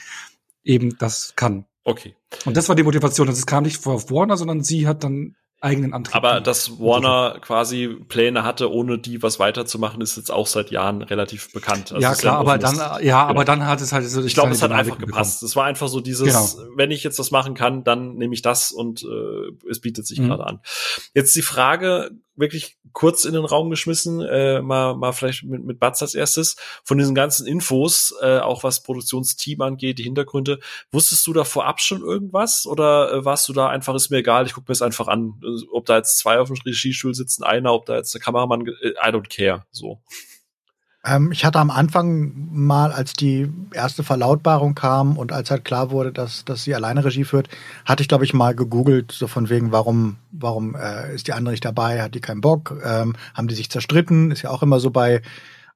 [0.64, 1.66] eben das kann.
[1.84, 2.16] Okay.
[2.46, 3.28] Und das war die Motivation.
[3.28, 6.16] Das kam nicht vor Warner, sondern sie hat dann eigenen Antrieb.
[6.16, 11.02] Aber dass Warner quasi Pläne hatte, ohne die was weiterzumachen, ist jetzt auch seit Jahren
[11.02, 11.92] relativ bekannt.
[11.92, 13.18] Also ja klar, ja aber dann, ja, genau.
[13.18, 14.24] aber dann hat es halt so.
[14.24, 15.44] Ich glaube, es hat einfach gepasst.
[15.44, 16.70] Es war einfach so dieses, genau.
[16.76, 20.20] wenn ich jetzt was machen kann, dann nehme ich das und äh, es bietet sich
[20.20, 20.30] mhm.
[20.30, 20.60] gerade an.
[21.14, 25.80] Jetzt die Frage, wirklich kurz in den Raum geschmissen, äh, mal, mal vielleicht mit, mit
[25.80, 26.56] Batz als erstes.
[26.84, 30.60] Von diesen ganzen Infos, äh, auch was Produktionsteam angeht, die Hintergründe,
[30.92, 34.46] wusstest du da vorab schon irgendwas oder äh, warst du da einfach, ist mir egal,
[34.46, 35.42] ich gucke mir es einfach an,
[35.72, 38.90] ob da jetzt zwei auf dem Regiestuhl sitzen, einer, ob da jetzt der Kameramann, äh,
[38.90, 40.00] I don't care, so.
[41.06, 45.92] Ähm, ich hatte am Anfang mal, als die erste Verlautbarung kam und als halt klar
[45.92, 47.48] wurde, dass, dass sie alleine Regie führt,
[47.86, 51.54] hatte ich, glaube ich, mal gegoogelt, so von wegen, warum, warum äh, ist die andere
[51.54, 54.80] nicht dabei, hat die keinen Bock, ähm, haben die sich zerstritten, ist ja auch immer
[54.80, 55.22] so bei,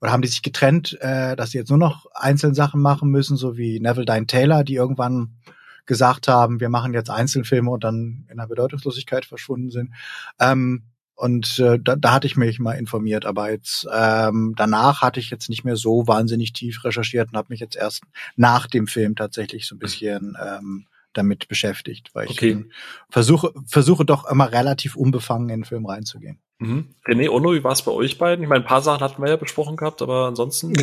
[0.02, 3.38] oder haben die sich getrennt, äh, dass sie jetzt nur noch einzelne Sachen machen müssen,
[3.38, 5.38] so wie Neville Dine Taylor, die irgendwann
[5.86, 9.92] gesagt haben, wir machen jetzt Einzelfilme und dann in der Bedeutungslosigkeit verschwunden sind.
[10.40, 10.84] Ähm,
[11.16, 15.30] und äh, da, da hatte ich mich mal informiert, aber jetzt ähm, danach hatte ich
[15.30, 18.04] jetzt nicht mehr so wahnsinnig tief recherchiert und habe mich jetzt erst
[18.36, 22.66] nach dem Film tatsächlich so ein bisschen ähm, damit beschäftigt, weil ich okay.
[23.10, 26.40] versuche versuche doch immer relativ unbefangen in den Film reinzugehen.
[26.58, 26.96] Mhm.
[27.06, 28.44] René Ono, wie war es bei euch beiden?
[28.44, 30.74] Ich meine, ein paar Sachen hatten wir ja besprochen gehabt, aber ansonsten.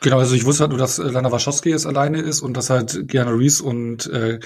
[0.00, 3.06] Genau, also ich wusste halt nur, dass Lana Wachowski jetzt alleine ist und dass halt
[3.06, 4.40] Gianna Reese und äh,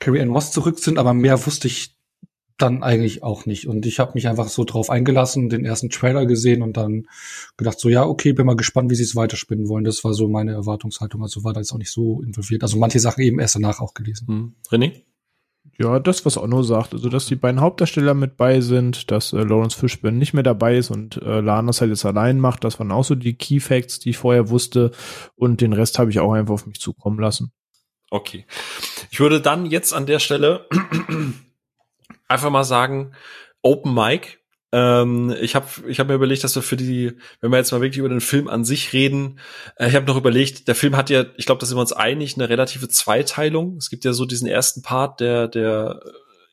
[0.00, 1.95] Carrie Ann Moss zurück sind, aber mehr wusste ich
[2.58, 3.66] dann eigentlich auch nicht.
[3.66, 7.06] Und ich habe mich einfach so drauf eingelassen, den ersten Trailer gesehen und dann
[7.56, 9.84] gedacht, so ja, okay, bin mal gespannt, wie sie es weiterspinnen wollen.
[9.84, 11.22] Das war so meine Erwartungshaltung.
[11.22, 12.62] Also war da jetzt auch nicht so involviert.
[12.62, 14.26] Also manche Sachen eben erst danach auch gelesen.
[14.28, 14.54] Hm.
[14.70, 15.02] René?
[15.78, 19.42] Ja, das, was Onno sagt, also dass die beiden Hauptdarsteller mit bei sind, dass äh,
[19.42, 22.78] Lawrence Fishburne nicht mehr dabei ist und äh, Lana es halt jetzt allein macht, das
[22.78, 24.92] waren auch so die Key Facts, die ich vorher wusste
[25.34, 27.52] und den Rest habe ich auch einfach auf mich zukommen lassen.
[28.10, 28.46] Okay.
[29.10, 30.66] Ich würde dann jetzt an der Stelle
[32.28, 33.12] einfach mal sagen,
[33.62, 34.38] Open Mic.
[34.72, 37.80] Ähm, ich habe ich hab mir überlegt, dass wir für die, wenn wir jetzt mal
[37.80, 39.38] wirklich über den Film an sich reden,
[39.76, 41.92] äh, ich habe noch überlegt, der Film hat ja, ich glaube, da sind wir uns
[41.92, 43.76] einig, eine relative Zweiteilung.
[43.76, 46.00] Es gibt ja so diesen ersten Part, der, der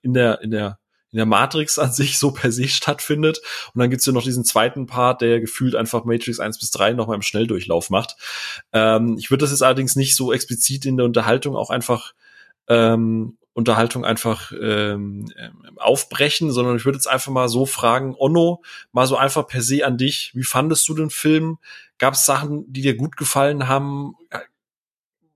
[0.03, 0.79] in der, in der
[1.13, 3.39] in der Matrix an sich so per se stattfindet.
[3.73, 6.93] Und dann gibt's ja noch diesen zweiten Part, der gefühlt einfach Matrix 1 bis 3
[6.93, 8.15] nochmal im Schnelldurchlauf macht.
[8.73, 12.13] Ähm, ich würde das jetzt allerdings nicht so explizit in der Unterhaltung auch einfach
[12.67, 18.63] ähm, Unterhaltung einfach ähm, ähm, aufbrechen, sondern ich würde jetzt einfach mal so fragen, Onno,
[18.91, 21.59] mal so einfach per se an dich, wie fandest du den Film?
[21.99, 24.15] Gab es Sachen, die dir gut gefallen haben?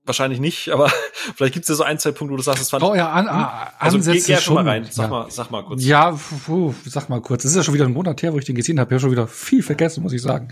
[0.08, 0.90] Wahrscheinlich nicht, aber
[1.36, 3.12] vielleicht gibt es ja so ein, zwei Punkte, wo du sagst, es fand Oh ja,
[3.12, 4.88] an, an, also Ansätze geh, geh schon mal rein.
[4.90, 5.08] Sag ja.
[5.10, 5.84] mal, sag mal kurz.
[5.84, 7.44] Ja, puh, sag mal kurz.
[7.44, 8.88] Es ist ja schon wieder ein Monat her, wo ich den gesehen habe.
[8.88, 10.48] Ich habe schon wieder viel vergessen, muss ich sagen.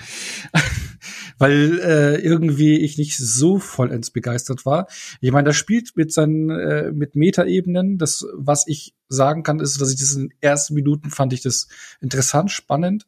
[1.38, 4.88] Weil äh, irgendwie ich nicht so vollends begeistert war.
[5.22, 7.96] Ich meine, das spielt mit seinen äh, mit Metaebenen.
[7.96, 11.40] Das, was ich sagen kann, ist, dass ich das in den ersten Minuten fand ich
[11.40, 11.68] das
[12.02, 13.06] interessant, spannend,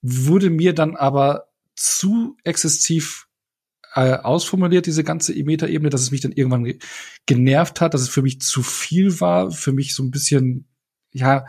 [0.00, 3.26] wurde mir dann aber zu exzessiv
[3.94, 6.78] äh, ausformuliert, diese ganze Meta-Ebene, dass es mich dann irgendwann ge
[7.26, 10.68] genervt hat, dass es für mich zu viel war, für mich so ein bisschen,
[11.12, 11.46] ja,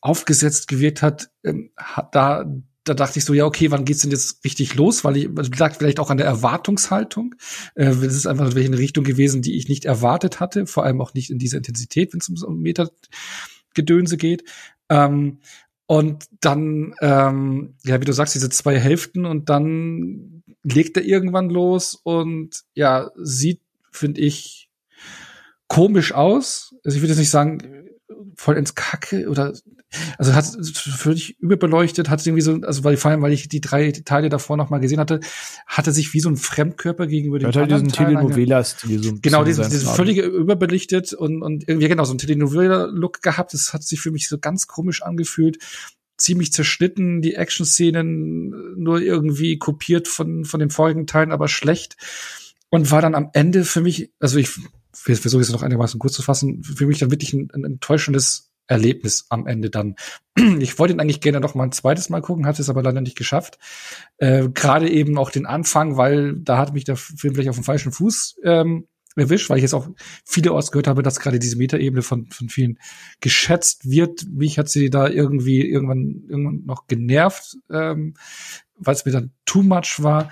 [0.00, 1.70] aufgesetzt gewirkt hat, ähm,
[2.12, 2.44] da
[2.84, 5.04] da dachte ich so, ja, okay, wann geht's denn jetzt richtig los?
[5.04, 7.34] Weil ich lag vielleicht auch an der Erwartungshaltung.
[7.74, 11.00] Äh, es ist einfach in welche Richtung gewesen, die ich nicht erwartet hatte, vor allem
[11.00, 14.44] auch nicht in dieser Intensität, wenn es um Meta-Gedönse geht.
[14.88, 15.38] Ähm,
[15.86, 21.50] und dann, ähm, ja, wie du sagst, diese zwei Hälften und dann legt er irgendwann
[21.50, 23.60] los und ja, sieht,
[23.90, 24.70] finde ich,
[25.68, 26.74] komisch aus.
[26.84, 27.86] Also ich würde jetzt nicht sagen,
[28.36, 29.54] voll ins Kacke oder
[30.18, 33.90] also hat völlig überbeleuchtet, hat irgendwie so, also weil vor allem, weil ich die drei
[33.90, 35.18] Teile davor noch mal gesehen hatte,
[35.66, 39.88] hatte sich wie so ein Fremdkörper gegenüber dem halt diesen Telenovela-Stil so Genau, diesen, diesen
[39.88, 43.52] völlige überbelichtet und, und irgendwie, genau, so ein Telenovela-Look gehabt.
[43.52, 45.58] Das hat sich für mich so ganz komisch angefühlt
[46.20, 51.96] ziemlich zerschnitten, die Action-Szenen nur irgendwie kopiert von, von den vorigen Teilen, aber schlecht.
[52.70, 54.50] Und war dann am Ende für mich, also ich
[54.92, 59.26] versuche jetzt noch einigermaßen kurz zu fassen, für mich dann wirklich ein, ein enttäuschendes Erlebnis
[59.28, 59.96] am Ende dann.
[60.60, 63.02] Ich wollte ihn eigentlich gerne noch mal ein zweites Mal gucken, hatte es aber leider
[63.02, 63.58] nicht geschafft.
[64.16, 67.64] Äh, Gerade eben auch den Anfang, weil da hat mich der Film vielleicht auf dem
[67.64, 69.88] falschen Fuß ähm, erwischt, weil ich jetzt auch
[70.24, 72.78] viele Orts gehört habe, dass gerade diese Metaebene von, von vielen
[73.20, 74.26] geschätzt wird.
[74.30, 78.14] Mich hat sie da irgendwie irgendwann, irgendwann noch genervt, ähm,
[78.78, 80.30] weil es mir dann too much war.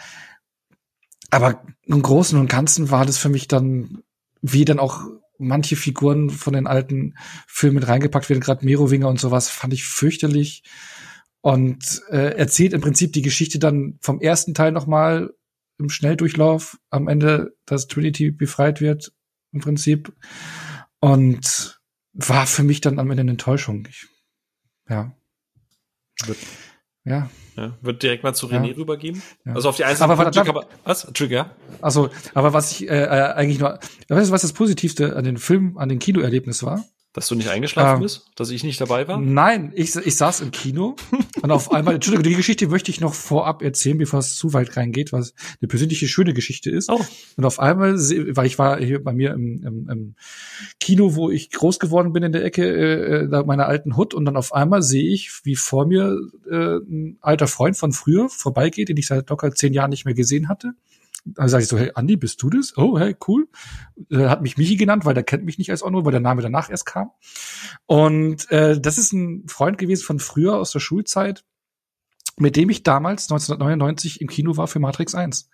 [1.31, 4.03] Aber im Großen und Ganzen war das für mich dann,
[4.41, 5.03] wie dann auch
[5.39, 7.15] manche Figuren von den alten
[7.47, 10.63] Filmen reingepackt werden, gerade Merowinger und sowas, fand ich fürchterlich.
[11.41, 15.33] Und äh, erzählt im Prinzip die Geschichte dann vom ersten Teil nochmal
[15.79, 19.13] im Schnelldurchlauf am Ende, dass Trinity befreit wird,
[19.53, 20.13] im Prinzip.
[21.01, 21.81] Und
[22.13, 23.87] war für mich dann am Ende eine Enttäuschung.
[23.89, 24.07] Ich,
[24.89, 25.13] ja.
[27.05, 27.31] Ja.
[27.57, 27.79] ja.
[27.81, 28.75] Wird direkt mal zu René ja.
[28.75, 29.23] rübergeben.
[29.45, 29.55] Ja.
[29.55, 31.07] Also auf die einzelnen aber, Punkte aber, was?
[31.15, 31.55] Trigger?
[31.81, 35.39] Also, aber was ich äh, äh, eigentlich nur, weißt du, was das Positivste an den
[35.39, 36.85] Film, an den Kinoerlebnis war?
[37.13, 38.31] Dass du nicht eingeschlafen ähm, bist?
[38.37, 39.19] Dass ich nicht dabei war?
[39.19, 40.97] Nein, ich, ich saß im Kino
[41.43, 44.77] und auf einmal, Entschuldigung, die Geschichte möchte ich noch vorab erzählen, bevor es zu weit
[44.77, 46.91] reingeht, was eine persönliche schöne Geschichte ist.
[46.91, 47.01] Oh.
[47.37, 50.15] Und auf einmal, weil ich war hier bei mir im, im, im
[50.81, 54.25] Kino, wo ich groß geworden bin in der Ecke äh, äh meiner alten Hut und
[54.25, 56.19] dann auf einmal sehe ich, wie vor mir
[56.51, 60.15] äh, ein alter Freund von früher vorbeigeht, den ich seit locker zehn Jahren nicht mehr
[60.15, 60.75] gesehen hatte
[61.25, 62.77] dann sage ich so, hey, Andi, bist du das?
[62.77, 63.49] Oh, hey, cool.
[64.11, 66.43] Er hat mich Michi genannt, weil der kennt mich nicht als Onno, weil der Name
[66.43, 67.11] danach erst kam.
[67.87, 71.45] Und äh, das ist ein Freund gewesen von früher aus der Schulzeit,
[72.37, 75.49] mit dem ich damals 1999 im Kino war für Matrix 1.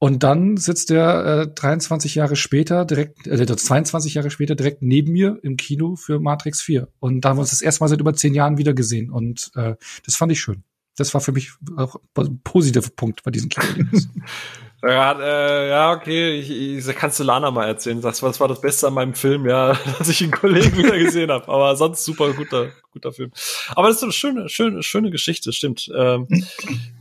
[0.00, 5.12] Und dann sitzt er äh, 23 Jahre später direkt, äh, 22 Jahre später direkt neben
[5.12, 6.88] mir im Kino für Matrix 4.
[7.00, 9.10] Und da haben wir uns das erste Mal seit über zehn Jahren wieder gesehen.
[9.10, 10.62] Und äh, das fand ich schön.
[10.96, 13.66] Das war für mich auch ein positiver Punkt bei diesem Kino.
[14.82, 18.00] Ja, äh, ja, okay, ich, ich, kannst du Lana mal erzählen.
[18.00, 21.30] Das, was war das Beste an meinem Film, ja, dass ich einen Kollegen wieder gesehen
[21.30, 21.48] habe.
[21.48, 23.32] Aber sonst super guter, guter Film.
[23.70, 25.90] Aber das ist eine schöne, schöne, schöne Geschichte, stimmt.
[25.94, 26.28] Ähm,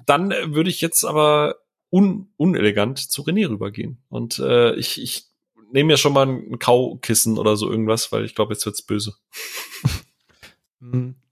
[0.07, 1.57] dann würde ich jetzt aber
[1.91, 3.99] un, unelegant zu René rübergehen.
[4.09, 5.25] Und äh, ich, ich
[5.71, 9.15] nehme mir schon mal ein Kaukissen oder so irgendwas, weil ich glaube, jetzt wird's böse.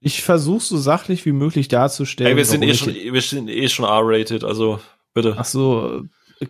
[0.00, 2.32] Ich versuche so sachlich wie möglich darzustellen.
[2.32, 4.80] Ey, wir sind eh schon, wir sind eh schon R-rated, also
[5.14, 5.34] bitte.
[5.38, 6.02] Ach so,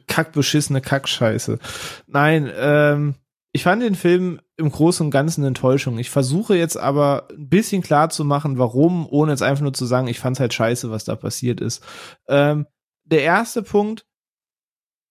[0.07, 1.59] kackbeschissene Kackscheiße.
[2.07, 3.15] Nein, ähm,
[3.53, 5.99] ich fand den Film im Großen und Ganzen Enttäuschung.
[5.99, 9.87] Ich versuche jetzt aber ein bisschen klar zu machen, warum, ohne jetzt einfach nur zu
[9.87, 11.83] sagen, ich fand's halt scheiße, was da passiert ist.
[12.29, 12.67] Ähm,
[13.05, 14.05] der erste Punkt,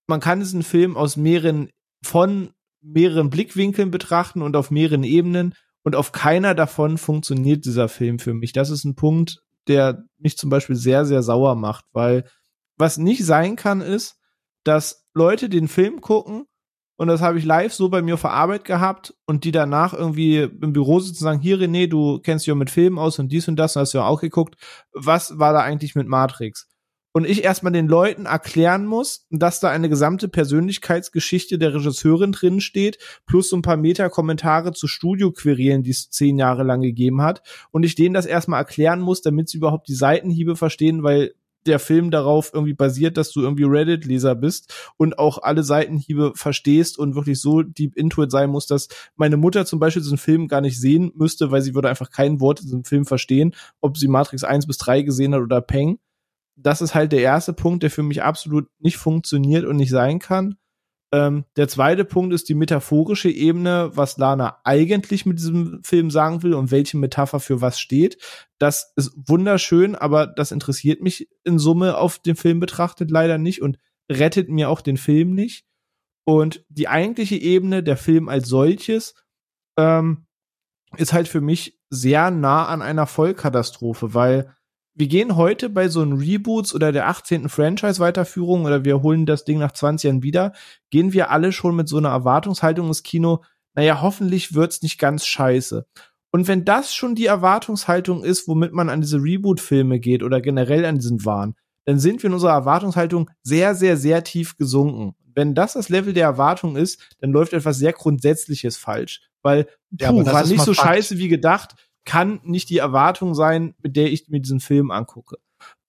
[0.08, 1.70] man kann diesen Film aus mehreren,
[2.04, 8.20] von mehreren Blickwinkeln betrachten und auf mehreren Ebenen und auf keiner davon funktioniert dieser Film
[8.20, 8.54] für mich.
[8.54, 12.30] Das ist ein Punkt, der mich zum Beispiel sehr, sehr sauer macht, weil
[12.78, 14.18] was nicht sein kann, ist,
[14.66, 16.45] dass Leute den Film gucken
[16.98, 20.72] und das habe ich live so bei mir Arbeit gehabt und die danach irgendwie im
[20.72, 23.48] Büro sitzen und sagen, hier René, du kennst dich ja mit Filmen aus und dies
[23.48, 24.56] und das und hast ja auch geguckt.
[24.94, 26.69] Was war da eigentlich mit Matrix?
[27.11, 32.60] Und ich erstmal den Leuten erklären muss, dass da eine gesamte Persönlichkeitsgeschichte der Regisseurin drin
[32.60, 37.42] steht, plus so ein paar Meta-Kommentare zu Studio-Querelen, die es zehn Jahre lang gegeben hat.
[37.72, 41.35] Und ich denen das erstmal erklären muss, damit sie überhaupt die Seitenhiebe verstehen, weil
[41.66, 46.98] der Film darauf irgendwie basiert, dass du irgendwie Reddit-Leser bist und auch alle Seitenhiebe verstehst
[46.98, 50.48] und wirklich so deep into it sein muss, dass meine Mutter zum Beispiel diesen Film
[50.48, 53.98] gar nicht sehen müsste, weil sie würde einfach kein Wort in diesem Film verstehen, ob
[53.98, 56.00] sie Matrix 1 bis 3 gesehen hat oder Peng.
[56.56, 60.19] Das ist halt der erste Punkt, der für mich absolut nicht funktioniert und nicht sein
[60.19, 60.56] kann.
[61.16, 66.44] Ähm, der zweite Punkt ist die metaphorische Ebene, was Lana eigentlich mit diesem Film sagen
[66.44, 68.18] will und welche Metapher für was steht.
[68.58, 73.61] Das ist wunderschön, aber das interessiert mich in Summe auf den Film betrachtet leider nicht
[73.61, 73.80] und
[74.11, 75.66] rettet mir auch den Film nicht.
[76.26, 79.16] Und die eigentliche Ebene, der Film als solches,
[79.77, 80.26] ähm,
[80.98, 84.53] ist halt für mich sehr nah an einer Vollkatastrophe, weil
[84.95, 87.49] wir gehen heute bei so einem Reboots oder der 18.
[87.49, 90.53] Franchise-Weiterführung oder wir holen das Ding nach 20 Jahren wieder,
[90.90, 93.43] gehen wir alle schon mit so einer Erwartungshaltung ins Kino,
[93.74, 95.85] naja, hoffentlich wird's nicht ganz scheiße.
[96.32, 100.85] Und wenn das schon die Erwartungshaltung ist, womit man an diese Reboot-Filme geht oder generell
[100.85, 105.15] an diesen Wahn, dann sind wir in unserer Erwartungshaltung sehr, sehr, sehr tief gesunken.
[105.35, 109.22] Wenn das das Level der Erwartung ist, dann läuft etwas sehr Grundsätzliches falsch.
[109.43, 110.88] Weil, puh, ja, war nicht so Fakt.
[110.88, 111.75] scheiße wie gedacht
[112.06, 115.38] kann nicht die Erwartung sein, mit der ich mir diesen Film angucke.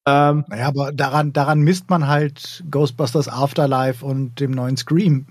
[0.07, 5.27] Ähm, naja, aber daran, daran misst man halt Ghostbusters Afterlife und dem neuen Scream.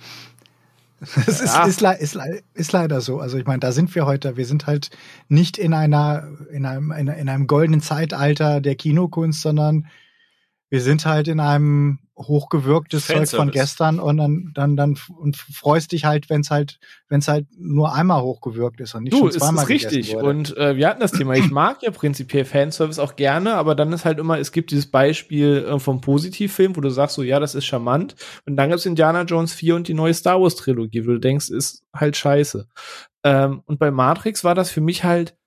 [1.00, 1.66] Das ist, ja.
[1.66, 2.18] ist, ist,
[2.54, 3.20] ist, leider so.
[3.20, 4.38] Also ich meine, da sind wir heute.
[4.38, 4.92] Wir sind halt
[5.28, 9.88] nicht in einer, in einem, in einem goldenen Zeitalter der Kinokunst, sondern
[10.76, 15.94] wir sind halt in einem hochgewirktes Zeug von gestern und dann dann dann und freust
[15.94, 19.20] dich halt, wenn es halt wenn es halt nur einmal hochgewirkt ist und nicht du,
[19.20, 21.36] schon zweimal ist richtig und äh, wir hatten das Thema.
[21.36, 24.92] Ich mag ja prinzipiell Fanservice auch gerne, aber dann ist halt immer es gibt dieses
[24.92, 28.86] Beispiel äh, vom Positivfilm, wo du sagst so ja, das ist charmant und dann gibt's
[28.86, 32.68] Indiana Jones 4 und die neue Star Wars Trilogie, wo du denkst, ist halt scheiße.
[33.24, 35.38] Ähm, und bei Matrix war das für mich halt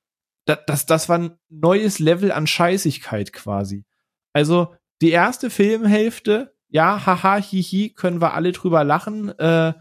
[0.47, 3.85] das, das das war ein neues Level an Scheißigkeit quasi.
[4.33, 4.69] Also
[5.01, 9.37] die erste Filmhälfte ja, haha, hihi, können wir alle drüber lachen.
[9.39, 9.73] Äh,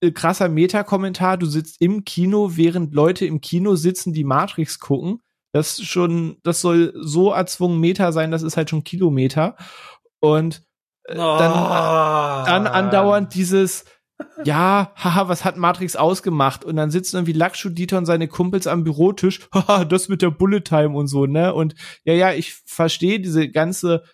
[0.00, 5.22] äh, krasser Meta-Kommentar, du sitzt im Kino, während Leute im Kino sitzen, die Matrix gucken.
[5.52, 9.56] Das schon, das soll so erzwungen Meta sein, das ist halt schon Kilometer.
[10.18, 10.62] Und
[11.04, 11.36] äh, oh.
[11.38, 13.84] dann, dann andauernd dieses,
[14.44, 16.64] ja, haha, was hat Matrix ausgemacht?
[16.64, 20.30] Und dann sitzen irgendwie Lakshu, Dieter und seine Kumpels am Bürotisch, haha, das mit der
[20.30, 21.54] Bullet Time und so, ne?
[21.54, 21.74] Und
[22.04, 24.04] ja, ja, ich verstehe diese ganze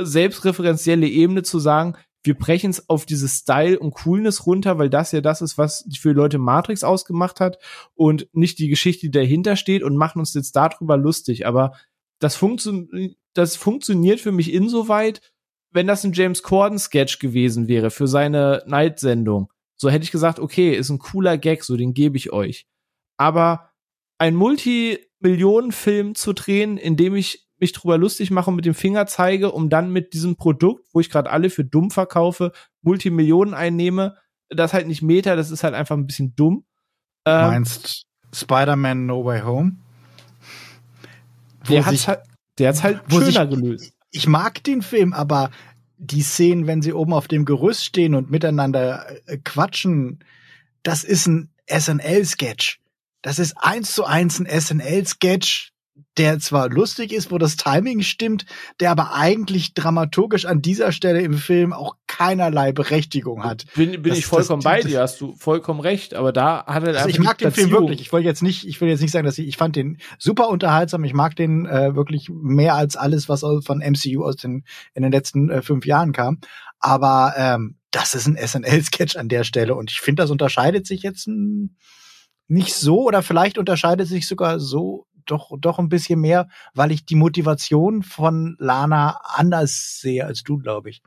[0.00, 5.12] selbstreferenzielle Ebene zu sagen, wir brechen es auf dieses Style und Coolness runter, weil das
[5.12, 7.58] ja das ist, was für Leute Matrix ausgemacht hat
[7.94, 11.46] und nicht die Geschichte, die dahinter steht und machen uns jetzt darüber lustig.
[11.46, 11.72] Aber
[12.20, 12.86] das, funktio
[13.34, 15.31] das funktioniert für mich insoweit,
[15.72, 19.50] wenn das ein James Corden Sketch gewesen wäre für seine Night-Sendung.
[19.76, 22.66] So hätte ich gesagt, okay, ist ein cooler Gag, so den gebe ich euch.
[23.16, 23.70] Aber
[24.18, 29.06] ein Multimillionenfilm zu drehen, in dem ich mich drüber lustig mache und mit dem Finger
[29.06, 32.52] zeige, um dann mit diesem Produkt, wo ich gerade alle für dumm verkaufe,
[32.82, 34.16] Multimillionen einnehme,
[34.48, 36.64] das halt nicht Meta, das ist halt einfach ein bisschen dumm.
[37.24, 39.76] Ähm, meinst Spider-Man No Way Home?
[41.68, 42.20] Der hat's halt,
[42.58, 43.91] der hat's halt schöner sich, gelöst.
[44.12, 45.50] Ich mag den Film, aber
[45.96, 50.20] die Szenen, wenn sie oben auf dem Gerüst stehen und miteinander äh, quatschen,
[50.82, 52.80] das ist ein SNL-Sketch.
[53.22, 55.71] Das ist eins zu eins ein SNL-Sketch,
[56.18, 58.44] der zwar lustig ist, wo das Timing stimmt,
[58.80, 63.64] der aber eigentlich dramaturgisch an dieser Stelle im Film auch keinerlei Berechtigung hat.
[63.74, 66.84] Bin, bin das, ich vollkommen das, bei dir, hast du vollkommen recht, aber da hat
[66.84, 68.00] er also Ich mag den Film wirklich.
[68.00, 70.48] Ich wollte jetzt nicht, ich will jetzt nicht sagen, dass ich, ich fand den super
[70.48, 71.04] unterhaltsam.
[71.04, 75.12] Ich mag den äh, wirklich mehr als alles, was von MCU aus den in den
[75.12, 76.40] letzten äh, fünf Jahren kam.
[76.78, 81.02] Aber ähm, das ist ein SNL-Sketch an der Stelle und ich finde, das unterscheidet sich
[81.02, 81.28] jetzt
[82.48, 87.04] nicht so oder vielleicht unterscheidet sich sogar so doch, doch ein bisschen mehr, weil ich
[87.04, 91.02] die Motivation von Lana anders sehe als du, glaube ich.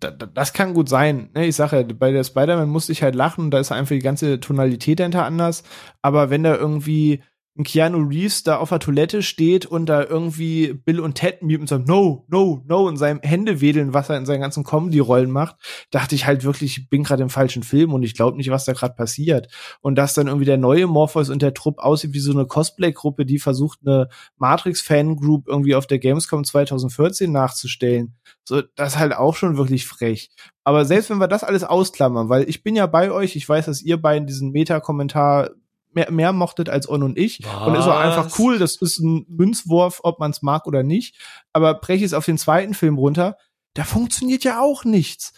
[0.00, 1.28] Das kann gut sein.
[1.34, 1.46] Ne?
[1.46, 4.40] Ich sage ja, bei der Spider-Man musste ich halt lachen, da ist einfach die ganze
[4.40, 5.62] Tonalität dahinter anders.
[6.00, 7.22] Aber wenn da irgendwie
[7.60, 11.60] ein Keanu Reeves da auf der Toilette steht und da irgendwie Bill und Ted mute
[11.60, 15.30] und sagt, no, no, no, in seinem Hände wedeln, was er in seinen ganzen Comedy-Rollen
[15.30, 15.56] macht,
[15.90, 18.64] dachte ich halt wirklich, ich bin gerade im falschen Film und ich glaube nicht, was
[18.64, 19.48] da gerade passiert.
[19.80, 23.26] Und dass dann irgendwie der neue Morpheus und der Trupp aussieht wie so eine Cosplay-Gruppe,
[23.26, 24.08] die versucht, eine
[24.38, 28.16] Matrix-Fan-Group irgendwie auf der Gamescom 2014 nachzustellen.
[28.44, 30.30] So, das halt auch schon wirklich frech.
[30.64, 33.66] Aber selbst wenn wir das alles ausklammern, weil ich bin ja bei euch, ich weiß,
[33.66, 35.50] dass ihr beiden diesen Meta-Kommentar
[35.92, 37.40] mehr, mehr mochtet als On und ich.
[37.44, 37.66] Was?
[37.66, 38.58] Und ist auch einfach cool.
[38.58, 41.16] Das ist ein Münzwurf, ob man es mag oder nicht.
[41.52, 43.36] Aber breche es auf den zweiten Film runter.
[43.74, 45.32] Da funktioniert ja auch nichts.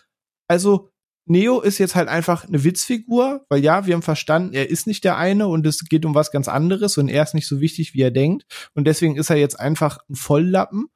[0.48, 0.90] Also,
[1.24, 5.04] Neo ist jetzt halt einfach eine Witzfigur, weil ja, wir haben verstanden, er ist nicht
[5.04, 7.94] der eine und es geht um was ganz anderes und er ist nicht so wichtig,
[7.94, 8.44] wie er denkt.
[8.74, 10.88] Und deswegen ist er jetzt einfach ein Volllappen.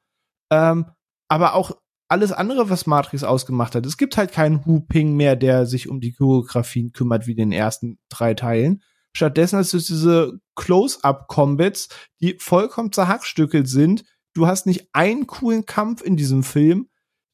[0.51, 0.87] Ähm,
[1.29, 1.77] aber auch
[2.09, 3.87] alles andere, was Matrix ausgemacht hat.
[3.87, 7.37] Es gibt halt keinen Hu Ping mehr, der sich um die Choreografien kümmert, wie in
[7.37, 8.83] den ersten drei Teilen.
[9.17, 11.89] Stattdessen hast du diese Close-up-Combats,
[12.21, 14.05] die vollkommen zerhackstückelt sind.
[14.35, 16.91] Du hast nicht einen coolen Kampf in diesem Film.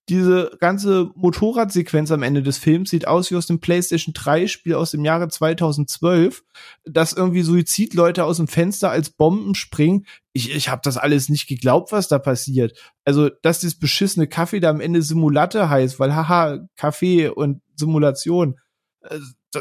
[0.09, 4.75] Diese ganze Motorradsequenz am Ende des Films sieht aus wie aus dem PlayStation 3 Spiel
[4.75, 6.45] aus dem Jahre 2012,
[6.85, 10.07] dass irgendwie Suizidleute aus dem Fenster als Bomben springen.
[10.33, 12.79] Ich, ich habe das alles nicht geglaubt, was da passiert.
[13.05, 18.61] Also, dass dieses beschissene Kaffee da am Ende Simulatte heißt, weil haha, Kaffee und Simulation,
[19.01, 19.19] äh,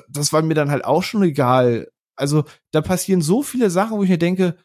[0.08, 1.88] das war mir dann halt auch schon egal.
[2.22, 4.56] Also da passieren so viele Sachen, wo ich mir denke,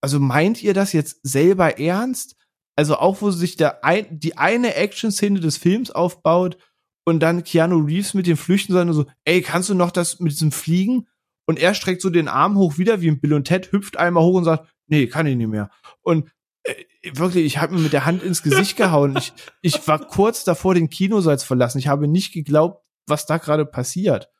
[0.00, 2.36] also meint ihr das jetzt selber ernst?
[2.76, 6.58] Also auch, wo sich der ein, die eine Action-Szene des Films aufbaut
[7.04, 10.32] und dann Keanu Reeves mit dem Flüchten sondern so, ey, kannst du noch das mit
[10.32, 11.08] diesem Fliegen?
[11.46, 14.22] Und er streckt so den Arm hoch wieder wie ein Bill und Ted, hüpft einmal
[14.22, 15.70] hoch und sagt, nee, kann ich nicht mehr.
[16.02, 16.30] Und
[16.64, 16.74] äh,
[17.14, 19.16] wirklich, ich habe mir mit der Hand ins Gesicht gehauen.
[19.16, 21.78] Ich, ich war kurz davor, den Kinosaal verlassen.
[21.78, 24.30] Ich habe nicht geglaubt, was da gerade passiert.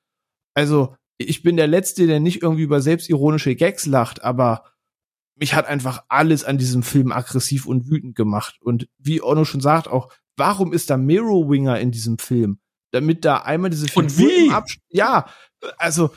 [0.54, 4.64] Also, ich bin der Letzte, der nicht irgendwie über selbstironische Gags lacht, aber
[5.36, 8.58] mich hat einfach alles an diesem Film aggressiv und wütend gemacht.
[8.60, 12.58] Und wie Ono schon sagt, auch, warum ist da Mirrorwinger in diesem Film?
[12.92, 14.52] Damit da einmal diese Figuren Und wie?
[14.90, 15.26] Ja,
[15.78, 16.10] also,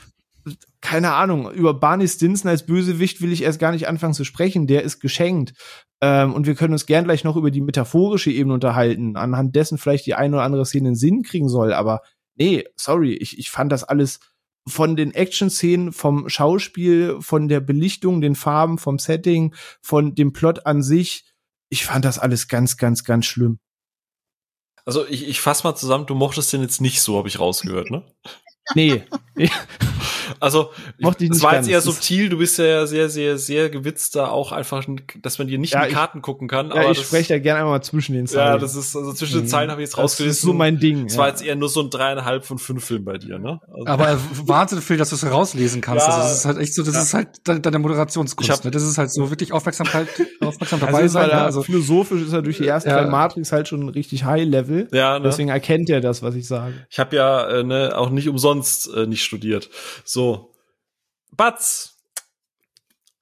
[0.80, 4.66] keine Ahnung, über Barney Stinson als Bösewicht will ich erst gar nicht anfangen zu sprechen,
[4.66, 5.54] der ist geschenkt.
[6.00, 9.78] Ähm, und wir können uns gern gleich noch über die metaphorische Ebene unterhalten, anhand dessen
[9.78, 12.02] vielleicht die eine oder andere Szene in Sinn kriegen soll, aber
[12.36, 14.20] nee, sorry, ich, ich fand das alles
[14.68, 20.66] von den Action-Szenen, vom Schauspiel, von der Belichtung, den Farben, vom Setting, von dem Plot
[20.66, 21.24] an sich.
[21.68, 23.58] Ich fand das alles ganz, ganz, ganz schlimm.
[24.84, 27.90] Also ich, ich fass mal zusammen, du mochtest den jetzt nicht so, habe ich rausgehört,
[27.90, 28.04] ne?
[28.74, 29.02] Nee.
[30.40, 34.52] also, es war jetzt eher subtil, du bist ja sehr, sehr, sehr gewitzt da auch
[34.52, 34.84] einfach,
[35.22, 36.68] dass man dir nicht ja, in die Karten ich, gucken kann.
[36.68, 38.54] Ja, aber ich spreche da gerne einmal zwischen den Zeilen.
[38.54, 39.48] Ja, das ist, also zwischen den mhm.
[39.48, 40.30] Zeilen habe ich jetzt rausgelesen.
[40.30, 41.06] Das ist so mein Ding.
[41.06, 43.60] Es war jetzt eher nur so ein dreieinhalb von fünf Film bei dir, ne?
[43.68, 46.06] Also aber Wahnsinn viel, dass du es rauslesen kannst.
[46.06, 47.02] Ja, also das ist halt echt so, das ja.
[47.02, 48.50] ist halt deine Moderationskunst.
[48.50, 48.70] Hab, ne?
[48.70, 50.08] Das ist halt so wirklich Aufmerksamkeit,
[50.40, 51.28] aufmerksam dabei also sein.
[51.28, 51.40] Ne?
[51.40, 54.88] Also philosophisch ist er durch die ersten drei Matrix halt schon richtig High Level.
[54.92, 55.24] Ja, ne?
[55.24, 56.74] Deswegen erkennt er das, was ich sage.
[56.90, 59.70] Ich habe ja äh, ne, auch nicht umsonst äh, nicht studiert.
[60.16, 60.54] So.
[61.30, 61.98] Batz.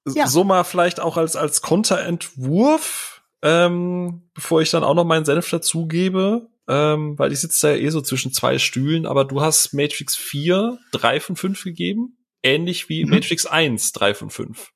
[0.07, 0.29] Ja.
[0.29, 5.51] So mal vielleicht auch als, als Konterentwurf, ähm, bevor ich dann auch noch meinen Senf
[5.51, 6.47] dazugebe.
[6.69, 10.79] ähm, weil ich sitze da eh so zwischen zwei Stühlen, aber du hast Matrix 4
[10.93, 13.11] drei von fünf gegeben, ähnlich wie mhm.
[13.11, 14.71] Matrix 1 drei von fünf.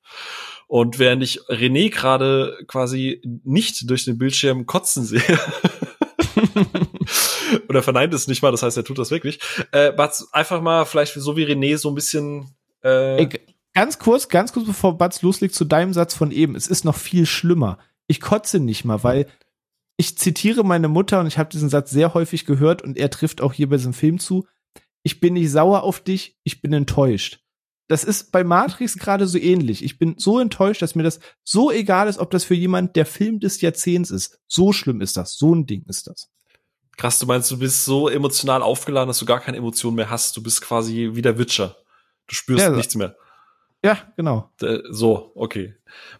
[0.67, 5.23] Und während ich René gerade quasi nicht durch den Bildschirm kotzen sehe,
[7.67, 9.39] oder verneint es nicht mal, das heißt, er tut das wirklich,
[9.71, 9.91] äh,
[10.31, 13.29] einfach mal vielleicht so wie René so ein bisschen äh, Ey,
[13.73, 16.95] ganz kurz, ganz kurz bevor Batz loslegt zu deinem Satz von eben, es ist noch
[16.95, 17.77] viel schlimmer.
[18.07, 19.27] Ich kotze nicht mal, weil
[19.97, 23.41] ich zitiere meine Mutter und ich habe diesen Satz sehr häufig gehört und er trifft
[23.41, 24.47] auch hier bei diesem Film zu.
[25.03, 27.41] Ich bin nicht sauer auf dich, ich bin enttäuscht.
[27.89, 29.83] Das ist bei Matrix gerade so ähnlich.
[29.83, 33.05] Ich bin so enttäuscht, dass mir das so egal ist, ob das für jemand der
[33.05, 34.39] Film des Jahrzehnts ist.
[34.47, 35.37] So schlimm ist das.
[35.37, 36.29] So ein Ding ist das.
[36.99, 40.35] Krass, du meinst, du bist so emotional aufgeladen, dass du gar keine Emotionen mehr hast.
[40.35, 41.77] Du bist quasi wie der Witcher.
[42.27, 43.15] Du spürst ja, nichts mehr.
[43.81, 44.51] Ja, genau.
[44.89, 45.75] So, okay.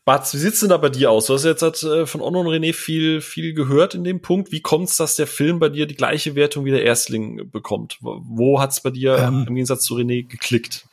[0.06, 1.26] Batz, wie sieht's denn da bei dir aus?
[1.26, 4.54] Du hast jetzt äh, von Onno und René viel, viel gehört in dem Punkt.
[4.54, 7.98] Wie kommt's, dass der Film bei dir die gleiche Wertung wie der Erstling bekommt?
[8.00, 10.88] Wo hat's bei dir ähm, im Gegensatz zu René geklickt?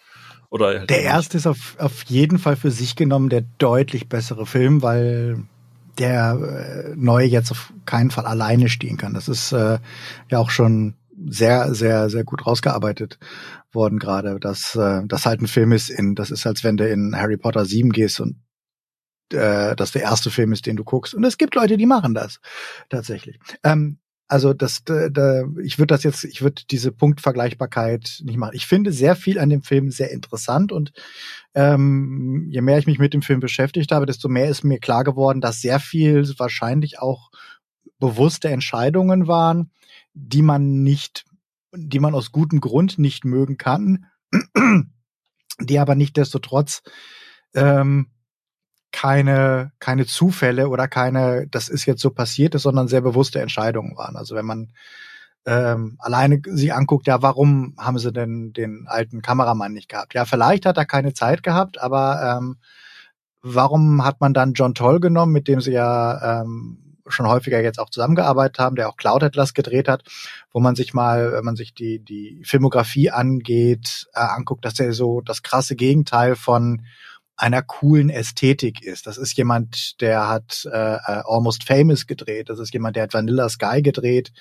[0.50, 4.46] Oder halt der erste ist auf, auf jeden Fall für sich genommen der deutlich bessere
[4.46, 5.44] Film, weil
[5.98, 9.14] der äh, neue jetzt auf keinen Fall alleine stehen kann.
[9.14, 9.78] Das ist äh,
[10.30, 10.94] ja auch schon
[11.28, 13.18] sehr, sehr, sehr gut rausgearbeitet
[13.72, 16.88] worden gerade, dass äh, das halt ein Film ist in, das ist als wenn du
[16.88, 18.36] in Harry Potter 7 gehst und
[19.32, 21.14] äh, das der erste Film ist, den du guckst.
[21.14, 22.40] Und es gibt Leute, die machen das
[22.88, 23.38] tatsächlich.
[23.64, 28.54] Ähm, also das, da, da, ich würde das jetzt, ich würde diese Punktvergleichbarkeit nicht machen.
[28.54, 30.92] Ich finde sehr viel an dem Film sehr interessant und
[31.54, 35.04] ähm, je mehr ich mich mit dem Film beschäftigt habe, desto mehr ist mir klar
[35.04, 37.30] geworden, dass sehr viel wahrscheinlich auch
[37.98, 39.70] bewusste Entscheidungen waren,
[40.12, 41.24] die man nicht,
[41.72, 44.06] die man aus gutem Grund nicht mögen kann,
[45.60, 46.82] die aber nicht desto trotz
[47.54, 48.08] ähm,
[48.96, 53.94] keine, keine Zufälle oder keine, das ist jetzt so passiert ist, sondern sehr bewusste Entscheidungen
[53.94, 54.16] waren.
[54.16, 54.72] Also wenn man
[55.44, 60.14] ähm, alleine sich anguckt, ja, warum haben sie denn den alten Kameramann nicht gehabt?
[60.14, 62.56] Ja, vielleicht hat er keine Zeit gehabt, aber ähm,
[63.42, 67.78] warum hat man dann John Toll genommen, mit dem sie ja ähm, schon häufiger jetzt
[67.78, 70.04] auch zusammengearbeitet haben, der auch Cloud Atlas gedreht hat,
[70.52, 74.94] wo man sich mal, wenn man sich die, die Filmografie angeht, äh, anguckt, dass er
[74.94, 76.86] so das krasse Gegenteil von
[77.36, 79.06] einer coolen Ästhetik ist.
[79.06, 83.14] Das ist jemand, der hat äh, äh Almost Famous gedreht, das ist jemand, der hat
[83.14, 84.32] Vanilla Sky gedreht,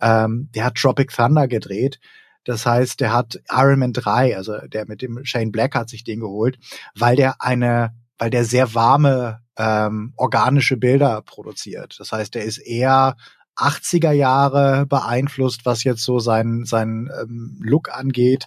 [0.00, 2.00] ähm, der hat Tropic Thunder gedreht.
[2.44, 6.04] Das heißt, der hat Iron Man 3, also der mit dem Shane Black hat sich
[6.04, 6.58] den geholt,
[6.94, 11.96] weil der eine, weil der sehr warme ähm, organische Bilder produziert.
[11.98, 13.16] Das heißt, er ist eher
[13.56, 18.46] 80er Jahre beeinflusst, was jetzt so sein, sein ähm, Look angeht,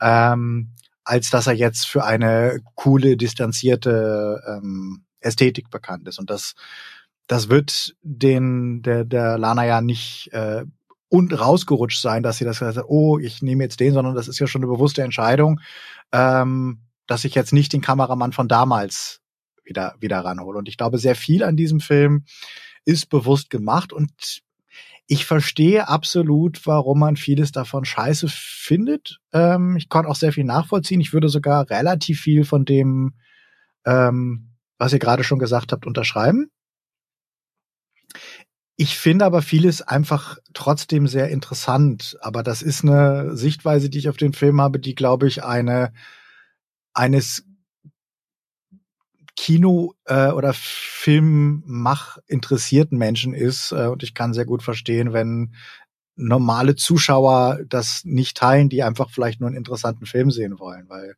[0.00, 0.72] ähm,
[1.04, 6.18] als dass er jetzt für eine coole, distanzierte ähm, Ästhetik bekannt ist.
[6.18, 6.54] Und das,
[7.26, 10.64] das wird den, der, der Lana ja nicht äh,
[11.08, 14.28] und rausgerutscht sein, dass sie das gesagt hat, oh, ich nehme jetzt den, sondern das
[14.28, 15.60] ist ja schon eine bewusste Entscheidung,
[16.10, 19.20] ähm, dass ich jetzt nicht den Kameramann von damals
[19.64, 20.58] wieder, wieder ranhole.
[20.58, 22.24] Und ich glaube, sehr viel an diesem Film
[22.84, 24.42] ist bewusst gemacht und
[25.06, 29.18] ich verstehe absolut, warum man vieles davon scheiße findet.
[29.32, 31.00] Ähm, ich konnte auch sehr viel nachvollziehen.
[31.00, 33.14] Ich würde sogar relativ viel von dem,
[33.84, 36.50] ähm, was ihr gerade schon gesagt habt, unterschreiben.
[38.76, 42.16] Ich finde aber vieles einfach trotzdem sehr interessant.
[42.20, 45.92] Aber das ist eine Sichtweise, die ich auf den Film habe, die, glaube ich, eine
[46.94, 47.44] eines
[49.42, 53.72] Kino- äh, oder Filmmach interessierten Menschen ist.
[53.72, 55.56] Äh, und ich kann sehr gut verstehen, wenn
[56.14, 60.88] normale Zuschauer das nicht teilen, die einfach vielleicht nur einen interessanten Film sehen wollen.
[60.88, 61.16] Weil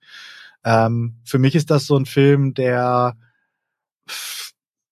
[0.64, 3.18] ähm, für mich ist das so ein Film, der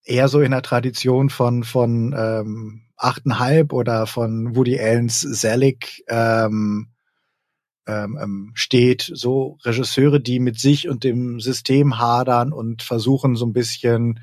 [0.04, 6.91] eher so in der Tradition von von ähm, achteinhalb oder von Woody Allen's Selig ähm,
[7.86, 13.46] ähm, ähm, steht, so Regisseure, die mit sich und dem System hadern und versuchen so
[13.46, 14.20] ein bisschen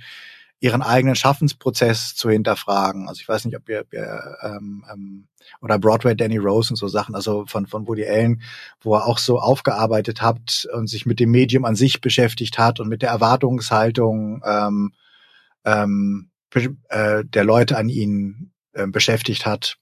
[0.61, 3.07] ihren eigenen Schaffensprozess zu hinterfragen.
[3.07, 5.27] Also ich weiß nicht, ob ihr, ihr ähm, ähm,
[5.61, 8.41] oder Broadway Danny Rose und so Sachen, also von von Woody Allen,
[8.81, 12.79] wo er auch so aufgearbeitet hat und sich mit dem Medium an sich beschäftigt hat
[12.79, 14.93] und mit der Erwartungshaltung ähm,
[15.65, 16.29] ähm,
[16.89, 19.77] äh, der Leute an ihn äh, beschäftigt hat.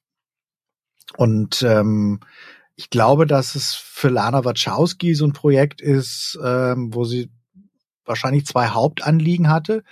[1.16, 2.20] Und ähm,
[2.78, 7.30] ich glaube, dass es für Lana Wachowski so ein Projekt ist, ähm, wo sie
[8.06, 9.84] wahrscheinlich zwei Hauptanliegen hatte.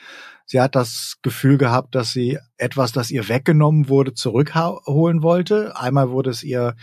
[0.46, 5.76] Sie hat das Gefühl gehabt, dass sie etwas, das ihr weggenommen wurde, zurückholen wollte.
[5.76, 6.76] Einmal wurde es ihr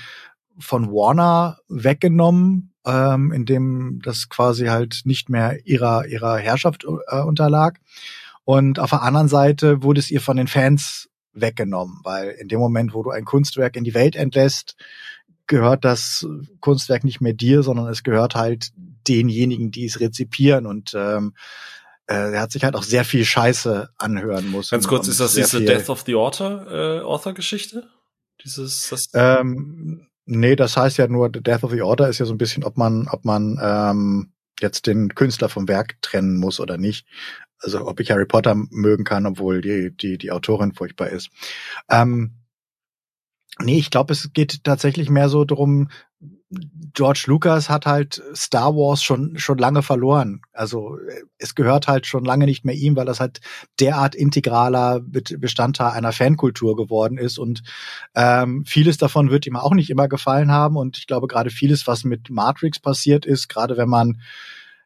[0.59, 7.79] von Warner weggenommen, ähm, indem das quasi halt nicht mehr ihrer ihrer Herrschaft äh, unterlag.
[8.45, 12.59] Und auf der anderen Seite wurde es ihr von den Fans weggenommen, weil in dem
[12.59, 14.75] Moment, wo du ein Kunstwerk in die Welt entlässt,
[15.53, 16.27] gehört das
[16.61, 18.71] Kunstwerk nicht mehr dir, sondern es gehört halt
[19.07, 21.35] denjenigen, die es rezipieren und ähm,
[22.07, 24.71] äh, er hat sich halt auch sehr viel Scheiße anhören müssen.
[24.71, 27.87] Ganz kurz, ist das diese Death of the Author äh, Author Geschichte?
[28.43, 32.33] Dieses das ähm, nee, das heißt ja nur Death of the Author ist ja so
[32.33, 36.79] ein bisschen, ob man ob man ähm, jetzt den Künstler vom Werk trennen muss oder
[36.79, 37.07] nicht.
[37.59, 41.29] Also ob ich Harry Potter mögen kann, obwohl die die die Autorin furchtbar ist.
[41.91, 42.42] Ähm,
[43.59, 45.89] Nee, ich glaube, es geht tatsächlich mehr so darum,
[46.95, 50.43] George Lucas hat halt Star Wars schon schon lange verloren.
[50.53, 50.99] Also
[51.39, 53.41] es gehört halt schon lange nicht mehr ihm, weil das halt
[53.81, 57.63] derart integraler Bestandteil einer Fankultur geworden ist und
[58.15, 61.87] ähm, vieles davon wird ihm auch nicht immer gefallen haben und ich glaube gerade vieles,
[61.87, 64.21] was mit Matrix passiert ist, gerade wenn man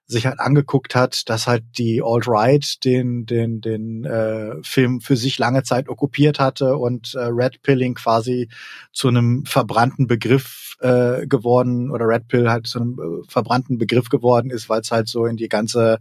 [0.07, 5.39] sich halt angeguckt hat, dass halt die Alt-Right den, den, den äh, Film für sich
[5.39, 8.49] lange Zeit okkupiert hatte und äh, Red Pilling quasi
[8.93, 14.09] zu einem verbrannten Begriff äh, geworden oder Red Pill halt zu einem äh, verbrannten Begriff
[14.09, 15.99] geworden ist, weil es halt so in die ganze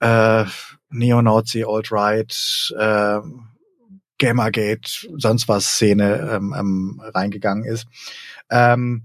[0.00, 0.44] äh,
[0.90, 3.20] Neonazi, Alt-Right, äh,
[4.18, 7.86] Gamergate, sonst was Szene ähm, ähm, reingegangen ist.
[8.50, 9.04] Ähm,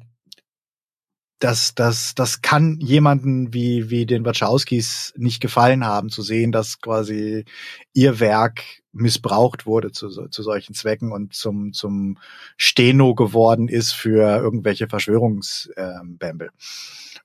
[1.42, 6.80] das, das, das kann jemanden wie, wie den Wachowskis nicht gefallen haben, zu sehen, dass
[6.80, 7.46] quasi
[7.94, 8.64] ihr Werk
[8.94, 12.20] missbraucht wurde zu, zu solchen Zwecken und zum, zum
[12.58, 16.52] Steno geworden ist für irgendwelche Verschwörungsbämbel.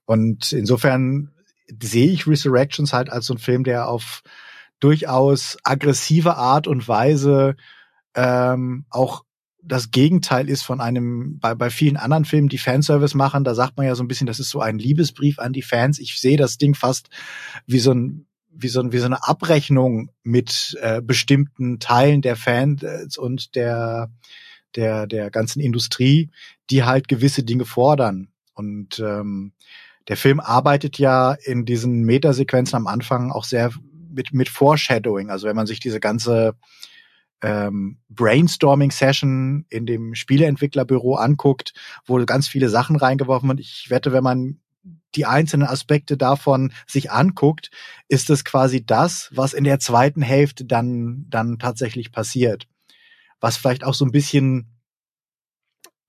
[0.06, 1.32] Und insofern
[1.82, 4.22] sehe ich Resurrections halt als so ein Film, der auf
[4.80, 7.56] durchaus aggressive Art und Weise
[8.14, 9.24] ähm, auch
[9.66, 13.76] das Gegenteil ist von einem, bei, bei vielen anderen Filmen, die Fanservice machen, da sagt
[13.76, 15.98] man ja so ein bisschen, das ist so ein Liebesbrief an die Fans.
[15.98, 17.08] Ich sehe das Ding fast
[17.66, 22.36] wie so ein, wie so, ein, wie so eine Abrechnung mit äh, bestimmten Teilen der
[22.36, 24.10] Fans und der,
[24.76, 26.30] der, der ganzen Industrie,
[26.70, 28.28] die halt gewisse Dinge fordern.
[28.54, 29.52] Und ähm,
[30.08, 33.72] der Film arbeitet ja in diesen Metasequenzen am Anfang auch sehr
[34.10, 35.30] mit, mit Foreshadowing.
[35.30, 36.54] Also wenn man sich diese ganze
[37.46, 43.60] ähm, Brainstorming-Session in dem Spieleentwicklerbüro anguckt, wo ganz viele Sachen reingeworfen wird.
[43.60, 44.58] Ich wette, wenn man
[45.14, 47.70] die einzelnen Aspekte davon sich anguckt,
[48.08, 52.66] ist es quasi das, was in der zweiten Hälfte dann, dann tatsächlich passiert.
[53.38, 54.72] Was vielleicht auch so ein bisschen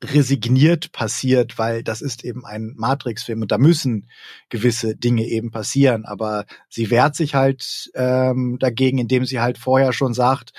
[0.03, 4.09] resigniert passiert, weil das ist eben ein Matrix-Film und da müssen
[4.49, 6.05] gewisse Dinge eben passieren.
[6.05, 10.53] Aber sie wehrt sich halt ähm, dagegen, indem sie halt vorher schon sagt,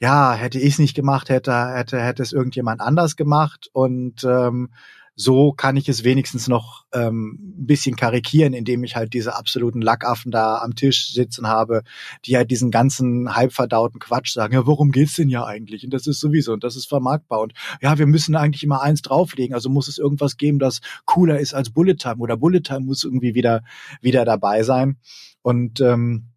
[0.00, 3.68] ja, hätte ich es nicht gemacht, hätte, hätte, hätte es irgendjemand anders gemacht.
[3.72, 4.70] Und ähm,
[5.14, 9.82] so kann ich es wenigstens noch ähm, ein bisschen karikieren, indem ich halt diese absoluten
[9.82, 11.82] Lackaffen da am Tisch sitzen habe,
[12.24, 15.84] die halt diesen ganzen halbverdauten Quatsch sagen, ja, worum geht's denn ja eigentlich?
[15.84, 17.40] Und das ist sowieso, und das ist vermarktbar.
[17.40, 21.38] Und ja, wir müssen eigentlich immer eins drauflegen, also muss es irgendwas geben, das cooler
[21.38, 23.62] ist als Bullet Time oder Bullet Time muss irgendwie wieder,
[24.00, 24.96] wieder dabei sein.
[25.42, 26.29] Und ähm,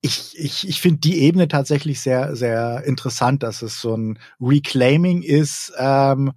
[0.00, 5.22] ich, ich, ich finde die Ebene tatsächlich sehr, sehr interessant, dass es so ein Reclaiming
[5.22, 6.32] ist ähm,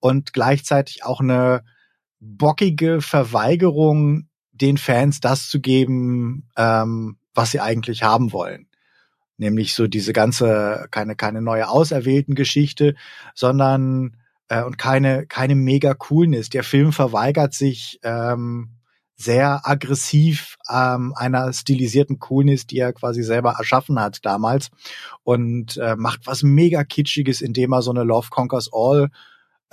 [0.00, 1.64] und gleichzeitig auch eine
[2.20, 8.68] bockige Verweigerung, den Fans das zu geben, ähm, was sie eigentlich haben wollen.
[9.38, 12.94] Nämlich so diese ganze, keine, keine neue auserwählten Geschichte,
[13.34, 14.16] sondern
[14.48, 16.48] äh, und keine, keine mega Coolness.
[16.48, 18.75] Der Film verweigert sich ähm,
[19.16, 24.68] sehr aggressiv ähm, einer stilisierten Coolness, die er quasi selber erschaffen hat damals.
[25.24, 29.08] Und äh, macht was mega kitschiges, indem er so eine Love Conquers All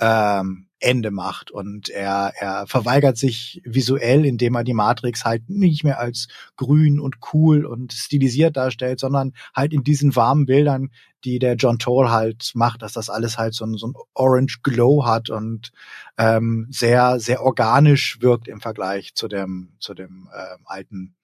[0.00, 5.82] ähm, Ende macht und er, er verweigert sich visuell, indem er die Matrix halt nicht
[5.82, 10.90] mehr als grün und cool und stilisiert darstellt, sondern halt in diesen warmen Bildern,
[11.24, 14.60] die der John Toll halt macht, dass das alles halt so ein, so ein Orange
[14.62, 15.72] Glow hat und
[16.18, 21.14] ähm, sehr, sehr organisch wirkt im Vergleich zu dem, zu dem äh, alten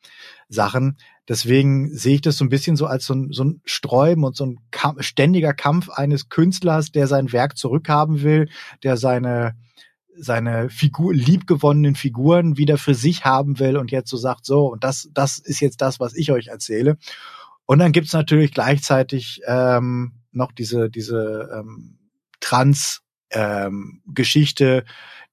[0.49, 0.97] Sachen.
[1.31, 4.37] Deswegen sehe ich das so ein bisschen so als so ein, so ein Sträuben und
[4.37, 8.49] so ein Kampf, ständiger Kampf eines Künstlers, der sein Werk zurückhaben will,
[8.83, 9.55] der seine
[10.17, 14.83] seine Figur, liebgewonnenen Figuren wieder für sich haben will und jetzt so sagt, so, und
[14.83, 16.99] das, das ist jetzt das, was ich euch erzähle.
[17.65, 22.01] Und dann gibt's natürlich gleichzeitig ähm, noch diese, diese ähm,
[22.41, 24.83] Trans-Geschichte, ähm,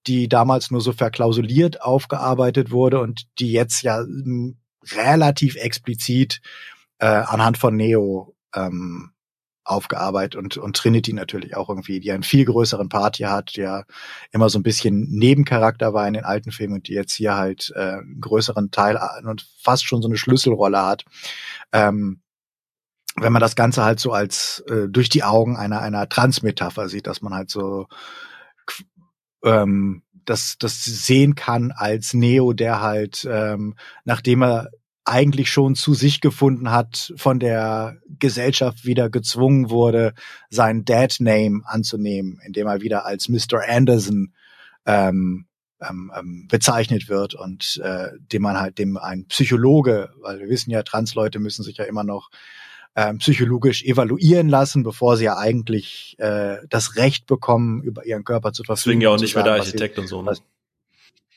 [0.05, 4.03] die damals nur so verklausuliert aufgearbeitet wurde und die jetzt ja
[4.95, 6.41] relativ explizit
[6.99, 9.11] äh, anhand von Neo ähm,
[9.67, 13.85] aufgearbeitet und, und Trinity natürlich auch irgendwie, die einen viel größeren Part hier hat, der
[14.31, 17.71] immer so ein bisschen Nebencharakter war in den alten Filmen und die jetzt hier halt
[17.75, 21.03] äh, einen größeren Teil und fast schon so eine Schlüsselrolle hat.
[21.73, 22.21] Ähm,
[23.19, 27.07] wenn man das Ganze halt so als äh, durch die Augen einer einer Transmetapher sieht,
[27.07, 27.87] dass man halt so
[29.43, 33.75] ähm, das das sehen kann als Neo, der halt ähm,
[34.05, 34.69] nachdem er
[35.07, 40.13] eigentlich schon zu sich gefunden hat, von der Gesellschaft wieder gezwungen wurde,
[40.49, 43.61] seinen Dad-Name anzunehmen, indem er wieder als Mr.
[43.67, 44.33] Anderson
[44.85, 45.45] ähm,
[45.87, 50.71] ähm, ähm, bezeichnet wird und äh, dem man halt dem ein Psychologe, weil wir wissen
[50.71, 52.29] ja, Transleute müssen sich ja immer noch
[52.95, 58.53] ähm, psychologisch evaluieren lassen, bevor sie ja eigentlich äh, das Recht bekommen, über ihren Körper
[58.53, 58.99] zu verfügen.
[58.99, 60.23] Deswegen ja auch nicht mehr der Architekt und so.
[60.23, 60.35] Ne?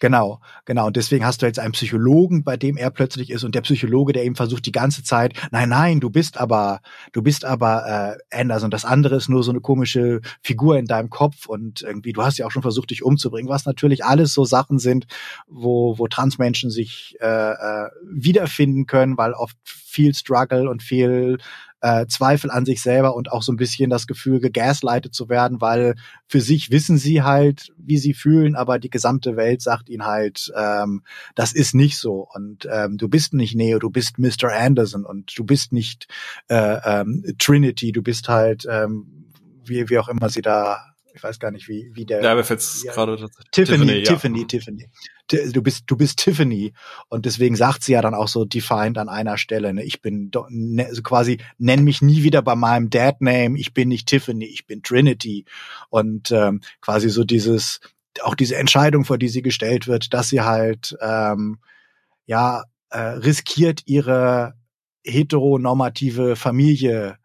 [0.01, 0.87] Genau, genau.
[0.87, 4.15] Und deswegen hast du jetzt einen Psychologen, bei dem er plötzlich ist und der Psychologe,
[4.15, 6.81] der ihm versucht die ganze Zeit, nein, nein, du bist aber,
[7.13, 10.87] du bist aber äh, Anders und das andere ist nur so eine komische Figur in
[10.87, 14.33] deinem Kopf und irgendwie, du hast ja auch schon versucht, dich umzubringen, was natürlich alles
[14.33, 15.07] so Sachen sind,
[15.47, 21.37] wo, wo Transmenschen sich äh, äh, wiederfinden können, weil oft viel Struggle und viel
[21.81, 25.61] äh, Zweifel an sich selber und auch so ein bisschen das Gefühl, gegaslightet zu werden,
[25.61, 25.95] weil
[26.27, 30.53] für sich wissen sie halt, wie sie fühlen, aber die gesamte Welt sagt ihnen halt,
[30.57, 31.03] ähm,
[31.35, 34.53] das ist nicht so und ähm, du bist nicht Neo, du bist Mr.
[34.53, 36.07] Anderson und du bist nicht
[36.49, 39.27] äh, ähm, Trinity, du bist halt, ähm,
[39.65, 42.23] wie, wie auch immer sie da ich weiß gar nicht, wie, wie der.
[42.23, 43.17] Ja, mir fällt's ja, gerade
[43.53, 44.47] Tiffany, Tiffany, Tiffany, ja.
[44.47, 45.53] Tiffany.
[45.53, 46.73] Du bist, du bist Tiffany.
[47.09, 50.31] Und deswegen sagt sie ja dann auch so defined an einer Stelle, ne, ich bin
[50.49, 54.67] ne, also quasi, nenn mich nie wieder bei meinem Dad-Name, ich bin nicht Tiffany, ich
[54.67, 55.45] bin Trinity.
[55.89, 57.81] Und ähm, quasi so dieses,
[58.23, 61.59] auch diese Entscheidung, vor die sie gestellt wird, dass sie halt ähm,
[62.27, 64.55] ja äh, riskiert, ihre
[65.05, 67.17] heteronormative Familie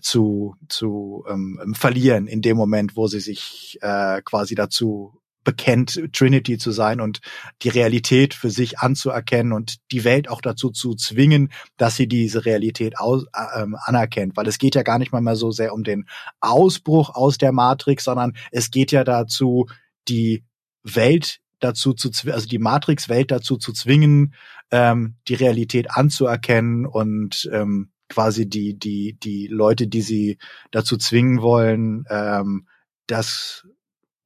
[0.00, 6.58] zu, zu ähm, verlieren in dem Moment, wo sie sich äh, quasi dazu bekennt, Trinity
[6.58, 7.20] zu sein und
[7.62, 12.44] die Realität für sich anzuerkennen und die Welt auch dazu zu zwingen, dass sie diese
[12.44, 14.36] Realität aus, äh, ähm, anerkennt.
[14.36, 16.06] Weil es geht ja gar nicht mal mehr so sehr um den
[16.40, 19.66] Ausbruch aus der Matrix, sondern es geht ja dazu,
[20.08, 20.44] die
[20.82, 24.34] Welt dazu zu, also die Matrix-Welt dazu zu zwingen,
[24.70, 30.38] ähm, die Realität anzuerkennen und ähm, quasi die, die, die Leute, die sie
[30.70, 32.66] dazu zwingen wollen, ähm,
[33.06, 33.66] das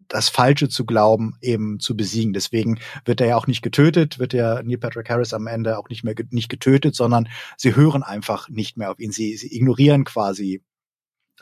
[0.09, 2.33] das Falsche zu glauben, eben zu besiegen.
[2.33, 5.89] Deswegen wird er ja auch nicht getötet, wird ja Neil Patrick Harris am Ende auch
[5.91, 9.13] nicht mehr nicht getötet, sondern sie hören einfach nicht mehr auf ihn.
[9.13, 10.63] Sie, sie ignorieren quasi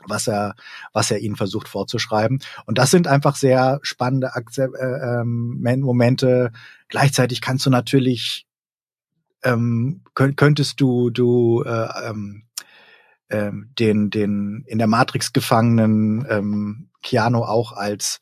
[0.05, 0.55] was er,
[0.93, 2.41] was er ihnen versucht vorzuschreiben.
[2.67, 6.53] Und das sind einfach sehr spannende Akze äh, ähm, Momente.
[6.89, 8.47] Gleichzeitig kannst du natürlich
[9.43, 12.45] ähm, könntest du du äh, ähm,
[13.31, 18.21] ähm, den den in der Matrix gefangenen ähm, Keanu auch als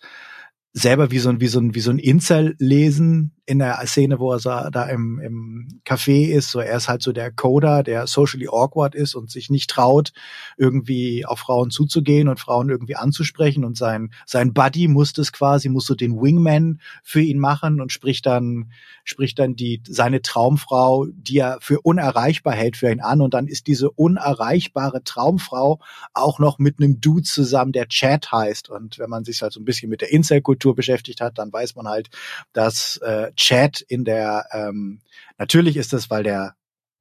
[0.73, 4.19] selber wie so ein wie so ein wie so ein Incel lesen in der Szene,
[4.19, 7.83] wo er so da im, im Café ist, so er ist halt so der Coder,
[7.83, 10.13] der socially awkward ist und sich nicht traut,
[10.57, 15.69] irgendwie auf Frauen zuzugehen und Frauen irgendwie anzusprechen und sein, sein Buddy muss das quasi,
[15.69, 18.71] muss so den Wingman für ihn machen und spricht dann,
[19.05, 23.47] spricht dann die, seine Traumfrau, die er für unerreichbar hält für ihn an und dann
[23.47, 25.81] ist diese unerreichbare Traumfrau
[26.15, 28.71] auch noch mit einem Dude zusammen, der Chat heißt.
[28.71, 31.75] Und wenn man sich halt so ein bisschen mit der Incel-Kultur beschäftigt hat, dann weiß
[31.77, 32.09] man halt,
[32.53, 35.01] dass äh, Chat in der, ähm,
[35.39, 36.55] natürlich ist es, weil der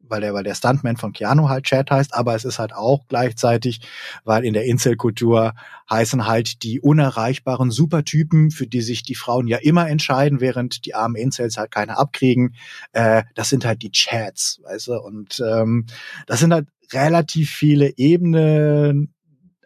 [0.05, 3.07] weil der, weil der Stuntman von Keanu halt Chat heißt, aber es ist halt auch
[3.07, 3.81] gleichzeitig,
[4.23, 5.53] weil in der Incel-Kultur
[5.89, 10.93] heißen halt die unerreichbaren Supertypen, für die sich die Frauen ja immer entscheiden, während die
[10.93, 12.55] armen Incels halt keine abkriegen.
[12.91, 15.85] Äh, das sind halt die Chats, weißt du, und ähm,
[16.27, 19.13] das sind halt relativ viele Ebenen,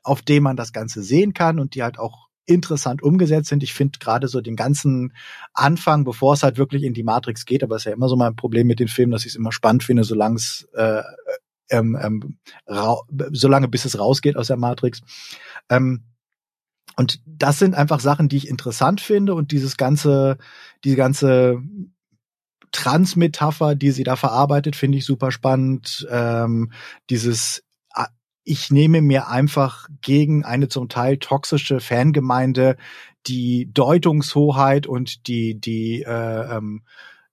[0.04, 3.62] auf denen man das Ganze sehen kann und die halt auch interessant umgesetzt sind.
[3.62, 5.14] Ich finde gerade so den ganzen
[5.54, 8.16] Anfang, bevor es halt wirklich in die Matrix geht, aber es ist ja immer so
[8.16, 11.04] mein Problem mit den Filmen, dass ich es immer spannend finde, solange es äh,
[11.70, 12.38] ähm, ähm,
[13.32, 15.02] solange bis es rausgeht aus der Matrix.
[15.70, 16.04] Ähm,
[16.96, 20.38] und das sind einfach Sachen, die ich interessant finde und dieses ganze,
[20.84, 21.62] diese ganze
[22.72, 26.08] Transmetapher, die sie da verarbeitet, finde ich super spannend.
[26.10, 26.72] Ähm,
[27.10, 27.64] dieses
[28.48, 32.78] ich nehme mir einfach gegen eine zum Teil toxische Fangemeinde
[33.28, 36.84] die Deutungshoheit und die, die äh, ähm,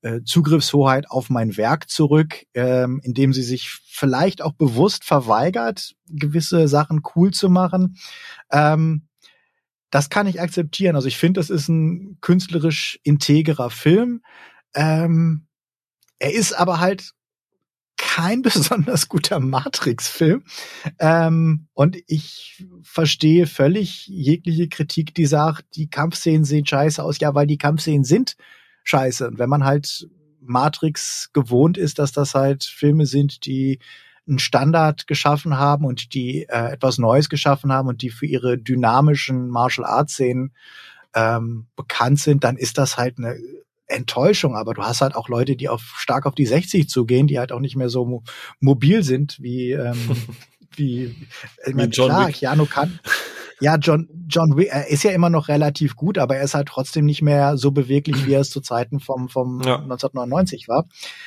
[0.03, 6.67] äh, Zugriffshoheit auf mein Werk zurück, ähm, indem sie sich vielleicht auch bewusst verweigert, gewisse
[6.67, 7.97] Sachen cool zu machen.
[8.51, 9.07] Ähm,
[9.91, 10.97] das kann ich akzeptieren.
[10.97, 14.23] Also ich finde, das ist ein künstlerisch integrer Film.
[14.75, 15.47] Ähm,
[16.19, 17.14] er ist aber halt
[17.97, 20.45] kein besonders guter Matrix-Film.
[20.99, 27.19] Ähm, und ich verstehe völlig jegliche Kritik, die sagt, die Kampfszenen sehen scheiße aus.
[27.21, 28.37] Ja, weil die Kampfszenen sind
[28.85, 29.27] scheiße.
[29.29, 30.09] Und wenn man halt
[30.41, 33.79] Matrix gewohnt ist, dass das halt Filme sind, die
[34.27, 38.59] einen Standard geschaffen haben und die äh, etwas Neues geschaffen haben und die für ihre
[38.59, 40.53] dynamischen Martial Arts Szenen
[41.15, 43.37] ähm, bekannt sind, dann ist das halt eine
[43.87, 47.39] Enttäuschung, aber du hast halt auch Leute, die auf stark auf die 60 zugehen, die
[47.39, 48.23] halt auch nicht mehr so mo
[48.61, 49.99] mobil sind wie ähm,
[50.77, 51.15] wie,
[51.67, 52.37] ich mein, John klar, Wick.
[52.37, 52.99] Keanu kann
[53.61, 56.69] ja, John, John Wick, er ist ja immer noch relativ gut, aber er ist halt
[56.69, 59.77] trotzdem nicht mehr so beweglich, wie er es zu Zeiten vom, vom ja.
[59.77, 60.87] 1999 war.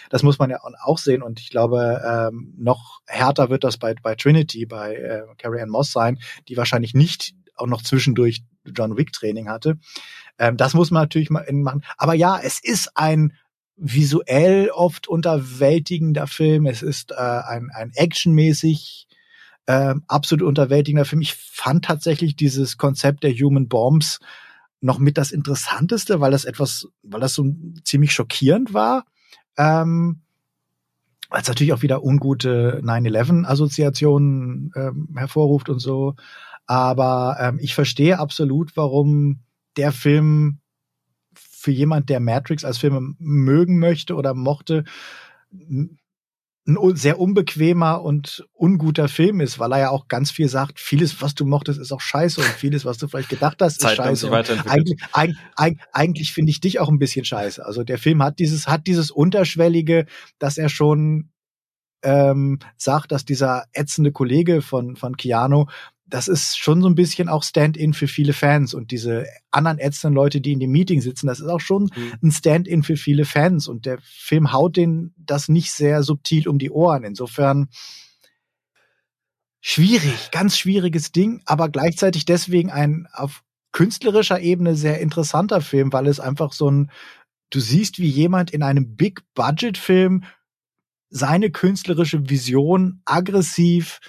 [0.09, 3.95] Das muss man ja auch sehen und ich glaube, ähm, noch härter wird das bei,
[3.95, 8.97] bei Trinity, bei äh, Carrie Ann Moss sein, die wahrscheinlich nicht auch noch zwischendurch John
[8.97, 9.77] Wick Training hatte.
[10.37, 11.83] Ähm, das muss man natürlich mal machen.
[11.97, 13.33] Aber ja, es ist ein
[13.77, 16.65] visuell oft unterwältigender Film.
[16.65, 19.07] Es ist äh, ein, ein actionmäßig
[19.67, 21.21] äh, absolut unterwältigender Film.
[21.21, 24.19] Ich fand tatsächlich dieses Konzept der Human Bombs
[24.81, 27.45] noch mit das Interessanteste, weil das etwas, weil das so
[27.83, 29.05] ziemlich schockierend war.
[29.57, 30.21] Ähm,
[31.29, 36.15] weil es natürlich auch wieder ungute 9-11-Assoziationen ähm, hervorruft und so.
[36.67, 39.39] Aber ähm, ich verstehe absolut, warum
[39.77, 40.59] der Film
[41.33, 44.83] für jemand, der Matrix als Film mögen möchte oder mochte,
[45.51, 45.97] ein
[46.95, 51.33] sehr unbequemer und unguter Film ist, weil er ja auch ganz viel sagt, vieles, was
[51.33, 54.27] du mochtest, ist auch scheiße und vieles, was du vielleicht gedacht hast, ist Zeit scheiße.
[54.67, 57.65] Eigentlich, eigentlich, eigentlich finde ich dich auch ein bisschen scheiße.
[57.65, 60.07] Also der Film hat dieses, hat dieses Unterschwellige,
[60.39, 61.29] dass er schon
[62.03, 65.65] ähm, sagt, dass dieser ätzende Kollege von, von Keanu
[66.09, 70.15] das ist schon so ein bisschen auch Stand-in für viele Fans und diese anderen ätzenden
[70.15, 72.13] Leute, die in dem Meeting sitzen, das ist auch schon mhm.
[72.23, 76.59] ein Stand-in für viele Fans und der Film haut den das nicht sehr subtil um
[76.59, 77.03] die Ohren.
[77.03, 77.69] Insofern
[79.59, 86.07] schwierig, ganz schwieriges Ding, aber gleichzeitig deswegen ein auf künstlerischer Ebene sehr interessanter Film, weil
[86.07, 86.89] es einfach so ein,
[87.49, 90.23] du siehst, wie jemand in einem Big-Budget-Film
[91.09, 93.99] seine künstlerische Vision aggressiv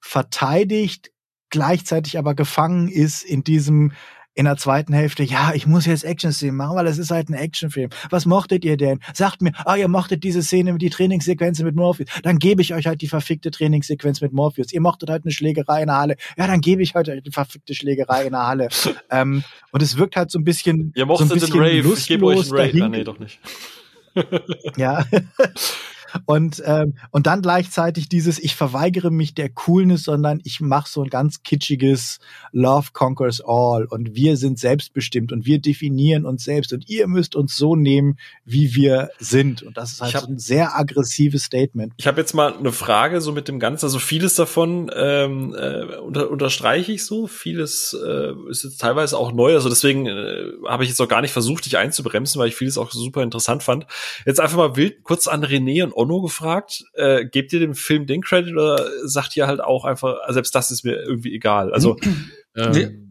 [0.00, 1.13] verteidigt,
[1.54, 3.92] gleichzeitig aber gefangen ist in diesem
[4.36, 7.34] in der zweiten Hälfte, ja, ich muss jetzt Action-Szenen machen, weil es ist halt ein
[7.34, 7.90] Actionfilm.
[8.10, 8.98] Was mochtet ihr denn?
[9.12, 12.08] Sagt mir, ah, ihr mochtet diese Szene, die Trainingssequenz mit Morpheus.
[12.24, 14.72] Dann gebe ich euch halt die verfickte Trainingssequenz mit Morpheus.
[14.72, 16.16] Ihr mochtet halt eine Schlägerei in der Halle.
[16.36, 18.68] Ja, dann gebe ich heute die verfickte Schlägerei in der Halle.
[19.12, 21.94] ähm, und es wirkt halt so ein bisschen, ihr mochtet so ein bisschen den Rave.
[21.96, 22.84] Ich gebe euch einen Rave.
[22.84, 23.38] Ah, nee, doch nicht.
[24.76, 25.04] ja.
[26.26, 31.02] Und, ähm, und dann gleichzeitig dieses, ich verweigere mich der Coolness, sondern ich mache so
[31.02, 32.18] ein ganz kitschiges
[32.52, 37.34] Love conquers all und wir sind selbstbestimmt und wir definieren uns selbst und ihr müsst
[37.36, 39.62] uns so nehmen, wie wir sind.
[39.62, 41.92] Und das ist halt hab, so ein sehr aggressives Statement.
[41.96, 45.96] Ich habe jetzt mal eine Frage so mit dem Ganzen, also vieles davon ähm, äh,
[45.96, 50.84] unter, unterstreiche ich so, vieles äh, ist jetzt teilweise auch neu, also deswegen äh, habe
[50.84, 53.86] ich jetzt auch gar nicht versucht, dich einzubremsen, weil ich vieles auch super interessant fand.
[54.26, 58.06] Jetzt einfach mal wild kurz an René und Ono gefragt, äh, gebt ihr dem Film
[58.06, 61.72] den Credit oder sagt ihr halt auch einfach, selbst das ist mir irgendwie egal?
[61.72, 61.96] Also
[62.56, 63.04] ähm,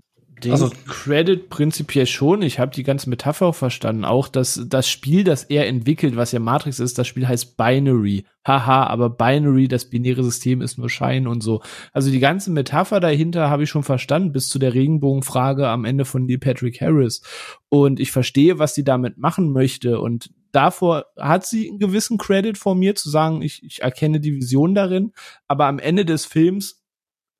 [0.43, 2.41] den also Credit prinzipiell schon.
[2.41, 4.03] Ich habe die ganze Metapher auch verstanden.
[4.05, 8.25] Auch dass das Spiel, das er entwickelt, was ja Matrix ist, das Spiel heißt Binary.
[8.45, 11.61] Haha, aber Binary, das binäre System ist nur Schein und so.
[11.93, 16.05] Also die ganze Metapher dahinter habe ich schon verstanden, bis zu der Regenbogenfrage am Ende
[16.05, 17.21] von Neil Patrick Harris.
[17.69, 19.99] Und ich verstehe, was sie damit machen möchte.
[19.99, 24.33] Und davor hat sie einen gewissen Credit vor mir zu sagen, ich, ich erkenne die
[24.35, 25.11] Vision darin,
[25.47, 26.81] aber am Ende des Films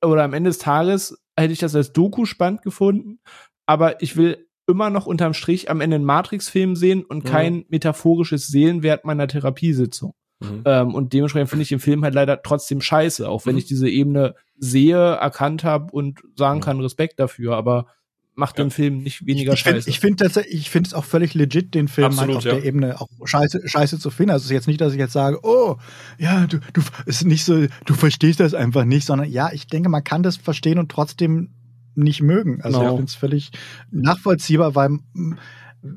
[0.04, 3.20] oder am Ende des Tages hätte ich das als Doku spannend gefunden,
[3.66, 7.28] aber ich will immer noch unterm Strich am Ende einen Matrix-Film sehen und mhm.
[7.28, 10.14] kein metaphorisches Seelenwert meiner Therapiesitzung.
[10.40, 10.62] Mhm.
[10.64, 13.58] Ähm, und dementsprechend finde ich den Film halt leider trotzdem scheiße, auch wenn mhm.
[13.58, 17.56] ich diese Ebene sehe, erkannt habe und sagen kann, Respekt dafür.
[17.56, 17.86] Aber
[18.34, 18.64] macht ja.
[18.64, 19.88] den Film nicht weniger ich, ich scheiße.
[19.88, 22.54] ich finde ich finde es auch völlig legit, den Film Absolut, halt auf ja.
[22.54, 24.32] der Ebene auch scheiße, scheiße zu finden.
[24.32, 25.76] Also es ist jetzt nicht, dass ich jetzt sage, oh,
[26.18, 29.88] ja, du, du, ist nicht so, du verstehst das einfach nicht, sondern ja, ich denke,
[29.88, 31.50] man kann das verstehen und trotzdem
[31.94, 32.60] nicht mögen.
[32.62, 32.84] Also no.
[32.84, 33.50] ich finde es völlig
[33.90, 34.98] nachvollziehbar, weil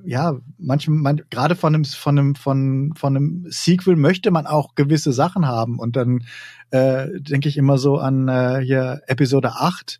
[0.03, 4.75] ja, manchmal, man, gerade von einem, von einem, von, von einem Sequel möchte man auch
[4.75, 5.79] gewisse Sachen haben.
[5.79, 6.23] Und dann
[6.71, 9.99] äh, denke ich immer so an äh, hier Episode 8.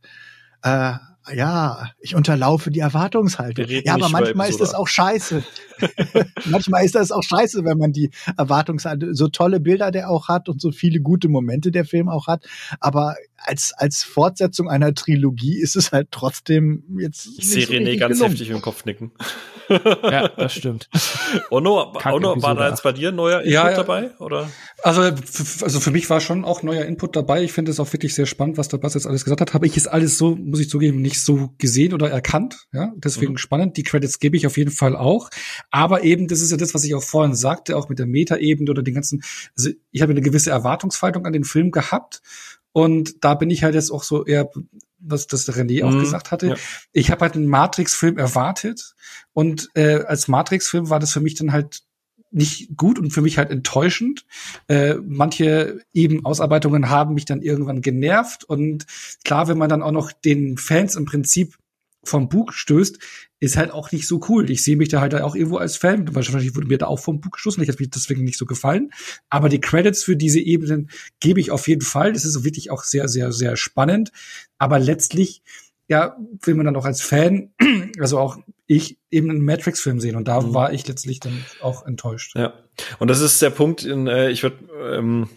[0.64, 0.94] Äh,
[1.34, 3.66] ja, ich unterlaufe die Erwartungshaltung.
[3.68, 5.44] Ja, aber manchmal ist das auch scheiße.
[6.46, 10.50] manchmal ist das auch scheiße, wenn man die Erwartungshaltung, so tolle Bilder der auch hat
[10.50, 12.46] und so viele gute Momente der Film auch hat.
[12.80, 17.30] Aber als, als Fortsetzung einer Trilogie ist es halt trotzdem jetzt.
[17.38, 18.32] Ich sehe René ganz gelungen.
[18.32, 19.12] heftig im Kopf nicken.
[20.04, 20.90] ja, das stimmt.
[21.50, 24.12] Ono, Ono war da jetzt bei dir neuer Input ja, dabei?
[24.20, 24.50] Oder?
[24.84, 27.44] Also, also für mich war schon auch neuer Input dabei.
[27.44, 29.54] Ich finde es auch wirklich sehr spannend, was der Bass jetzt alles gesagt hat.
[29.54, 32.68] Habe ich es alles so, muss ich zugeben, nicht so gesehen oder erkannt.
[32.72, 33.38] Ja, deswegen mhm.
[33.38, 33.78] spannend.
[33.78, 35.30] Die Credits gebe ich auf jeden Fall auch.
[35.72, 38.70] Aber eben, das ist ja das, was ich auch vorhin sagte, auch mit der Meta-Ebene
[38.72, 39.24] oder den ganzen,
[39.58, 42.22] also ich habe eine gewisse Erwartungshaltung an den Film gehabt.
[42.72, 44.50] Und da bin ich halt jetzt auch so eher,
[45.00, 46.48] was das René auch mhm, gesagt hatte.
[46.48, 46.56] Ja.
[46.92, 48.96] Ich habe halt einen Matrix-Film erwartet
[49.34, 51.84] und äh, als Matrix-Film war das für mich dann halt
[52.32, 54.26] nicht gut und für mich halt enttäuschend.
[54.68, 58.86] Äh, manche eben Ausarbeitungen haben mich dann irgendwann genervt und
[59.24, 61.58] klar, wenn man dann auch noch den Fans im Prinzip
[62.08, 63.00] vom Bug stößt,
[63.40, 64.50] ist halt auch nicht so cool.
[64.50, 66.14] Ich sehe mich da halt auch irgendwo als Fan.
[66.16, 67.62] Wahrscheinlich wurde mir da auch vom Bug gestoßen.
[67.62, 68.92] Ich hat mir deswegen nicht so gefallen.
[69.30, 72.14] Aber die Credits für diese Ebenen gebe ich auf jeden Fall.
[72.14, 74.12] Das ist wirklich auch sehr, sehr, sehr spannend.
[74.58, 75.44] Aber letztlich,
[75.88, 77.52] ja, will man dann auch als Fan,
[78.00, 80.16] also auch ich, eben einen Matrix-Film sehen.
[80.16, 80.54] Und da mhm.
[80.54, 82.36] war ich letztlich dann auch enttäuscht.
[82.36, 82.54] Ja.
[83.00, 84.58] Und das ist der Punkt, in, äh, ich würde,
[84.98, 85.30] ähm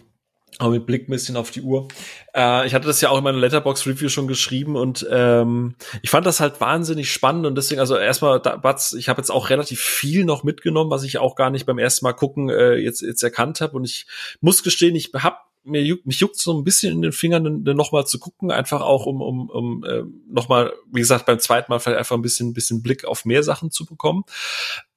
[0.57, 1.87] aber mit Blick ein bisschen auf die Uhr.
[2.35, 6.09] Äh, ich hatte das ja auch in meiner Letterbox Review schon geschrieben und ähm, ich
[6.09, 9.79] fand das halt wahnsinnig spannend und deswegen, also erstmal, Batz, ich habe jetzt auch relativ
[9.79, 13.23] viel noch mitgenommen, was ich auch gar nicht beim ersten Mal gucken äh, jetzt, jetzt
[13.23, 14.05] erkannt habe und ich
[14.39, 18.05] muss gestehen, ich hab mir juckt, mich juckt so ein bisschen in den Fingern, nochmal
[18.07, 21.99] zu gucken, einfach auch um, um, um äh, nochmal, wie gesagt, beim zweiten Mal vielleicht
[21.99, 24.23] einfach ein bisschen, bisschen Blick auf mehr Sachen zu bekommen.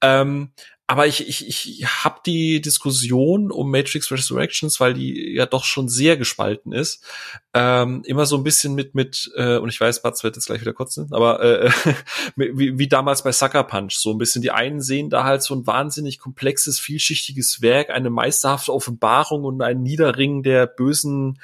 [0.01, 0.51] Ähm,
[0.87, 5.89] aber ich, ich, ich habe die Diskussion um Matrix Resurrections, weil die ja doch schon
[5.89, 7.03] sehr gespalten ist,
[7.55, 10.61] ähm, immer so ein bisschen mit, mit äh, und ich weiß, Batz wird jetzt gleich
[10.61, 11.71] wieder kotzen, aber äh,
[12.35, 14.43] wie, wie damals bei Sucker Punch, so ein bisschen.
[14.43, 19.63] Die einen sehen da halt so ein wahnsinnig komplexes, vielschichtiges Werk, eine meisterhafte Offenbarung und
[19.63, 21.39] ein Niederringen der bösen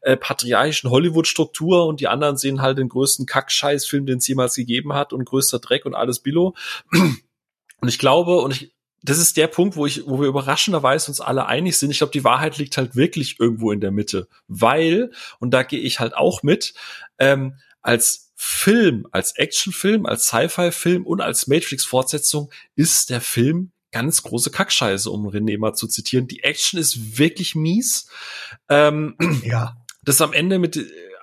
[0.00, 4.94] äh, patriarchischen Hollywood-Struktur und die anderen sehen halt den größten Kackscheißfilm, den es jemals gegeben
[4.94, 6.54] hat und größter Dreck und alles Billo.
[7.82, 8.75] Und ich glaube, und ich,
[9.08, 11.90] das ist der Punkt, wo ich, wo wir überraschenderweise uns alle einig sind.
[11.90, 15.80] Ich glaube, die Wahrheit liegt halt wirklich irgendwo in der Mitte, weil und da gehe
[15.80, 16.74] ich halt auch mit
[17.18, 24.50] ähm, als Film, als Actionfilm, als Sci-Fi-Film und als Matrix-Fortsetzung ist der Film ganz große
[24.50, 26.26] Kackscheiße, um René mal zu zitieren.
[26.26, 28.10] Die Action ist wirklich mies.
[28.68, 29.76] Ähm, ja.
[30.02, 30.76] Das am Ende mit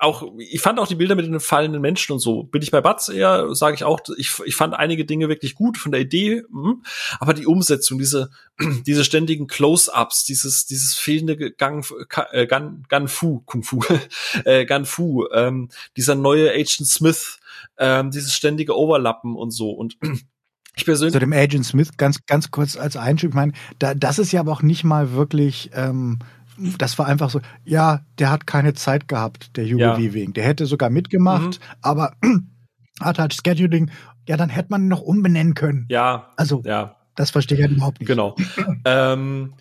[0.03, 2.43] auch, ich fand auch die Bilder mit den fallenden Menschen und so.
[2.43, 5.77] Bin ich bei Batz eher, sage ich auch, ich, ich fand einige Dinge wirklich gut
[5.77, 6.75] von der Idee, mh,
[7.19, 8.30] aber die Umsetzung, diese,
[8.85, 11.85] diese ständigen Close-ups, dieses, dieses fehlende Gang,
[12.32, 13.82] äh, Gun Fu, Kung Fu,
[14.45, 17.40] äh, Gun Fu, ähm, dieser neue Agent Smith,
[17.77, 19.98] ähm, dieses ständige Overlappen und so und
[20.75, 21.14] ich persönlich.
[21.14, 23.30] Zu dem Agent Smith ganz, ganz kurz als Einschub.
[23.30, 26.19] Ich meine, da, das ist ja aber auch nicht mal wirklich ähm,
[26.57, 29.98] das war einfach so, ja, der hat keine Zeit gehabt, der Hugo ja.
[29.98, 30.33] Weaving.
[30.33, 31.77] Der hätte sogar mitgemacht, mhm.
[31.82, 32.15] aber
[32.99, 33.91] hat halt Scheduling.
[34.27, 35.85] Ja, dann hätte man ihn noch umbenennen können.
[35.90, 36.32] Ja.
[36.38, 36.95] Also, ja.
[37.15, 38.07] das verstehe ich halt überhaupt nicht.
[38.07, 38.35] Genau.
[38.85, 39.53] ähm,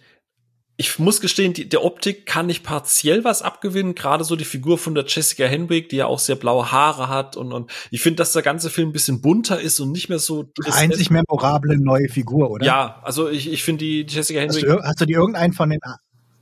[0.76, 4.78] ich muss gestehen, die, der Optik kann ich partiell was abgewinnen, gerade so die Figur
[4.78, 8.16] von der Jessica Henwick, die ja auch sehr blaue Haare hat und, und ich finde,
[8.16, 12.08] dass der ganze Film ein bisschen bunter ist und nicht mehr so einzig memorable neue
[12.08, 12.64] Figur, oder?
[12.64, 14.66] Ja, also ich, ich finde die Jessica Henwick.
[14.66, 15.80] Hast du, hast du die irgendeinen von den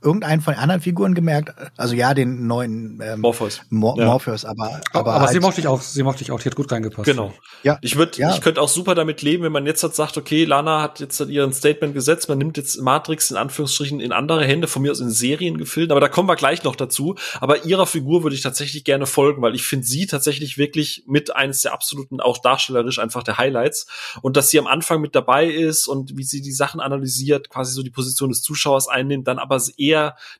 [0.01, 1.53] irgendeinen von den anderen Figuren gemerkt?
[1.77, 3.61] Also ja, den neuen ähm, Morpheus.
[3.69, 4.05] Mor ja.
[4.05, 6.55] Morpheus, aber aber, aber halt sie mochte ich auch, sie mochte ich auch, die hat
[6.55, 7.05] gut reingepasst.
[7.05, 7.33] Genau.
[7.63, 7.77] Ja.
[7.81, 8.33] Ich würde, ja.
[8.33, 11.19] ich könnte auch super damit leben, wenn man jetzt halt sagt, okay, Lana hat jetzt
[11.19, 14.91] halt ihren Statement gesetzt, man nimmt jetzt Matrix in Anführungsstrichen in andere Hände, von mir
[14.91, 17.15] aus in Serien gefilmt, aber da kommen wir gleich noch dazu.
[17.39, 21.35] Aber ihrer Figur würde ich tatsächlich gerne folgen, weil ich finde sie tatsächlich wirklich mit
[21.35, 23.87] eines der absoluten, auch darstellerisch einfach der Highlights
[24.21, 27.73] und dass sie am Anfang mit dabei ist und wie sie die Sachen analysiert, quasi
[27.73, 29.90] so die Position des Zuschauers einnimmt, dann aber eher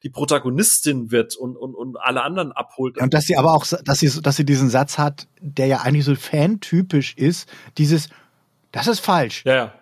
[0.03, 2.97] die Protagonistin wird und, und, und alle anderen abholt.
[2.97, 6.05] Und dass sie aber auch, dass sie, dass sie diesen Satz hat, der ja eigentlich
[6.05, 8.09] so fantypisch ist, dieses,
[8.71, 9.43] das ist falsch.
[9.45, 9.73] Ja, ja.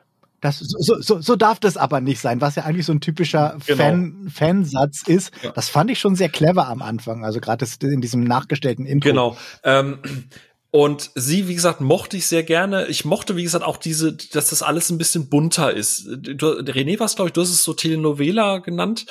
[0.41, 3.57] Das, so, so, so darf das aber nicht sein, was ja eigentlich so ein typischer
[3.65, 3.83] genau.
[3.83, 5.33] Fan, Fansatz ist.
[5.43, 5.51] Ja.
[5.51, 9.09] Das fand ich schon sehr clever am Anfang, also gerade in diesem nachgestellten Intro.
[9.09, 9.37] Genau.
[9.63, 9.99] Ähm,
[10.71, 12.85] und sie, wie gesagt, mochte ich sehr gerne.
[12.87, 16.05] Ich mochte, wie gesagt, auch diese, dass das alles ein bisschen bunter ist.
[16.07, 19.07] Du, René, was glaube ich, du hast es so Telenovela genannt.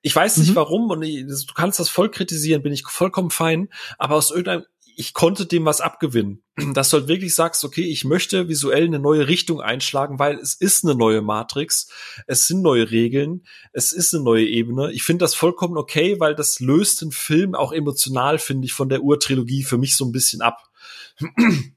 [0.00, 0.56] Ich weiß nicht mhm.
[0.56, 3.68] warum und ich, du kannst das voll kritisieren, bin ich vollkommen fein.
[3.98, 4.64] Aber aus irgendeinem,
[4.96, 6.42] ich konnte dem was abgewinnen.
[6.72, 10.54] Dass du halt wirklich sagst, okay, ich möchte visuell eine neue Richtung einschlagen, weil es
[10.54, 11.88] ist eine neue Matrix,
[12.26, 14.90] es sind neue Regeln, es ist eine neue Ebene.
[14.92, 18.88] Ich finde das vollkommen okay, weil das löst den Film auch emotional, finde ich, von
[18.88, 20.71] der Urtrilogie für mich so ein bisschen ab.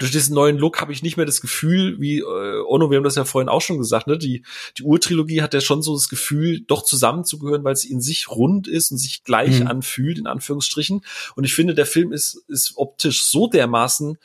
[0.00, 3.04] durch diesen neuen Look habe ich nicht mehr das Gefühl, wie äh, Ono, wir haben
[3.04, 4.16] das ja vorhin auch schon gesagt, ne?
[4.16, 4.44] Die,
[4.78, 8.66] die Urtrilogie hat ja schon so das Gefühl, doch zusammenzugehören, weil sie in sich rund
[8.66, 9.66] ist und sich gleich mhm.
[9.66, 11.02] anfühlt, in Anführungsstrichen.
[11.36, 14.16] Und ich finde, der Film ist, ist optisch so dermaßen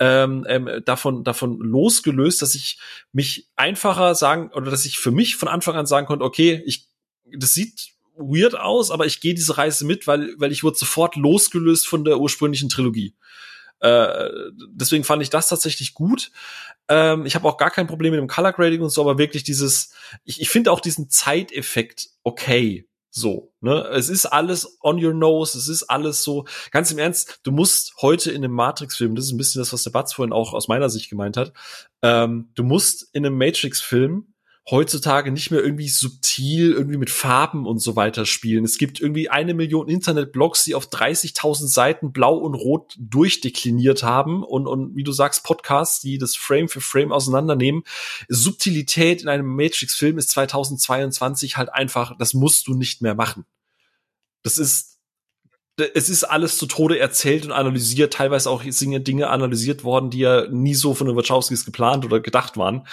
[0.00, 2.78] ähm, ähm, davon, davon losgelöst, dass ich
[3.12, 6.86] mich einfacher sagen, oder dass ich für mich von Anfang an sagen konnte, okay, ich,
[7.36, 11.16] das sieht weird aus, aber ich gehe diese Reise mit, weil, weil ich wurde sofort
[11.16, 13.14] losgelöst von der ursprünglichen Trilogie.
[13.80, 14.28] Äh,
[14.72, 16.30] deswegen fand ich das tatsächlich gut.
[16.88, 19.44] Ähm, ich habe auch gar kein Problem mit dem Color Grading und so, aber wirklich
[19.44, 19.92] dieses,
[20.24, 22.88] ich, ich finde auch diesen Zeiteffekt okay.
[23.10, 23.88] So, ne?
[23.92, 27.94] Es ist alles on your nose, es ist alles so, ganz im Ernst, du musst
[28.02, 30.68] heute in einem Matrix-Film, das ist ein bisschen das, was der Batz vorhin auch aus
[30.68, 31.52] meiner Sicht gemeint hat,
[32.02, 34.34] ähm, du musst in einem Matrix-Film
[34.70, 38.64] heutzutage nicht mehr irgendwie subtil irgendwie mit Farben und so weiter spielen.
[38.64, 44.42] Es gibt irgendwie eine Million Internetblogs, die auf 30.000 Seiten blau und rot durchdekliniert haben
[44.42, 47.82] und, und wie du sagst, Podcasts, die das Frame für Frame auseinandernehmen.
[48.28, 53.46] Subtilität in einem Matrix-Film ist 2022 halt einfach, das musst du nicht mehr machen.
[54.42, 54.97] Das ist
[55.78, 60.46] es ist alles zu Tode erzählt und analysiert, teilweise auch Dinge analysiert worden, die ja
[60.48, 62.86] nie so von den Wachowskis geplant oder gedacht waren.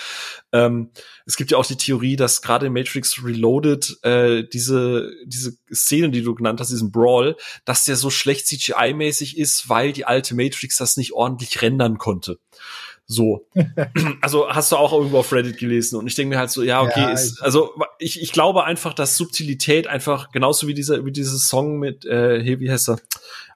[0.52, 0.92] Ähm,
[1.26, 6.12] es gibt ja auch die Theorie, dass gerade in Matrix Reloaded äh, diese diese Szene,
[6.12, 10.36] die du genannt hast, diesen Brawl, dass der so schlecht CGI-mäßig ist, weil die alte
[10.36, 12.40] Matrix das nicht ordentlich rendern konnte.
[13.08, 13.48] So.
[14.22, 16.82] also hast du auch irgendwo auf Reddit gelesen und ich denke mir halt so, ja,
[16.82, 21.12] okay, ja, ist, also ich, ich glaube einfach, dass Subtilität einfach genauso wie dieser wie
[21.12, 23.00] dieses Song mit äh, hier, wie heißt er?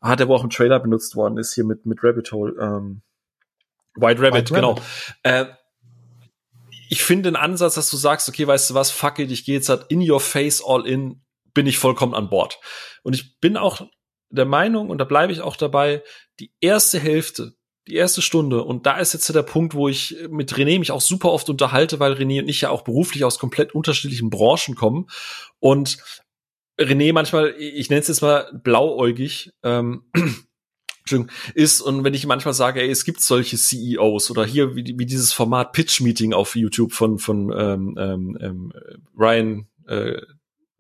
[0.02, 3.02] Ah, der wo auch im Trailer benutzt worden ist hier mit mit Rabbit Hole ähm,
[3.96, 4.70] White Rabbit, White genau.
[4.72, 4.84] Rabbit.
[5.24, 5.46] Äh,
[6.90, 9.56] ich finde den Ansatz, dass du sagst, okay, weißt du was, fuck it, ich gehe
[9.56, 11.22] jetzt halt in your face all in,
[11.54, 12.60] bin ich vollkommen an Bord.
[13.04, 13.82] Und ich bin auch
[14.32, 16.04] der Meinung, und da bleibe ich auch dabei,
[16.40, 17.54] die erste Hälfte
[17.90, 18.64] die erste Stunde.
[18.64, 22.00] Und da ist jetzt der Punkt, wo ich mit René mich auch super oft unterhalte,
[22.00, 25.08] weil René und ich ja auch beruflich aus komplett unterschiedlichen Branchen kommen.
[25.60, 25.98] Und
[26.80, 30.04] René manchmal, ich nenne es jetzt mal blauäugig, ähm,
[31.56, 35.06] ist und wenn ich manchmal sage, ey, es gibt solche CEOs oder hier wie, wie
[35.08, 38.74] dieses Format Pitch Meeting auf YouTube von von ähm, ähm, ähm
[39.18, 40.22] Ryan äh,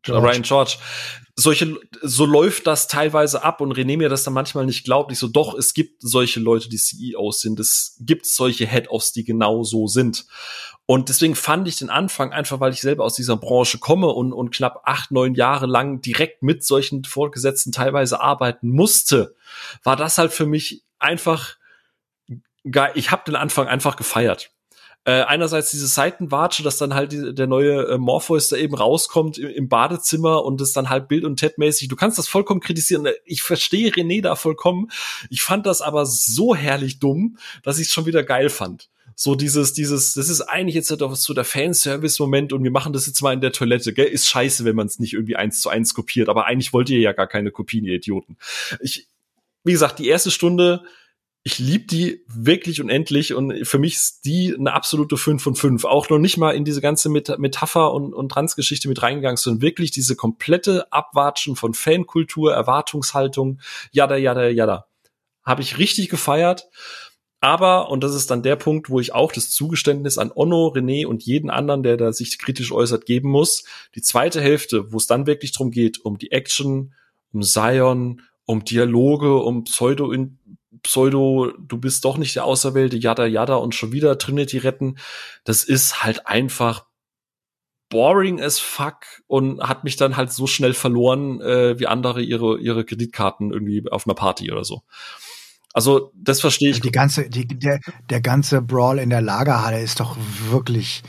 [0.03, 0.27] George.
[0.27, 0.77] Ryan George.
[1.35, 5.11] Solche, so läuft das teilweise ab und René mir das dann manchmal nicht glaubt.
[5.11, 7.59] Ich so, doch, es gibt solche Leute, die CEOs sind.
[7.59, 10.25] Es gibt solche Head-Offs, die genau so sind.
[10.85, 14.33] Und deswegen fand ich den Anfang einfach, weil ich selber aus dieser Branche komme und,
[14.33, 19.35] und knapp acht, neun Jahre lang direkt mit solchen Vorgesetzten teilweise arbeiten musste,
[19.83, 21.57] war das halt für mich einfach
[22.69, 22.91] geil.
[22.95, 24.51] Ich habe den Anfang einfach gefeiert.
[25.05, 29.37] Äh, einerseits diese Seitenwatsche, dass dann halt die, der neue äh, Morpheus da eben rauskommt
[29.37, 31.87] im, im Badezimmer und es dann halt Bild- und Ted-mäßig.
[31.87, 33.07] Du kannst das vollkommen kritisieren.
[33.23, 34.89] Ich verstehe René da vollkommen.
[35.29, 38.89] Ich fand das aber so herrlich dumm, dass ich es schon wieder geil fand
[39.21, 43.05] so dieses, dieses, das ist eigentlich jetzt doch so der Fanservice-Moment und wir machen das
[43.05, 44.05] jetzt mal in der Toilette, gell?
[44.05, 47.01] Ist scheiße, wenn man es nicht irgendwie eins zu eins kopiert, aber eigentlich wollt ihr
[47.01, 48.37] ja gar keine Kopien, ihr Idioten.
[48.79, 49.07] Ich,
[49.65, 50.83] wie gesagt, die erste Stunde
[51.43, 55.85] ich liebe die wirklich unendlich und für mich ist die eine absolute 5 von 5.
[55.85, 59.91] Auch noch nicht mal in diese ganze Metapher und, und Transgeschichte mit reingegangen, sondern wirklich
[59.91, 63.61] diese komplette Abwatschen von Fankultur, Erwartungshaltung,
[63.91, 64.87] jada, jada, jada.
[65.43, 66.67] Habe ich richtig gefeiert.
[67.41, 71.07] Aber, und das ist dann der Punkt, wo ich auch das Zugeständnis an Onno, René
[71.07, 73.63] und jeden anderen, der da sich kritisch äußert, geben muss.
[73.95, 76.93] Die zweite Hälfte, wo es dann wirklich darum geht, um die Action,
[77.31, 80.11] um Zion, um Dialoge, um Pseudo
[80.83, 84.97] Pseudo, du bist doch nicht der Auserwählte, yada yada und schon wieder Trinity retten.
[85.43, 86.85] Das ist halt einfach
[87.89, 92.59] boring as fuck und hat mich dann halt so schnell verloren, äh, wie andere ihre,
[92.59, 94.83] ihre Kreditkarten irgendwie auf einer Party oder so.
[95.73, 96.77] Also, das verstehe ich.
[96.77, 100.17] Also die ganze, die, der, der ganze Brawl in der Lagerhalle ist doch
[100.49, 101.03] wirklich,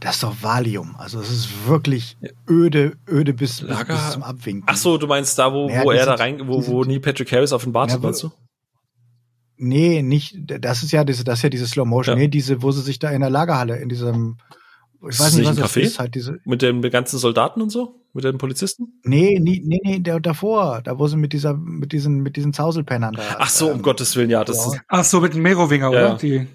[0.00, 0.94] das ist doch Valium.
[0.96, 2.16] Also es ist wirklich
[2.48, 4.64] öde, öde bis, Lager bis, bis zum Abwinken.
[4.66, 7.32] Ach so, du meinst da, wo, naja, wo er da rein, wo, wo nie Patrick
[7.32, 8.32] Harris auf den Bart ja, du?
[9.58, 12.22] Nee, nicht, das ist ja diese, das ist ja diese Slow Motion, ja.
[12.22, 14.36] nee, diese, wo sie sich da in der Lagerhalle, in diesem,
[15.08, 16.40] ich weiß nicht, was das ist, halt diese.
[16.44, 17.94] Mit den ganzen Soldaten und so?
[18.12, 19.00] Mit den Polizisten?
[19.02, 22.52] Nee, nee, nee, nee, der davor, da wo sie mit dieser, mit diesen, mit diesen
[22.52, 23.22] Zauselpennern da.
[23.38, 24.80] Ach so, um ähm, Gottes Willen, ja, das ist.
[24.88, 26.08] Ach so, mit den Merowinger, ja.
[26.08, 26.18] oder?
[26.18, 26.46] Die.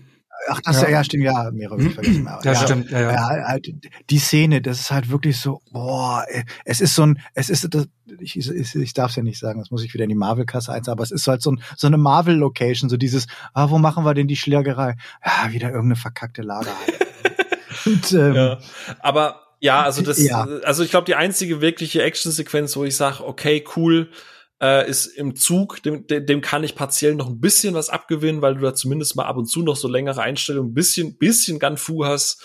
[0.48, 2.28] Ach, das ja, ja stimmt, ja, mehrere, ich vergessen.
[2.28, 3.12] Aber, ja, stimmt, ja, ja.
[3.12, 3.72] ja halt,
[4.10, 6.26] die Szene, das ist halt wirklich so, boah,
[6.66, 7.88] es ist so ein, es ist, das,
[8.20, 10.72] ich, ich, ich darf es ja nicht sagen, das muss ich wieder in die Marvel-Kasse
[10.72, 14.04] einzahlen, aber es ist halt so, ein, so eine Marvel-Location, so dieses, ah, wo machen
[14.04, 14.96] wir denn die Schlägerei?
[15.26, 16.76] Ja, wieder irgendeine verkackte Lager.
[17.86, 18.60] Und, ähm, ja,
[19.00, 20.48] aber ja, also das, ja.
[20.64, 24.10] also ich glaube, die einzige wirkliche Action-Sequenz, wo ich sage, okay, cool,
[24.62, 28.56] äh, ist im Zug, dem, dem kann ich partiell noch ein bisschen was abgewinnen, weil
[28.56, 32.06] du da zumindest mal ab und zu noch so längere Einstellungen, ein bisschen, bisschen Ganfu
[32.06, 32.42] hast.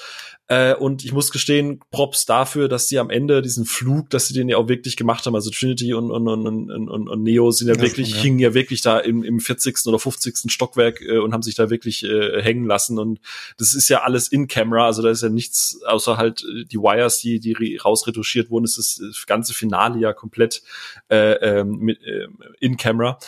[0.49, 4.35] Äh, und ich muss gestehen, Props dafür, dass sie am Ende diesen Flug, dass sie
[4.35, 5.35] den ja auch wirklich gemacht haben.
[5.35, 8.23] Also Trinity und, und, und, und, und, und Neo sind ja das wirklich, stimmt, ja.
[8.23, 9.87] hingen ja wirklich da im, im 40.
[9.87, 10.53] oder 50.
[10.53, 12.99] Stockwerk äh, und haben sich da wirklich äh, hängen lassen.
[12.99, 13.21] Und
[13.59, 16.79] das ist ja alles in Camera, also da ist ja nichts, außer halt äh, die
[16.79, 18.65] Wires, die, die rausretuschiert wurden.
[18.65, 20.63] Es ist das ganze Finale ja komplett
[21.09, 22.29] äh, ähm, mit, äh,
[22.61, 23.19] in Camera.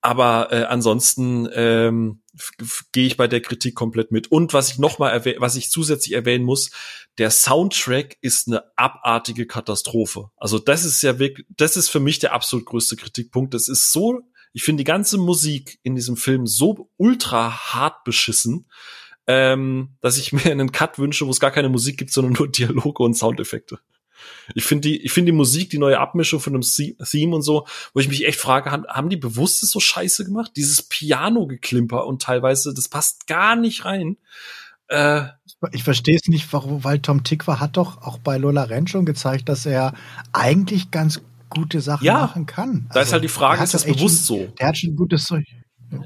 [0.00, 2.21] Aber äh, ansonsten ähm,
[2.92, 4.30] gehe ich bei der Kritik komplett mit.
[4.30, 6.70] Und was ich noch mal was ich zusätzlich erwähnen muss,
[7.18, 10.30] der Soundtrack ist eine abartige Katastrophe.
[10.36, 13.54] Also das ist ja wirklich, das ist für mich der absolut größte Kritikpunkt.
[13.54, 14.20] Das ist so,
[14.52, 18.66] ich finde die ganze Musik in diesem Film so ultra hart beschissen,
[19.26, 22.48] ähm, dass ich mir einen Cut wünsche, wo es gar keine Musik gibt, sondern nur
[22.48, 23.78] Dialoge und Soundeffekte.
[24.54, 27.66] Ich finde die, ich finde die Musik, die neue Abmischung von einem Theme und so,
[27.94, 30.52] wo ich mich echt frage, haben, haben die bewusst so scheiße gemacht?
[30.56, 34.16] Dieses Piano-Geklimper und teilweise, das passt gar nicht rein.
[34.88, 35.24] Äh,
[35.70, 39.06] ich verstehe es nicht, warum, weil Tom Tikva hat doch auch bei Lola Ren schon
[39.06, 39.94] gezeigt, dass er
[40.32, 42.86] eigentlich ganz gute Sachen ja, machen kann.
[42.88, 44.52] Also, da ist halt die Frage, ist das bewusst schon, so?
[44.58, 45.44] Der hat schon gutes Zeug.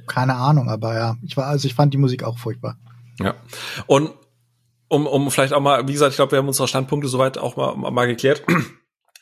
[0.06, 2.76] Keine Ahnung, aber ja, ich war, also ich fand die Musik auch furchtbar.
[3.20, 3.34] Ja.
[3.86, 4.10] Und
[4.88, 7.56] um, um vielleicht auch mal, wie gesagt, ich glaube, wir haben unsere Standpunkte soweit auch
[7.56, 8.42] mal, mal geklärt.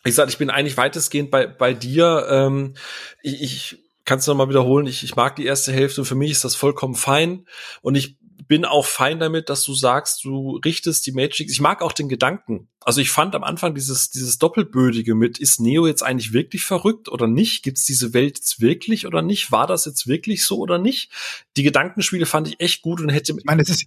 [0.06, 2.26] Ich sage, ich bin eigentlich weitestgehend bei, bei dir.
[2.28, 2.74] Ähm,
[3.22, 6.44] ich, ich kann es nochmal wiederholen, ich, ich mag die erste Hälfte, für mich ist
[6.44, 7.46] das vollkommen fein.
[7.80, 11.52] Und ich bin auch fein damit, dass du sagst, du richtest die Matrix.
[11.52, 12.68] Ich mag auch den Gedanken.
[12.80, 17.08] Also ich fand am Anfang dieses, dieses Doppelbödige mit, ist Neo jetzt eigentlich wirklich verrückt
[17.08, 17.62] oder nicht?
[17.62, 19.50] Gibt es diese Welt jetzt wirklich oder nicht?
[19.52, 21.10] War das jetzt wirklich so oder nicht?
[21.56, 23.34] Die Gedankenspiele fand ich echt gut und hätte.
[23.38, 23.86] Ich meine, das ist,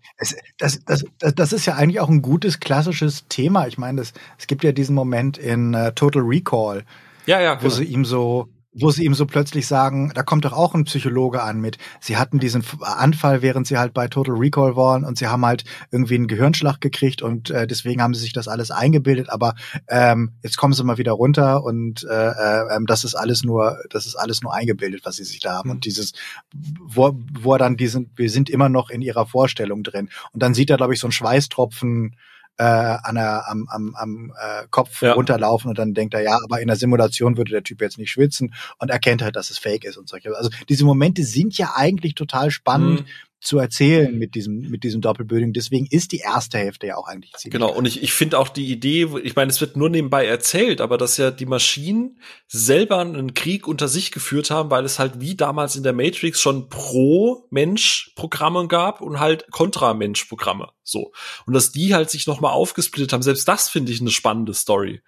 [0.57, 3.67] das, das, das, das ist ja eigentlich auch ein gutes klassisches Thema.
[3.67, 6.83] Ich meine, das, es gibt ja diesen Moment in uh, Total Recall.
[7.27, 7.73] Ja, ja, wo genau.
[7.73, 8.49] sie ihm so
[8.79, 11.77] wo sie ihm so plötzlich sagen, da kommt doch auch ein Psychologe an mit.
[11.99, 15.63] Sie hatten diesen Anfall, während sie halt bei Total Recall waren und sie haben halt
[15.91, 19.29] irgendwie einen Gehirnschlag gekriegt und äh, deswegen haben sie sich das alles eingebildet.
[19.29, 19.55] Aber
[19.87, 24.05] ähm, jetzt kommen sie mal wieder runter und äh, äh, das ist alles nur, das
[24.05, 25.69] ist alles nur eingebildet, was sie sich da haben.
[25.69, 25.75] Mhm.
[25.75, 26.13] Und dieses,
[26.53, 30.09] wo, wo er dann diesen, wir sind immer noch in ihrer Vorstellung drin.
[30.31, 32.15] Und dann sieht er, glaube ich, so einen Schweißtropfen
[32.57, 35.13] äh, an der, am, am, am äh, Kopf ja.
[35.13, 38.11] runterlaufen und dann denkt er, ja, aber in der Simulation würde der Typ jetzt nicht
[38.11, 40.35] schwitzen und erkennt halt, dass es fake ist und solche.
[40.35, 43.01] Also diese Momente sind ja eigentlich total spannend.
[43.01, 43.07] Mhm
[43.47, 45.53] zu erzählen mit diesem mit diesem Doppelböding.
[45.53, 47.53] Deswegen ist die erste Hälfte ja auch eigentlich ziemlich.
[47.53, 47.71] Genau.
[47.71, 50.97] Und ich, ich finde auch die Idee, ich meine, es wird nur nebenbei erzählt, aber
[50.97, 55.35] dass ja die Maschinen selber einen Krieg unter sich geführt haben, weil es halt wie
[55.35, 60.69] damals in der Matrix schon pro Mensch Programme gab und halt kontra Mensch Programme.
[60.83, 61.13] So
[61.45, 63.23] und dass die halt sich noch mal aufgesplittet haben.
[63.23, 65.01] Selbst das finde ich eine spannende Story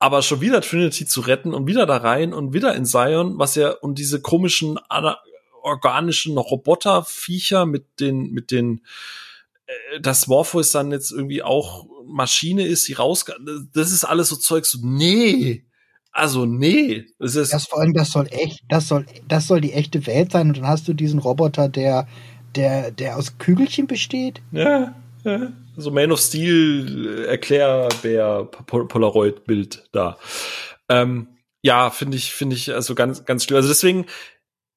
[0.00, 3.56] aber schon wieder Trinity zu retten und wieder da rein und wieder in Zion, was
[3.56, 4.78] ja und diese komischen
[5.68, 8.82] organischen Roboterviecher mit den, mit den,
[9.66, 13.26] äh, dass Morpheus dann jetzt irgendwie auch Maschine ist, die raus,
[13.72, 15.64] das ist alles so Zeug, so, nee,
[16.10, 19.72] also nee, das ist das vor allem, das soll echt, das soll, das soll die
[19.72, 22.08] echte Welt sein und dann hast du diesen Roboter, der,
[22.56, 24.42] der, der aus Kügelchen besteht.
[24.50, 25.52] Ja, ja.
[25.76, 30.18] so Man of Steel äh, Erklärbär Polaroid Bild da.
[30.88, 31.28] Ähm,
[31.62, 33.56] ja, finde ich, finde ich also ganz, ganz schlimm.
[33.56, 34.06] Also deswegen,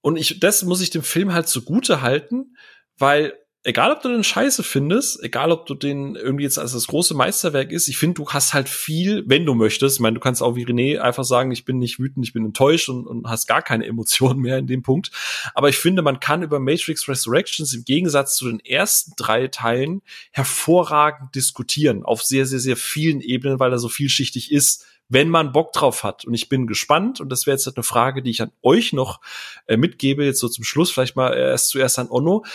[0.01, 2.55] und ich, das muss ich dem Film halt zugute halten,
[2.97, 6.87] weil egal ob du den scheiße findest, egal ob du den irgendwie jetzt als das
[6.87, 9.97] große Meisterwerk ist, ich finde, du hast halt viel, wenn du möchtest.
[9.97, 12.45] Ich meine, du kannst auch wie René einfach sagen, ich bin nicht wütend, ich bin
[12.45, 15.11] enttäuscht und, und hast gar keine Emotionen mehr in dem Punkt.
[15.53, 20.01] Aber ich finde, man kann über Matrix Resurrections im Gegensatz zu den ersten drei Teilen
[20.31, 25.51] hervorragend diskutieren auf sehr, sehr, sehr vielen Ebenen, weil er so vielschichtig ist wenn man
[25.51, 26.25] Bock drauf hat.
[26.25, 29.19] Und ich bin gespannt, und das wäre jetzt eine Frage, die ich an euch noch
[29.67, 32.45] äh, mitgebe, jetzt so zum Schluss, vielleicht mal erst zuerst an Onno.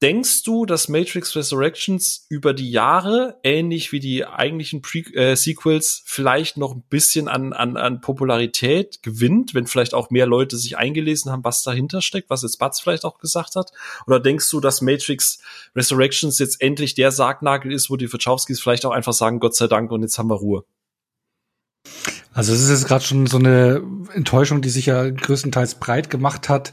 [0.00, 6.02] Denkst du, dass Matrix Resurrections über die Jahre, ähnlich wie die eigentlichen Pre äh, Sequels,
[6.06, 10.78] vielleicht noch ein bisschen an, an, an Popularität gewinnt, wenn vielleicht auch mehr Leute sich
[10.78, 13.72] eingelesen haben, was dahinter steckt, was jetzt Batz vielleicht auch gesagt hat?
[14.06, 15.42] Oder denkst du, dass Matrix
[15.76, 19.66] Resurrections jetzt endlich der Sargnagel ist, wo die Wachowskis vielleicht auch einfach sagen, Gott sei
[19.66, 20.64] Dank, und jetzt haben wir Ruhe?
[22.32, 23.82] Also es ist jetzt gerade schon so eine
[24.14, 26.72] Enttäuschung, die sich ja größtenteils breit gemacht hat.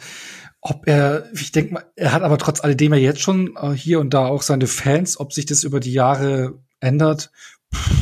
[0.62, 4.00] Ob er, ich denke mal, er hat aber trotz alledem ja jetzt schon äh, hier
[4.00, 7.32] und da auch seine Fans, ob sich das über die Jahre ändert,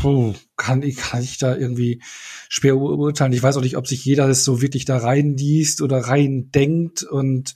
[0.02, 2.02] puh, kann ich, kann ich da irgendwie
[2.50, 3.34] schwer urteilen.
[3.34, 7.04] Ich weiß auch nicht, ob sich jeder das so wirklich da reinliest oder rein denkt
[7.04, 7.56] und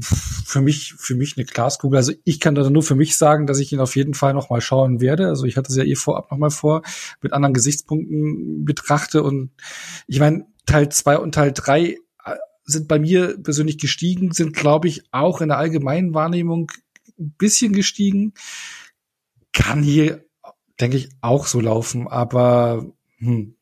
[0.00, 1.96] für mich, für mich eine Glaskugel.
[1.96, 4.50] Also ich kann da nur für mich sagen, dass ich ihn auf jeden Fall noch
[4.50, 5.28] mal schauen werde.
[5.28, 6.82] Also ich hatte es ja eh vorab noch mal vor,
[7.22, 9.50] mit anderen Gesichtspunkten betrachte und
[10.06, 11.96] ich meine, Teil zwei und Teil drei
[12.68, 16.70] sind bei mir persönlich gestiegen, sind, glaube ich, auch in der allgemeinen Wahrnehmung
[17.18, 18.34] ein bisschen gestiegen.
[19.52, 20.26] Kann hier,
[20.78, 22.86] denke ich, auch so laufen, aber
[23.16, 23.56] hm,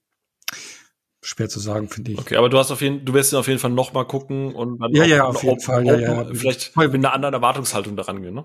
[1.27, 2.19] schwer zu sagen, finde ich.
[2.19, 4.55] Okay, aber du hast auf jeden, du wirst ihn auf jeden Fall noch mal gucken
[4.55, 8.23] und dann ja, ja, auf jeden Fall, ja, ja, vielleicht mit einer anderen Erwartungshaltung daran
[8.23, 8.45] gehen, ne?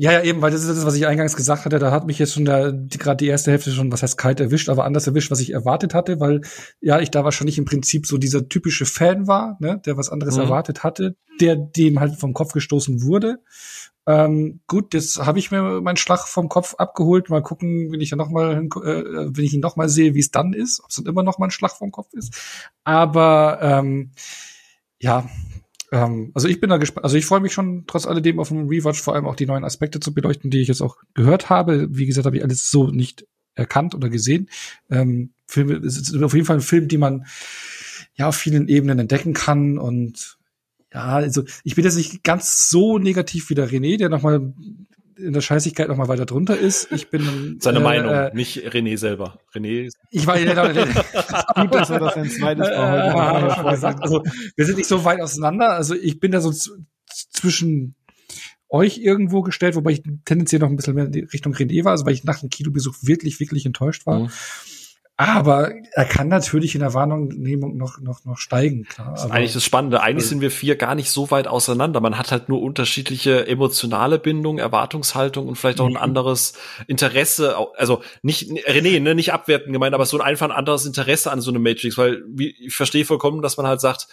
[0.00, 1.78] Ja, ja, eben, weil das ist das, was ich eingangs gesagt hatte.
[1.78, 4.86] Da hat mich jetzt schon gerade die erste Hälfte schon, was heißt kalt erwischt, aber
[4.86, 6.40] anders erwischt, was ich erwartet hatte, weil
[6.80, 10.36] ja ich da wahrscheinlich im Prinzip so dieser typische Fan war, ne, der was anderes
[10.36, 10.44] mhm.
[10.44, 13.40] erwartet hatte, der dem halt vom Kopf gestoßen wurde.
[14.06, 17.28] Ähm, gut, jetzt habe ich mir meinen Schlag vom Kopf abgeholt.
[17.28, 19.04] Mal gucken, wenn ich ja noch mal, äh,
[19.36, 21.38] wenn ich ihn noch mal sehe, wie es dann ist, ob es dann immer noch
[21.38, 22.34] mal ein Schlag vom Kopf ist.
[22.84, 24.12] Aber ähm,
[24.98, 25.28] ja,
[25.92, 27.04] ähm, also ich bin da gespannt.
[27.04, 29.64] Also ich freue mich schon trotz alledem auf einen Rewatch, vor allem auch die neuen
[29.64, 31.88] Aspekte zu beleuchten, die ich jetzt auch gehört habe.
[31.90, 34.48] Wie gesagt, habe ich alles so nicht erkannt oder gesehen.
[34.90, 37.26] Ähm, Filme, es ist auf jeden Fall ein Film, den man
[38.14, 40.38] ja auf vielen Ebenen entdecken kann und
[40.92, 44.52] ja, also ich bin jetzt nicht ganz so negativ wie der René, der nochmal
[45.22, 46.90] in der Scheißigkeit noch mal weiter drunter ist.
[46.92, 49.40] Ich bin seine äh, Meinung, äh, nicht René selber.
[49.54, 49.90] René.
[50.10, 50.54] Ich war ja
[51.54, 54.02] gut, dass er das ein zweites Mal heute gesagt.
[54.02, 54.22] Also
[54.56, 55.70] wir sind nicht so weit auseinander.
[55.70, 56.52] Also ich bin da so
[57.32, 57.94] zwischen
[58.68, 62.06] euch irgendwo gestellt, wobei ich tendenziell noch ein bisschen mehr in Richtung René war, also
[62.06, 64.20] weil ich nach dem Kinobesuch wirklich, wirklich enttäuscht war.
[64.20, 64.30] Mhm.
[65.20, 69.10] Aber er kann natürlich in der Wahrnehmung noch, noch, noch steigen, klar.
[69.10, 70.00] Das ist eigentlich das Spannende.
[70.00, 72.00] Eigentlich sind wir vier gar nicht so weit auseinander.
[72.00, 75.98] Man hat halt nur unterschiedliche emotionale Bindungen, Erwartungshaltung und vielleicht auch ein mhm.
[75.98, 76.54] anderes
[76.86, 77.54] Interesse.
[77.76, 81.42] Also nicht, René, ne, nicht abwerten gemeint, aber so ein einfach ein anderes Interesse an
[81.42, 84.08] so einem Matrix, weil wie, ich verstehe vollkommen, dass man halt sagt,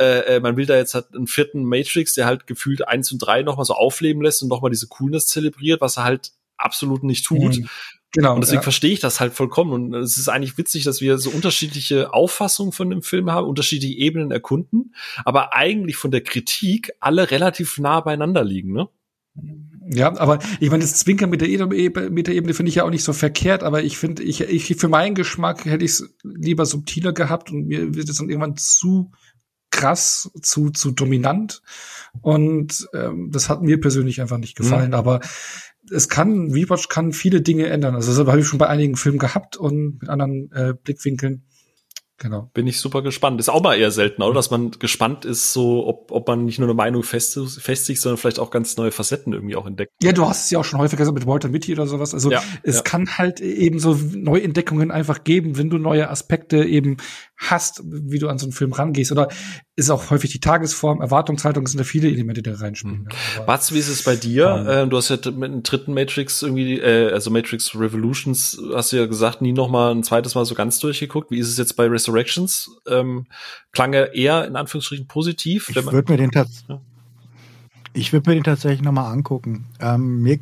[0.00, 3.18] äh, äh, man will da jetzt halt einen vierten Matrix, der halt gefühlt eins und
[3.18, 7.26] drei nochmal so aufleben lässt und nochmal diese Coolness zelebriert, was er halt absolut nicht
[7.26, 7.58] tut.
[7.58, 7.68] Mhm.
[8.12, 8.34] Genau.
[8.34, 8.62] Und deswegen ja.
[8.62, 9.72] verstehe ich das halt vollkommen.
[9.72, 13.98] Und es ist eigentlich witzig, dass wir so unterschiedliche Auffassungen von dem Film haben, unterschiedliche
[13.98, 18.88] Ebenen erkunden, aber eigentlich von der Kritik alle relativ nah beieinander liegen, ne?
[19.90, 22.84] Ja, aber ich meine, das Zwinkern mit der, Ebene, mit der Ebene finde ich ja
[22.84, 26.14] auch nicht so verkehrt, aber ich finde, ich, ich für meinen Geschmack hätte ich es
[26.22, 29.10] lieber subtiler gehabt und mir wird es dann irgendwann zu
[29.70, 31.62] krass, zu, zu dominant.
[32.20, 34.88] Und ähm, das hat mir persönlich einfach nicht gefallen.
[34.88, 34.94] Mhm.
[34.94, 35.20] Aber
[35.90, 37.94] es kann, Rewatch kann viele Dinge ändern.
[37.94, 41.44] Also das habe ich schon bei einigen Filmen gehabt und mit anderen äh, Blickwinkeln.
[42.22, 42.50] Genau.
[42.54, 43.40] Bin ich super gespannt.
[43.40, 44.34] Ist auch mal eher selten, oder?
[44.34, 48.16] Dass man gespannt ist, so, ob, ob man nicht nur eine Meinung fest, festigt, sondern
[48.16, 49.90] vielleicht auch ganz neue Facetten irgendwie auch entdeckt.
[50.00, 52.14] Ja, du hast es ja auch schon häufiger gesagt mit Walter Mitty oder sowas.
[52.14, 52.82] Also ja, es ja.
[52.82, 56.98] kann halt eben so Neuentdeckungen einfach geben, wenn du neue Aspekte eben
[57.36, 59.10] hast, wie du an so einen Film rangehst.
[59.10, 59.26] Oder
[59.74, 63.04] ist auch häufig die Tagesform, Erwartungshaltung, es sind da viele Elemente, die da reinspielen.
[63.04, 63.08] Mhm.
[63.36, 63.42] Ja.
[63.44, 64.66] Batz, wie ist es bei dir?
[64.68, 68.96] Ähm, du hast ja mit dem dritten Matrix irgendwie, äh, also Matrix Revolutions, hast du
[68.96, 71.30] ja gesagt, nie noch mal ein zweites Mal so ganz durchgeguckt.
[71.30, 72.70] Wie ist es jetzt bei Resurrections?
[72.86, 73.26] Ähm,
[73.72, 75.70] klang er eher in Anführungsstrichen positiv?
[75.70, 76.80] Ich würde mir den tatsächlich ja.
[77.94, 79.66] Ich würde mir den tatsächlich noch mal angucken.
[79.78, 80.38] Ähm, mir,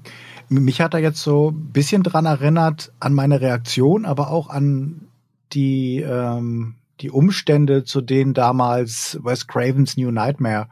[0.49, 5.09] mich hat er jetzt so ein bisschen dran erinnert an meine Reaktion, aber auch an
[5.53, 10.69] die ähm, die Umstände, zu denen damals Wes Cravens New Nightmare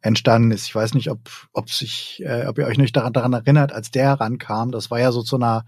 [0.00, 0.66] entstanden ist.
[0.66, 1.20] Ich weiß nicht, ob,
[1.52, 4.72] ob sich, äh, ob ihr euch nicht daran, daran erinnert, als der herankam.
[4.72, 5.64] Das war ja so zu einer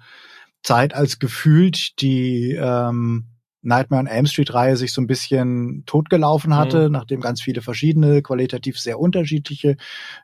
[0.62, 3.26] Zeit, als gefühlt die ähm,
[3.62, 6.92] Nightmare on Elm Street Reihe sich so ein bisschen totgelaufen hatte, mhm.
[6.92, 9.76] nachdem ganz viele verschiedene, qualitativ sehr unterschiedliche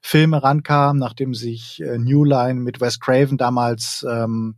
[0.02, 4.56] Filme rankamen, nachdem sich äh, New Line mit Wes Craven damals ähm,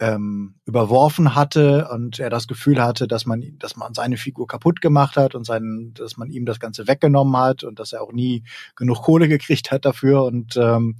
[0.00, 4.80] ähm, überworfen hatte und er das Gefühl hatte, dass man, dass man seine Figur kaputt
[4.80, 8.12] gemacht hat und seinen, dass man ihm das Ganze weggenommen hat und dass er auch
[8.12, 8.42] nie
[8.74, 10.96] genug Kohle gekriegt hat dafür und ähm,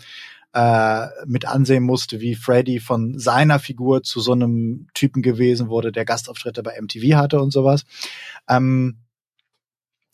[0.53, 5.91] äh, mit ansehen musste, wie Freddy von seiner Figur zu so einem Typen gewesen wurde,
[5.91, 7.85] der Gastauftritte bei MTV hatte und sowas.
[8.49, 9.01] Ähm,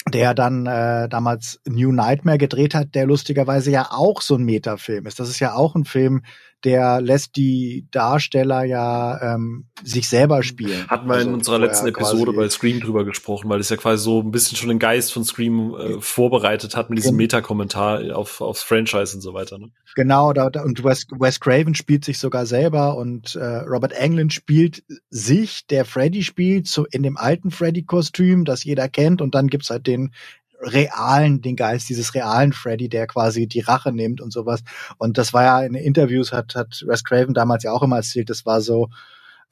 [0.08, 5.06] der dann äh, damals New Nightmare gedreht hat, der lustigerweise ja auch so ein Metafilm
[5.06, 5.20] ist.
[5.20, 6.22] Das ist ja auch ein Film,
[6.64, 10.86] der lässt die Darsteller ja ähm, sich selber spielen.
[10.88, 14.02] Hatten wir also in unserer letzten Episode bei Scream drüber gesprochen, weil es ja quasi
[14.02, 18.40] so ein bisschen schon den Geist von Scream äh, vorbereitet hat mit diesem Meta-Kommentar auf,
[18.40, 19.58] aufs Franchise und so weiter.
[19.58, 19.70] Ne?
[19.94, 24.32] Genau, da, da, und Wes, Wes Craven spielt sich sogar selber und äh, Robert Englund
[24.32, 29.48] spielt sich, der Freddy spielt, so in dem alten Freddy-Kostüm, das jeder kennt, und dann
[29.48, 30.12] gibt's halt den
[30.60, 34.60] realen, den Geist dieses realen Freddy, der quasi die Rache nimmt und sowas.
[34.98, 38.30] Und das war ja in Interviews, hat, hat Wes Craven damals ja auch immer erzählt,
[38.30, 38.88] das war so,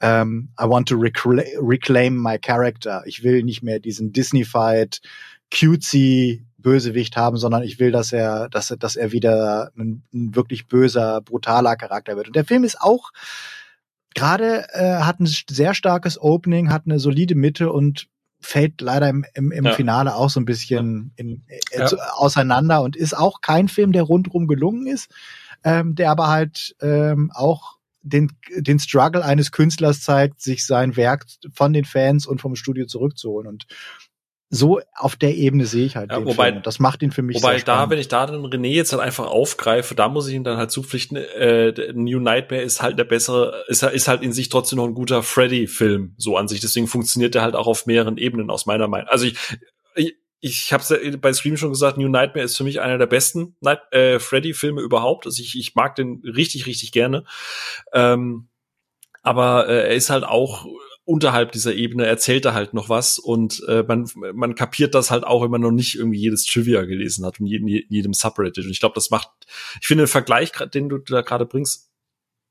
[0.01, 3.03] um, ähm, I want to recla reclaim my character.
[3.05, 5.01] Ich will nicht mehr diesen Disney-fied,
[5.53, 10.35] cutesy Bösewicht haben, sondern ich will, dass er, dass er, dass er wieder ein, ein
[10.35, 12.27] wirklich böser, brutaler Charakter wird.
[12.27, 13.11] Und der Film ist auch
[14.13, 18.07] gerade äh, hat ein sehr starkes Opening, hat eine solide Mitte und
[18.39, 19.73] fällt leider im, im, im ja.
[19.73, 21.87] Finale auch so ein bisschen in, äh, ja.
[22.13, 25.11] auseinander und ist auch kein Film, der rundrum gelungen ist,
[25.63, 31.25] ähm, der aber halt ähm, auch den, den Struggle eines Künstlers zeigt, sich sein Werk
[31.53, 33.47] von den Fans und vom Studio zurückzuholen.
[33.47, 33.67] Und
[34.51, 36.63] so auf der Ebene sehe ich halt ja, den wobei, Film.
[36.63, 39.27] Das macht ihn für mich Wobei da, wenn ich da den René jetzt halt einfach
[39.27, 43.63] aufgreife, da muss ich ihn dann halt zupflichten, äh, New Nightmare ist halt der bessere,
[43.67, 46.61] ist, ist halt in sich trotzdem noch ein guter Freddy-Film, so an sich.
[46.61, 49.07] Deswegen funktioniert der halt auch auf mehreren Ebenen aus meiner Meinung.
[49.09, 49.35] Also ich,
[49.93, 53.05] ich, ich habe ja bei Stream schon gesagt, New Nightmare ist für mich einer der
[53.05, 55.27] besten Night äh, Freddy-Filme überhaupt.
[55.27, 57.23] Also ich, ich mag den richtig, richtig gerne.
[57.93, 58.47] Ähm,
[59.21, 60.65] aber äh, er ist halt auch
[61.09, 65.23] unterhalb dieser Ebene erzählt er halt noch was und äh, man, man kapiert das halt
[65.23, 68.65] auch, wenn man noch nicht irgendwie jedes Trivia gelesen hat und jedem, jedem Subreddit.
[68.65, 69.29] Und ich glaube, das macht,
[69.81, 71.88] ich finde den Vergleich, den du da gerade bringst,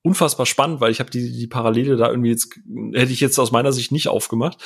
[0.02, 2.54] unfassbar spannend, weil ich habe die, die Parallele da irgendwie jetzt,
[2.94, 4.58] hätte ich jetzt aus meiner Sicht nicht aufgemacht.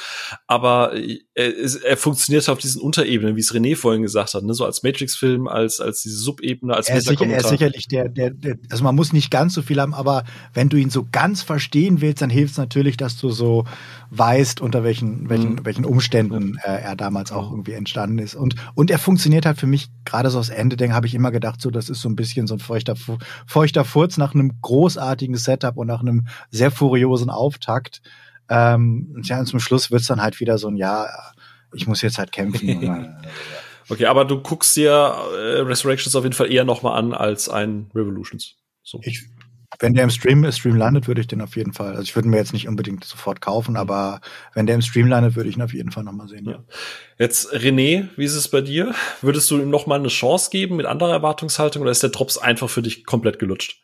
[0.46, 1.52] Aber äh, er,
[1.84, 4.54] er funktioniert auf diesen Unterebenen, wie es René vorhin gesagt hat, ne?
[4.54, 8.08] so als Matrix-Film, als, als diese Subebene, als er ist, sicher, er ist sicherlich der,
[8.08, 11.06] der, der, also man muss nicht ganz so viel haben, aber wenn du ihn so
[11.10, 13.64] ganz verstehen willst, dann hilft es natürlich, dass du so
[14.14, 15.64] weißt, unter welchen, welchen, mhm.
[15.64, 18.34] welchen Umständen äh, er damals auch irgendwie entstanden ist.
[18.34, 21.30] Und, und er funktioniert halt für mich, gerade so aus Ende, denke habe ich immer
[21.30, 22.94] gedacht, so, das ist so ein bisschen so ein feuchter,
[23.46, 28.02] feuchter Furz nach einem großartigen Setup und nach einem sehr furiosen Auftakt.
[28.50, 31.06] Ähm, und ja, und zum Schluss wird's dann halt wieder so ein, ja,
[31.72, 32.68] ich muss jetzt halt kämpfen.
[33.88, 37.90] okay, aber du guckst dir äh, Resurrections auf jeden Fall eher nochmal an als ein
[37.94, 38.56] Revolutions.
[38.82, 39.00] So.
[39.04, 39.24] Ich
[39.82, 41.90] wenn der im Stream, Stream landet, würde ich den auf jeden Fall.
[41.90, 44.20] Also ich würde mir jetzt nicht unbedingt sofort kaufen, aber
[44.54, 46.48] wenn der im Stream landet, würde ich ihn auf jeden Fall nochmal sehen.
[46.48, 46.62] Ja.
[47.18, 48.94] Jetzt René, wie ist es bei dir?
[49.20, 52.70] Würdest du ihm nochmal eine Chance geben mit anderer Erwartungshaltung oder ist der Drops einfach
[52.70, 53.82] für dich komplett gelutscht?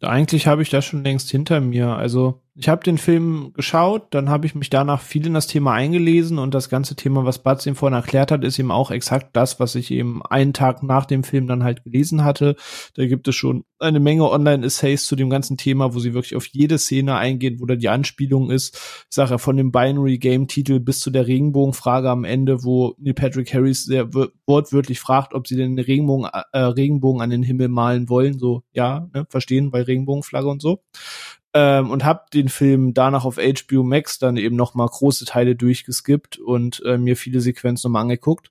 [0.00, 1.88] Eigentlich habe ich das schon längst hinter mir.
[1.88, 5.72] Also ich habe den Film geschaut, dann habe ich mich danach viel in das Thema
[5.72, 9.34] eingelesen und das ganze Thema, was Batz ihm vorhin erklärt hat, ist eben auch exakt
[9.34, 12.56] das, was ich eben einen Tag nach dem Film dann halt gelesen hatte.
[12.94, 16.46] Da gibt es schon eine Menge Online-Essays zu dem ganzen Thema, wo sie wirklich auf
[16.46, 18.74] jede Szene eingehen, wo da die Anspielung ist.
[19.08, 23.54] Ich sage ja, von dem Binary-Game-Titel bis zu der Regenbogenfrage am Ende, wo Neil Patrick
[23.54, 28.38] Harris sehr wortwörtlich fragt, ob sie den Regenbogen, äh, Regenbogen an den Himmel malen wollen.
[28.38, 30.82] So, ja, ne, verstehen, bei Regenbogenflagge und so
[31.54, 35.56] ähm, und habe den Film danach auf HBO Max dann eben noch mal große Teile
[35.56, 38.50] durchgeskippt und äh, mir viele Sequenzen nochmal angeguckt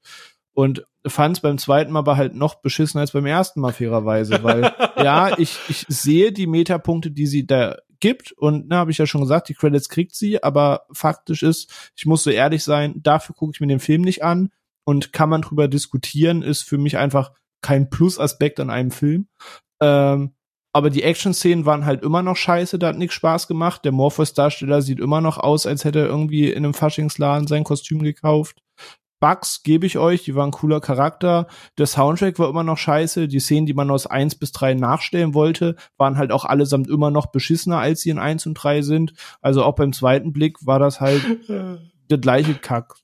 [0.53, 4.43] und fand es beim zweiten Mal aber halt noch beschissener als beim ersten Mal fairerweise,
[4.43, 8.97] weil ja, ich, ich sehe die Metapunkte, die sie da gibt und ne, habe ich
[8.97, 12.95] ja schon gesagt, die Credits kriegt sie, aber faktisch ist, ich muss so ehrlich sein,
[13.01, 14.51] dafür gucke ich mir den Film nicht an
[14.83, 17.31] und kann man drüber diskutieren, ist für mich einfach
[17.61, 19.27] kein Plusaspekt an einem Film.
[19.80, 20.33] Ähm,
[20.74, 23.83] aber die Action-Szenen waren halt immer noch scheiße, da hat nichts Spaß gemacht.
[23.83, 28.01] Der Morpheus-Darsteller sieht immer noch aus, als hätte er irgendwie in einem Faschingsladen sein Kostüm
[28.01, 28.61] gekauft.
[29.19, 31.48] Bugs gebe ich euch, die waren ein cooler Charakter.
[31.77, 33.27] Der Soundtrack war immer noch scheiße.
[33.27, 37.11] Die Szenen, die man aus eins bis drei nachstellen wollte, waren halt auch allesamt immer
[37.11, 39.14] noch beschissener, als sie in eins und drei sind.
[39.40, 41.22] Also auch beim zweiten Blick war das halt
[42.09, 42.95] der gleiche Kack.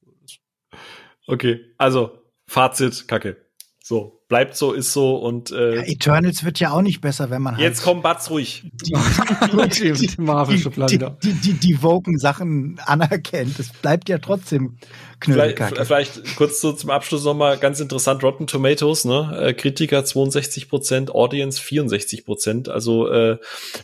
[1.27, 3.46] Okay, also Fazit, Kacke.
[3.87, 7.41] So, bleibt so, ist so und äh, ja, Eternals wird ja auch nicht besser, wenn
[7.41, 8.69] man halt Jetzt kommt Batz ruhig.
[8.73, 13.57] Die, die, die, die, die, die, die Woken Sachen anerkennt.
[13.59, 14.77] Es bleibt ja trotzdem
[15.21, 15.85] Knödelkacke.
[15.85, 19.39] Vielleicht, vielleicht kurz so zum Abschluss nochmal ganz interessant, Rotten Tomatoes, ne?
[19.41, 23.37] Äh, Kritiker 62% Audience 64% Also äh,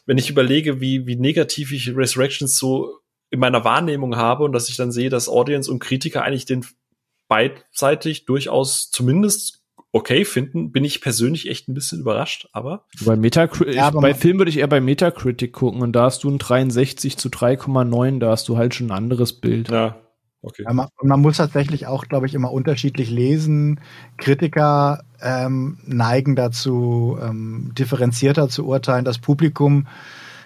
[0.06, 3.00] wenn ich überlege, wie, wie negativ ich Resurrections so
[3.30, 6.66] in meiner Wahrnehmung habe und dass ich dann sehe, dass Audience und Kritiker eigentlich den
[7.30, 9.63] beidseitig durchaus zumindest
[9.94, 12.86] okay finden, bin ich persönlich echt ein bisschen überrascht, aber.
[13.06, 16.30] Bei Metacritic, ja, bei Film würde ich eher bei Metacritic gucken und da hast du
[16.30, 19.70] ein 63 zu 3,9, da hast du halt schon ein anderes Bild.
[19.70, 19.96] Ja.
[20.42, 20.64] Okay.
[20.66, 23.80] Ja, man, man, muss tatsächlich auch, glaube ich, immer unterschiedlich lesen.
[24.18, 29.06] Kritiker ähm, neigen dazu, ähm, differenzierter zu urteilen.
[29.06, 29.88] Das Publikum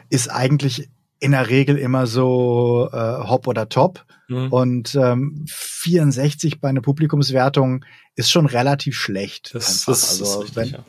[0.09, 4.05] ist eigentlich in der Regel immer so äh, Hop oder Top.
[4.27, 4.51] Mhm.
[4.51, 9.53] Und ähm, 64 bei einer Publikumswertung ist schon relativ schlecht.
[9.53, 10.85] Das, das also, ist richtig, wenn, ja.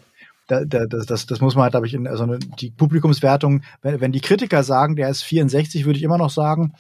[0.48, 2.26] Da, da, das, das, das muss man halt, glaube ich, in also
[2.58, 6.72] die Publikumswertung, wenn, wenn die Kritiker sagen, der ist 64, würde ich immer noch sagen,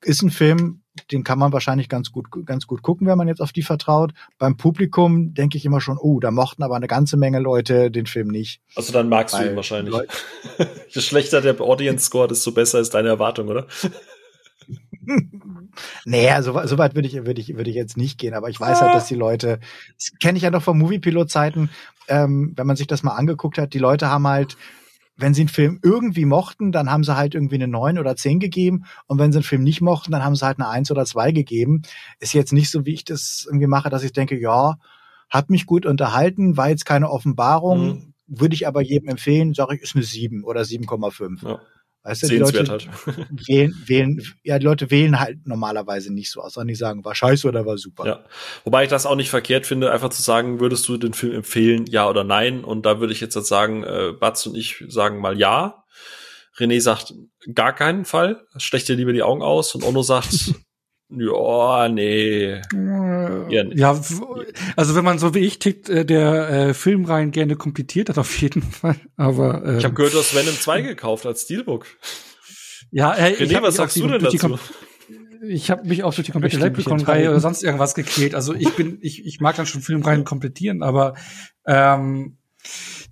[0.00, 3.40] ist ein Film, den kann man wahrscheinlich ganz gut, ganz gut gucken, wenn man jetzt
[3.40, 4.12] auf die vertraut.
[4.38, 8.06] Beim Publikum denke ich immer schon, oh, da mochten aber eine ganze Menge Leute den
[8.06, 8.60] Film nicht.
[8.76, 9.94] Also dann magst Weil du ihn wahrscheinlich.
[10.88, 13.66] Je schlechter der Audience Score, desto besser ist deine Erwartung, oder?
[16.04, 18.60] naja, so, so weit würde ich, würde ich, würde ich jetzt nicht gehen, aber ich
[18.60, 19.60] weiß halt, dass die Leute,
[19.96, 21.70] das kenne ich ja noch von Moviepilot-Zeiten,
[22.08, 24.56] ähm, wenn man sich das mal angeguckt hat, die Leute haben halt
[25.16, 28.40] wenn sie einen Film irgendwie mochten, dann haben sie halt irgendwie eine neun oder zehn
[28.40, 28.84] gegeben.
[29.06, 31.30] Und wenn sie einen Film nicht mochten, dann haben sie halt eine eins oder zwei
[31.30, 31.82] gegeben.
[32.18, 34.76] Ist jetzt nicht so, wie ich das irgendwie mache, dass ich denke, ja,
[35.30, 38.14] hat mich gut unterhalten, war jetzt keine Offenbarung, mhm.
[38.26, 41.48] würde ich aber jedem empfehlen, sage ich, ist eine sieben oder 7,5.
[41.48, 41.60] Ja.
[42.04, 42.86] Weißt du, die Leute halt.
[43.48, 47.14] wählen, wählen, ja, die Leute wählen halt normalerweise nicht so aus, sondern die sagen, war
[47.14, 48.06] scheiße oder war super.
[48.06, 48.24] Ja.
[48.64, 51.86] Wobei ich das auch nicht verkehrt finde, einfach zu sagen, würdest du den Film empfehlen,
[51.86, 52.62] ja oder nein?
[52.62, 55.84] Und da würde ich jetzt, jetzt sagen, äh, Batz und ich sagen mal ja.
[56.58, 57.14] René sagt
[57.52, 60.54] gar keinen Fall, stecht dir lieber die Augen aus und Ono sagt
[61.18, 62.60] Ja, nee.
[63.48, 63.90] Ja,
[64.76, 68.40] also wenn man so wie ich tickt, äh, der äh, Filmreihen gerne komplettiert hat, auf
[68.40, 68.96] jeden Fall.
[69.16, 71.86] Aber ähm, ich habe gehört, du hast Venom 2 gekauft als Steelbook.
[72.90, 74.58] Ja, äh, René, was sagst du denn dazu?
[75.46, 78.34] Ich habe mich auch durch die komplette Leprechaun-Reihe oder sonst irgendwas gequält.
[78.34, 81.14] Also ich bin, ich, ich mag dann schon Filmreihen komplettieren, aber
[81.66, 82.38] ähm,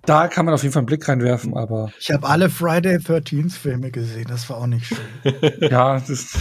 [0.05, 1.91] da kann man auf jeden Fall einen Blick reinwerfen, aber.
[1.99, 4.97] Ich habe alle Friday 13 Filme gesehen, das war auch nicht schön.
[5.61, 6.37] ja, das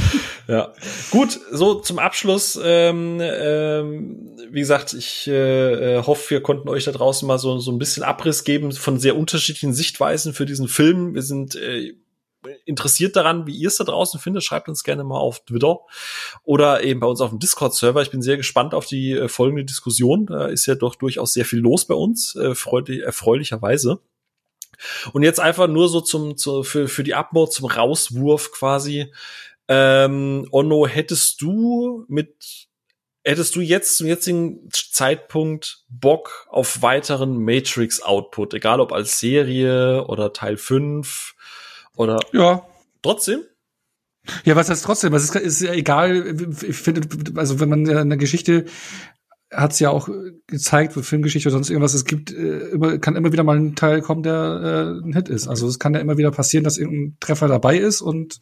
[0.48, 0.72] ja.
[1.10, 6.84] Gut, so zum Abschluss, ähm, ähm, wie gesagt, ich äh, äh, hoffe, wir konnten euch
[6.84, 10.68] da draußen mal so, so ein bisschen Abriss geben von sehr unterschiedlichen Sichtweisen für diesen
[10.68, 11.14] Film.
[11.14, 11.94] Wir sind äh,
[12.64, 15.80] interessiert daran, wie ihr es da draußen findet, schreibt uns gerne mal auf Twitter
[16.42, 18.02] oder eben bei uns auf dem Discord-Server.
[18.02, 20.26] Ich bin sehr gespannt auf die äh, folgende Diskussion.
[20.26, 22.54] Da ist ja doch durchaus sehr viel los bei uns, äh,
[23.00, 24.00] erfreulicherweise.
[25.12, 29.12] Und jetzt einfach nur so zum, zu, für, für die Abmord, zum Rauswurf quasi.
[29.74, 32.68] Ähm, Onno, hättest du mit
[33.24, 40.32] Hättest du jetzt zum jetzigen Zeitpunkt Bock auf weiteren Matrix-Output, egal ob als Serie oder
[40.32, 41.34] Teil 5
[41.94, 42.66] oder ja.
[43.00, 43.42] trotzdem?
[44.44, 45.14] Ja, was heißt trotzdem?
[45.14, 46.34] Es ist, ist ja egal.
[46.62, 48.64] Ich finde, also wenn man eine Geschichte
[49.52, 50.08] hat es ja auch
[50.48, 54.00] gezeigt, Filmgeschichte oder sonst irgendwas, es gibt äh, immer, kann immer wieder mal ein Teil
[54.00, 55.46] kommen, der äh, ein Hit ist.
[55.46, 58.40] Also es kann ja immer wieder passieren, dass irgendein Treffer dabei ist und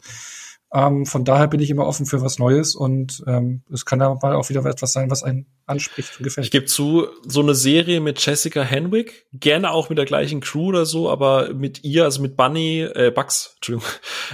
[0.73, 4.17] ähm, von daher bin ich immer offen für was Neues und ähm, es kann da
[4.21, 6.45] mal auch wieder etwas sein, was einen anspricht und gefällt.
[6.45, 10.67] Ich gebe zu, so eine Serie mit Jessica Henwick, gerne auch mit der gleichen Crew
[10.67, 13.89] oder so, aber mit ihr, also mit Bunny, äh, Bugs, Entschuldigung,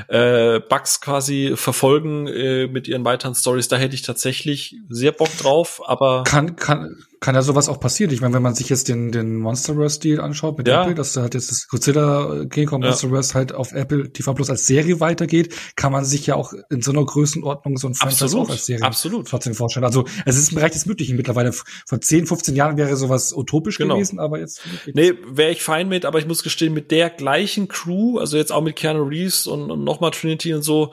[0.09, 5.35] äh, Bugs quasi verfolgen äh, mit ihren weiteren Stories, da hätte ich tatsächlich sehr Bock
[5.39, 8.13] drauf, aber kann kann kann ja sowas auch passieren.
[8.13, 10.83] Ich meine, wenn man sich jetzt den, den Monsterverse-Deal anschaut mit ja.
[10.83, 12.89] Apple, dass da halt jetzt das Godzilla King Kong ja.
[12.89, 16.81] Monsterverse halt auf Apple TV Plus als Serie weitergeht, kann man sich ja auch in
[16.81, 18.47] so einer Größenordnung so ein Franchise Absolut.
[18.47, 19.27] auch als Serie Absolut.
[19.27, 19.85] trotzdem vorstellen.
[19.85, 21.53] Also es ist im Bereich des Möglichen mittlerweile.
[21.53, 23.95] Vor 10, 15 Jahren wäre sowas utopisch genau.
[23.95, 24.61] gewesen, aber jetzt.
[24.93, 28.51] Nee, wäre ich fein mit, aber ich muss gestehen, mit der gleichen Crew, also jetzt
[28.51, 30.91] auch mit Keanu Reeves und, und nochmal Trinity und so,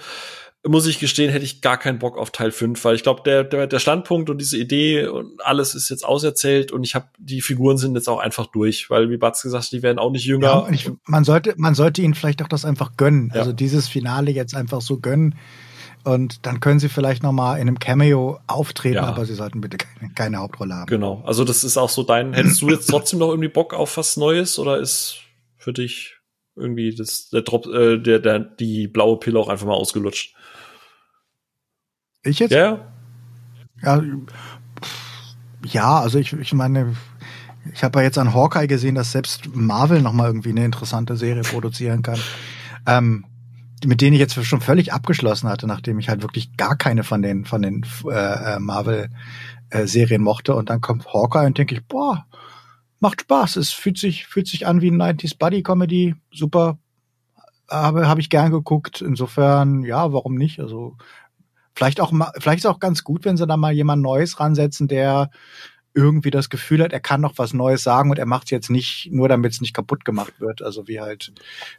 [0.66, 3.44] muss ich gestehen, hätte ich gar keinen Bock auf Teil 5, weil ich glaube, der,
[3.44, 7.42] der, der Standpunkt und diese Idee und alles ist jetzt auserzählt und ich habe die
[7.42, 10.46] Figuren sind jetzt auch einfach durch, weil wie Batz gesagt, die werden auch nicht jünger.
[10.46, 13.40] Ja, ich, man sollte man sollte ihnen vielleicht auch das einfach gönnen, ja.
[13.40, 15.34] also dieses Finale jetzt einfach so gönnen
[16.04, 19.04] und dann können sie vielleicht noch mal in einem Cameo auftreten, ja.
[19.04, 20.86] aber sie sollten bitte keine, keine Hauptrolle haben.
[20.86, 22.32] Genau, also das ist auch so dein.
[22.32, 25.18] Hättest du jetzt trotzdem noch irgendwie Bock auf was Neues oder ist
[25.58, 26.16] für dich
[26.56, 30.34] irgendwie das der Drop äh, der der die blaue Pille auch einfach mal ausgelutscht?
[32.24, 32.52] Ich jetzt?
[32.52, 32.80] Ja.
[33.82, 34.02] Ja,
[35.64, 36.96] ja also ich, ich meine,
[37.72, 41.16] ich habe ja jetzt an Hawkeye gesehen, dass selbst Marvel noch mal irgendwie eine interessante
[41.16, 42.18] Serie produzieren kann.
[42.86, 43.24] Ähm,
[43.84, 47.22] mit denen ich jetzt schon völlig abgeschlossen hatte, nachdem ich halt wirklich gar keine von
[47.22, 49.10] den von den äh, äh Marvel
[49.70, 52.24] äh, Serien mochte und dann kommt Hawkeye und denke ich, boah,
[53.00, 53.56] macht Spaß.
[53.56, 56.78] Es fühlt sich fühlt sich an wie ein 90s Buddy Comedy, super.
[57.68, 59.00] Habe habe ich gern geguckt.
[59.00, 60.60] Insofern, ja, warum nicht?
[60.60, 60.96] Also
[61.74, 64.88] Vielleicht auch mal, vielleicht ist auch ganz gut, wenn sie da mal jemand Neues ransetzen,
[64.88, 65.30] der
[65.94, 68.70] irgendwie das Gefühl hat, er kann noch was Neues sagen und er macht es jetzt
[68.70, 70.60] nicht nur, damit es nicht kaputt gemacht wird.
[70.60, 71.32] Also wie halt,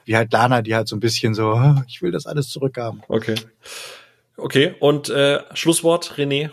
[0.06, 3.04] wie halt Lana, die halt so ein bisschen so, ah, ich will das alles zurückhaben.
[3.08, 3.36] Okay.
[4.38, 6.50] Okay, und äh, Schlusswort, René.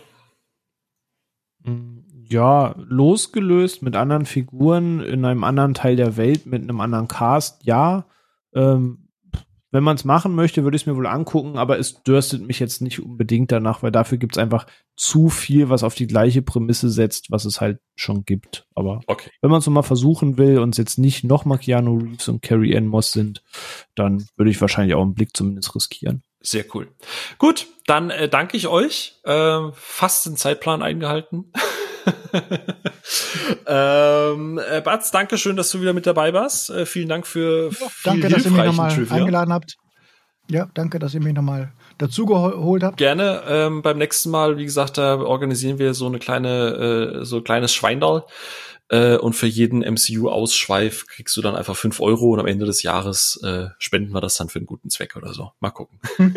[2.29, 7.63] Ja, losgelöst mit anderen Figuren in einem anderen Teil der Welt, mit einem anderen Cast,
[7.65, 8.05] ja.
[8.53, 9.02] Ähm,
[9.73, 12.59] wenn man es machen möchte, würde ich es mir wohl angucken, aber es dürstet mich
[12.59, 16.43] jetzt nicht unbedingt danach, weil dafür gibt es einfach zu viel, was auf die gleiche
[16.43, 18.67] Prämisse setzt, was es halt schon gibt.
[18.75, 19.31] Aber okay.
[19.41, 22.43] wenn man es mal versuchen will und es jetzt nicht noch mal Keanu Reeves und
[22.43, 23.41] Carrie Ann Moss sind,
[23.95, 26.21] dann würde ich wahrscheinlich auch einen Blick zumindest riskieren.
[26.39, 26.89] Sehr cool.
[27.39, 29.15] Gut, dann äh, danke ich euch.
[29.23, 31.51] Äh, fast den Zeitplan eingehalten.
[33.67, 36.69] ähm, äh, Batz, danke schön, dass du wieder mit dabei warst.
[36.69, 39.75] Äh, vielen Dank für ja, danke, dass ihr mich nochmal eingeladen habt.
[40.49, 42.97] Ja, danke, dass ihr mich nochmal dazugeholt habt.
[42.97, 43.43] Gerne.
[43.47, 47.43] Ähm, beim nächsten Mal, wie gesagt, da organisieren wir so eine kleine, äh, so ein
[47.43, 48.25] kleines Schweindal.
[48.89, 52.83] Äh, und für jeden MCU-Ausschweif kriegst du dann einfach fünf Euro und am Ende des
[52.83, 55.51] Jahres äh, spenden wir das dann für einen guten Zweck oder so.
[55.61, 55.99] Mal gucken.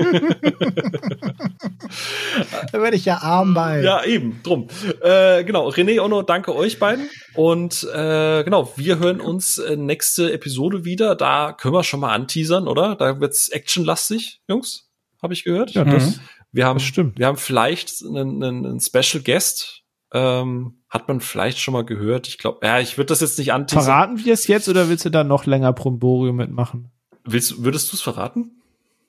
[2.73, 3.83] da werde ich ja arm bei.
[3.83, 4.69] Ja, eben, drum.
[5.03, 7.11] Äh, genau, René, Ono, danke euch beiden.
[7.35, 11.17] Und äh, genau, wir hören uns äh, nächste Episode wieder.
[11.17, 12.95] Da können wir schon mal anteasern, oder?
[12.95, 14.89] Da wird's actionlastig, Jungs.
[15.21, 15.73] Habe ich gehört.
[15.73, 16.21] Ja, das, mhm.
[16.53, 17.19] wir haben, das stimmt.
[17.19, 19.83] Wir haben vielleicht einen, einen, einen Special Guest.
[20.17, 22.27] Ähm, hat man vielleicht schon mal gehört.
[22.27, 23.85] Ich glaube, ja, ich würde das jetzt nicht anteasern.
[23.85, 26.91] Verraten wir es jetzt oder willst du da noch länger Promborium mitmachen?
[27.25, 28.63] Willst, würdest du es verraten?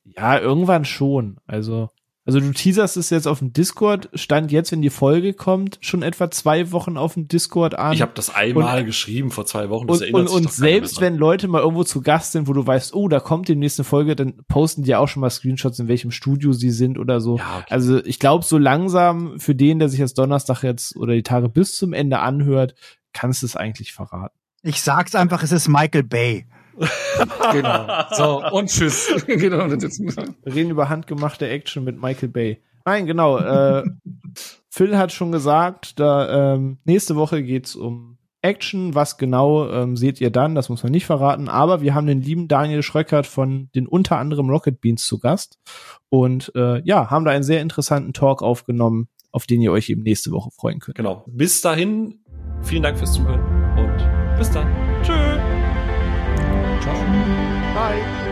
[0.04, 1.38] Ja, irgendwann schon.
[1.48, 1.90] Also
[2.28, 6.04] also du teaserst es jetzt auf dem Discord, stand jetzt, wenn die Folge kommt, schon
[6.04, 7.94] etwa zwei Wochen auf dem Discord an.
[7.94, 9.88] Ich habe das einmal und, geschrieben vor zwei Wochen.
[9.88, 12.94] Das und und, und selbst wenn Leute mal irgendwo zu Gast sind, wo du weißt,
[12.94, 16.12] oh, da kommt die nächste Folge, dann posten die auch schon mal Screenshots, in welchem
[16.12, 17.38] Studio sie sind oder so.
[17.38, 17.68] Ja, okay.
[17.70, 21.48] Also ich glaube, so langsam für den, der sich jetzt Donnerstag jetzt oder die Tage
[21.48, 22.76] bis zum Ende anhört,
[23.14, 24.38] kannst du es eigentlich verraten.
[24.64, 26.46] Ich sag's einfach, es ist Michael Bay
[27.52, 28.04] genau.
[28.12, 29.14] So, und tschüss.
[29.28, 29.70] genau.
[29.70, 32.62] Wir reden über handgemachte Action mit Michael Bay.
[32.86, 33.38] Nein, genau.
[33.38, 33.84] Äh,
[34.70, 38.96] Phil hat schon gesagt, da ähm, nächste Woche geht's um Action.
[38.96, 40.56] Was genau ähm, seht ihr dann?
[40.56, 41.50] Das muss man nicht verraten.
[41.50, 45.60] Aber wir haben den lieben Daniel Schröckert von den unter anderem Rocket Beans zu Gast
[46.10, 50.04] und äh, ja, haben da einen sehr interessanten Talk aufgenommen, auf den ihr euch eben
[50.04, 50.96] nächste Woche freuen könnt.
[50.96, 51.26] Genau.
[51.28, 52.20] Bis dahin,
[52.62, 53.42] vielen Dank fürs Zuhören
[53.78, 54.68] und bis dann.
[55.04, 55.17] Tschüss.
[57.78, 58.27] Bye.